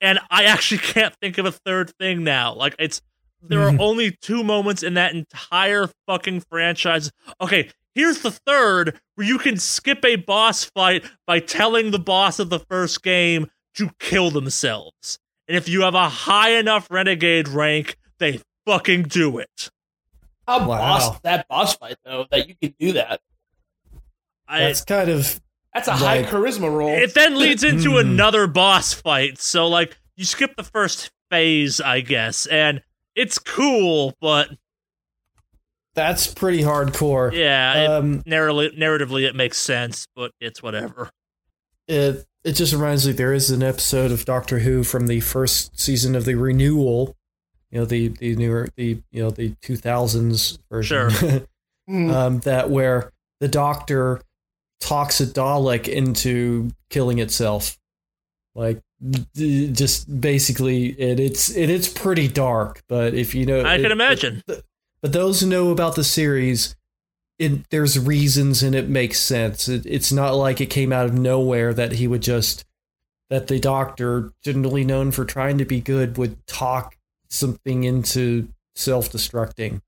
And 0.00 0.20
I 0.30 0.44
actually 0.44 0.78
can't 0.82 1.14
think 1.20 1.38
of 1.38 1.46
a 1.46 1.52
third 1.52 1.92
thing 1.98 2.24
now. 2.24 2.54
Like 2.54 2.74
it's 2.78 3.00
there 3.42 3.62
are 3.62 3.76
only 3.80 4.16
two 4.22 4.44
moments 4.44 4.82
in 4.82 4.94
that 4.94 5.14
entire 5.14 5.90
fucking 6.06 6.40
franchise. 6.50 7.10
Okay, 7.40 7.70
here's 7.94 8.20
the 8.20 8.30
third 8.30 8.98
where 9.14 9.26
you 9.26 9.38
can 9.38 9.56
skip 9.56 10.04
a 10.04 10.16
boss 10.16 10.64
fight 10.64 11.04
by 11.26 11.40
telling 11.40 11.90
the 11.90 11.98
boss 11.98 12.38
of 12.38 12.50
the 12.50 12.60
first 12.60 13.02
game 13.02 13.48
to 13.76 13.90
kill 13.98 14.30
themselves. 14.30 15.18
And 15.48 15.56
if 15.56 15.68
you 15.68 15.82
have 15.82 15.94
a 15.94 16.08
high 16.08 16.50
enough 16.58 16.88
renegade 16.90 17.48
rank, 17.48 17.96
they 18.18 18.40
fucking 18.66 19.04
do 19.04 19.38
it. 19.38 19.70
how 20.48 20.60
Wow. 20.60 20.66
boss 20.66 21.20
that 21.20 21.46
boss 21.48 21.74
fight 21.76 21.96
though 22.04 22.26
that 22.30 22.48
you 22.48 22.54
can 22.60 22.74
do 22.78 22.92
that 22.92 23.20
I, 24.48 24.60
That's 24.60 24.84
kind 24.84 25.10
of 25.10 25.40
that's 25.74 25.88
a 25.88 25.92
high 25.92 26.22
charisma 26.22 26.72
roll 26.72 26.88
it 26.90 27.14
then 27.14 27.36
leads 27.38 27.64
into 27.64 27.92
Hmm. 27.92 27.96
another 27.98 28.46
boss 28.46 28.92
fight. 28.94 29.38
So 29.38 29.66
like 29.66 29.96
you 30.16 30.24
skip 30.24 30.54
the 30.56 30.62
first 30.62 31.10
phase, 31.30 31.80
I 31.80 32.00
guess, 32.00 32.46
and 32.46 32.80
it's 33.16 33.38
cool, 33.38 34.14
but 34.20 34.50
that's 35.94 36.26
pretty 36.32 36.62
hardcore. 36.62 37.32
yeah, 37.32 37.74
it, 37.84 37.90
Um, 37.90 38.22
narratively, 38.22 38.78
narratively 38.78 39.26
it 39.26 39.34
makes 39.34 39.58
sense, 39.58 40.06
but 40.14 40.30
it's 40.40 40.62
whatever. 40.62 41.10
it 41.88 42.26
it 42.46 42.52
just 42.52 42.72
reminds 42.72 43.06
me 43.06 43.12
there 43.12 43.32
is 43.34 43.50
an 43.50 43.62
episode 43.62 44.10
of 44.12 44.24
Doctor 44.24 44.60
Who 44.60 44.82
from 44.84 45.06
the 45.08 45.20
first 45.20 45.78
season 45.78 46.14
of 46.14 46.24
the 46.24 46.34
renewal. 46.36 47.14
You 47.70 47.80
know 47.80 47.84
the 47.84 48.08
the 48.08 48.36
newer 48.36 48.68
the 48.76 49.02
you 49.10 49.22
know 49.22 49.30
the 49.30 49.54
two 49.62 49.76
thousands 49.76 50.58
version. 50.70 51.46
Hmm. 51.88 52.10
um, 52.10 52.40
that 52.40 52.68
where 52.68 53.12
the 53.38 53.46
Doctor 53.46 54.20
talks 54.80 55.20
a 55.20 55.26
Dalek 55.26 55.86
into 55.86 56.72
killing 56.90 57.20
itself, 57.20 57.78
like 58.56 58.80
just 59.34 60.20
basically 60.20 60.86
it, 61.00 61.20
it's 61.20 61.48
it, 61.50 61.70
it's 61.70 61.88
pretty 61.88 62.26
dark. 62.26 62.82
But 62.88 63.14
if 63.14 63.36
you 63.36 63.46
know, 63.46 63.60
I 63.60 63.76
it- 63.76 63.82
can 63.82 63.92
imagine. 63.92 64.42
but 64.48 65.12
those 65.12 65.40
who 65.42 65.46
know 65.48 65.70
about 65.70 65.94
the 65.94 66.02
series, 66.02 66.74
it, 67.38 67.68
there's 67.70 67.98
reasons 67.98 68.62
and 68.62 68.74
it 68.74 68.88
makes 68.88 69.18
sense. 69.18 69.68
It, 69.68 69.84
it's 69.86 70.12
not 70.12 70.34
like 70.34 70.60
it 70.60 70.66
came 70.66 70.92
out 70.92 71.06
of 71.06 71.14
nowhere 71.14 71.74
that 71.74 71.92
he 71.92 72.08
would 72.08 72.22
just 72.22 72.64
that 73.28 73.48
the 73.48 73.58
doctor, 73.58 74.32
generally 74.42 74.84
known 74.84 75.10
for 75.10 75.24
trying 75.24 75.58
to 75.58 75.64
be 75.64 75.80
good, 75.80 76.16
would 76.16 76.46
talk 76.46 76.96
something 77.28 77.82
into 77.82 78.48
self-destructing, 78.76 79.82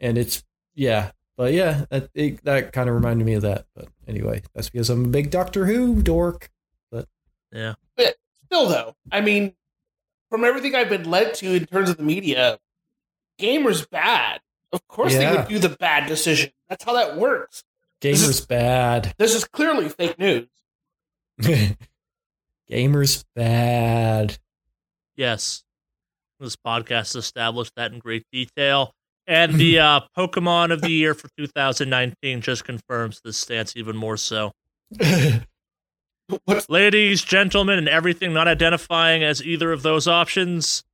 and 0.00 0.16
it's 0.16 0.42
yeah. 0.74 1.10
But 1.36 1.52
yeah, 1.52 1.84
that 1.90 2.10
it, 2.14 2.44
that 2.44 2.72
kind 2.72 2.88
of 2.88 2.94
reminded 2.94 3.24
me 3.24 3.34
of 3.34 3.42
that. 3.42 3.66
But 3.74 3.88
anyway, 4.06 4.42
that's 4.54 4.70
because 4.70 4.88
I'm 4.90 5.06
a 5.06 5.08
big 5.08 5.30
Doctor 5.30 5.66
Who 5.66 6.02
dork. 6.02 6.50
But 6.90 7.06
yeah. 7.52 7.74
still 8.46 8.68
though 8.68 8.94
i 9.12 9.20
mean 9.20 9.54
from 10.28 10.44
everything 10.44 10.74
i've 10.74 10.88
been 10.88 11.08
led 11.08 11.34
to 11.34 11.54
in 11.54 11.66
terms 11.66 11.88
of 11.88 11.96
the 11.96 12.02
media 12.02 12.58
gamers 13.40 13.88
bad 13.88 14.40
of 14.72 14.86
course 14.88 15.14
they 15.14 15.30
would 15.30 15.48
do 15.48 15.58
the 15.58 15.68
bad 15.68 16.08
decision 16.08 16.50
that's 16.70 16.84
how 16.84 16.94
that 16.94 17.16
works 17.18 17.62
This 18.00 18.26
Gamers 18.26 18.48
bad. 18.48 19.14
this 19.18 19.34
is 19.34 19.44
clearly 19.44 19.90
fake 19.90 20.18
news 20.18 20.48
Gamers 22.70 23.24
bad. 23.34 24.38
Yes. 25.16 25.64
This 26.38 26.56
podcast 26.56 27.16
established 27.16 27.72
that 27.76 27.92
in 27.92 27.98
great 27.98 28.24
detail. 28.32 28.94
And 29.26 29.54
the 29.54 29.78
uh, 29.80 30.00
Pokemon 30.16 30.72
of 30.72 30.80
the 30.80 30.90
Year 30.90 31.14
for 31.14 31.28
2019 31.36 32.40
just 32.40 32.64
confirms 32.64 33.20
this 33.24 33.36
stance 33.36 33.76
even 33.76 33.96
more 33.96 34.16
so. 34.16 34.52
What's 36.44 36.68
Ladies, 36.70 37.22
gentlemen, 37.22 37.76
and 37.78 37.88
everything 37.88 38.32
not 38.32 38.46
identifying 38.46 39.24
as 39.24 39.42
either 39.42 39.72
of 39.72 39.82
those 39.82 40.06
options, 40.06 40.84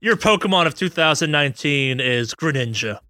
your 0.00 0.16
Pokemon 0.16 0.66
of 0.66 0.74
2019 0.76 1.98
is 1.98 2.32
Greninja, 2.34 3.00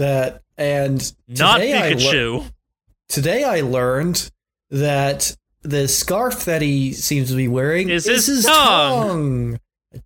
that 0.00 0.42
and 0.58 1.12
not 1.28 1.58
today 1.58 1.72
I 1.78 1.88
lear- 1.90 1.96
Pikachu. 1.96 2.52
today 3.08 3.44
I 3.44 3.60
learned 3.62 4.30
that 4.70 5.34
the 5.62 5.88
scarf 5.88 6.44
that 6.44 6.60
he 6.62 6.92
seems 6.92 7.30
to 7.30 7.36
be 7.36 7.48
wearing 7.48 7.88
Is 7.88 8.06
is, 8.06 8.26
his 8.26 8.36
his 8.36 8.46
tongue. 8.46 9.58
tongue. 9.92 10.02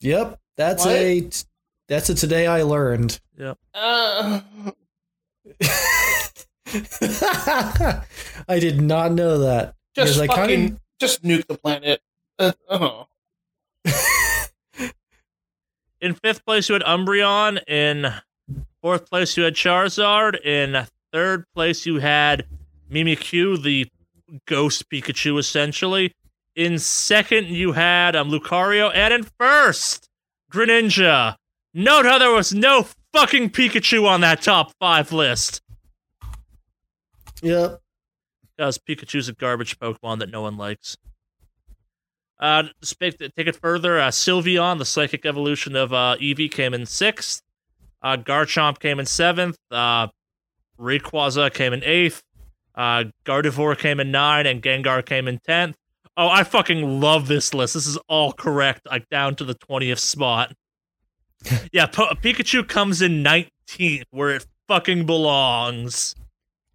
Yep, 0.00 0.38
that's 0.56 0.84
What? 0.84 0.94
a 0.96 1.30
that's 1.88 2.08
a 2.10 2.14
today 2.14 2.46
I 2.46 2.62
learned. 2.62 3.20
uh, 3.74 4.40
I 8.48 8.58
did 8.58 8.80
not 8.80 9.12
know 9.12 9.38
that. 9.38 9.74
just 9.94 10.18
Because 10.18 10.20
I 10.20 10.26
fucking 10.26 10.48
kinda- 10.68 10.80
just 11.00 11.22
nuke 11.22 11.46
the 11.46 11.56
planet. 11.58 12.00
Uh, 12.38 12.52
oh. 12.68 13.06
In 16.00 16.14
fifth 16.14 16.44
place, 16.44 16.68
you 16.68 16.74
had 16.74 16.82
Umbreon. 16.82 17.62
In 17.68 18.12
fourth 18.82 19.08
place, 19.08 19.36
you 19.36 19.44
had 19.44 19.54
Charizard. 19.54 20.44
In 20.44 20.86
third 21.12 21.44
place, 21.54 21.86
you 21.86 21.98
had 22.00 22.46
Mimikyu, 22.90 23.62
the 23.62 23.88
ghost 24.46 24.88
Pikachu, 24.90 25.38
essentially. 25.38 26.12
In 26.54 26.78
second, 26.78 27.48
you 27.48 27.72
had 27.72 28.14
um, 28.14 28.30
Lucario. 28.30 28.90
And 28.94 29.12
in 29.14 29.26
first, 29.38 30.08
Greninja. 30.52 31.36
Note 31.72 32.04
how 32.04 32.18
there 32.18 32.30
was 32.30 32.54
no 32.54 32.86
fucking 33.12 33.50
Pikachu 33.50 34.06
on 34.06 34.20
that 34.20 34.42
top 34.42 34.72
five 34.78 35.12
list. 35.12 35.60
Yep. 37.42 37.80
Because 38.56 38.78
Pikachu's 38.78 39.28
a 39.28 39.32
garbage 39.32 39.78
Pokemon 39.78 40.20
that 40.20 40.30
no 40.30 40.42
one 40.42 40.56
likes. 40.56 40.96
Uh, 42.38 42.62
to 42.62 42.86
speak, 42.86 43.18
to 43.18 43.28
take 43.30 43.46
it 43.46 43.56
further, 43.56 43.98
uh, 43.98 44.08
Sylveon, 44.08 44.78
the 44.78 44.84
psychic 44.84 45.24
evolution 45.24 45.74
of 45.74 45.92
uh, 45.92 46.16
Eevee, 46.20 46.50
came 46.50 46.74
in 46.74 46.86
sixth. 46.86 47.42
Uh, 48.04 48.18
Garchomp 48.18 48.78
came 48.78 49.00
in 49.00 49.06
seventh. 49.06 49.56
Uh, 49.70 50.08
Rayquaza 50.78 51.52
came 51.52 51.72
in 51.72 51.82
eighth. 51.82 52.22
Uh, 52.74 53.04
Gardevoir 53.24 53.78
came 53.78 53.98
in 53.98 54.10
nine, 54.10 54.46
and 54.46 54.62
Gengar 54.62 55.04
came 55.04 55.26
in 55.26 55.38
tenth. 55.38 55.76
Oh, 56.16 56.28
I 56.28 56.44
fucking 56.44 57.00
love 57.00 57.26
this 57.26 57.54
list. 57.54 57.74
This 57.74 57.86
is 57.86 57.96
all 58.08 58.32
correct, 58.32 58.82
like 58.86 59.08
down 59.08 59.36
to 59.36 59.44
the 59.44 59.54
twentieth 59.54 59.98
spot. 59.98 60.52
yeah, 61.72 61.86
po- 61.86 62.14
Pikachu 62.22 62.68
comes 62.68 63.00
in 63.00 63.22
nineteenth, 63.22 64.04
where 64.10 64.30
it 64.30 64.46
fucking 64.68 65.06
belongs. 65.06 66.14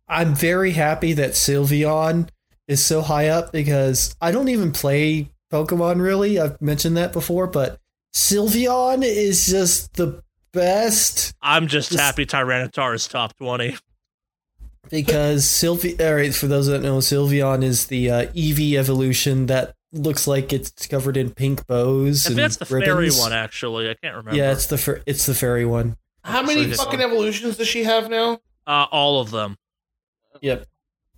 I'm 0.07 0.33
very 0.33 0.71
happy 0.71 1.13
that 1.13 1.31
Sylveon 1.31 2.29
is 2.67 2.83
so 2.83 3.01
high 3.01 3.27
up 3.27 3.51
because 3.51 4.15
I 4.19 4.31
don't 4.31 4.49
even 4.49 4.71
play 4.71 5.29
Pokemon 5.51 6.01
really. 6.01 6.39
I've 6.39 6.59
mentioned 6.61 6.97
that 6.97 7.13
before, 7.13 7.45
but 7.45 7.79
Sylveon 8.13 9.03
is 9.03 9.45
just 9.45 9.93
the 9.93 10.23
best 10.51 11.33
I'm 11.41 11.67
just 11.67 11.91
This- 11.91 11.99
happy 11.99 12.25
Tyranitar 12.25 12.93
is 12.95 13.07
top 13.07 13.35
twenty. 13.37 13.77
because 14.89 15.45
Sylvie, 15.47 15.99
All 16.03 16.15
right, 16.15 16.33
for 16.33 16.47
those 16.47 16.67
that 16.67 16.81
know, 16.81 16.97
Sylveon 16.97 17.63
is 17.63 17.87
the 17.87 18.09
uh, 18.09 18.25
Eevee 18.27 18.73
evolution 18.73 19.45
that 19.47 19.75
looks 19.91 20.27
like 20.27 20.51
it's 20.53 20.87
covered 20.87 21.17
in 21.17 21.31
pink 21.31 21.65
bows. 21.67 22.25
I 22.25 22.29
think 22.29 22.37
and 22.37 22.43
that's 22.43 22.57
the 22.57 22.65
fairy 22.65 23.09
one, 23.11 23.33
actually. 23.33 23.89
I 23.89 23.93
can't 23.95 24.15
remember. 24.15 24.37
Yeah, 24.37 24.51
it's 24.51 24.67
the 24.67 24.77
fir- 24.77 25.01
it's 25.05 25.25
the 25.25 25.33
fairy 25.35 25.65
one. 25.65 25.95
How 26.23 26.41
many 26.43 26.71
So- 26.73 26.83
fucking 26.85 27.01
evolutions 27.01 27.57
does 27.57 27.67
she 27.67 27.83
have 27.83 28.09
now? 28.09 28.39
uh, 28.67 28.85
all 28.91 29.19
of 29.19 29.31
them. 29.31 29.57
Yep, 30.41 30.65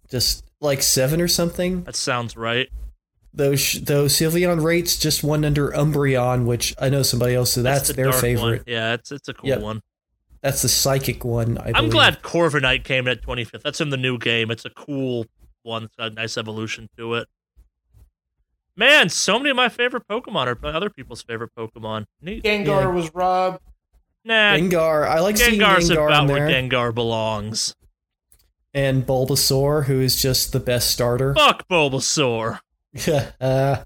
just 0.09 0.45
like 0.61 0.81
seven 0.81 1.19
or 1.21 1.27
something. 1.27 1.83
That 1.83 1.95
sounds 1.97 2.37
right. 2.37 2.69
Those 3.33 3.59
sh- 3.61 3.77
those 3.79 4.13
Sylveon 4.13 4.61
rates 4.63 4.97
just 4.97 5.23
one 5.23 5.45
under 5.45 5.69
Umbreon, 5.71 6.45
which 6.45 6.75
I 6.79 6.89
know 6.89 7.01
somebody 7.03 7.33
else. 7.35 7.53
So 7.53 7.61
that's, 7.61 7.87
the 7.87 7.93
their 7.93 8.11
favorite. 8.11 8.59
One. 8.59 8.63
Yeah, 8.67 8.93
it's 8.93 9.11
it's 9.11 9.27
a 9.29 9.33
cool 9.33 9.49
Yep. 9.49 9.61
one. 9.61 9.81
That's 10.41 10.61
the 10.63 10.69
psychic 10.69 11.23
one. 11.23 11.57
I 11.59 11.67
I'm 11.67 11.73
believe. 11.73 11.91
glad 11.91 12.21
Corviknight 12.23 12.83
came 12.83 13.07
in 13.07 13.11
at 13.17 13.21
25th. 13.23 13.61
That's 13.61 13.79
in 13.79 13.89
the 13.89 13.97
new 13.97 14.17
game. 14.17 14.49
It's 14.51 14.65
a 14.65 14.69
cool 14.71 15.27
one. 15.63 15.83
It's 15.83 15.95
got 15.95 16.11
a 16.11 16.15
nice 16.15 16.37
evolution 16.37 16.89
to 16.97 17.13
it. 17.13 17.27
Man, 18.75 19.09
so 19.09 19.37
many 19.37 19.49
of 19.51 19.55
my 19.55 19.69
favorite 19.69 20.03
Pokemon 20.09 20.47
are 20.47 20.65
other 20.67 20.89
people's 20.89 21.21
favorite 21.21 21.51
Pokemon. 21.57 22.05
Neat. 22.21 22.43
Gengar 22.43 22.65
Yeah. 22.65 22.87
was 22.87 23.13
Rob. 23.13 23.59
Nah, 24.25 24.55
Gengar. 24.55 25.07
I 25.07 25.19
like 25.19 25.37
seeing 25.37 25.59
Gengar's 25.59 25.89
Gengar 25.89 26.07
about 26.07 26.27
where 26.29 26.47
there, 26.49 26.61
Gengar 26.63 26.93
belongs. 26.93 27.75
and 28.73 29.05
Bulbasaur, 29.05 29.85
who 29.85 29.99
is 29.99 30.21
just 30.21 30.53
the 30.53 30.59
best 30.59 30.89
starter. 30.91 31.33
Fuck 31.35 31.67
Bulbasaur. 31.69 32.59
Uh, 33.41 33.83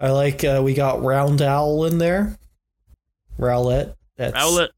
I 0.00 0.10
like. 0.10 0.44
Uh, 0.44 0.62
we 0.64 0.74
got 0.74 1.02
Round 1.02 1.42
Owl 1.42 1.84
in 1.84 1.98
there. 1.98 2.38
Rowlet. 3.38 3.94
That's, 4.16 4.36
Rowlet. 4.36 4.70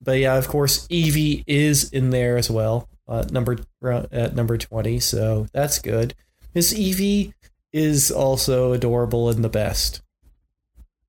But 0.00 0.18
yeah, 0.18 0.36
of 0.36 0.48
course, 0.48 0.86
Eevee 0.88 1.44
is 1.46 1.90
in 1.90 2.10
there 2.10 2.36
as 2.36 2.50
well. 2.50 2.88
Uh, 3.08 3.24
number 3.30 3.58
at 3.82 4.34
number 4.34 4.58
twenty, 4.58 4.98
so 4.98 5.46
that's 5.52 5.78
good. 5.78 6.14
Miss 6.54 6.74
Eevee 6.74 7.34
is 7.72 8.10
also 8.10 8.72
adorable 8.72 9.28
and 9.28 9.44
the 9.44 9.48
best. 9.48 10.02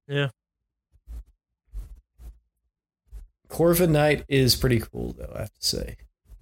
Yeah. 0.07 0.29
Corviknight 3.49 4.25
is 4.27 4.55
pretty 4.55 4.79
cool, 4.79 5.15
though. 5.17 5.31
I 5.33 5.39
have 5.39 5.53
to 5.53 5.65
say, 5.65 5.95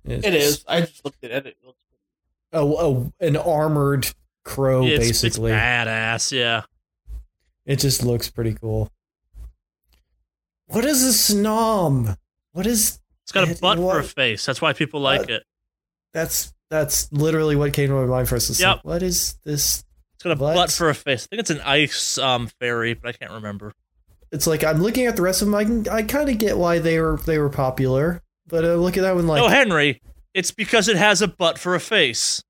It's 0.04 0.26
It 0.26 0.34
is. 0.34 0.66
I 0.68 0.82
just 0.82 1.06
looked 1.06 1.24
at 1.24 1.32
it. 1.32 1.46
It 1.46 1.58
looks 1.64 1.80
a, 2.56 2.65
a 2.65 3.11
an 3.19 3.38
armored 3.38 4.07
crow, 4.44 4.86
it's, 4.86 5.07
basically. 5.22 5.52
it's 5.52 5.60
badass. 5.61 6.32
Yeah. 6.32 6.64
It 7.65 7.80
just 7.80 8.03
looks 8.03 8.30
pretty 8.30 8.53
cool. 8.53 8.90
What 10.68 10.86
is 10.86 11.03
a 11.03 11.34
snom? 11.34 12.15
What 12.53 12.65
is 12.65 12.99
It's 13.23 13.32
got 13.32 13.49
a 13.49 13.56
butt 13.60 13.77
for 13.77 13.99
a 13.99 14.03
face. 14.03 14.45
That's 14.45 14.61
why 14.61 14.73
people 14.73 14.99
like 14.99 15.30
Uh, 15.30 15.36
it. 15.36 15.44
that's 16.14 16.53
that's 16.69 17.11
literally 17.11 17.56
what 17.56 17.73
came 17.73 17.90
to 17.90 17.95
my 17.95 18.06
mind 18.06 18.27
first. 18.27 18.49
It's 18.49 18.60
Yep. 18.60 18.77
like, 18.77 18.86
what 18.86 19.03
is 19.03 19.36
this? 19.44 19.84
It's 20.15 20.23
got 20.23 20.32
a 20.38 20.41
what? 20.41 20.56
butt 20.56 20.72
for 20.72 20.90
a 20.90 20.95
face. 20.95 21.26
I 21.26 21.27
think 21.27 21.40
it's 21.41 21.49
an 21.52 21.61
ice 21.61 22.18
um 22.18 22.48
fairy, 22.60 22.94
but 22.94 23.10
I 23.10 23.11
can't 23.11 23.32
remember. 23.32 23.73
It's 24.32 24.48
like 24.48 24.64
I'm 24.64 24.82
looking 24.82 25.06
at 25.06 25.15
the 25.15 25.22
rest 25.22 25.41
of 25.41 25.48
them. 25.48 25.56
I 25.56 25.64
can, 25.65 25.88
I 25.90 26.02
kind 26.03 26.30
of 26.30 26.38
get 26.38 26.57
why 26.57 26.80
they 26.80 26.99
were 26.99 27.18
they 27.18 27.38
were 27.38 27.49
popular, 27.49 28.22
but 28.48 28.64
uh, 28.65 28.76
look 28.76 28.98
at 28.98 29.02
that 29.02 29.15
one 29.15 29.27
like 29.27 29.41
oh, 29.41 29.48
Henry, 29.48 30.02
it's 30.34 30.52
because 30.52 30.88
it 30.88 30.98
has 30.98 31.22
a 31.22 31.27
butt 31.27 31.60
for 31.60 31.76
a 31.76 31.80
face. 31.80 32.44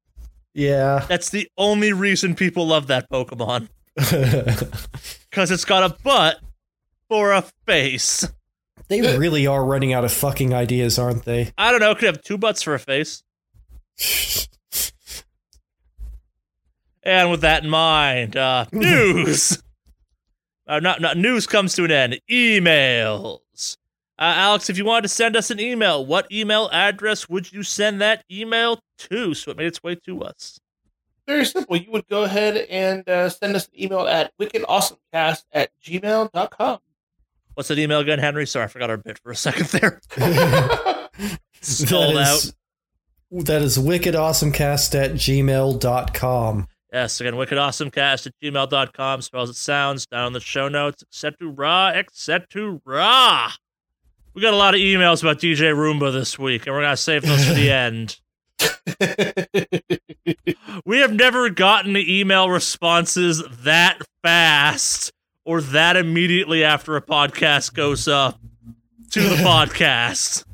Yeah. 0.56 1.06
That's 1.07 1.30
the 1.30 1.48
only 1.57 1.94
reason 1.94 2.34
people 2.34 2.65
love 2.68 2.88
that 2.88 3.10
Pokemon. 3.11 3.69
Because 5.30 5.52
it's 5.52 5.65
got 5.65 5.84
a 5.84 5.90
butt 6.02 6.40
for 7.10 7.34
a 7.34 7.44
face. 7.68 8.26
they 8.88 9.02
really 9.18 9.45
are 9.45 9.65
running 9.65 9.91
out 9.91 10.06
of 10.06 10.14
fucking 10.14 10.53
ideas, 10.53 10.98
aren't 10.98 11.26
they? 11.26 11.52
I 11.57 11.72
don't 11.72 11.82
know. 11.82 11.94
Could 11.94 12.06
have 12.06 12.22
two 12.22 12.38
butts 12.38 12.61
for 12.61 12.73
a 12.73 12.80
face. 12.80 13.22
And 17.03 17.30
with 17.30 17.41
that 17.41 17.65
in 17.65 17.69
mind, 17.69 18.38
uh, 18.38 18.65
news. 18.72 19.61
uh, 20.68 20.80
not, 20.80 21.02
not 21.02 21.18
news 21.18 21.45
comes 21.48 21.76
to 21.76 21.84
an 21.84 21.91
end. 21.91 22.22
Emails. 22.32 23.40
Uh, 24.18 24.34
Alex, 24.36 24.70
if 24.70 24.78
you 24.78 24.86
wanted 24.86 25.04
to 25.04 25.10
send 25.10 25.36
us 25.36 25.52
an 25.52 25.60
email, 25.60 26.06
what 26.06 26.32
email 26.32 26.70
address 26.72 27.28
would 27.28 27.52
you 27.52 27.64
send 27.64 28.00
that 28.02 28.24
email 28.32 28.80
to 28.98 29.34
so 29.34 29.52
it 29.52 29.58
made 29.58 29.68
its 29.68 29.84
way 29.84 29.96
to 29.96 30.22
us? 30.22 30.60
very 31.28 31.46
simple. 31.46 31.76
You 31.76 31.92
would 31.92 32.08
go 32.08 32.24
ahead 32.24 32.58
and 32.70 33.08
uh, 33.10 33.30
send 33.30 33.56
us 33.56 33.68
an 33.68 33.84
email 33.84 34.08
at 34.08 34.32
wickedawesomecast 34.40 35.44
at 35.52 35.72
gmail.com. 35.84 36.80
What's 37.54 37.70
that 37.70 37.80
email 37.80 38.00
again, 38.00 38.20
Henry? 38.20 38.46
Sorry, 38.46 38.66
I 38.66 38.68
forgot 38.68 38.90
our 38.90 38.98
bit 38.98 39.20
for 39.20 39.32
a 39.32 39.36
second 39.36 39.68
there. 39.68 40.02
that 40.18 41.40
Stalled 41.62 42.18
out. 42.18 42.52
that 43.32 43.62
is 43.62 43.78
wickedawesomecast 43.78 44.96
at 44.96 45.12
gmail.com. 45.14 46.68
Yes, 46.94 47.20
again, 47.20 47.34
wickedawesomecast 47.34 48.28
at 48.28 48.34
gmail.com 48.44 49.22
spells 49.22 49.50
it 49.50 49.56
sounds 49.56 50.06
down 50.06 50.28
in 50.28 50.34
the 50.34 50.40
show 50.40 50.68
notes, 50.68 51.04
etc., 51.04 51.94
etc. 51.96 52.80
We 54.36 54.41
got 54.41 54.53
a 54.53 54.57
lot 54.57 54.76
of 54.76 54.82
emails 54.82 55.22
about 55.24 55.40
DJ 55.40 55.74
Roomba 55.74 56.12
this 56.12 56.38
week, 56.38 56.68
and 56.68 56.76
we're 56.76 56.82
going 56.82 56.91
to 56.91 56.98
save 56.98 57.22
those 57.24 57.45
for 57.48 57.53
the 57.53 57.72
end. 57.72 58.20
We 60.86 60.99
have 60.99 61.14
never 61.14 61.49
gotten 61.49 61.95
email 61.98 62.49
responses 62.49 63.41
that 63.64 63.99
fast 64.22 65.12
or 65.45 65.62
that 65.62 65.95
immediately 65.95 66.64
after 66.64 66.95
a 66.95 67.02
podcast 67.02 67.74
goes 67.74 68.07
up 68.07 68.40
to 69.12 69.22
the 69.22 69.36
podcast. 69.38 70.45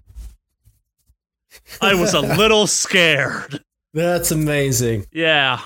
I 1.82 1.96
was 1.96 2.14
a 2.14 2.22
little 2.22 2.68
scared. 2.68 3.64
That's 3.94 4.32
amazing. 4.32 5.06
Yeah. 5.12 5.60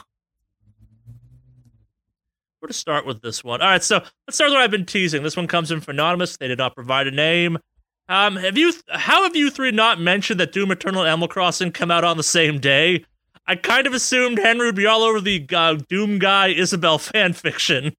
where 2.59 2.67
to 2.67 2.73
start 2.73 3.05
with 3.05 3.21
this 3.21 3.43
one? 3.43 3.61
All 3.61 3.67
right, 3.69 3.83
so 3.83 3.97
let's 4.27 4.35
start 4.35 4.49
with 4.49 4.55
what 4.55 4.63
I've 4.63 4.71
been 4.71 4.85
teasing. 4.85 5.21
This 5.21 5.37
one 5.37 5.47
comes 5.47 5.69
in 5.69 5.81
from 5.81 5.95
anonymous. 5.95 6.37
They 6.37 6.47
did 6.47 6.57
not 6.57 6.75
provide 6.75 7.07
a 7.07 7.11
name. 7.11 7.59
Um, 8.07 8.35
have 8.35 8.57
you? 8.57 8.71
How 8.89 9.23
have 9.23 9.35
you 9.35 9.49
three 9.49 9.71
not 9.71 9.99
mentioned 9.99 10.39
that 10.39 10.51
Doom 10.51 10.71
Eternal 10.71 11.01
and 11.01 11.09
Animal 11.09 11.27
Crossing 11.27 11.71
come 11.71 11.89
out 11.89 12.03
on 12.03 12.17
the 12.17 12.23
same 12.23 12.59
day? 12.59 13.03
I 13.47 13.55
kind 13.55 13.87
of 13.87 13.93
assumed 13.93 14.39
Henry 14.39 14.67
would 14.67 14.75
be 14.75 14.85
all 14.85 15.03
over 15.03 15.21
the 15.21 15.45
uh, 15.53 15.75
Doom 15.87 16.19
guy 16.19 16.47
Isabelle 16.47 16.97
fan 16.97 17.33
fiction. 17.33 17.95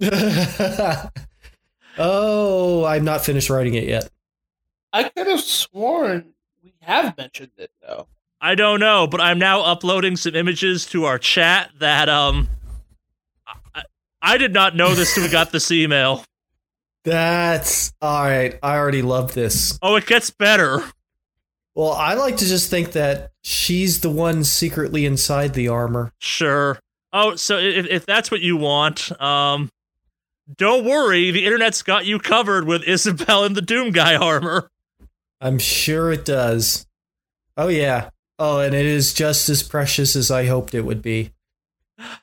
oh, 1.98 2.84
I'm 2.84 3.04
not 3.04 3.24
finished 3.24 3.50
writing 3.50 3.74
it 3.74 3.84
yet. 3.84 4.08
I 4.92 5.08
could 5.08 5.26
have 5.26 5.40
sworn 5.40 6.34
we 6.62 6.74
have 6.80 7.16
mentioned 7.16 7.52
it 7.58 7.70
though. 7.82 8.06
I 8.40 8.54
don't 8.54 8.80
know, 8.80 9.06
but 9.06 9.20
I'm 9.20 9.38
now 9.38 9.62
uploading 9.62 10.16
some 10.16 10.34
images 10.34 10.86
to 10.86 11.04
our 11.04 11.18
chat 11.18 11.70
that 11.78 12.08
um 12.08 12.48
I, 13.74 13.84
I 14.22 14.36
did 14.36 14.52
not 14.52 14.76
know 14.76 14.94
this 14.94 15.14
till 15.14 15.24
we 15.24 15.30
got 15.30 15.52
this 15.52 15.70
email. 15.70 16.24
That's 17.04 17.92
all 18.00 18.22
right. 18.24 18.58
I 18.62 18.76
already 18.76 19.02
love 19.02 19.34
this. 19.34 19.78
Oh, 19.82 19.96
it 19.96 20.06
gets 20.06 20.30
better. 20.30 20.82
Well, 21.74 21.92
I 21.92 22.14
like 22.14 22.36
to 22.38 22.46
just 22.46 22.70
think 22.70 22.92
that 22.92 23.32
she's 23.42 24.00
the 24.00 24.10
one 24.10 24.44
secretly 24.44 25.04
inside 25.04 25.54
the 25.54 25.68
armor. 25.68 26.12
Sure. 26.18 26.78
Oh, 27.12 27.34
so 27.36 27.58
if, 27.58 27.86
if 27.86 28.06
that's 28.06 28.30
what 28.30 28.40
you 28.40 28.56
want, 28.56 29.10
um, 29.20 29.70
don't 30.56 30.84
worry. 30.84 31.30
The 31.30 31.44
internet's 31.44 31.82
got 31.82 32.06
you 32.06 32.18
covered 32.18 32.64
with 32.64 32.82
Isabelle 32.84 33.44
and 33.44 33.56
the 33.56 33.62
Doom 33.62 33.90
Guy 33.90 34.14
armor. 34.16 34.70
I'm 35.40 35.58
sure 35.58 36.10
it 36.12 36.24
does. 36.24 36.86
Oh 37.56 37.68
yeah. 37.68 38.10
Oh, 38.38 38.60
and 38.60 38.74
it 38.74 38.86
is 38.86 39.12
just 39.14 39.48
as 39.48 39.62
precious 39.62 40.16
as 40.16 40.30
I 40.30 40.46
hoped 40.46 40.74
it 40.74 40.82
would 40.82 41.02
be. 41.02 41.32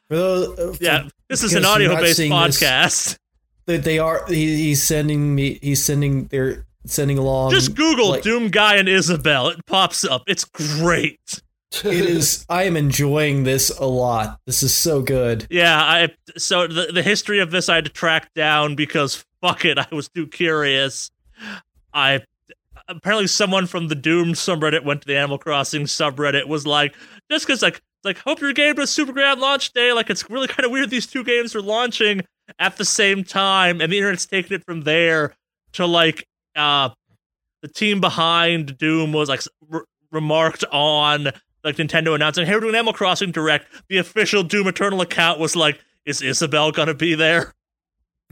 For 0.07 0.15
those, 0.17 0.59
uh, 0.59 0.75
Yeah, 0.81 1.07
this 1.29 1.43
is 1.43 1.53
an 1.53 1.61
not 1.61 1.75
audio-based 1.75 2.19
podcast. 2.19 3.03
this- 3.05 3.17
podcast. 3.67 3.83
They, 3.83 3.99
are. 3.99 4.25
He, 4.27 4.55
he's 4.57 4.83
sending 4.83 5.35
me. 5.35 5.59
He's 5.61 5.83
sending. 5.83 6.27
They're 6.27 6.65
sending 6.85 7.17
along. 7.17 7.51
Just 7.51 7.75
Google 7.75 8.09
like- 8.09 8.23
Doom 8.23 8.49
Guy 8.49 8.75
and 8.77 8.89
Isabelle. 8.89 9.49
It 9.49 9.65
pops 9.65 10.03
up. 10.03 10.23
It's 10.27 10.45
great. 10.45 11.41
It 11.85 12.05
is. 12.05 12.45
I 12.49 12.63
am 12.63 12.75
enjoying 12.75 13.45
this 13.45 13.69
a 13.69 13.85
lot. 13.85 14.39
This 14.45 14.61
is 14.61 14.73
so 14.73 15.01
good. 15.01 15.47
Yeah, 15.49 15.77
I 15.77 16.09
so 16.37 16.67
the 16.67 16.91
the 16.93 17.01
history 17.01 17.39
of 17.39 17.51
this 17.51 17.69
I 17.69 17.75
had 17.75 17.85
to 17.85 17.91
track 17.91 18.33
down 18.33 18.75
because 18.75 19.23
fuck 19.41 19.63
it, 19.63 19.77
I 19.77 19.87
was 19.91 20.09
too 20.09 20.27
curious. 20.27 21.11
I 21.93 22.21
apparently 22.89 23.27
someone 23.27 23.67
from 23.67 23.87
the 23.87 23.95
Doom 23.95 24.33
subreddit 24.33 24.83
went 24.83 25.01
to 25.01 25.07
the 25.07 25.15
Animal 25.17 25.37
Crossing 25.37 25.83
subreddit 25.83 26.47
was 26.47 26.67
like 26.67 26.93
just 27.31 27.47
because 27.47 27.61
like 27.61 27.81
like 28.03 28.17
hope 28.17 28.41
your 28.41 28.51
game 28.53 28.75
does 28.75 28.89
super 28.89 29.13
grand 29.13 29.39
launch 29.39 29.71
day 29.73 29.93
like 29.93 30.09
it's 30.09 30.29
really 30.29 30.47
kind 30.47 30.65
of 30.65 30.71
weird 30.71 30.89
these 30.89 31.07
two 31.07 31.23
games 31.23 31.55
are 31.55 31.61
launching 31.61 32.21
at 32.59 32.77
the 32.77 32.85
same 32.85 33.23
time 33.23 33.81
and 33.81 33.91
the 33.91 33.97
internet's 33.97 34.25
taking 34.25 34.55
it 34.55 34.63
from 34.65 34.81
there 34.81 35.33
to 35.73 35.85
like 35.85 36.27
uh 36.55 36.89
the 37.61 37.67
team 37.67 38.01
behind 38.01 38.77
Doom 38.77 39.13
was 39.13 39.29
like 39.29 39.41
re- 39.69 39.81
remarked 40.11 40.63
on 40.71 41.29
like 41.63 41.75
Nintendo 41.75 42.15
announcing, 42.15 42.45
"Hey, 42.47 42.55
we're 42.55 42.61
doing 42.61 42.73
Animal 42.73 42.93
Crossing 42.93 43.31
Direct." 43.31 43.67
The 43.87 43.97
official 43.97 44.41
Doom 44.41 44.67
Eternal 44.67 44.99
account 45.01 45.39
was 45.39 45.55
like, 45.55 45.79
"Is 46.05 46.23
Isabelle 46.23 46.71
gonna 46.71 46.95
be 46.95 47.13
there?" 47.13 47.53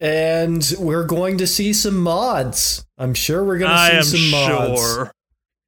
and 0.00 0.74
we're 0.78 1.04
going 1.04 1.38
to 1.38 1.46
see 1.46 1.72
some 1.72 1.96
mods. 1.98 2.84
I'm 2.98 3.14
sure 3.14 3.42
we're 3.44 3.58
going 3.58 3.70
I 3.70 3.90
to 3.90 3.96
am 3.96 4.02
see 4.04 4.30
some 4.30 4.48
mods. 4.48 4.80
sure. 4.80 5.12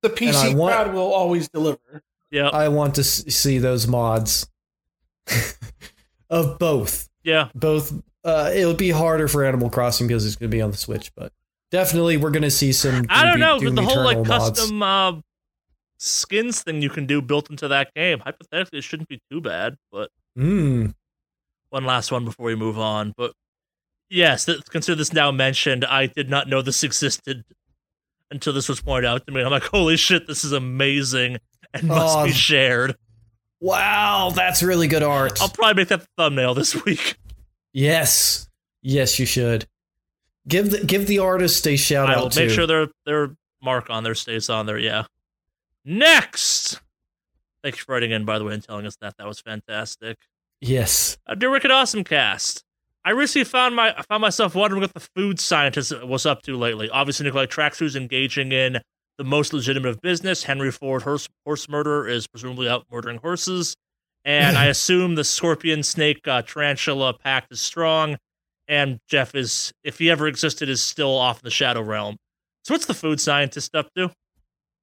the 0.02 0.10
PC 0.10 0.54
want- 0.54 0.74
crowd 0.74 0.94
will 0.94 1.12
always 1.12 1.48
deliver. 1.48 2.02
Yeah, 2.30 2.48
I 2.48 2.68
want 2.68 2.94
to 2.96 3.02
see 3.04 3.58
those 3.58 3.86
mods 3.88 4.46
of 6.30 6.58
both. 6.58 7.08
yeah. 7.24 7.48
Both. 7.54 7.92
Uh, 8.24 8.50
it'll 8.54 8.74
be 8.74 8.90
harder 8.90 9.28
for 9.28 9.44
Animal 9.44 9.68
Crossing 9.70 10.06
because 10.06 10.24
it's 10.26 10.36
going 10.36 10.50
to 10.50 10.56
be 10.56 10.60
on 10.62 10.70
the 10.70 10.76
Switch, 10.76 11.10
but 11.14 11.32
definitely 11.70 12.16
we're 12.18 12.30
going 12.30 12.42
to 12.42 12.50
see 12.50 12.72
some. 12.72 13.06
I 13.08 13.24
don't 13.24 13.40
know, 13.40 13.58
but 13.58 13.74
the 13.74 13.82
whole 13.82 14.04
like 14.04 14.18
mods. 14.18 14.60
custom 14.60 14.82
uh, 14.82 15.12
skins 15.98 16.62
thing 16.62 16.82
you 16.82 16.90
can 16.90 17.06
do 17.06 17.22
built 17.22 17.50
into 17.50 17.68
that 17.68 17.92
game. 17.94 18.20
Hypothetically, 18.20 18.78
it 18.78 18.82
shouldn't 18.84 19.08
be 19.08 19.20
too 19.30 19.40
bad. 19.40 19.76
But 19.90 20.10
Mm. 20.38 20.94
one 21.70 21.84
last 21.84 22.12
one 22.12 22.24
before 22.24 22.46
we 22.46 22.54
move 22.54 22.78
on. 22.78 23.12
But 23.16 23.32
yes, 24.08 24.44
th- 24.44 24.64
consider 24.66 24.96
this 24.96 25.12
now 25.12 25.30
mentioned. 25.32 25.84
I 25.84 26.06
did 26.06 26.30
not 26.30 26.46
know 26.48 26.62
this 26.62 26.84
existed 26.84 27.44
until 28.30 28.52
this 28.52 28.68
was 28.68 28.80
pointed 28.80 29.08
out 29.08 29.26
to 29.26 29.32
me. 29.32 29.40
I'm 29.42 29.50
like, 29.50 29.64
holy 29.64 29.96
shit, 29.96 30.26
this 30.26 30.44
is 30.44 30.52
amazing 30.52 31.38
and 31.74 31.88
must 31.88 32.18
Oh, 32.18 32.24
be 32.26 32.32
shared. 32.32 32.96
Wow, 33.60 34.32
that's 34.34 34.62
really 34.62 34.88
good 34.88 35.02
art. 35.02 35.40
I'll 35.40 35.48
probably 35.48 35.82
make 35.82 35.88
that 35.88 36.00
the 36.00 36.08
thumbnail 36.16 36.54
this 36.54 36.82
week. 36.84 37.16
Yes, 37.72 38.48
yes, 38.82 39.18
you 39.18 39.26
should 39.26 39.66
give 40.48 40.70
the 40.70 40.84
give 40.84 41.06
the 41.06 41.18
artist 41.18 41.66
a 41.68 41.76
shout 41.76 42.08
I 42.10 42.14
out 42.14 42.22
will 42.22 42.30
too. 42.30 42.40
make 42.40 42.50
sure 42.50 42.66
their 42.66 42.88
their 43.06 43.36
mark 43.62 43.90
on 43.90 44.02
there 44.04 44.14
stays 44.14 44.48
on 44.50 44.66
there. 44.66 44.78
Yeah. 44.78 45.04
Next. 45.84 46.80
Thanks 47.62 47.78
for 47.78 47.92
writing 47.92 48.10
in, 48.10 48.24
by 48.24 48.38
the 48.38 48.44
way, 48.44 48.54
and 48.54 48.62
telling 48.62 48.86
us 48.86 48.96
that. 49.00 49.16
That 49.18 49.26
was 49.26 49.40
fantastic. 49.40 50.16
yes, 50.60 51.18
Uh, 51.26 51.34
dear 51.34 51.50
Wicked 51.50 51.70
Awesome 51.70 52.04
Cast. 52.04 52.64
I 53.04 53.10
recently 53.10 53.44
found 53.44 53.74
my 53.76 53.94
I 53.96 54.02
found 54.02 54.20
myself 54.22 54.54
wondering 54.54 54.80
what 54.82 54.92
the 54.94 55.00
food 55.00 55.40
scientist 55.40 56.02
was 56.04 56.26
up 56.26 56.42
to 56.42 56.56
lately. 56.56 56.88
Obviously, 56.90 57.24
Nikolai 57.24 57.46
Traxxas 57.46 57.96
engaging 57.96 58.52
in 58.52 58.80
the 59.20 59.24
most 59.24 59.52
legitimate 59.52 59.90
of 59.90 60.00
business. 60.00 60.44
Henry 60.44 60.70
Ford 60.70 61.02
horse, 61.02 61.28
horse 61.44 61.68
murderer 61.68 62.08
is 62.08 62.26
presumably 62.26 62.70
out 62.70 62.86
murdering 62.90 63.18
horses, 63.18 63.76
and 64.24 64.56
I 64.56 64.64
assume 64.74 65.14
the 65.14 65.24
scorpion, 65.24 65.82
snake, 65.82 66.26
uh, 66.26 66.40
tarantula 66.40 67.12
pact 67.12 67.52
is 67.52 67.60
strong. 67.60 68.16
And 68.66 68.98
Jeff 69.06 69.34
is, 69.34 69.74
if 69.84 69.98
he 69.98 70.10
ever 70.10 70.26
existed, 70.26 70.70
is 70.70 70.82
still 70.82 71.14
off 71.14 71.40
in 71.40 71.44
the 71.44 71.50
shadow 71.50 71.82
realm. 71.82 72.16
So, 72.64 72.72
what's 72.72 72.86
the 72.86 72.94
food 72.94 73.20
scientist 73.20 73.74
up 73.74 73.90
to? 73.94 74.10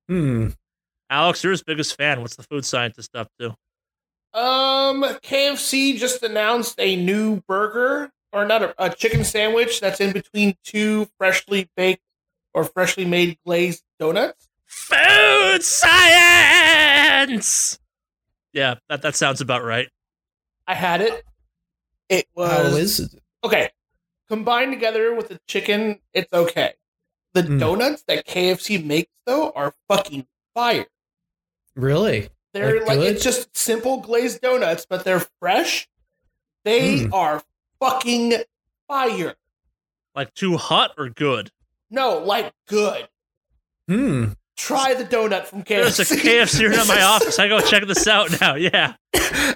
hmm. 0.08 0.50
Alex, 1.10 1.44
you're 1.44 1.52
his 1.52 1.64
biggest 1.64 1.98
fan. 1.98 2.22
What's 2.22 2.36
the 2.36 2.44
food 2.44 2.64
scientist 2.64 3.16
up 3.16 3.30
to? 3.40 3.56
Um, 4.40 5.02
KFC 5.24 5.98
just 5.98 6.22
announced 6.22 6.76
a 6.78 6.96
new 6.96 7.42
burger, 7.48 8.12
or 8.32 8.46
not 8.46 8.62
a, 8.62 8.76
a 8.78 8.90
chicken 8.92 9.24
sandwich 9.24 9.80
that's 9.80 10.00
in 10.00 10.12
between 10.12 10.56
two 10.64 11.08
freshly 11.18 11.70
baked 11.76 12.04
or 12.54 12.66
freshly 12.66 13.06
made 13.06 13.40
glazed 13.44 13.84
donuts. 14.00 14.48
Food 14.66 15.64
science. 16.58 17.80
Yeah, 18.54 18.76
that 18.90 19.02
that 19.04 19.16
sounds 19.16 19.42
about 19.42 19.64
right. 19.64 19.88
I 20.68 20.74
had 20.74 21.02
it. 21.02 21.24
It 22.10 22.28
was 22.36 22.52
How 22.52 22.62
is 22.78 23.00
it? 23.00 23.12
okay. 23.44 23.70
Combined 24.30 24.72
together 24.74 25.14
with 25.16 25.30
the 25.30 25.40
chicken, 25.48 26.00
it's 26.14 26.32
okay. 26.34 26.74
The 27.34 27.44
Mm. 27.44 27.60
donuts 27.60 28.04
that 28.08 28.26
KFC 28.26 28.78
makes 28.84 29.12
though 29.26 29.52
are 29.52 29.74
fucking 29.88 30.28
fire. 30.54 30.88
Really? 31.76 32.30
They're 32.54 32.80
Like 32.80 32.88
like 32.88 33.00
good? 33.00 33.16
it's 33.16 33.24
just 33.24 33.56
simple 33.56 33.98
glazed 34.02 34.42
donuts, 34.42 34.86
but 34.90 35.04
they're 35.06 35.26
fresh. 35.40 35.88
They 36.64 37.02
Mm. 37.06 37.14
are 37.14 37.44
fucking 37.80 38.34
fire. 38.88 39.36
Like 40.16 40.34
too 40.34 40.58
hot 40.58 40.94
or 40.98 41.10
good? 41.10 41.52
No, 41.90 42.18
like 42.18 42.54
good. 42.68 43.08
Hmm. 43.88 44.26
Try 44.58 44.96
the 44.96 45.04
donut 45.06 45.46
from 45.46 45.64
KFC. 45.64 45.68
There's 45.68 46.00
a 46.12 46.16
KFC 46.16 46.82
in 46.82 46.88
my 46.88 47.02
office. 47.04 47.38
I 47.40 47.48
go 47.48 47.60
check 47.62 47.86
this 47.86 48.08
out 48.08 48.42
now. 48.42 48.56
Yeah. 48.56 48.96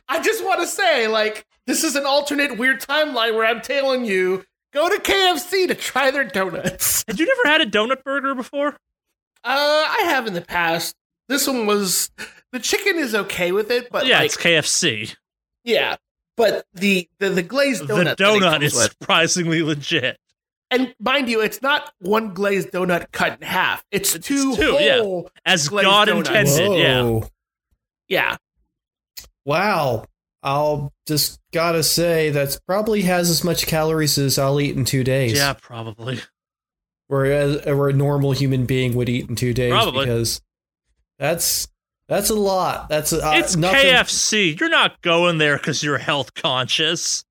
I 0.08 0.22
just 0.22 0.44
want 0.46 0.62
to 0.62 0.68
say, 0.68 1.08
like, 1.08 1.46
this 1.66 1.84
is 1.84 1.96
an 1.96 2.06
alternate 2.06 2.58
weird 2.58 2.82
timeline 2.82 3.34
where 3.36 3.46
I'm 3.46 3.62
telling 3.62 4.06
you 4.06 4.44
go 4.74 4.88
to 4.90 5.02
KFC 5.02 5.68
to 5.68 5.76
try 5.76 6.12
their 6.12 6.24
donuts. 6.24 7.04
Had 7.08 7.20
you 7.20 7.26
never 7.26 7.42
had 7.52 7.62
a 7.62 7.70
donut 7.70 8.04
burger 8.04 8.36
before? 8.36 8.70
Uh, 9.44 9.86
I 9.90 10.04
have 10.06 10.28
in 10.28 10.34
the 10.34 10.42
past. 10.42 10.96
This 11.28 11.48
one 11.48 11.66
was 11.66 12.12
the 12.52 12.60
chicken 12.60 12.98
is 12.98 13.16
okay 13.16 13.52
with 13.52 13.72
it, 13.72 13.90
but 13.92 14.06
yeah, 14.06 14.20
like, 14.20 14.26
it's 14.28 14.38
KFC. 14.38 15.16
yeah, 15.64 15.96
but 16.38 16.66
the 16.74 17.10
the, 17.20 17.30
the 17.30 17.42
glazed 17.44 17.84
donut, 17.86 18.18
the 18.18 18.24
donut 18.24 18.62
is 18.62 18.76
with- 18.76 18.84
surprisingly 19.00 19.64
legit. 19.64 20.18
And 20.72 20.96
mind 21.00 21.30
you, 21.30 21.42
it's 21.42 21.62
not 21.62 21.92
one 22.00 22.34
glazed 22.34 22.72
donut 22.72 23.12
cut 23.12 23.40
in 23.42 23.48
half. 23.48 23.86
It's, 23.92 24.16
It's 24.16 24.26
two, 24.28 24.56
two, 24.56 24.78
yeah. 24.80 24.98
whole. 25.00 25.30
As 25.46 25.68
Glazed 25.70 25.86
God 25.86 26.06
donuts. 26.06 26.30
intended, 26.30 26.80
yeah. 26.80 27.02
Whoa. 27.04 27.28
Yeah, 28.08 28.38
Wow. 29.46 30.06
I'll 30.44 30.92
just 31.08 31.40
gotta 31.54 31.84
say 31.84 32.32
that's 32.32 32.60
probably 32.62 33.04
has 33.04 33.30
as 33.30 33.44
much 33.44 33.68
calories 33.68 34.18
as 34.18 34.40
I'll 34.40 34.60
eat 34.60 34.76
in 34.76 34.86
two 34.86 35.04
days. 35.04 35.34
Yeah, 35.34 35.54
probably. 35.54 36.20
Whereas 37.08 37.58
or 37.68 37.90
a 37.90 37.94
normal 37.94 38.32
human 38.32 38.66
being 38.66 38.96
would 38.96 39.08
eat 39.10 39.30
in 39.30 39.36
two 39.36 39.54
days. 39.54 39.72
Probably. 39.72 40.06
because 40.06 40.42
that's 41.20 41.68
that's 42.08 42.30
a 42.32 42.36
lot. 42.36 42.90
That's 42.90 43.14
a, 43.14 43.24
uh, 43.26 43.34
it's 43.36 43.56
nothing- 43.56 43.86
KFC. 43.86 44.60
You're 44.60 44.70
not 44.70 45.02
going 45.02 45.38
there 45.38 45.58
because 45.58 45.84
you're 45.84 46.00
health 46.00 46.34
conscious. 46.34 47.24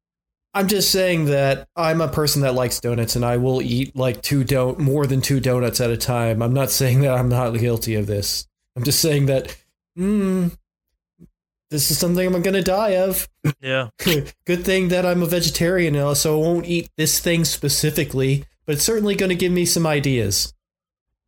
I'm 0.52 0.66
just 0.66 0.90
saying 0.90 1.26
that 1.26 1.68
I'm 1.76 2.00
a 2.00 2.08
person 2.08 2.42
that 2.42 2.54
likes 2.54 2.80
donuts 2.80 3.14
and 3.14 3.24
I 3.24 3.36
will 3.36 3.62
eat 3.62 3.94
like 3.94 4.20
two 4.20 4.42
don 4.42 4.82
more 4.82 5.06
than 5.06 5.20
two 5.20 5.38
donuts 5.38 5.80
at 5.80 5.90
a 5.90 5.96
time. 5.96 6.42
I'm 6.42 6.52
not 6.52 6.70
saying 6.70 7.02
that 7.02 7.14
I'm 7.14 7.28
not 7.28 7.56
guilty 7.58 7.94
of 7.94 8.06
this. 8.06 8.48
I'm 8.76 8.82
just 8.82 9.00
saying 9.00 9.26
that 9.26 9.56
mm, 9.96 10.50
this 11.70 11.90
is 11.90 11.98
something 11.98 12.26
I'm 12.26 12.42
gonna 12.42 12.62
die 12.62 12.96
of. 12.96 13.28
Yeah. 13.60 13.90
Good 13.98 14.64
thing 14.64 14.88
that 14.88 15.06
I'm 15.06 15.22
a 15.22 15.26
vegetarian 15.26 15.94
now, 15.94 16.14
so 16.14 16.40
I 16.40 16.42
won't 16.42 16.66
eat 16.66 16.90
this 16.96 17.20
thing 17.20 17.44
specifically, 17.44 18.44
but 18.66 18.74
it's 18.74 18.84
certainly 18.84 19.14
gonna 19.14 19.36
give 19.36 19.52
me 19.52 19.64
some 19.64 19.86
ideas. 19.86 20.52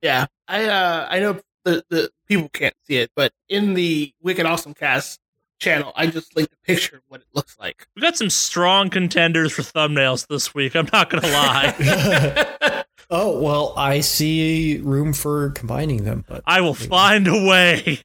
Yeah, 0.02 0.26
I 0.48 0.64
uh, 0.64 1.06
I 1.08 1.20
know 1.20 1.40
the 1.64 1.84
the 1.90 2.10
people 2.26 2.48
can't 2.48 2.74
see 2.82 2.96
it, 2.96 3.12
but 3.14 3.32
in 3.48 3.74
the 3.74 4.12
Wicked 4.20 4.46
Awesome 4.46 4.74
Cast 4.74 5.20
channel, 5.62 5.92
I 5.96 6.08
just 6.08 6.36
linked 6.36 6.52
a 6.52 6.66
picture 6.66 6.96
of 6.96 7.02
what 7.08 7.20
it 7.20 7.26
looks 7.32 7.56
like. 7.58 7.86
We 7.94 8.02
got 8.02 8.16
some 8.16 8.28
strong 8.28 8.90
contenders 8.90 9.52
for 9.52 9.62
thumbnails 9.62 10.26
this 10.26 10.54
week. 10.54 10.74
I'm 10.74 10.88
not 10.92 11.08
gonna 11.08 11.28
lie. 11.28 12.84
oh 13.10 13.40
well, 13.40 13.72
I 13.76 14.00
see 14.00 14.78
room 14.82 15.12
for 15.12 15.50
combining 15.50 16.04
them, 16.04 16.24
but 16.28 16.42
I 16.46 16.60
will 16.60 16.74
find 16.74 17.26
a 17.28 17.46
way. 17.46 18.00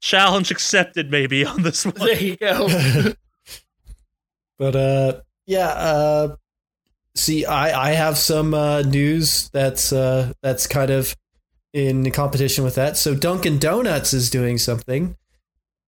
Challenge 0.00 0.50
accepted, 0.50 1.10
maybe 1.10 1.44
on 1.44 1.62
this 1.62 1.84
one. 1.84 1.94
there 1.94 2.20
you 2.20 2.36
go. 2.36 2.68
but 4.58 4.76
uh, 4.76 5.20
yeah. 5.46 5.68
Uh, 5.68 6.36
see, 7.14 7.44
I 7.44 7.90
I 7.90 7.92
have 7.92 8.16
some 8.16 8.54
uh, 8.54 8.82
news 8.82 9.50
that's 9.50 9.92
uh 9.92 10.32
that's 10.42 10.66
kind 10.66 10.90
of 10.90 11.16
in 11.72 12.10
competition 12.10 12.64
with 12.64 12.76
that. 12.76 12.96
So 12.96 13.14
Dunkin' 13.14 13.58
Donuts 13.58 14.14
is 14.14 14.30
doing 14.30 14.56
something. 14.56 15.16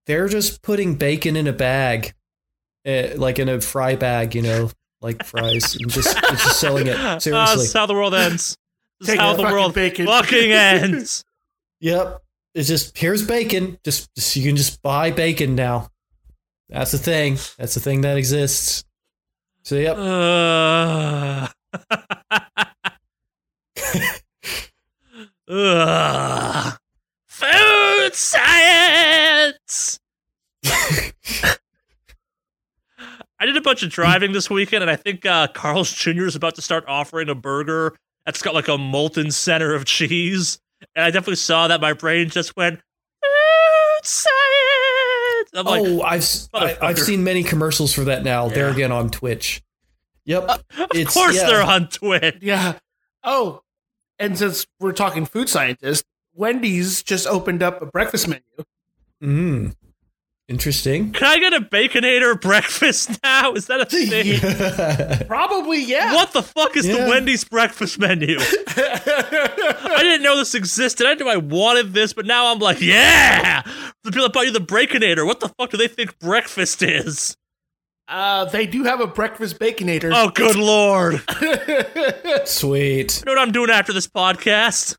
They're 0.09 0.27
just 0.27 0.63
putting 0.63 0.97
bacon 0.97 1.37
in 1.37 1.47
a 1.47 1.53
bag, 1.53 2.15
uh, 2.87 3.09
like 3.17 3.39
in 3.39 3.49
a 3.49 3.61
fry 3.61 3.95
bag, 3.95 4.35
you 4.35 4.41
know, 4.43 4.71
like 5.03 5.23
fries, 5.25 5.77
and 5.77 5.91
just 5.91 6.19
just 6.19 6.59
selling 6.59 6.87
it. 6.89 6.97
Ah, 6.99 7.19
Seriously. 7.19 7.57
this 7.57 7.67
is 7.67 7.73
how 7.75 7.85
the 7.87 7.93
world 7.95 8.15
ends. 8.15 8.57
This 9.01 9.11
is 9.11 9.15
how 9.17 9.35
the 9.35 9.43
world 9.43 9.75
bacon. 9.75 10.07
fucking 10.07 10.51
ends. 10.53 11.25
Yep. 11.81 12.23
It's 12.55 12.67
just 12.69 12.97
here's 12.99 13.25
bacon. 13.25 13.79
Just, 13.85 14.13
just 14.17 14.35
you 14.35 14.43
can 14.45 14.57
just 14.57 14.81
buy 14.83 15.11
bacon 15.11 15.55
now. 15.55 15.91
That's 16.71 16.93
the 16.93 16.99
thing. 16.99 17.35
That's 17.59 17.75
the 17.75 17.81
thing 17.81 18.01
that 18.01 18.17
exists. 18.17 18.85
So 19.63 19.77
yep. 19.77 19.97
Uh, 19.99 21.49
Ugh. 25.51 26.79
Food 27.39 28.15
science. 28.17 30.01
I 33.41 33.47
did 33.47 33.57
a 33.57 33.61
bunch 33.61 33.85
of 33.85 33.91
driving 33.91 34.33
this 34.33 34.51
weekend, 34.51 34.83
and 34.83 34.91
I 34.91 34.97
think 34.97 35.25
uh, 35.25 35.47
Carl's 35.49 35.93
Jr. 35.93 36.25
is 36.25 36.35
about 36.35 36.57
to 36.57 36.63
start 36.63 36.85
offering 36.89 37.29
a 37.29 37.37
burger 37.37 37.95
that's 38.27 38.43
got 38.43 38.55
like 38.55 38.67
a 38.67 38.77
molten 38.77 39.31
center 39.31 39.73
of 39.73 39.85
cheese. 39.85 40.59
And 40.97 41.05
I 41.05 41.11
definitely 41.13 41.37
saw 41.37 41.69
that. 41.69 41.81
My 41.81 41.93
brain 41.93 42.29
just 42.29 42.57
went 42.57 42.81
food 43.23 44.03
science. 44.03 45.51
I'm 45.55 45.65
like, 45.67 45.83
oh, 45.85 46.03
I've 46.03 46.19
s- 46.23 46.49
I, 46.53 46.77
have 46.89 46.99
seen 46.99 47.23
many 47.23 47.45
commercials 47.45 47.95
for 47.95 48.03
that 48.05 48.25
now. 48.25 48.49
They're 48.49 48.71
again 48.71 48.91
on 48.91 49.11
Twitch. 49.11 49.63
Yep. 50.25 50.43
of 50.49 50.65
it's- 50.93 51.15
course 51.15 51.37
yeah. 51.37 51.47
they're 51.47 51.63
on 51.63 51.89
Twitch. 51.89 52.39
yeah. 52.41 52.79
Oh, 53.23 53.63
and 54.19 54.37
since 54.37 54.67
we're 54.81 54.93
talking 54.93 55.25
food 55.25 55.49
scientists, 55.49 56.03
Wendy's 56.39 57.03
just 57.03 57.27
opened 57.27 57.65
up 57.65 57.83
a 57.83 57.87
breakfast 57.87 58.29
menu. 58.29 58.43
Mm. 59.21 59.75
Interesting. 60.47 61.13
Can 61.13 61.27
I 61.27 61.39
get 61.41 61.53
a 61.53 61.61
Baconator 61.61 62.41
breakfast 62.41 63.19
now? 63.25 63.53
Is 63.55 63.67
that 63.67 63.81
a 63.81 63.85
thing? 63.85 65.27
Probably, 65.27 65.83
yeah. 65.83 66.15
What 66.15 66.33
the 66.33 66.43
fuck 66.43 66.77
is 66.77 66.87
the 66.87 66.95
Wendy's 67.09 67.43
breakfast 67.45 67.99
menu? 67.99 68.37
I 68.41 69.99
didn't 70.01 70.23
know 70.23 70.37
this 70.39 70.55
existed. 70.55 71.07
I 71.07 71.11
didn't 71.11 71.27
know 71.27 71.33
I 71.33 71.37
wanted 71.37 71.93
this, 71.93 72.13
but 72.13 72.25
now 72.25 72.53
I'm 72.53 72.61
like, 72.61 72.81
yeah! 72.81 73.63
The 74.05 74.11
people 74.13 74.23
that 74.23 74.33
bought 74.33 74.47
you 74.47 74.53
the 74.53 74.61
Baconator, 74.61 75.27
what 75.27 75.41
the 75.41 75.49
fuck 75.49 75.71
do 75.71 75.77
they 75.77 75.89
think 75.89 76.19
breakfast 76.21 76.83
is? 76.83 77.37
uh, 78.07 78.47
they 78.47 78.65
do 78.67 78.85
have 78.85 79.01
a 79.01 79.07
breakfast 79.07 79.59
baconator. 79.59 80.11
Oh, 80.15 80.31
good 80.31 80.57
lord. 80.57 81.21
Sweet. 82.49 83.19
You 83.19 83.25
know 83.27 83.33
what 83.33 83.39
I'm 83.39 83.53
doing 83.53 83.69
after 83.71 83.93
this 83.93 84.07
podcast? 84.07 84.97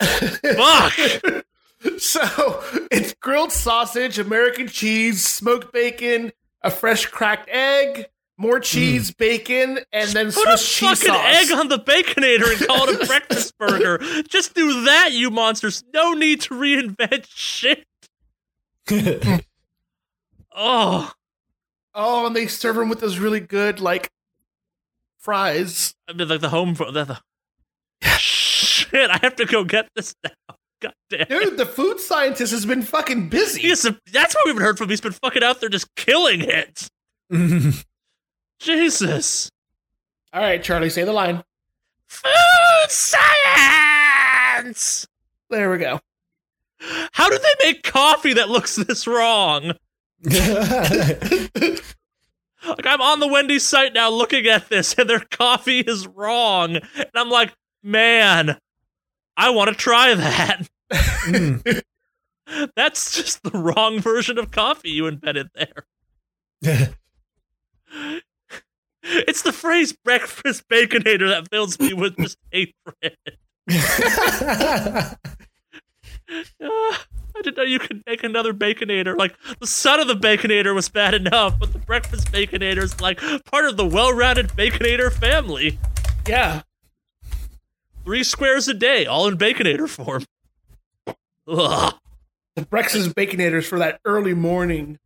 Fuck! 0.00 0.92
so 1.98 2.62
it's 2.90 3.14
grilled 3.14 3.52
sausage, 3.52 4.18
American 4.18 4.68
cheese, 4.68 5.24
smoked 5.24 5.72
bacon, 5.72 6.32
a 6.62 6.70
fresh 6.70 7.06
cracked 7.06 7.48
egg, 7.50 8.06
more 8.36 8.60
cheese, 8.60 9.10
mm. 9.10 9.16
bacon, 9.16 9.80
and 9.92 10.10
then 10.10 10.30
Put 10.32 10.48
a 10.48 10.56
cheese 10.56 11.02
fucking 11.02 11.14
sauce. 11.14 11.50
egg 11.50 11.52
on 11.58 11.68
the 11.68 11.78
Baconator 11.78 12.56
and 12.56 12.66
call 12.66 12.88
it 12.88 13.02
a 13.02 13.06
breakfast 13.06 13.58
burger. 13.58 13.98
Just 14.28 14.54
do 14.54 14.84
that, 14.84 15.12
you 15.12 15.30
monsters. 15.30 15.82
No 15.92 16.12
need 16.12 16.40
to 16.42 16.54
reinvent 16.54 17.26
shit. 17.28 17.84
Oh. 20.60 21.12
oh, 21.94 22.26
and 22.26 22.34
they 22.34 22.48
serve 22.48 22.74
them 22.74 22.88
with 22.88 22.98
those 22.98 23.20
really 23.20 23.38
good 23.38 23.78
like 23.78 24.10
fries. 25.18 25.94
I 26.08 26.14
mean, 26.14 26.26
like 26.26 26.40
the 26.40 26.48
home. 26.48 26.74
The, 26.74 27.04
the, 27.04 27.20
shit, 28.90 29.10
I 29.10 29.18
have 29.22 29.36
to 29.36 29.44
go 29.44 29.64
get 29.64 29.88
this 29.94 30.14
now. 30.24 30.30
God 30.80 30.94
damn. 31.10 31.26
Dude, 31.26 31.56
the 31.56 31.66
food 31.66 31.98
scientist 31.98 32.52
has 32.52 32.64
been 32.64 32.82
fucking 32.82 33.28
busy. 33.28 33.62
He's 33.62 33.84
a, 33.84 33.98
that's 34.12 34.34
what 34.34 34.44
we 34.44 34.50
haven't 34.50 34.62
heard 34.62 34.78
from. 34.78 34.88
He's 34.88 35.00
been 35.00 35.12
fucking 35.12 35.42
out 35.42 35.60
there 35.60 35.68
just 35.68 35.94
killing 35.96 36.40
it. 36.40 36.88
Jesus. 38.60 39.50
All 40.32 40.40
right, 40.40 40.62
Charlie, 40.62 40.90
say 40.90 41.04
the 41.04 41.12
line. 41.12 41.42
Food 42.06 42.88
science. 42.88 43.18
There 45.50 45.70
we 45.70 45.78
go. 45.78 46.00
How 47.12 47.28
did 47.28 47.42
they 47.42 47.66
make 47.66 47.82
coffee 47.82 48.34
that 48.34 48.48
looks 48.48 48.76
this 48.76 49.06
wrong? 49.06 49.72
Like 52.66 52.86
I'm 52.86 53.00
on 53.00 53.20
the 53.20 53.28
Wendy's 53.28 53.64
site 53.64 53.94
now 53.94 54.10
looking 54.10 54.46
at 54.46 54.68
this 54.68 54.94
and 54.94 55.08
their 55.08 55.20
coffee 55.20 55.80
is 55.80 56.06
wrong. 56.06 56.76
And 56.76 57.10
I'm 57.14 57.30
like, 57.30 57.54
man, 57.82 58.58
I 59.38 59.50
want 59.50 59.68
to 59.68 59.74
try 59.74 60.14
that. 60.14 60.68
Mm. 61.28 61.82
That's 62.74 63.14
just 63.14 63.42
the 63.42 63.50
wrong 63.50 64.00
version 64.00 64.38
of 64.38 64.50
coffee 64.50 64.88
you 64.88 65.06
invented 65.06 65.50
there. 65.54 65.84
It's 69.02 69.42
the 69.42 69.52
phrase 69.52 69.92
breakfast 69.92 70.68
baconator 70.68 71.28
that 71.28 71.48
fills 71.50 71.78
me 71.78 71.92
with 71.94 72.16
just 72.16 72.38
hatred. 72.50 73.16
Ah, 76.62 77.06
I 77.36 77.42
didn't 77.42 77.56
know 77.56 77.62
you 77.62 77.78
could 77.78 78.02
make 78.06 78.22
another 78.24 78.52
baconator. 78.52 79.16
Like 79.16 79.34
the 79.60 79.66
son 79.66 80.00
of 80.00 80.08
the 80.08 80.14
baconator 80.14 80.74
was 80.74 80.88
bad 80.88 81.14
enough, 81.14 81.58
but 81.58 81.72
the 81.72 81.78
breakfast 81.78 82.30
baconator 82.32 82.82
is 82.82 83.00
like 83.00 83.20
part 83.44 83.64
of 83.66 83.76
the 83.76 83.86
well-rounded 83.86 84.48
baconator 84.48 85.10
family. 85.12 85.78
Yeah. 86.26 86.62
Three 88.08 88.24
squares 88.24 88.66
a 88.68 88.72
day, 88.72 89.04
all 89.04 89.28
in 89.28 89.36
baconator 89.36 89.86
form. 89.86 90.24
Ugh. 91.46 91.94
The 92.56 92.62
breakfast 92.64 93.14
baconators 93.14 93.64
for 93.66 93.78
that 93.80 94.00
early 94.06 94.32
morning 94.32 94.98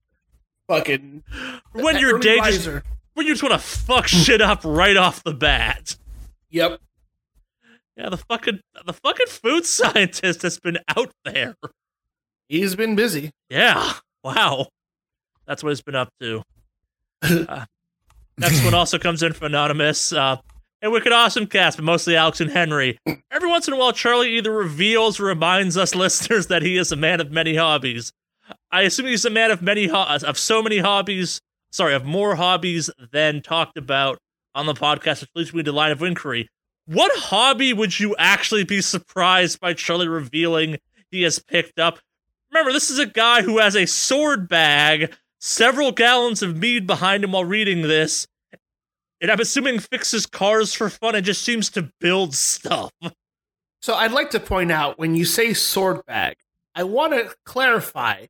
fucking 0.69 1.25
When 1.73 1.99
your 1.99 2.21
day 2.21 2.39
just 2.39 2.69
when 3.15 3.27
you 3.27 3.33
just 3.33 3.43
want 3.43 3.55
to 3.55 3.59
fuck 3.59 4.07
shit 4.07 4.41
up 4.41 4.61
right 4.63 4.97
off 4.97 5.25
the 5.25 5.35
bat. 5.35 5.97
Yep. 6.51 6.81
Yeah, 7.97 8.09
the 8.09 8.19
fucking 8.19 8.61
the 8.87 8.93
fucking 8.93 9.27
food 9.27 9.67
scientist 9.67 10.43
has 10.43 10.61
been 10.61 10.79
out 10.97 11.11
there. 11.25 11.57
He's 12.49 12.77
been 12.77 12.95
busy. 12.95 13.33
Yeah. 13.51 13.95
Wow. 14.23 14.69
That's 15.45 15.65
what 15.65 15.71
he's 15.71 15.83
been 15.83 15.97
up 15.97 16.13
to. 16.21 16.45
Uh, 17.49 17.65
next 18.39 18.65
one 18.65 18.75
also 18.75 18.97
comes 18.97 19.25
in 19.25 19.33
from 19.33 19.47
Anonymous. 19.47 20.13
Uh, 20.13 20.37
and 20.83 20.91
Wicked 20.91 21.13
Awesome 21.13 21.47
cast, 21.47 21.79
but 21.79 21.85
mostly 21.85 22.17
Alex 22.17 22.41
and 22.41 22.51
Henry. 22.51 22.99
Every 23.31 23.49
once 23.49 23.69
in 23.69 23.75
a 23.75 23.77
while, 23.77 23.93
Charlie 23.93 24.37
either 24.37 24.51
reveals 24.51 25.21
or 25.21 25.25
reminds 25.25 25.77
us 25.77 25.95
listeners 25.95 26.49
that 26.49 26.63
he 26.63 26.77
is 26.77 26.91
a 26.91 26.97
man 26.97 27.21
of 27.21 27.31
many 27.31 27.55
hobbies. 27.57 28.13
I 28.71 28.83
assume 28.83 29.07
he's 29.07 29.25
a 29.25 29.31
man 29.31 29.53
of 29.53 29.63
many 29.63 29.87
ho- 29.87 30.01
uh, 30.01 30.19
of 30.27 30.37
so 30.37 30.61
many 30.61 30.79
hobbies. 30.79 31.41
Sorry, 31.71 31.95
of 31.95 32.05
more 32.05 32.35
hobbies 32.35 32.91
than 33.13 33.41
talked 33.41 33.79
about 33.79 34.19
on 34.55 34.67
the 34.67 34.75
podcast, 34.75 35.21
which 35.21 35.31
leads 35.35 35.55
me 35.55 35.63
to 35.63 35.73
line 35.73 35.93
of 35.93 36.03
inquiry. 36.03 36.49
What 36.87 37.13
hobby 37.17 37.73
would 37.73 37.99
you 38.01 38.17
actually 38.19 38.65
be 38.65 38.83
surprised 38.83 39.61
by 39.61 39.73
Charlie 39.73 40.09
revealing 40.09 40.79
he 41.11 41.23
has 41.23 41.39
picked 41.39 41.79
up? 41.79 42.01
Remember, 42.51 42.73
this 42.73 42.91
is 42.91 42.99
a 42.99 43.07
guy 43.07 43.43
who 43.43 43.59
has 43.59 43.77
a 43.77 43.87
sword 43.87 44.49
bag, 44.49 45.15
several 45.41 45.93
gallons 45.93 46.43
of 46.43 46.57
mead 46.57 46.87
behind 46.87 47.25
him 47.25 47.33
while 47.33 47.45
reading 47.45 47.83
this, 47.83 48.27
and 49.23 49.31
I'm 49.31 49.41
assuming 49.41 49.79
fixes 49.79 50.27
cars 50.27 50.75
for 50.75 50.91
fun 50.91 51.15
and 51.15 51.25
just 51.25 51.43
seems 51.43 51.71
to 51.71 51.91
build 52.01 52.35
stuff. 52.35 52.91
So 53.81 53.95
I'd 53.95 54.13
like 54.13 54.31
to 54.31 54.41
point 54.41 54.71
out 54.71 54.99
when 54.99 55.15
you 55.17 55.25
say 55.25 55.55
sword 55.55 56.05
bag, 56.07 56.37
I 56.75 56.85
want 56.85 57.15
to 57.15 57.35
clarify. 57.47 58.27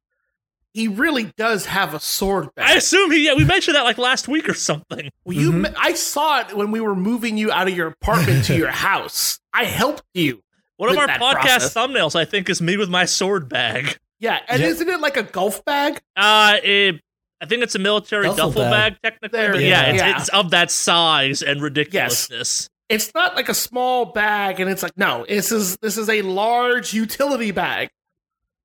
He 0.74 0.88
really 0.88 1.24
does 1.36 1.66
have 1.66 1.92
a 1.92 2.00
sword 2.00 2.54
bag. 2.54 2.70
I 2.70 2.74
assume 2.76 3.10
he, 3.10 3.26
yeah, 3.26 3.34
we 3.34 3.44
mentioned 3.44 3.74
that 3.76 3.82
like 3.82 3.98
last 3.98 4.26
week 4.28 4.48
or 4.48 4.54
something. 4.54 5.10
Well, 5.24 5.36
you, 5.36 5.52
Mhm. 5.52 5.74
I 5.76 5.92
saw 5.94 6.40
it 6.40 6.56
when 6.56 6.70
we 6.70 6.80
were 6.80 6.94
moving 6.96 7.36
you 7.36 7.52
out 7.52 7.68
of 7.68 7.76
your 7.76 7.88
apartment 7.88 8.46
to 8.46 8.56
your 8.56 8.70
house. 8.90 9.38
I 9.52 9.64
helped 9.64 10.04
you. 10.14 10.42
One 10.78 10.88
of 10.88 10.96
our 10.96 11.06
podcast 11.08 11.42
process. 11.42 11.74
thumbnails, 11.74 12.16
I 12.16 12.24
think, 12.24 12.48
is 12.48 12.62
me 12.62 12.78
with 12.78 12.88
my 12.88 13.04
sword 13.04 13.48
bag. 13.50 13.98
Yeah, 14.18 14.38
and 14.48 14.62
Yeah. 14.62 14.68
isn't 14.68 14.88
it 14.88 15.00
like 15.00 15.16
a 15.18 15.22
golf 15.24 15.62
bag? 15.66 16.00
Uh, 16.16 16.56
it, 16.64 17.00
I 17.42 17.46
think 17.46 17.62
it's 17.62 17.74
a 17.74 17.78
military 17.80 18.24
Duffel 18.26 18.48
duffel, 18.50 18.62
bag. 18.62 18.92
bag. 18.94 19.02
technically. 19.02 19.38
There 19.38 19.52
but 19.52 19.62
yeah, 19.62 19.82
it's, 19.86 19.98
Yeah. 20.02 20.16
it's 20.20 20.28
of 20.28 20.50
that 20.50 20.70
size 20.70 21.42
and 21.42 21.60
ridiculousness. 21.60 22.70
It's 22.88 23.12
not 23.14 23.34
like 23.36 23.48
a 23.48 23.54
small 23.54 24.04
bag, 24.06 24.60
and 24.60 24.70
it's 24.70 24.82
like 24.82 24.96
no, 24.96 25.26
this 25.28 25.50
is 25.50 25.76
this 25.82 25.98
is 25.98 26.08
a 26.08 26.22
large 26.22 26.94
utility 26.94 27.50
bag 27.50 27.90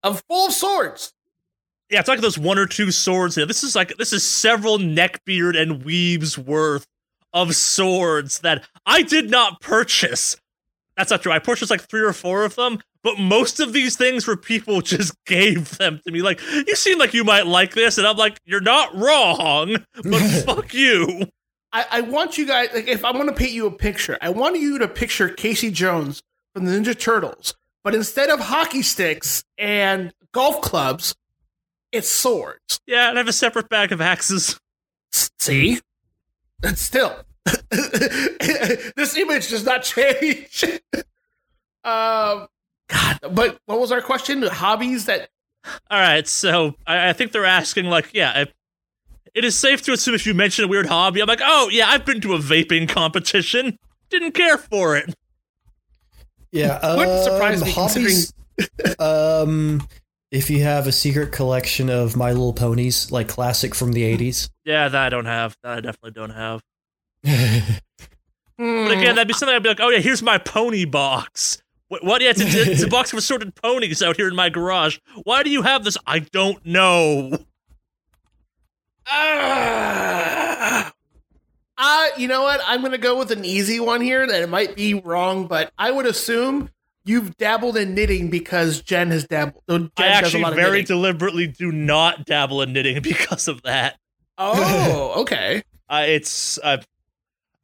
of 0.03 0.21
full 0.29 0.51
swords. 0.51 1.13
Yeah, 1.89 1.99
it's 2.01 2.09
like 2.09 2.19
those 2.19 2.37
one 2.37 2.59
or 2.59 2.65
two 2.67 2.91
swords 2.91 3.35
here. 3.35 3.45
This 3.45 3.63
is 3.63 3.75
like 3.75 3.97
this 3.97 4.13
is 4.13 4.23
several 4.23 4.77
neckbeard 4.77 5.59
and 5.59 5.83
weaves 5.83 6.37
worth 6.37 6.85
of 7.33 7.55
swords 7.55 8.39
that 8.39 8.67
I 8.85 9.01
did 9.01 9.29
not 9.31 9.61
purchase. 9.61 10.35
That's 10.97 11.11
not 11.11 11.21
true. 11.21 11.31
I 11.31 11.39
purchased 11.39 11.69
like 11.69 11.87
three 11.87 12.01
or 12.01 12.11
four 12.11 12.43
of 12.43 12.55
them, 12.55 12.79
but 13.03 13.19
most 13.19 13.59
of 13.59 13.71
these 13.71 13.95
things 13.95 14.25
were 14.25 14.35
people 14.35 14.81
just 14.81 15.13
gave 15.25 15.77
them 15.77 16.01
to 16.05 16.11
me. 16.11 16.21
Like, 16.21 16.41
you 16.51 16.75
seem 16.75 16.97
like 16.97 17.13
you 17.13 17.23
might 17.23 17.45
like 17.45 17.75
this, 17.75 17.97
and 17.97 18.07
I'm 18.07 18.17
like, 18.17 18.39
you're 18.45 18.59
not 18.59 18.95
wrong, 18.95 19.77
but 20.03 20.19
fuck 20.45 20.73
you. 20.73 21.27
I, 21.71 21.85
I 21.91 22.01
want 22.01 22.37
you 22.37 22.47
guys 22.47 22.69
like 22.73 22.87
if 22.87 23.05
I 23.05 23.11
want 23.11 23.29
to 23.29 23.35
paint 23.35 23.51
you 23.51 23.67
a 23.67 23.71
picture, 23.71 24.17
I 24.21 24.29
want 24.29 24.57
you 24.57 24.79
to 24.79 24.87
picture 24.87 25.29
Casey 25.29 25.69
Jones 25.69 26.23
from 26.53 26.65
the 26.65 26.71
Ninja 26.71 26.97
Turtles, 26.97 27.55
but 27.83 27.93
instead 27.93 28.29
of 28.29 28.39
hockey 28.39 28.81
sticks 28.81 29.43
and 29.57 30.13
golf 30.31 30.61
clubs, 30.61 31.13
it's 31.91 32.09
swords. 32.09 32.79
Yeah, 32.87 33.09
and 33.09 33.17
I 33.17 33.19
have 33.19 33.27
a 33.27 33.33
separate 33.33 33.69
bag 33.69 33.91
of 33.91 34.01
axes. 34.01 34.59
See, 35.11 35.79
and 36.63 36.77
still, 36.77 37.17
this 38.95 39.17
image 39.17 39.49
does 39.49 39.65
not 39.65 39.83
change. 39.83 40.63
um, 41.83 42.47
God, 42.89 43.19
but 43.31 43.59
what 43.65 43.79
was 43.79 43.91
our 43.91 44.01
question? 44.01 44.41
Hobbies 44.43 45.05
that 45.05 45.29
All 45.89 45.99
right, 45.99 46.27
so 46.27 46.75
I, 46.85 47.09
I 47.09 47.13
think 47.13 47.31
they're 47.31 47.45
asking, 47.45 47.85
like, 47.85 48.09
yeah, 48.13 48.41
if, 48.41 48.53
it 49.33 49.45
is 49.45 49.57
safe 49.57 49.81
to 49.83 49.93
assume 49.93 50.15
if 50.15 50.25
you 50.25 50.33
mention 50.33 50.65
a 50.65 50.67
weird 50.67 50.87
hobby, 50.87 51.21
I'm 51.21 51.27
like, 51.27 51.41
oh, 51.43 51.69
yeah, 51.71 51.87
I've 51.89 52.05
been 52.05 52.21
to 52.21 52.33
a 52.33 52.39
vaping 52.39 52.89
competition. 52.89 53.77
Didn't 54.09 54.31
care 54.31 54.57
for 54.57 54.97
it. 54.97 55.13
Yeah, 56.51 56.79
Wouldn't 56.95 57.23
surprise 57.23 57.61
um, 57.61 57.67
me 57.67 57.73
hobbies. 57.73 58.33
um, 58.99 59.87
if 60.31 60.49
you 60.49 60.63
have 60.63 60.87
a 60.87 60.91
secret 60.91 61.31
collection 61.31 61.89
of 61.89 62.15
My 62.15 62.31
Little 62.31 62.53
Ponies, 62.53 63.11
like 63.11 63.27
classic 63.27 63.75
from 63.75 63.93
the 63.93 64.03
eighties. 64.03 64.49
Yeah, 64.65 64.87
that 64.89 65.01
I 65.01 65.09
don't 65.09 65.25
have. 65.25 65.55
That 65.61 65.77
I 65.77 65.81
definitely 65.81 66.11
don't 66.11 66.31
have. 66.31 66.61
But 67.23 68.91
again, 68.91 69.15
that'd 69.15 69.27
be 69.27 69.33
something 69.35 69.55
I'd 69.55 69.61
be 69.61 69.69
like, 69.69 69.79
oh, 69.79 69.89
yeah, 69.89 69.99
here's 69.99 70.23
my 70.23 70.37
pony 70.39 70.85
box. 70.85 71.61
What? 71.89 72.03
what? 72.03 72.21
Yeah, 72.21 72.31
it's 72.31 72.41
a, 72.41 72.71
it's 72.71 72.83
a 72.83 72.87
box 72.87 73.13
of 73.13 73.19
assorted 73.19 73.53
ponies 73.55 74.01
out 74.01 74.17
here 74.17 74.27
in 74.27 74.35
my 74.35 74.49
garage. 74.49 74.97
Why 75.23 75.43
do 75.43 75.49
you 75.51 75.61
have 75.61 75.83
this? 75.83 75.97
I 76.07 76.19
don't 76.19 76.65
know. 76.65 77.37
Ah. 79.05 80.91
Uh, 81.77 82.07
you 82.17 82.27
know 82.27 82.41
what? 82.41 82.59
I'm 82.65 82.79
going 82.79 82.91
to 82.93 82.97
go 82.97 83.17
with 83.17 83.31
an 83.31 83.45
easy 83.45 83.79
one 83.79 84.01
here 84.01 84.25
that 84.25 84.41
it 84.41 84.49
might 84.49 84.75
be 84.75 84.95
wrong, 84.95 85.45
but 85.45 85.71
I 85.77 85.91
would 85.91 86.07
assume 86.07 86.71
you've 87.05 87.37
dabbled 87.37 87.77
in 87.77 87.93
knitting 87.93 88.29
because 88.31 88.81
Jen 88.81 89.11
has 89.11 89.25
dabbled. 89.25 89.63
Jen 89.69 89.91
I 89.97 90.07
actually 90.07 90.43
very 90.55 90.79
knitting. 90.79 90.85
deliberately 90.87 91.47
do 91.47 91.71
not 91.71 92.25
dabble 92.25 92.63
in 92.63 92.73
knitting 92.73 93.01
because 93.03 93.47
of 93.47 93.61
that. 93.61 93.97
oh, 94.39 95.21
okay. 95.21 95.61
Uh, 95.87 96.03
it's 96.07 96.57
uh, 96.63 96.77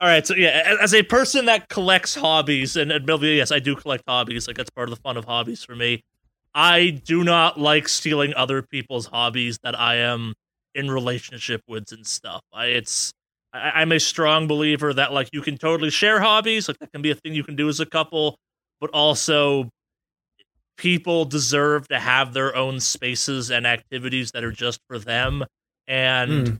all 0.04 0.10
right. 0.10 0.28
So 0.28 0.36
yeah, 0.36 0.76
as 0.82 0.94
a 0.94 1.02
person 1.04 1.46
that 1.46 1.70
collects 1.70 2.14
hobbies, 2.14 2.76
and 2.76 2.92
admittedly, 2.92 3.38
yes, 3.38 3.54
I 3.54 3.60
do 3.60 3.74
collect 3.74 4.04
hobbies. 4.06 4.48
Like 4.48 4.58
that's 4.58 4.70
part 4.70 4.90
of 4.90 4.96
the 4.96 5.02
fun 5.02 5.16
of 5.16 5.24
hobbies 5.24 5.64
for 5.64 5.78
me. 5.78 6.04
I 6.54 7.02
do 7.06 7.24
not 7.24 7.58
like 7.58 7.88
stealing 7.88 8.34
other 8.34 8.62
people's 8.62 9.08
hobbies 9.08 9.58
that 9.64 9.80
I 9.80 9.96
am 9.96 10.34
in 10.76 10.92
relationship 10.92 11.62
with 11.70 11.94
and 11.94 12.06
stuff. 12.06 12.42
I, 12.54 12.66
it's 12.66 13.14
I, 13.54 13.72
I'm 13.76 13.94
a 13.94 14.00
strong 14.00 14.46
believer 14.46 14.94
that 14.94 15.14
like 15.14 15.30
you 15.32 15.42
can 15.42 15.58
totally 15.58 15.90
share 15.90 16.20
hobbies. 16.20 16.68
Like 16.68 16.80
that 16.80 16.92
can 16.92 17.02
be 17.02 17.12
a 17.12 17.16
thing 17.16 17.34
you 17.34 17.46
can 17.46 17.56
do 17.56 17.70
as 17.70 17.80
a 17.80 17.86
couple, 17.86 18.36
but 18.82 18.90
also 18.90 19.70
people 20.78 21.24
deserve 21.26 21.88
to 21.88 22.00
have 22.00 22.34
their 22.34 22.56
own 22.58 22.82
spaces 22.82 23.52
and 23.52 23.66
activities 23.66 24.32
that 24.32 24.44
are 24.44 24.52
just 24.52 24.80
for 24.90 25.00
them. 25.00 25.46
And 25.88 26.48
Hmm. 26.48 26.56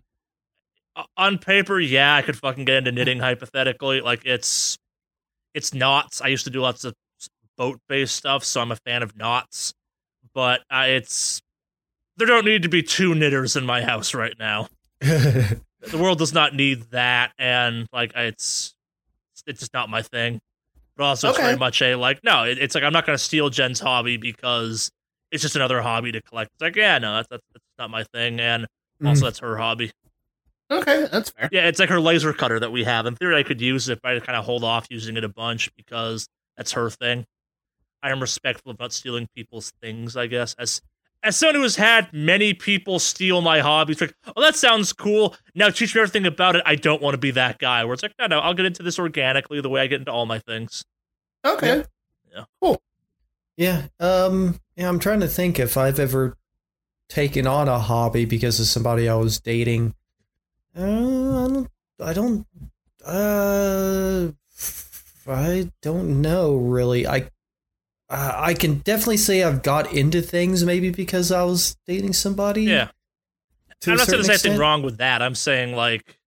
On 1.18 1.38
paper, 1.38 1.80
yeah, 1.80 2.16
I 2.16 2.22
could 2.22 2.38
fucking 2.38 2.66
get 2.66 2.78
into 2.78 2.92
knitting 2.92 3.20
hypothetically. 3.20 4.02
Like 4.02 4.26
it's 4.26 4.78
it's 5.54 5.74
knots. 5.74 6.22
I 6.22 6.28
used 6.28 6.46
to 6.46 6.50
do 6.50 6.62
lots 6.62 6.84
of 6.84 6.94
boat 7.58 7.80
based 7.88 8.16
stuff, 8.16 8.44
so 8.44 8.62
I'm 8.62 8.72
a 8.72 8.76
fan 8.76 9.04
of 9.04 9.16
knots. 9.16 9.74
But 10.34 10.62
uh, 10.70 10.86
it's 10.88 11.42
there 12.18 12.28
don't 12.28 12.46
need 12.46 12.64
to 12.64 12.70
be 12.70 12.84
two 12.84 13.16
knitters 13.16 13.56
in 13.56 13.66
my 13.66 13.82
house 13.82 14.14
right 14.14 14.36
now. 14.40 14.68
The 15.90 15.98
world 15.98 16.18
does 16.18 16.34
not 16.34 16.56
need 16.56 16.92
that, 16.92 17.34
and 17.38 17.88
like 17.92 18.14
it's 18.16 18.74
it's 19.46 19.60
just 19.60 19.74
not 19.74 19.90
my 19.90 20.02
thing. 20.02 20.40
But 20.96 21.06
also, 21.06 21.30
it's 21.30 21.40
very 21.40 21.58
much 21.58 21.82
a 21.82 21.96
like 21.96 22.24
no. 22.24 22.44
It, 22.44 22.58
it's 22.58 22.76
like 22.76 22.84
I'm 22.84 22.94
not 22.94 23.06
going 23.06 23.18
to 23.18 23.24
steal 23.24 23.50
Jen's 23.50 23.80
hobby 23.80 24.18
because 24.18 24.92
it's 25.32 25.42
just 25.42 25.56
another 25.56 25.82
hobby 25.82 26.12
to 26.14 26.22
collect. 26.22 26.52
It's 26.54 26.62
like 26.62 26.76
yeah, 26.76 27.00
no, 27.00 27.16
that's 27.16 27.28
that's, 27.28 27.44
that's 27.52 27.66
not 27.78 27.90
my 27.90 28.06
thing, 28.06 28.40
and 28.40 28.66
also 29.06 29.26
that's 29.26 29.40
her 29.40 29.58
hobby. 29.58 29.92
Okay, 30.80 31.08
that's 31.12 31.30
fair. 31.30 31.50
Yeah, 31.52 31.68
it's 31.68 31.80
like 31.80 31.90
her 31.90 32.00
laser 32.00 32.34
cutter 32.34 32.60
that 32.60 32.72
we 32.72 32.84
have. 32.84 33.06
In 33.06 33.16
theory, 33.16 33.36
I 33.36 33.44
could 33.44 33.62
use 33.62 33.90
it, 33.90 34.02
but 34.02 34.16
I 34.16 34.20
kind 34.20 34.38
of 34.38 34.46
hold 34.46 34.64
off 34.64 34.88
using 34.90 35.18
it 35.18 35.24
a 35.24 35.30
bunch 35.30 35.74
because 35.76 36.28
that's 36.58 36.72
her 36.72 36.90
thing. 36.90 37.26
I 38.02 38.12
am 38.12 38.20
respectful 38.20 38.72
about 38.72 38.92
stealing 38.92 39.28
people's 39.36 39.72
things, 39.82 40.18
I 40.18 40.28
guess. 40.28 40.56
As 40.58 40.82
as 41.22 41.38
someone 41.38 41.56
who 41.56 41.62
has 41.62 41.78
had 41.78 42.12
many 42.12 42.54
people 42.54 43.00
steal 43.00 43.40
my 43.40 43.60
hobbies, 43.60 44.02
like, 44.02 44.14
oh, 44.36 44.42
that 44.42 44.58
sounds 44.58 44.92
cool. 44.92 45.36
Now 45.56 45.70
teach 45.70 45.96
me 45.96 46.02
everything 46.02 46.26
about 46.26 46.58
it. 46.58 46.64
I 46.66 46.76
don't 46.76 47.02
want 47.02 47.14
to 47.14 47.18
be 47.18 47.32
that 47.32 47.60
guy 47.60 47.86
where 47.86 47.94
it's 47.94 48.04
like, 48.04 48.14
no, 48.20 48.28
no, 48.28 48.40
I'll 48.40 48.54
get 48.54 48.66
into 48.66 48.84
this 48.84 49.00
organically 49.00 49.62
the 49.62 49.70
way 49.70 49.80
I 49.80 49.88
get 49.88 50.02
into 50.02 50.12
all 50.12 50.26
my 50.26 50.40
things. 50.40 50.84
Okay. 51.46 51.86
Yeah. 52.34 52.44
Cool. 52.62 52.82
Um. 54.00 54.60
Yeah. 54.76 54.90
I'm 54.90 55.00
trying 55.00 55.22
to 55.22 55.28
think 55.28 55.60
if 55.60 55.78
I've 55.78 56.00
ever 56.00 56.36
taken 57.08 57.48
on 57.48 57.70
a 57.70 57.80
hobby 57.80 58.26
because 58.26 58.60
of 58.60 58.66
somebody 58.66 59.08
I 59.08 59.16
was 59.16 59.40
dating. 59.40 59.94
Uh, 60.78 61.46
I 61.46 61.48
don't. 61.48 61.68
I 62.04 62.14
don't. 62.14 62.48
Uh. 63.06 64.32
I 65.28 65.72
don't 65.82 66.22
know 66.22 66.56
really. 66.56 67.08
I. 67.08 67.30
Uh, 68.10 68.32
I 68.36 68.54
can 68.54 68.80
definitely 68.80 69.18
say 69.18 69.44
I've 69.44 69.64
got 69.64 69.92
into 69.94 70.22
things 70.22 70.64
maybe 70.64 70.90
because 70.92 71.32
I 71.32 71.44
was 71.44 71.76
dating 71.88 72.14
somebody. 72.14 72.64
Yeah. 72.64 72.90
to 73.82 73.92
I'm 73.92 73.98
not 73.98 74.06
saying 74.08 74.24
certain 74.24 74.28
there's 74.28 74.44
anything 74.46 74.60
wrong 74.60 74.84
with 74.84 74.98
that. 74.98 75.22
I'm 75.22 75.34
saying 75.36 75.76
like 75.76 76.20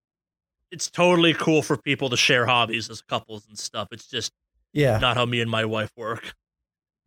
it's 0.72 0.90
totally 0.90 1.32
cool 1.34 1.62
for 1.62 1.76
people 1.76 2.08
to 2.10 2.16
share 2.16 2.44
hobbies 2.46 2.90
as 2.90 3.02
couples 3.02 3.46
and 3.48 3.56
stuff. 3.58 3.88
It's 3.92 4.08
just 4.08 4.32
Yeah. 4.72 4.98
not 4.98 5.16
how 5.16 5.26
me 5.26 5.40
and 5.40 5.50
my 5.50 5.64
wife 5.64 5.92
work. 5.96 6.34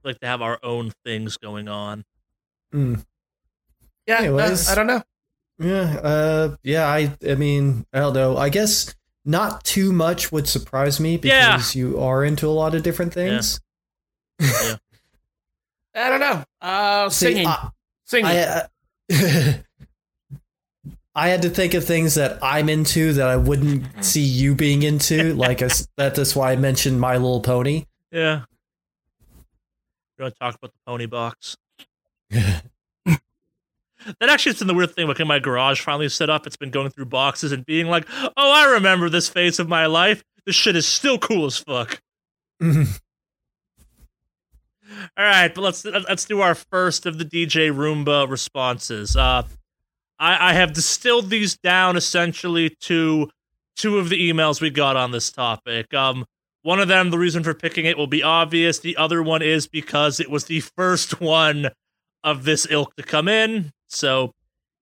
We 0.03 0.11
like 0.11 0.19
to 0.21 0.27
have 0.27 0.41
our 0.41 0.59
own 0.63 0.93
things 1.03 1.35
going 1.35 1.67
on. 1.67 2.05
Mm. 2.73 3.03
Yeah, 4.07 4.19
no, 4.19 4.37
Anyways. 4.37 4.69
I 4.69 4.75
don't 4.75 4.87
know. 4.87 5.01
Yeah, 5.59 5.99
uh, 6.01 6.55
yeah. 6.63 6.87
I, 6.87 7.15
I 7.27 7.35
mean, 7.35 7.85
I 7.93 7.99
don't 7.99 8.13
know. 8.13 8.37
I 8.37 8.49
guess 8.49 8.95
not 9.25 9.63
too 9.63 9.91
much 9.91 10.31
would 10.31 10.47
surprise 10.47 10.99
me 10.99 11.19
Yeah. 11.21 11.57
because 11.57 11.75
you 11.75 11.99
are 11.99 12.23
into 12.23 12.47
a 12.47 12.51
lot 12.51 12.75
of 12.75 12.83
different 12.83 13.13
things. 13.13 13.59
Yeah. 14.39 14.75
I 15.95 16.09
don't 16.09 16.19
know. 16.21 16.43
Uh, 16.61 17.09
See, 17.09 17.25
singing, 17.25 17.47
I, 17.47 17.69
singing. 18.05 18.25
I, 18.25 18.39
uh, 18.43 18.67
I 21.15 21.27
had 21.27 21.41
to 21.41 21.49
think 21.49 21.73
of 21.73 21.83
things 21.83 22.15
that 22.15 22.39
I'm 22.41 22.69
into 22.69 23.11
that 23.13 23.27
I 23.27 23.35
wouldn't 23.35 24.05
see 24.05 24.21
you 24.21 24.55
being 24.55 24.83
into. 24.83 25.33
like, 25.35 25.61
I 25.61 25.65
s 25.65 25.87
that, 25.97 26.15
that's 26.15 26.35
why 26.35 26.53
I 26.53 26.55
mentioned 26.55 27.01
My 27.01 27.17
Little 27.17 27.41
Pony. 27.41 27.85
Yeah. 28.11 28.43
You 30.17 30.23
want 30.23 30.35
to 30.35 30.39
talk 30.39 30.55
about 30.55 30.71
the 30.71 30.79
pony 30.85 31.05
box? 31.07 31.57
That 34.19 34.29
actually 34.29 34.51
has 34.53 34.59
been 34.59 34.67
the 34.67 34.73
weird 34.73 34.95
thing. 34.95 35.07
Like 35.07 35.19
in 35.19 35.27
my 35.27 35.39
garage, 35.39 35.81
finally 35.81 36.09
set 36.09 36.29
up. 36.29 36.47
It's 36.47 36.55
been 36.55 36.71
going 36.71 36.89
through 36.89 37.05
boxes 37.05 37.51
and 37.51 37.65
being 37.65 37.87
like, 37.87 38.07
"Oh, 38.09 38.31
I 38.37 38.65
remember 38.71 39.09
this 39.09 39.27
phase 39.29 39.59
of 39.59 39.67
my 39.67 39.85
life. 39.87 40.23
This 40.45 40.55
shit 40.55 40.75
is 40.75 40.87
still 40.87 41.17
cool 41.17 41.45
as 41.45 41.57
fuck." 41.57 42.01
All 45.17 45.25
right, 45.25 45.53
but 45.53 45.61
let's 45.61 45.85
let's 45.85 46.25
do 46.25 46.41
our 46.41 46.55
first 46.55 47.05
of 47.05 47.17
the 47.17 47.25
DJ 47.25 47.71
Roomba 47.71 48.29
responses. 48.29 49.15
Uh, 49.15 49.43
I, 50.19 50.49
I 50.49 50.53
have 50.53 50.73
distilled 50.73 51.29
these 51.29 51.57
down 51.57 51.95
essentially 51.95 52.75
to 52.81 53.29
two 53.75 53.97
of 53.97 54.09
the 54.09 54.29
emails 54.29 54.61
we 54.61 54.69
got 54.69 54.97
on 54.97 55.11
this 55.11 55.31
topic. 55.31 55.93
Um, 55.93 56.25
one 56.61 56.79
of 56.79 56.87
them, 56.87 57.09
the 57.09 57.17
reason 57.17 57.43
for 57.43 57.53
picking 57.53 57.85
it 57.85 57.97
will 57.97 58.07
be 58.07 58.21
obvious. 58.21 58.79
The 58.79 58.97
other 58.97 59.23
one 59.23 59.41
is 59.41 59.67
because 59.67 60.19
it 60.19 60.29
was 60.29 60.45
the 60.45 60.59
first 60.59 61.21
one 61.21 61.69
of 62.23 62.43
this 62.43 62.67
ilk 62.69 62.95
to 62.97 63.03
come 63.03 63.27
in. 63.27 63.71
So 63.89 64.33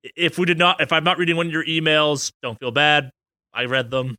if 0.04 0.38
we 0.38 0.46
did 0.46 0.58
not, 0.58 0.82
if 0.82 0.92
I'm 0.92 1.04
not 1.04 1.18
reading 1.18 1.36
one 1.36 1.48
of 1.48 1.52
your 1.52 1.66
emails, 1.66 2.32
don't 2.42 2.60
feel 2.60 2.72
bad. 2.72 3.12
I 3.54 3.66
read 3.66 3.90
them. 3.90 4.18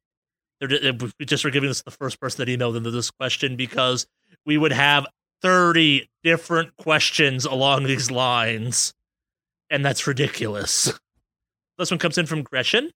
They're 0.60 0.92
we 1.18 1.24
just 1.24 1.44
were 1.44 1.50
giving 1.50 1.68
this 1.68 1.78
to 1.78 1.84
the 1.84 1.90
first 1.92 2.20
person 2.20 2.44
that 2.44 2.50
emailed 2.50 2.76
into 2.76 2.90
this 2.90 3.10
question 3.10 3.56
because 3.56 4.06
we 4.44 4.58
would 4.58 4.72
have 4.72 5.06
30 5.42 6.08
different 6.24 6.76
questions 6.76 7.44
along 7.44 7.84
these 7.84 8.10
lines. 8.10 8.92
And 9.70 9.84
that's 9.84 10.06
ridiculous. 10.06 10.92
This 11.76 11.90
one 11.90 11.98
comes 11.98 12.18
in 12.18 12.26
from 12.26 12.42
Gretchen. 12.42 12.90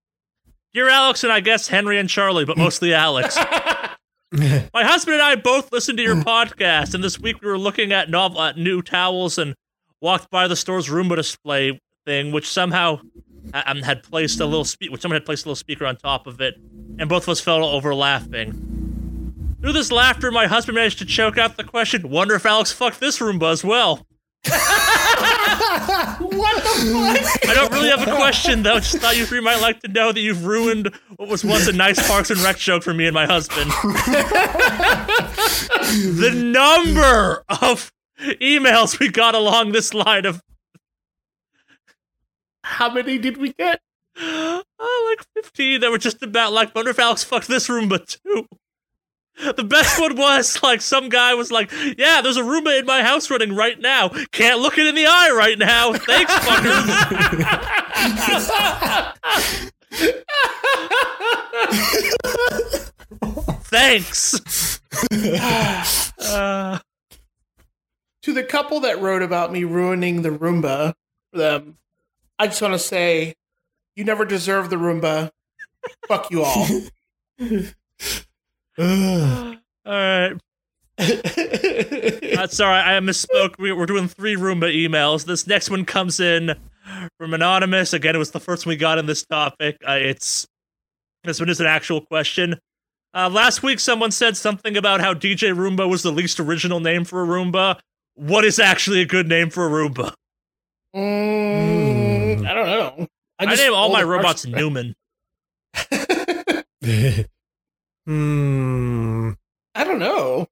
Dear 0.75 0.89
Alex 0.89 1.23
and 1.23 1.33
I 1.33 1.41
guess 1.41 1.69
Henry 1.69 1.99
and 1.99 2.09
Charlie, 2.09 2.45
but 2.45 2.57
mostly 2.57 2.95
Alex. 2.95 3.37
My 4.33 4.85
husband 4.85 5.15
and 5.15 5.23
I 5.23 5.37
both 5.37 5.71
listened 5.71 5.99
to 5.99 6.03
your 6.03 6.17
podcast, 6.17 6.95
and 6.95 7.05
this 7.05 7.21
week 7.21 7.43
we 7.43 7.49
were 7.49 7.59
looking 7.59 7.93
at 7.93 8.09
novel 8.09 8.41
at 8.41 8.57
new 8.57 8.81
towels 8.81 9.37
and 9.37 9.55
walked 10.03 10.31
by 10.31 10.47
the 10.49 10.57
store's 10.57 10.89
Roomba 10.89 11.17
display 11.17 11.81
thing, 12.05 12.33
which 12.33 12.49
somehow 12.49 13.01
um, 13.55 13.79
had 13.79 14.03
placed 14.03 14.41
a 14.41 14.45
little 14.45 14.65
spe- 14.65 14.91
which 14.91 15.01
someone 15.01 15.17
had 15.17 15.25
placed 15.25 15.47
a 15.47 15.49
little 15.49 15.57
speaker 15.57 15.87
on 15.87 15.97
top 15.97 16.27
of 16.27 16.41
it, 16.43 16.57
and 16.99 17.09
both 17.09 17.23
of 17.23 17.31
us 17.31 17.41
fell 17.41 17.65
over 17.65 17.95
laughing. 17.95 18.69
Through 19.63 19.73
this 19.73 19.93
laughter, 19.93 20.31
my 20.33 20.47
husband 20.49 20.75
managed 20.75 20.99
to 20.99 21.07
choke 21.07 21.39
out 21.39 21.57
the 21.57 21.65
question. 21.65 22.11
Wonder 22.11 22.35
if 22.35 22.45
Alex 22.45 22.73
fucked 22.73 22.99
this 22.99 23.21
Roomba 23.21 23.53
as 23.53 23.65
well. 23.65 24.07
what 24.45 24.57
the 26.57 26.73
fuck? 26.83 27.45
I 27.49 27.55
don't 27.55 27.73
really 27.73 27.91
have 27.91 28.09
a 28.09 28.17
question 28.17 28.65
though. 28.65 28.81
Just 28.81 28.97
thought 28.97 29.17
you 29.17 29.25
three 29.25 29.41
might 29.41 29.61
like 29.61 29.79
to 29.83 29.89
know 29.89 30.11
that 30.11 30.19
you've 30.19 30.45
ruined 30.45 30.93
what 31.17 31.29
was 31.29 31.45
once 31.45 31.69
a 31.69 31.73
nice 31.73 32.05
Parks 32.09 32.31
and 32.31 32.41
Rec 32.41 32.59
joke 32.59 32.83
for 32.83 32.93
me 32.93 33.07
and 33.07 33.15
my 33.15 33.25
husband. 33.25 33.71
the 36.19 36.33
number 36.35 37.45
of 37.63 37.93
emails 38.41 38.99
we 38.99 39.09
got 39.11 39.35
along 39.35 39.73
this 39.73 39.93
line 39.95 40.27
of 40.27 40.41
How 42.65 42.91
many 42.93 43.19
did 43.19 43.37
we 43.37 43.53
get? 43.53 43.81
oh, 44.19 44.63
like 45.09 45.27
15 45.45 45.81
that 45.81 45.91
were 45.91 45.99
just 45.99 46.23
about 46.23 46.53
like, 46.53 46.75
wonder 46.75 46.91
if 46.91 46.99
Alex 46.99 47.25
fucked 47.25 47.49
this 47.49 47.69
Roomba 47.69 48.05
too. 48.07 48.47
The 49.57 49.65
best 49.65 49.99
one 49.99 50.15
was 50.17 50.63
like 50.63 50.83
some 50.83 51.09
guy 51.09 51.33
was 51.33 51.51
like, 51.51 51.73
"Yeah, 51.97 52.21
there's 52.21 52.37
a 52.37 52.43
Roomba 52.43 52.79
in 52.79 52.85
my 52.85 53.03
house 53.03 53.31
running 53.31 53.57
right 53.57 53.81
now. 53.81 54.11
Can't 54.31 54.61
look 54.61 54.77
it 54.77 54.87
in 54.87 54.95
the 54.95 55.07
eye 55.07 55.31
right 55.35 55.59
now. 55.59 55.95
Thanks, 55.95 56.35
fuckers." 56.35 58.03
Thanks. 63.65 64.81
Uh, 66.23 66.79
to 68.23 68.33
the 68.33 68.43
couple 68.45 68.81
that 68.81 69.01
wrote 69.01 69.23
about 69.23 69.53
me 69.53 69.65
ruining 69.65 70.23
the 70.23 70.31
Roomba 70.31 70.95
for 71.33 71.39
them, 71.39 71.77
I 72.39 72.47
just 72.47 72.63
want 72.63 72.75
to 72.75 72.79
say, 72.79 73.35
you 73.97 74.05
never 74.05 74.25
deserve 74.25 74.71
the 74.71 74.77
Roomba. 74.77 75.31
Fuck 76.09 76.31
you 76.31 76.43
all. 76.45 76.67
all 78.79 79.57
right. 79.87 80.33
That's 80.99 82.61
all 82.61 82.69
right. 82.69 82.97
I 82.97 83.01
misspoke. 83.01 83.59
We- 83.59 83.73
We're 83.73 83.87
doing 83.87 84.09
three 84.09 84.37
Roomba 84.37 84.73
emails. 84.75 85.25
This 85.27 85.47
next 85.47 85.71
one 85.71 85.85
comes 85.85 86.21
in 86.21 86.55
from 87.19 87.35
anonymous. 87.35 87.93
Again, 87.93 88.15
it 88.15 88.19
was 88.19 88.31
the 88.31 88.41
first 88.41 88.67
one 88.67 88.73
we 88.73 88.77
got 88.77 88.99
in 88.99 89.07
this 89.07 89.25
topic. 89.25 89.77
Uh, 89.87 89.93
it's 90.01 90.47
this 91.25 91.41
one 91.41 91.49
is 91.49 91.61
an 91.61 91.67
actual 91.67 92.01
question. 92.01 92.59
Uh, 93.15 93.29
last 93.29 93.63
week, 93.63 93.79
someone 93.79 94.11
said 94.11 94.37
something 94.37 94.77
about 94.77 95.01
how 95.01 95.13
DJ 95.13 95.55
Roomba 95.55 95.89
was 95.89 96.03
the 96.03 96.11
least 96.13 96.41
original 96.41 96.81
name 96.81 97.05
for 97.05 97.23
a 97.23 97.27
Roomba. 97.27 97.79
What 98.15 98.45
is 98.45 98.59
actually 98.59 99.01
a 99.01 99.07
good 99.07 99.29
name 99.29 99.51
for 99.51 99.67
a 99.67 99.71
Roomba? 99.71 100.15
Mm, 100.95 102.47
I 102.47 102.55
don't 102.55 102.67
know. 102.67 103.07
I, 103.39 103.47
just 103.47 103.63
name 103.63 103.75
all 103.75 103.91
my 103.93 104.03
robots 104.03 104.45
Parks- 104.45 104.47
Newman. 104.47 104.95
hmm. 108.07 109.31
I 109.75 109.85
don't 109.85 109.99
know. 109.99 110.47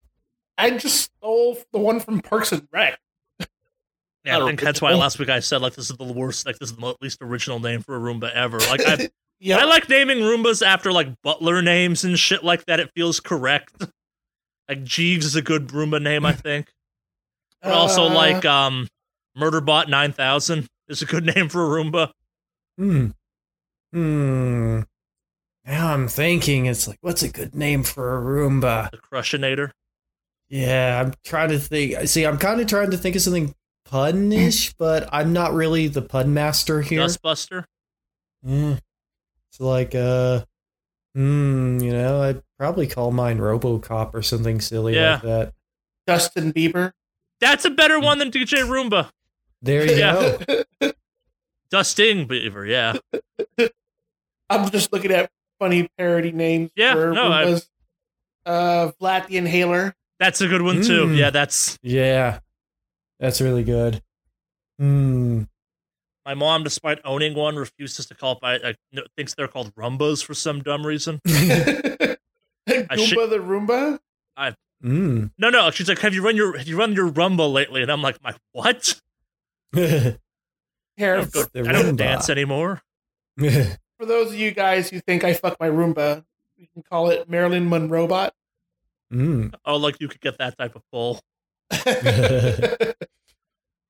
I 0.57 0.71
just 0.71 1.01
stole 1.19 1.59
the 1.73 1.79
one 1.79 2.01
from 2.01 2.21
Parks 2.21 2.53
and 2.53 2.67
Rec. 2.73 2.99
Yeah, 4.23 4.37
I 4.37 4.43
I 4.43 4.47
think 4.49 4.61
think 4.61 4.67
that's 4.67 4.83
why 4.83 4.93
last 4.93 5.19
week 5.19 5.31
I 5.31 5.41
said 5.41 5.63
like 5.63 5.75
this 5.75 5.89
is 5.89 5.97
the 5.97 6.05
worst, 6.05 6.45
like 6.45 6.59
this 6.59 6.69
is 6.71 6.77
the 6.77 6.95
least 7.01 7.23
original 7.23 7.59
name 7.59 7.81
for 7.81 7.97
a 7.97 7.99
Roomba 7.99 8.31
ever. 8.35 8.59
Like 8.59 8.87
I, 8.87 9.09
yeah, 9.41 9.57
I 9.57 9.65
like 9.65 9.89
naming 9.89 10.19
Roombas 10.19 10.61
after 10.63 10.93
like 10.93 11.09
butler 11.23 11.63
names 11.63 12.05
and 12.05 12.19
shit 12.19 12.45
like 12.45 12.67
that. 12.67 12.81
It 12.81 12.91
feels 12.95 13.19
correct. 13.19 13.73
Like 14.69 14.85
Jeeves 14.85 15.25
is 15.25 15.37
a 15.37 15.43
good 15.43 15.69
Roomba 15.69 16.03
name, 16.03 16.27
I 16.27 16.33
think. 16.33 16.71
But 17.63 17.73
also 17.73 18.05
Uh, 18.07 18.15
like 18.15 18.45
um, 18.45 18.89
Murderbot 19.37 19.89
nine 19.89 20.13
thousand 20.13 20.67
is 20.89 21.03
a 21.03 21.07
good 21.07 21.25
name 21.35 21.49
for 21.49 21.65
a 21.65 21.69
Roomba. 21.83 22.13
Hmm. 22.79 23.09
Hmm. 23.93 24.81
Now 25.67 25.93
I'm 25.93 26.09
thinking 26.09 26.67
it's 26.67 26.89
like, 26.89 26.99
what's 27.03 27.23
a 27.23 27.29
good 27.29 27.55
name 27.55 27.83
for 27.83 28.17
a 28.17 28.21
Roomba? 28.23 28.91
The 28.91 28.99
Crushinator. 28.99 29.73
Yeah, 30.49 31.01
I'm 31.01 31.15
trying 31.25 31.51
to 31.51 31.59
think. 31.59 32.09
See, 32.09 32.25
I'm 32.25 32.39
kind 32.39 32.61
of 32.61 32.67
trying 32.67 32.91
to 32.91 32.97
think 32.97 33.15
of 33.15 33.23
something 33.23 33.55
punish, 33.85 34.73
but 34.79 35.09
I'm 35.13 35.33
not 35.33 35.53
really 35.53 35.87
the 35.89 36.03
pun 36.03 36.33
master 36.35 36.81
here. 36.83 37.01
Dustbuster. 37.03 37.65
Yeah. 38.43 38.79
It's 39.51 39.61
like, 39.61 39.95
uh, 39.95 40.45
hmm, 41.15 41.79
you 41.81 41.93
know, 41.93 42.23
I'd 42.23 42.43
probably 42.59 42.87
call 42.87 43.11
mine 43.13 43.39
Robocop 43.39 44.15
or 44.15 44.23
something 44.23 44.61
silly 44.61 44.95
Yeah. 44.95 45.15
like 45.15 45.23
that. 45.23 45.53
Justin 46.09 46.53
Bieber. 46.53 46.93
That's 47.41 47.65
a 47.65 47.71
better 47.71 47.99
one 48.01 48.19
than 48.19 48.31
DJ 48.31 48.65
Roomba. 48.65 49.11
There 49.63 49.87
you 49.91 49.97
Yeah. 49.97 50.37
go. 50.81 50.93
Dusting 51.71 52.27
Beaver, 52.27 52.67
yeah. 52.67 52.95
I'm 54.51 54.71
just 54.71 54.93
looking 54.93 55.13
at 55.13 55.31
funny 55.59 55.89
parody 55.97 56.33
names. 56.33 56.71
Yeah, 56.75 56.95
for 56.95 57.13
no, 57.13 57.29
I- 57.31 57.61
Uh, 58.47 58.91
Vlad 59.01 59.27
the 59.29 59.37
Inhaler. 59.37 59.95
That's 60.19 60.41
a 60.41 60.49
good 60.49 60.63
one 60.63 60.83
too. 60.83 61.07
Mm. 61.07 61.17
Yeah, 61.17 61.31
that's 61.31 61.79
Yeah. 61.83 62.41
That's 63.21 63.41
really 63.41 63.63
good. 63.65 64.03
Hmm. 64.79 65.43
my 66.25 66.35
mom, 66.35 66.65
despite 66.65 66.99
owning 67.05 67.35
one, 67.35 67.57
refuses 67.57 68.07
to 68.07 68.15
call 68.15 68.33
it 68.33 68.41
by. 68.41 68.57
Like, 68.59 68.77
no- 68.93 69.03
thinks 69.17 69.35
they're 69.35 69.49
called 69.49 69.75
Rumbas 69.75 70.25
for 70.25 70.33
some 70.35 70.63
dumb 70.63 70.87
reason. 70.87 71.21
Goomba 71.27 72.17
should- 72.99 73.31
the 73.31 73.39
Roomba. 73.39 73.99
Hmm. 74.83 75.27
No, 75.39 75.51
no. 75.51 75.71
She's 75.71 75.89
like, 75.89 75.99
"Have 75.99 76.15
you 76.15 76.25
run 76.25 76.37
your 76.37 76.57
Have 76.57 76.67
you 76.67 76.79
run 76.79 76.95
your 76.95 77.09
Rumble 77.09 77.53
lately?" 77.53 77.83
And 77.83 77.91
I'm 77.93 78.01
like, 78.03 78.23
"My 78.23 78.35
what? 78.53 79.01
I 79.75 80.17
don't, 80.99 81.33
go, 81.33 81.45
I 81.57 81.73
don't 81.73 81.97
dance 81.97 82.31
anymore." 82.31 82.83
for 83.39 84.07
those 84.07 84.29
of 84.29 84.37
you 84.37 84.51
guys 84.53 84.89
who 84.91 85.01
think 85.01 85.25
I 85.25 85.35
fuck 85.35 85.59
my 85.61 85.69
Roomba, 85.69 86.25
you 86.57 86.67
can 86.73 86.83
call 86.83 87.11
it 87.11 87.29
Marilyn 87.29 87.69
Monroe 87.69 88.07
Hmm. 89.11 89.49
Oh, 89.65 89.77
like 89.77 90.01
you 90.01 90.09
could 90.09 90.21
get 90.21 90.39
that 90.39 90.57
type 90.57 90.77
of 90.77 90.83
pull. 90.93 91.21
bot. 91.71 91.85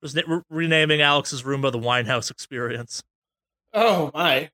Just 0.03 0.15
re- 0.27 0.41
renaming 0.49 1.01
Alex's 1.01 1.43
Roomba 1.43 1.71
the 1.71 1.79
Winehouse 1.79 2.31
Experience. 2.31 3.03
oh 3.73 4.09
my. 4.13 4.49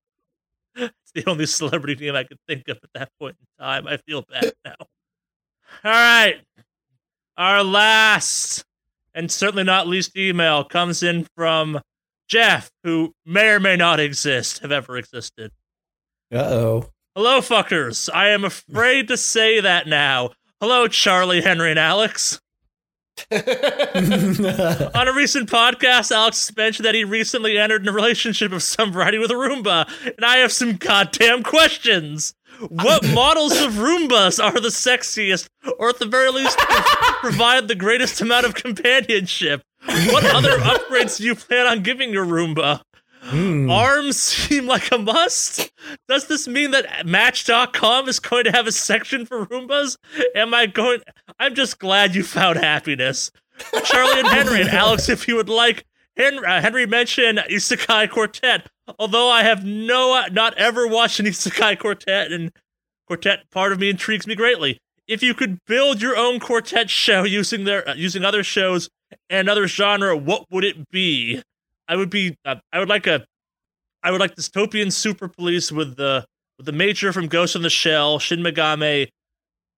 It's 0.76 1.12
the 1.16 1.26
only 1.26 1.46
celebrity 1.48 2.06
name 2.06 2.16
I 2.16 2.24
could 2.24 2.38
think 2.48 2.68
of 2.68 2.78
at 2.84 2.90
that 2.94 3.10
point 3.20 3.38
in 3.40 3.66
time. 3.66 3.88
I 3.88 3.98
feel 3.98 4.24
bad 4.30 4.54
now. 4.64 4.76
All 5.84 5.92
right. 5.92 6.42
Our 7.38 7.64
last 7.64 8.66
and 9.14 9.32
certainly 9.32 9.64
not 9.64 9.88
least 9.88 10.16
email 10.16 10.64
comes 10.64 11.02
in 11.02 11.28
from 11.36 11.82
Jeff, 12.28 12.72
who 12.84 13.16
may 13.26 13.50
or 13.50 13.60
may 13.60 13.76
not 13.76 14.00
exist, 14.00 14.60
have 14.60 14.72
ever 14.72 14.98
existed. 14.98 15.52
Uh 16.32 16.38
oh. 16.38 16.90
Hello, 17.16 17.40
fuckers. 17.42 18.10
I 18.14 18.30
am 18.30 18.46
afraid 18.46 19.08
to 19.08 19.18
say 19.18 19.60
that 19.60 19.88
now. 19.88 20.32
Hello, 20.62 20.88
Charlie, 20.88 21.42
Henry, 21.42 21.72
and 21.72 21.80
Alex. 21.80 22.40
On 23.32 23.40
a 23.40 25.14
recent 25.16 25.50
podcast, 25.50 26.12
Alex 26.12 26.56
mentioned 26.56 26.86
that 26.86 26.94
he 26.94 27.04
recently 27.04 27.58
entered 27.58 27.82
in 27.82 27.88
a 27.88 27.92
relationship 27.92 28.52
of 28.52 28.62
some 28.62 28.92
variety 28.92 29.18
with 29.18 29.32
a 29.32 29.36
Roomba, 29.36 29.90
and 30.06 30.24
I 30.24 30.38
have 30.38 30.52
some 30.52 30.76
goddamn 30.78 31.42
questions. 31.42 32.36
What 32.70 33.08
models 33.14 33.60
of 33.62 33.74
Roombas 33.74 34.44
are 34.44 34.60
the 34.60 34.70
sexiest, 34.70 35.48
or 35.78 35.90
at 35.90 36.00
the 36.00 36.06
very 36.06 36.32
least, 36.32 36.58
provide 37.22 37.68
the 37.68 37.76
greatest 37.76 38.22
amount 38.22 38.46
of 38.46 38.56
companionship? 38.56 39.64
What 39.86 40.26
other 40.26 40.52
upgrades 40.60 41.18
do 41.18 41.26
you 41.26 41.36
plan 41.36 41.68
on 41.68 41.84
giving 41.84 42.12
your 42.12 42.26
Roomba? 42.26 42.82
Hmm. 43.22 43.70
Arms 43.70 44.18
seem 44.18 44.68
like 44.68 44.92
a 44.92 44.98
must? 44.98 45.72
Does 46.08 46.28
this 46.28 46.48
mean 46.48 46.72
that 46.72 47.06
Match.com 47.06 48.08
is 48.08 48.20
going 48.20 48.46
to 48.46 48.52
have 48.52 48.68
a 48.68 48.72
section 48.72 49.26
for 49.26 49.46
Roombas? 49.46 49.98
Am 50.34 50.54
I 50.54 50.66
going? 50.66 51.02
I'm 51.40 51.54
just 51.54 51.78
glad 51.80 52.16
you 52.16 52.24
found 52.24 52.58
happiness. 52.58 53.32
Charlie 53.84 54.20
and 54.20 54.28
Henry 54.28 54.62
and 54.62 54.70
Alex, 54.70 55.10
if 55.10 55.28
you 55.28 55.36
would 55.36 55.50
like. 55.50 55.86
Henry, 56.18 56.46
uh, 56.46 56.62
Henry 56.62 56.86
mentioned 56.86 57.40
Isekai 57.50 58.10
Quartet. 58.10 58.68
Although 59.00 59.30
I 59.30 59.44
have 59.44 59.66
no, 59.66 60.26
not 60.32 60.58
ever 60.58 60.88
watched 60.88 61.20
an 61.20 61.26
Isekai 61.26 61.80
Quartet, 61.80 62.32
and 62.32 62.52
Quartet 63.06 63.50
part 63.52 63.72
of 63.72 63.80
me 63.80 63.90
intrigues 63.90 64.28
me 64.28 64.36
greatly. 64.36 64.80
If 65.08 65.24
you 65.24 65.34
could 65.34 65.60
build 65.66 66.02
your 66.02 66.18
own 66.18 66.40
quartet 66.40 66.90
show 66.90 67.24
using 67.24 67.64
their 67.64 67.88
uh, 67.88 67.94
using 67.94 68.26
other 68.26 68.44
shows 68.44 68.90
and 69.30 69.48
another 69.48 69.68
genre, 69.68 70.18
what 70.18 70.46
would 70.52 70.66
it 70.66 70.90
be? 70.90 71.42
I 71.88 71.96
would 71.96 72.10
be. 72.10 72.36
Uh, 72.44 72.56
I 72.74 72.80
would 72.80 72.90
like 72.90 73.08
a. 73.08 73.26
I 74.04 74.12
would 74.12 74.20
like 74.20 74.36
dystopian 74.36 74.92
super 74.92 75.30
police 75.30 75.72
with 75.72 75.96
the 75.96 76.26
with 76.58 76.66
the 76.66 76.74
major 76.74 77.14
from 77.14 77.28
Ghost 77.28 77.56
in 77.56 77.62
the 77.62 77.70
Shell, 77.70 78.20
Shin 78.20 78.42
Megami, 78.42 79.08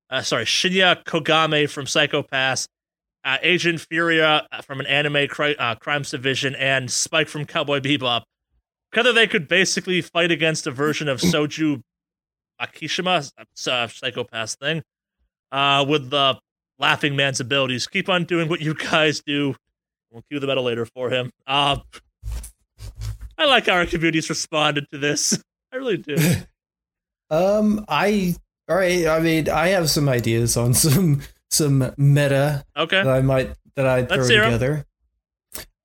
uh, 0.09 0.21
sorry, 0.21 0.45
Shinya 0.45 1.03
Kogami 1.03 1.69
from 1.69 1.85
Psycho 1.85 2.23
Pass, 2.23 2.67
uh, 3.23 3.37
Agent 3.41 3.81
Furia 3.81 4.47
from 4.63 4.79
an 4.79 4.85
anime 4.85 5.27
cri- 5.27 5.57
uh, 5.57 5.75
crimes 5.75 6.11
division 6.11 6.55
and 6.55 6.89
Spike 6.89 7.27
from 7.27 7.45
Cowboy 7.45 7.79
Bebop. 7.79 8.23
Together, 8.91 9.13
they 9.13 9.27
could 9.27 9.47
basically 9.47 10.01
fight 10.01 10.31
against 10.31 10.65
a 10.65 10.71
version 10.71 11.07
of 11.07 11.19
Soju 11.19 11.81
Akishima, 12.59 13.31
uh, 13.67 13.87
psychopath 13.87 14.55
thing, 14.55 14.81
uh, 15.51 15.85
with 15.87 16.09
the 16.09 16.39
Laughing 16.79 17.15
Man's 17.15 17.39
abilities. 17.39 17.87
Keep 17.87 18.09
on 18.09 18.23
doing 18.23 18.49
what 18.49 18.61
you 18.61 18.73
guys 18.73 19.21
do. 19.21 19.55
We'll 20.11 20.23
cue 20.29 20.39
the 20.39 20.47
metal 20.47 20.63
later 20.63 20.85
for 20.85 21.11
him. 21.11 21.31
Uh, 21.45 21.77
I 23.37 23.45
like 23.45 23.67
how 23.67 23.73
our 23.73 23.85
community's 23.85 24.29
responded 24.29 24.87
to 24.91 24.97
this. 24.97 25.41
I 25.71 25.75
really 25.75 25.97
do. 25.97 26.15
um, 27.29 27.85
I 27.87 28.35
all 28.67 28.75
right. 28.75 29.07
I 29.07 29.19
mean, 29.19 29.49
I 29.49 29.69
have 29.69 29.89
some 29.89 30.09
ideas 30.09 30.57
on 30.57 30.73
some 30.73 31.21
some 31.49 31.91
meta 31.97 32.65
Okay. 32.77 33.03
that 33.03 33.07
I 33.07 33.21
might 33.21 33.55
that 33.75 33.85
I'd 33.85 34.09
Let's 34.09 34.27
throw 34.27 34.43
together. 34.45 34.85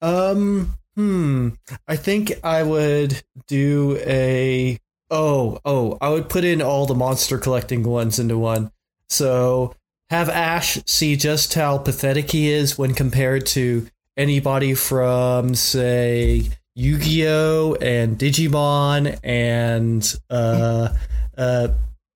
Um, 0.03 0.79
hmm. 0.97 1.51
I 1.89 1.97
think 1.97 2.33
I 2.43 2.63
would 2.63 3.23
do 3.47 3.99
a 4.07 4.79
oh 5.11 5.61
oh. 5.65 5.99
I 6.01 6.09
would 6.11 6.29
put 6.29 6.45
in 6.45 6.61
all 6.61 6.87
the 6.87 6.95
monster 6.95 7.39
collecting 7.39 7.83
ones 7.83 8.19
into 8.19 8.39
one. 8.39 8.71
So 9.09 9.75
have 10.11 10.29
Ash 10.29 10.79
see 10.87 11.17
just 11.17 11.55
how 11.55 11.79
pathetic 11.79 12.31
he 12.31 12.51
is 12.51 12.77
when 12.77 12.95
compared 12.95 13.47
to 13.47 13.89
anybody 14.17 14.75
from 14.75 15.55
say 15.55 16.51
Yu-Gi-Oh 16.75 17.77
and 17.81 18.19
Digimon 18.19 19.19
and 19.23 20.15
uh 20.31 20.89
uh 21.37 21.69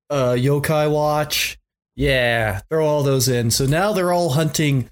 uh 0.09 0.33
Yokai 0.33 0.91
Watch. 0.91 1.58
Yeah, 1.99 2.61
throw 2.69 2.87
all 2.87 3.03
those 3.03 3.27
in. 3.27 3.51
So 3.51 3.65
now 3.65 3.91
they're 3.91 4.13
all 4.13 4.29
hunting 4.29 4.89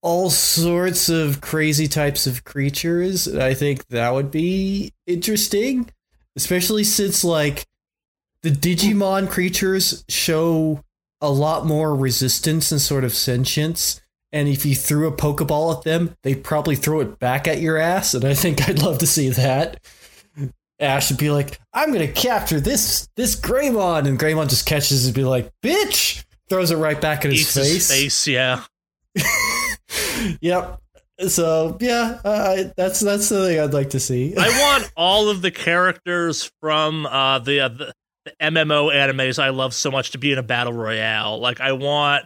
all 0.00 0.30
sorts 0.30 1.08
of 1.08 1.40
crazy 1.40 1.88
types 1.88 2.28
of 2.28 2.44
creatures. 2.44 3.26
I 3.26 3.54
think 3.54 3.84
that 3.88 4.14
would 4.14 4.30
be 4.30 4.92
interesting, 5.08 5.90
especially 6.36 6.84
since 6.84 7.24
like 7.24 7.66
the 8.44 8.52
Digimon 8.52 9.28
creatures 9.28 10.04
show 10.08 10.84
a 11.20 11.30
lot 11.30 11.66
more 11.66 11.96
resistance 11.96 12.70
and 12.70 12.80
sort 12.80 13.02
of 13.02 13.12
sentience. 13.12 14.00
And 14.30 14.46
if 14.46 14.64
you 14.64 14.76
threw 14.76 15.08
a 15.08 15.16
Pokeball 15.16 15.78
at 15.78 15.82
them, 15.82 16.16
they'd 16.22 16.44
probably 16.44 16.76
throw 16.76 17.00
it 17.00 17.18
back 17.18 17.48
at 17.48 17.60
your 17.60 17.76
ass. 17.76 18.14
And 18.14 18.24
I 18.24 18.34
think 18.34 18.68
I'd 18.68 18.78
love 18.80 18.98
to 18.98 19.06
see 19.08 19.30
that. 19.30 19.80
Ash 20.84 21.10
would 21.10 21.18
be 21.18 21.30
like, 21.30 21.58
"I'm 21.72 21.92
gonna 21.92 22.08
capture 22.08 22.60
this 22.60 23.08
this 23.16 23.36
Greymon," 23.36 24.06
and 24.06 24.18
Greymon 24.18 24.48
just 24.48 24.66
catches 24.66 25.06
and 25.06 25.14
be 25.14 25.24
like, 25.24 25.50
"Bitch!" 25.62 26.24
Throws 26.48 26.70
it 26.70 26.76
right 26.76 27.00
back 27.00 27.24
in 27.24 27.30
his 27.30 27.40
Eats 27.40 27.54
face. 27.54 27.90
his 27.90 27.90
face, 27.90 28.26
yeah. 28.28 28.64
yep. 30.40 30.78
So 31.28 31.76
yeah, 31.80 32.20
uh, 32.24 32.64
that's 32.76 33.00
that's 33.00 33.26
something 33.26 33.58
I'd 33.58 33.72
like 33.72 33.90
to 33.90 34.00
see. 34.00 34.34
I 34.36 34.48
want 34.80 34.92
all 34.96 35.28
of 35.28 35.42
the 35.42 35.50
characters 35.50 36.50
from 36.60 37.06
uh, 37.06 37.38
the, 37.38 37.60
uh, 37.60 37.68
the 37.68 37.92
the 38.24 38.32
MMO 38.40 38.92
animes 38.92 39.38
I 39.38 39.50
love 39.50 39.74
so 39.74 39.90
much 39.90 40.12
to 40.12 40.18
be 40.18 40.32
in 40.32 40.38
a 40.38 40.42
battle 40.42 40.72
royale. 40.72 41.38
Like 41.38 41.60
I 41.60 41.72
want 41.72 42.24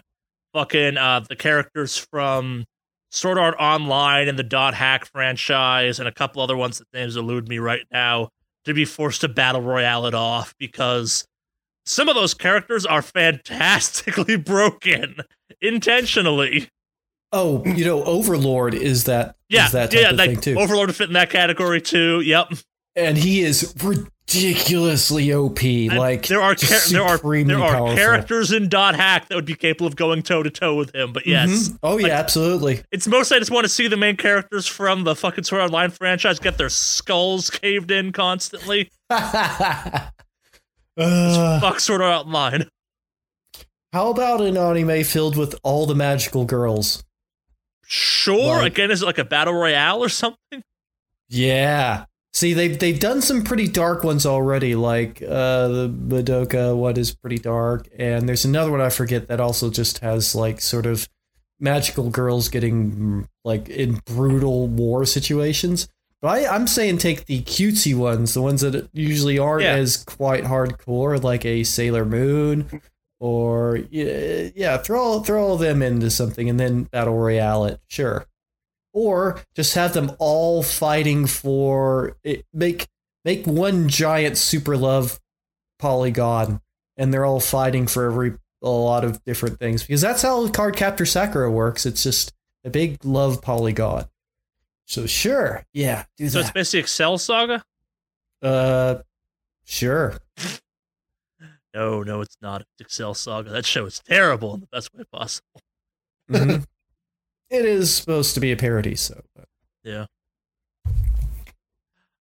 fucking 0.54 0.96
uh, 0.96 1.20
the 1.28 1.36
characters 1.36 1.98
from 1.98 2.64
Sword 3.10 3.38
Art 3.38 3.56
Online 3.58 4.28
and 4.28 4.38
the 4.38 4.44
Dot 4.44 4.74
Hack 4.74 5.06
franchise 5.06 5.98
and 5.98 6.08
a 6.08 6.12
couple 6.12 6.42
other 6.42 6.56
ones 6.56 6.78
that 6.78 6.86
names 6.92 7.16
elude 7.16 7.48
me 7.48 7.58
right 7.58 7.84
now 7.92 8.28
to 8.68 8.74
be 8.74 8.84
forced 8.84 9.20
to 9.22 9.28
battle 9.28 9.60
royale 9.60 10.06
it 10.06 10.14
off 10.14 10.54
because 10.58 11.24
some 11.84 12.08
of 12.08 12.14
those 12.14 12.34
characters 12.34 12.86
are 12.86 13.02
fantastically 13.02 14.36
broken 14.36 15.16
intentionally. 15.60 16.68
oh, 17.32 17.64
you 17.64 17.84
know, 17.84 18.02
Overlord 18.04 18.74
is 18.74 19.04
that 19.04 19.36
Yeah, 19.48 19.66
is 19.66 19.72
that 19.72 19.90
type 19.90 20.00
yeah, 20.00 20.10
of 20.10 20.16
like 20.16 20.30
thing 20.30 20.40
too, 20.40 20.58
Overlord 20.58 20.88
would 20.88 20.96
fit 20.96 21.08
in 21.08 21.14
that 21.14 21.30
category 21.30 21.80
too. 21.80 22.20
Yep. 22.20 22.52
and 22.96 23.16
he 23.18 23.40
is 23.40 23.72
ridiculously 24.34 25.32
OP. 25.32 25.62
And 25.62 25.98
like 25.98 26.26
there 26.26 26.40
are 26.40 26.54
char- 26.54 26.78
there 26.90 27.02
are 27.02 27.18
there 27.18 27.58
are 27.60 27.70
powerful. 27.72 27.96
characters 27.96 28.52
in 28.52 28.68
Dot 28.68 28.94
Hack 28.94 29.28
that 29.28 29.34
would 29.34 29.44
be 29.44 29.54
capable 29.54 29.86
of 29.86 29.96
going 29.96 30.22
toe 30.22 30.42
to 30.42 30.50
toe 30.50 30.74
with 30.74 30.94
him. 30.94 31.12
But 31.12 31.26
yes, 31.26 31.48
Mhm. 31.68 31.78
Oh 31.82 31.94
Like- 31.96 32.06
yeah, 32.06 32.18
absolutely. 32.18 32.82
it's 32.92 33.06
mostly 33.06 33.36
I 33.36 33.40
just 33.40 33.50
want 33.50 33.64
to 33.64 33.68
see 33.68 33.88
the 33.88 33.96
main 33.96 34.16
characters 34.16 34.66
from 34.66 35.04
the 35.04 35.14
fucking 35.14 35.44
Sword 35.44 35.62
Online 35.62 35.90
franchise 35.90 36.38
get 36.38 36.58
their 36.58 36.68
skulls 36.68 37.50
caved 37.50 37.90
in 37.90 38.12
constantly. 38.12 38.90
uh, 39.10 40.08
Fuck 41.60 41.80
Sword 41.80 42.02
Art 42.02 42.26
Online. 42.26 42.68
how 43.92 44.10
about 44.10 44.40
an 44.40 44.56
anime 44.56 45.04
filled 45.04 45.36
with 45.36 45.58
all 45.62 45.86
the 45.86 45.94
magical 45.94 46.44
girls? 46.44 47.04
Sure. 47.86 48.58
Like- 48.58 48.72
Again, 48.72 48.90
is 48.90 49.02
it 49.02 49.06
like 49.06 49.18
a 49.18 49.24
battle 49.24 49.54
royale 49.54 50.02
or 50.04 50.10
something? 50.10 50.62
Yeah. 51.28 52.04
See, 52.38 52.52
they've 52.54 52.78
they've 52.78 53.00
done 53.00 53.20
some 53.20 53.42
pretty 53.42 53.66
dark 53.66 54.04
ones 54.04 54.24
already. 54.24 54.76
Like 54.76 55.20
uh, 55.20 55.66
the 55.66 55.88
Madoka 55.88 56.76
one 56.76 56.96
is 56.96 57.12
pretty 57.12 57.40
dark, 57.40 57.88
and 57.98 58.28
there's 58.28 58.44
another 58.44 58.70
one 58.70 58.80
I 58.80 58.90
forget 58.90 59.26
that 59.26 59.40
also 59.40 59.70
just 59.70 59.98
has 59.98 60.36
like 60.36 60.60
sort 60.60 60.86
of 60.86 61.08
magical 61.58 62.10
girls 62.10 62.48
getting 62.48 63.26
like 63.44 63.68
in 63.68 63.94
brutal 64.06 64.68
war 64.68 65.04
situations. 65.04 65.88
But 66.22 66.28
I, 66.28 66.54
I'm 66.54 66.68
saying 66.68 66.98
take 66.98 67.26
the 67.26 67.42
cutesy 67.42 67.92
ones, 67.92 68.34
the 68.34 68.42
ones 68.42 68.60
that 68.60 68.88
usually 68.92 69.40
aren't 69.40 69.64
Yeah. 69.64 69.74
as 69.74 69.96
quite 69.96 70.44
hardcore, 70.44 71.20
like 71.20 71.44
a 71.44 71.64
Sailor 71.64 72.04
Moon, 72.04 72.80
or 73.18 73.80
yeah, 73.90 74.76
throw 74.76 75.00
all, 75.02 75.24
throw 75.24 75.42
all 75.44 75.54
of 75.54 75.60
them 75.60 75.82
into 75.82 76.08
something, 76.08 76.48
and 76.48 76.60
then 76.60 76.84
battle 76.84 77.18
royale 77.18 77.64
it. 77.64 77.80
Sure 77.88 78.28
or 78.92 79.40
just 79.54 79.74
have 79.74 79.92
them 79.92 80.12
all 80.18 80.62
fighting 80.62 81.26
for 81.26 82.16
it, 82.24 82.44
make 82.52 82.88
make 83.24 83.46
one 83.46 83.88
giant 83.88 84.36
super 84.36 84.76
love 84.76 85.20
polygon 85.78 86.60
and 86.96 87.12
they're 87.12 87.24
all 87.24 87.40
fighting 87.40 87.86
for 87.86 88.06
every 88.06 88.34
a 88.62 88.68
lot 88.68 89.04
of 89.04 89.22
different 89.24 89.58
things 89.60 89.82
because 89.82 90.00
that's 90.00 90.22
how 90.22 90.48
card 90.48 90.74
captor 90.76 91.06
sakura 91.06 91.50
works 91.50 91.86
it's 91.86 92.02
just 92.02 92.32
a 92.64 92.70
big 92.70 93.04
love 93.04 93.40
polygon 93.40 94.04
so 94.86 95.06
sure 95.06 95.64
yeah 95.72 96.04
do 96.16 96.28
So 96.28 96.40
it's 96.40 96.50
basically 96.50 96.80
Excel 96.80 97.18
Saga. 97.18 97.64
uh 98.42 98.96
sure 99.64 100.18
No, 101.74 102.02
no, 102.02 102.22
it's 102.22 102.36
not. 102.40 102.62
It's 102.62 102.70
Excel 102.80 103.14
Saga. 103.14 103.50
That 103.50 103.64
show 103.66 103.84
is 103.86 104.00
terrible 104.00 104.54
in 104.54 104.60
the 104.60 104.66
best 104.66 104.92
way 104.94 105.04
possible. 105.12 105.60
Mhm. 106.28 106.64
it 107.50 107.64
is 107.64 107.94
supposed 107.94 108.34
to 108.34 108.40
be 108.40 108.52
a 108.52 108.56
parody 108.56 108.94
so 108.96 109.22
Yeah. 109.84 110.06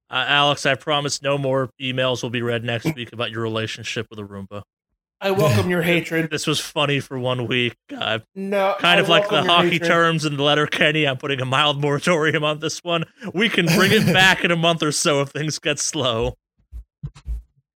Uh, 0.08 0.24
Alex, 0.28 0.64
I 0.66 0.76
promise 0.76 1.20
no 1.20 1.36
more 1.36 1.68
emails 1.80 2.22
will 2.22 2.30
be 2.30 2.40
read 2.42 2.62
next 2.62 2.94
week 2.94 3.12
about 3.12 3.32
your 3.32 3.42
relationship 3.42 4.06
with 4.08 4.20
a 4.20 4.22
Roomba. 4.22 4.62
I 5.20 5.32
welcome 5.32 5.68
your 5.68 5.82
hatred. 5.82 6.30
This 6.30 6.46
was 6.46 6.60
funny 6.60 7.00
for 7.00 7.18
one 7.18 7.48
week. 7.48 7.74
Uh, 7.92 8.20
No, 8.34 8.76
kind 8.78 8.98
I 9.00 9.02
of 9.02 9.08
like 9.08 9.28
the 9.28 9.42
hockey 9.42 9.70
hatred. 9.70 9.88
terms 9.90 10.24
in 10.24 10.36
the 10.36 10.42
letter 10.44 10.66
Kenny. 10.66 11.08
I'm 11.08 11.16
putting 11.16 11.40
a 11.40 11.44
mild 11.44 11.80
moratorium 11.80 12.44
on 12.44 12.60
this 12.60 12.84
one. 12.84 13.04
We 13.34 13.48
can 13.48 13.66
bring 13.66 13.90
it 13.92 14.06
back 14.12 14.44
in 14.44 14.50
a 14.52 14.56
month 14.56 14.82
or 14.82 14.92
so 14.92 15.22
if 15.22 15.30
things 15.30 15.58
get 15.58 15.78
slow. 15.80 16.36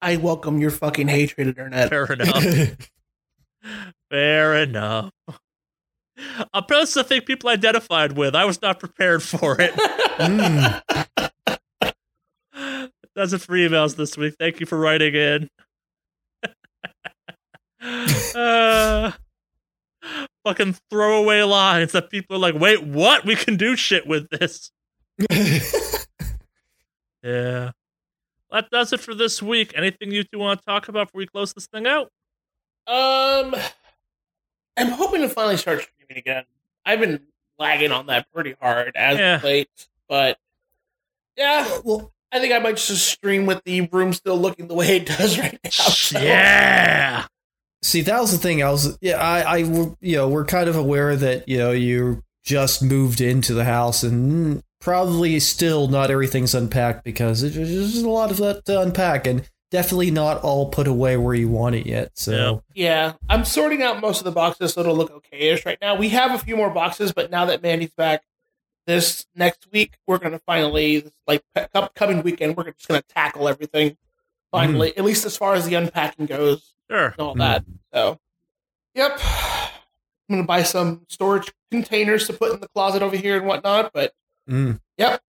I 0.02 0.16
welcome 0.16 0.58
your 0.60 0.70
fucking 0.70 1.08
hatred, 1.08 1.48
internet. 1.48 1.88
Fair 1.88 2.04
enough. 2.12 2.44
Fair 4.10 4.54
enough. 4.62 5.10
A 6.54 6.62
post 6.62 6.96
I 6.96 7.02
think 7.02 7.26
people 7.26 7.50
identified 7.50 8.12
with. 8.12 8.34
I 8.34 8.44
was 8.44 8.60
not 8.62 8.80
prepared 8.80 9.22
for 9.22 9.60
it. 9.60 9.72
Mm. 10.18 10.82
That's 13.14 13.32
it 13.32 13.40
for 13.40 13.54
emails 13.54 13.96
this 13.96 14.16
week. 14.16 14.34
Thank 14.38 14.60
you 14.60 14.66
for 14.66 14.78
writing 14.78 15.14
in. 15.14 15.48
uh, 18.34 19.12
fucking 20.44 20.76
throwaway 20.90 21.42
lines 21.42 21.92
that 21.92 22.08
people 22.10 22.36
are 22.36 22.38
like, 22.38 22.54
wait, 22.54 22.84
what? 22.84 23.24
We 23.24 23.34
can 23.36 23.56
do 23.56 23.76
shit 23.76 24.06
with 24.06 24.28
this. 24.30 24.70
Yeah. 27.22 27.72
That 28.50 28.70
does 28.70 28.92
it 28.92 29.00
for 29.00 29.14
this 29.14 29.42
week. 29.42 29.72
Anything 29.76 30.10
you 30.10 30.24
two 30.24 30.38
want 30.38 30.60
to 30.60 30.66
talk 30.66 30.88
about 30.88 31.08
before 31.08 31.18
we 31.20 31.26
close 31.26 31.52
this 31.52 31.66
thing 31.66 31.86
out? 31.86 32.10
Um, 32.86 33.54
I'm 34.76 34.88
hoping 34.88 35.20
to 35.20 35.28
finally 35.28 35.56
start 35.56 35.86
again. 36.16 36.44
I've 36.84 37.00
been 37.00 37.20
lagging 37.58 37.92
on 37.92 38.06
that 38.06 38.26
pretty 38.34 38.54
hard 38.60 38.92
as 38.96 39.18
Yeah. 39.18 39.36
of 39.36 39.44
late, 39.44 39.68
but 40.08 40.38
yeah, 41.36 41.78
well 41.84 42.12
I 42.32 42.38
think 42.38 42.52
I 42.52 42.58
might 42.60 42.76
just 42.76 43.06
stream 43.08 43.44
with 43.46 43.62
the 43.64 43.82
room 43.92 44.12
still 44.12 44.38
looking 44.38 44.68
the 44.68 44.74
way 44.74 44.96
it 44.98 45.06
does 45.06 45.38
right 45.38 45.58
now. 45.64 45.70
so- 45.70 46.18
Yeah. 46.20 47.26
See, 47.82 48.02
that 48.02 48.20
was 48.20 48.30
the 48.32 48.38
thing. 48.38 48.62
I 48.62 48.70
was, 48.70 48.98
yeah, 49.00 49.16
I, 49.16 49.40
I, 49.40 49.56
you 49.58 50.16
know, 50.16 50.28
we're 50.28 50.44
kind 50.44 50.68
of 50.68 50.76
aware 50.76 51.16
that 51.16 51.48
you 51.48 51.56
know 51.58 51.72
you 51.72 52.22
just 52.44 52.82
moved 52.82 53.20
into 53.22 53.54
the 53.54 53.64
house 53.64 54.02
and 54.02 54.62
probably 54.80 55.40
still 55.40 55.88
not 55.88 56.10
everything's 56.10 56.54
unpacked 56.54 57.04
because 57.04 57.40
there's 57.40 57.54
just 57.94 58.04
a 58.04 58.08
lot 58.08 58.30
of 58.30 58.36
that 58.36 58.64
to 58.66 58.80
unpack. 58.80 59.26
And 59.26 59.48
definitely 59.70 60.10
not 60.10 60.42
all 60.42 60.68
put 60.68 60.86
away 60.86 61.16
where 61.16 61.34
you 61.34 61.48
want 61.48 61.74
it 61.74 61.86
yet. 61.86 62.18
So 62.18 62.62
Yeah, 62.74 63.14
I'm 63.28 63.44
sorting 63.44 63.82
out 63.82 64.00
most 64.00 64.18
of 64.18 64.24
the 64.24 64.32
boxes 64.32 64.74
so 64.74 64.80
it'll 64.80 64.96
look 64.96 65.10
okay-ish 65.10 65.64
right 65.64 65.78
now. 65.80 65.94
We 65.94 66.10
have 66.10 66.34
a 66.34 66.38
few 66.38 66.56
more 66.56 66.70
boxes, 66.70 67.12
but 67.12 67.30
now 67.30 67.44
that 67.46 67.62
Mandy's 67.62 67.94
back 67.94 68.22
this 68.86 69.26
next 69.34 69.68
week, 69.72 69.96
we're 70.06 70.18
going 70.18 70.32
to 70.32 70.40
finally, 70.40 71.10
like, 71.26 71.42
pe- 71.54 71.68
coming 71.94 72.22
weekend, 72.22 72.56
we're 72.56 72.70
just 72.72 72.88
going 72.88 73.00
to 73.00 73.06
tackle 73.08 73.48
everything 73.48 73.96
finally, 74.50 74.96
at 74.96 75.04
least 75.04 75.24
as 75.24 75.36
far 75.36 75.54
as 75.54 75.66
the 75.66 75.74
unpacking 75.74 76.26
goes 76.26 76.74
Sure. 76.90 77.06
and 77.06 77.20
all 77.20 77.34
that. 77.36 77.64
So, 77.94 78.18
yep. 78.94 79.20
I'm 79.22 80.36
going 80.36 80.42
to 80.42 80.46
buy 80.46 80.62
some 80.64 81.06
storage 81.08 81.52
containers 81.70 82.26
to 82.26 82.32
put 82.32 82.52
in 82.52 82.60
the 82.60 82.68
closet 82.68 83.02
over 83.02 83.16
here 83.16 83.36
and 83.36 83.46
whatnot, 83.46 83.92
but 83.92 84.12
mm. 84.48 84.80
yep, 84.96 85.20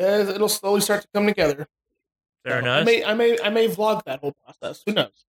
uh, 0.00 0.04
it'll 0.04 0.48
slowly 0.48 0.80
start 0.80 1.02
to 1.02 1.08
come 1.12 1.26
together. 1.26 1.66
Very 2.44 2.62
So, 2.62 2.66
nice. 2.66 2.80
I 2.82 2.84
may, 2.84 3.04
I 3.04 3.14
may, 3.14 3.38
I 3.44 3.50
may 3.50 3.68
vlog 3.68 4.02
that 4.04 4.20
whole 4.20 4.34
process. 4.44 4.82
Who 4.86 4.92
knows? 4.92 5.24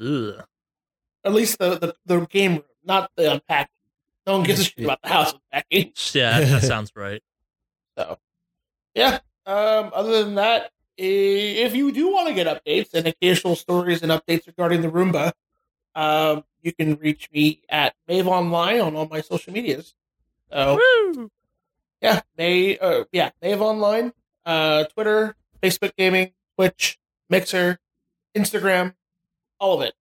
Ugh. 0.00 0.44
At 1.24 1.32
least 1.34 1.58
the 1.58 1.78
the, 1.78 1.94
the 2.06 2.26
game 2.26 2.52
room, 2.52 2.64
not 2.84 3.10
the 3.16 3.32
unpacking. 3.32 3.68
No 4.26 4.38
one 4.38 4.42
gives 4.46 4.60
a 4.60 4.64
shit 4.64 4.84
about 4.84 5.02
the 5.02 5.08
house 5.08 5.32
unpacking. 5.32 5.92
Yeah, 6.12 6.40
that, 6.40 6.48
that 6.48 6.62
sounds 6.62 6.92
right. 6.96 7.22
So, 7.98 8.18
yeah. 8.94 9.18
Um, 9.44 9.90
other 9.92 10.24
than 10.24 10.36
that, 10.36 10.70
if 10.96 11.74
you 11.74 11.92
do 11.92 12.10
want 12.10 12.28
to 12.28 12.34
get 12.34 12.46
updates 12.46 12.94
and 12.94 13.06
occasional 13.06 13.54
stories 13.54 14.02
and 14.02 14.10
updates 14.10 14.46
regarding 14.46 14.80
the 14.80 14.88
Roomba, 14.88 15.32
um, 15.94 16.44
you 16.62 16.72
can 16.72 16.94
reach 16.96 17.28
me 17.32 17.60
at 17.68 17.94
Mave 18.08 18.26
Online 18.28 18.80
on 18.80 18.96
all 18.96 19.08
my 19.08 19.20
social 19.20 19.52
medias. 19.52 19.94
So, 20.50 20.78
Woo! 21.14 21.30
yeah, 22.00 22.22
May, 22.38 22.78
uh, 22.78 23.04
yeah, 23.12 23.30
Mave 23.42 23.60
Online, 23.60 24.12
uh, 24.46 24.84
Twitter, 24.84 25.36
Facebook 25.62 25.92
Gaming, 25.96 26.32
Twitch, 26.56 26.98
Mixer, 27.30 27.78
Instagram, 28.36 28.94
all 29.58 29.80
of 29.80 29.82
it. 29.86 29.94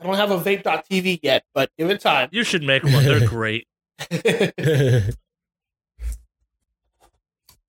I 0.00 0.04
don't 0.04 0.16
have 0.16 0.30
a 0.30 0.38
vape.tv 0.38 1.20
yet, 1.22 1.44
but 1.54 1.70
give 1.78 1.90
it 1.90 2.00
time. 2.00 2.28
You 2.32 2.42
should 2.42 2.62
make 2.62 2.82
one. 2.82 3.04
They're 3.04 3.26
great. 3.26 3.66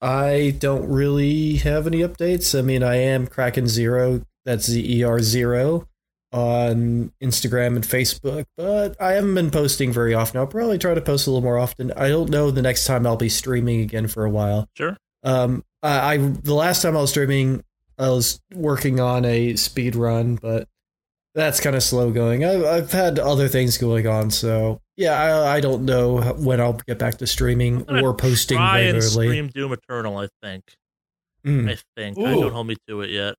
I 0.02 0.56
don't 0.57 0.89
really 0.89 1.57
have 1.57 1.85
any 1.88 1.99
updates. 1.99 2.57
I 2.57 2.61
mean, 2.61 2.84
I 2.84 2.95
am 2.95 3.27
Kraken 3.27 3.68
Zero. 3.68 4.26
That's 4.45 4.65
Z 4.65 4.99
E 4.99 5.03
R 5.03 5.19
Zero 5.19 5.88
on 6.31 7.11
Instagram 7.22 7.76
and 7.76 7.84
Facebook, 7.84 8.45
but 8.56 8.99
I 9.02 9.11
haven't 9.14 9.35
been 9.35 9.52
posting 9.52 9.91
very 9.91 10.14
often. 10.14 10.39
I'll 10.39 10.48
probably 10.48 10.77
try 10.77 10.93
to 10.93 11.02
post 11.02 11.27
a 11.27 11.30
little 11.30 11.43
more 11.43 11.57
often. 11.57 11.91
I 11.91 12.07
don't 12.07 12.30
know 12.30 12.49
the 12.49 12.61
next 12.61 12.85
time 12.85 13.06
I'll 13.06 13.18
be 13.18 13.30
streaming 13.30 13.81
again 13.81 14.07
for 14.07 14.23
a 14.23 14.30
while. 14.30 14.69
Sure. 14.73 14.98
Um, 15.23 15.64
I, 15.84 16.14
I 16.14 16.18
the 16.18 16.53
last 16.53 16.81
time 16.81 16.98
I 16.98 17.02
was 17.02 17.10
streaming, 17.10 17.64
I 17.98 18.10
was 18.10 18.39
working 18.53 18.99
on 18.99 19.26
a 19.26 19.56
speed 19.56 19.95
run, 19.95 20.35
but 20.35 20.68
that's 21.34 21.60
kind 21.60 21.76
of 21.76 21.84
slow 21.84 22.11
going. 22.11 22.43
I've, 22.43 22.65
I've 22.65 22.91
had 22.91 23.19
other 23.19 23.48
things 23.48 23.77
going 23.77 24.07
on, 24.07 24.31
so 24.31 24.81
yeah, 24.98 25.14
I, 25.14 25.57
I 25.57 25.61
don't 25.61 25.85
know 25.85 26.22
when 26.38 26.60
I'll 26.60 26.80
get 26.88 26.99
back 26.99 27.18
to 27.19 27.27
streaming 27.27 27.85
I'm 27.88 28.03
or 28.03 28.14
posting 28.14 28.57
Try 28.57 28.80
and 28.80 29.03
stream 29.03 29.48
Doom 29.48 29.73
Eternal. 29.73 30.18
I 30.18 30.27
think. 30.41 30.64
Mm. 31.45 31.72
I 31.72 31.77
think. 31.95 32.18
I 32.19 32.34
don't 32.34 32.52
hold 32.52 32.68
me 32.68 32.76
to 32.88 33.02
it 33.02 33.10
yet. 33.10 33.35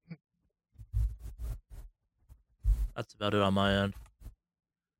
That's 2.96 3.14
about 3.14 3.34
it 3.34 3.40
on 3.40 3.54
my 3.54 3.74
end. 3.74 3.94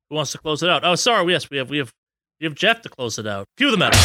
Who 0.09 0.15
wants 0.15 0.31
to 0.31 0.37
close 0.37 0.63
it 0.63 0.69
out? 0.69 0.83
Oh, 0.83 0.95
sorry. 0.95 1.31
Yes, 1.31 1.49
we 1.49 1.57
have 1.57 1.69
we 1.69 1.77
have 1.77 1.93
we 2.39 2.45
have 2.45 2.55
Jeff 2.55 2.81
to 2.83 2.89
close 2.89 3.17
it 3.19 3.27
out. 3.27 3.47
Cue 3.57 3.71
the 3.71 3.77
metal. 3.77 3.99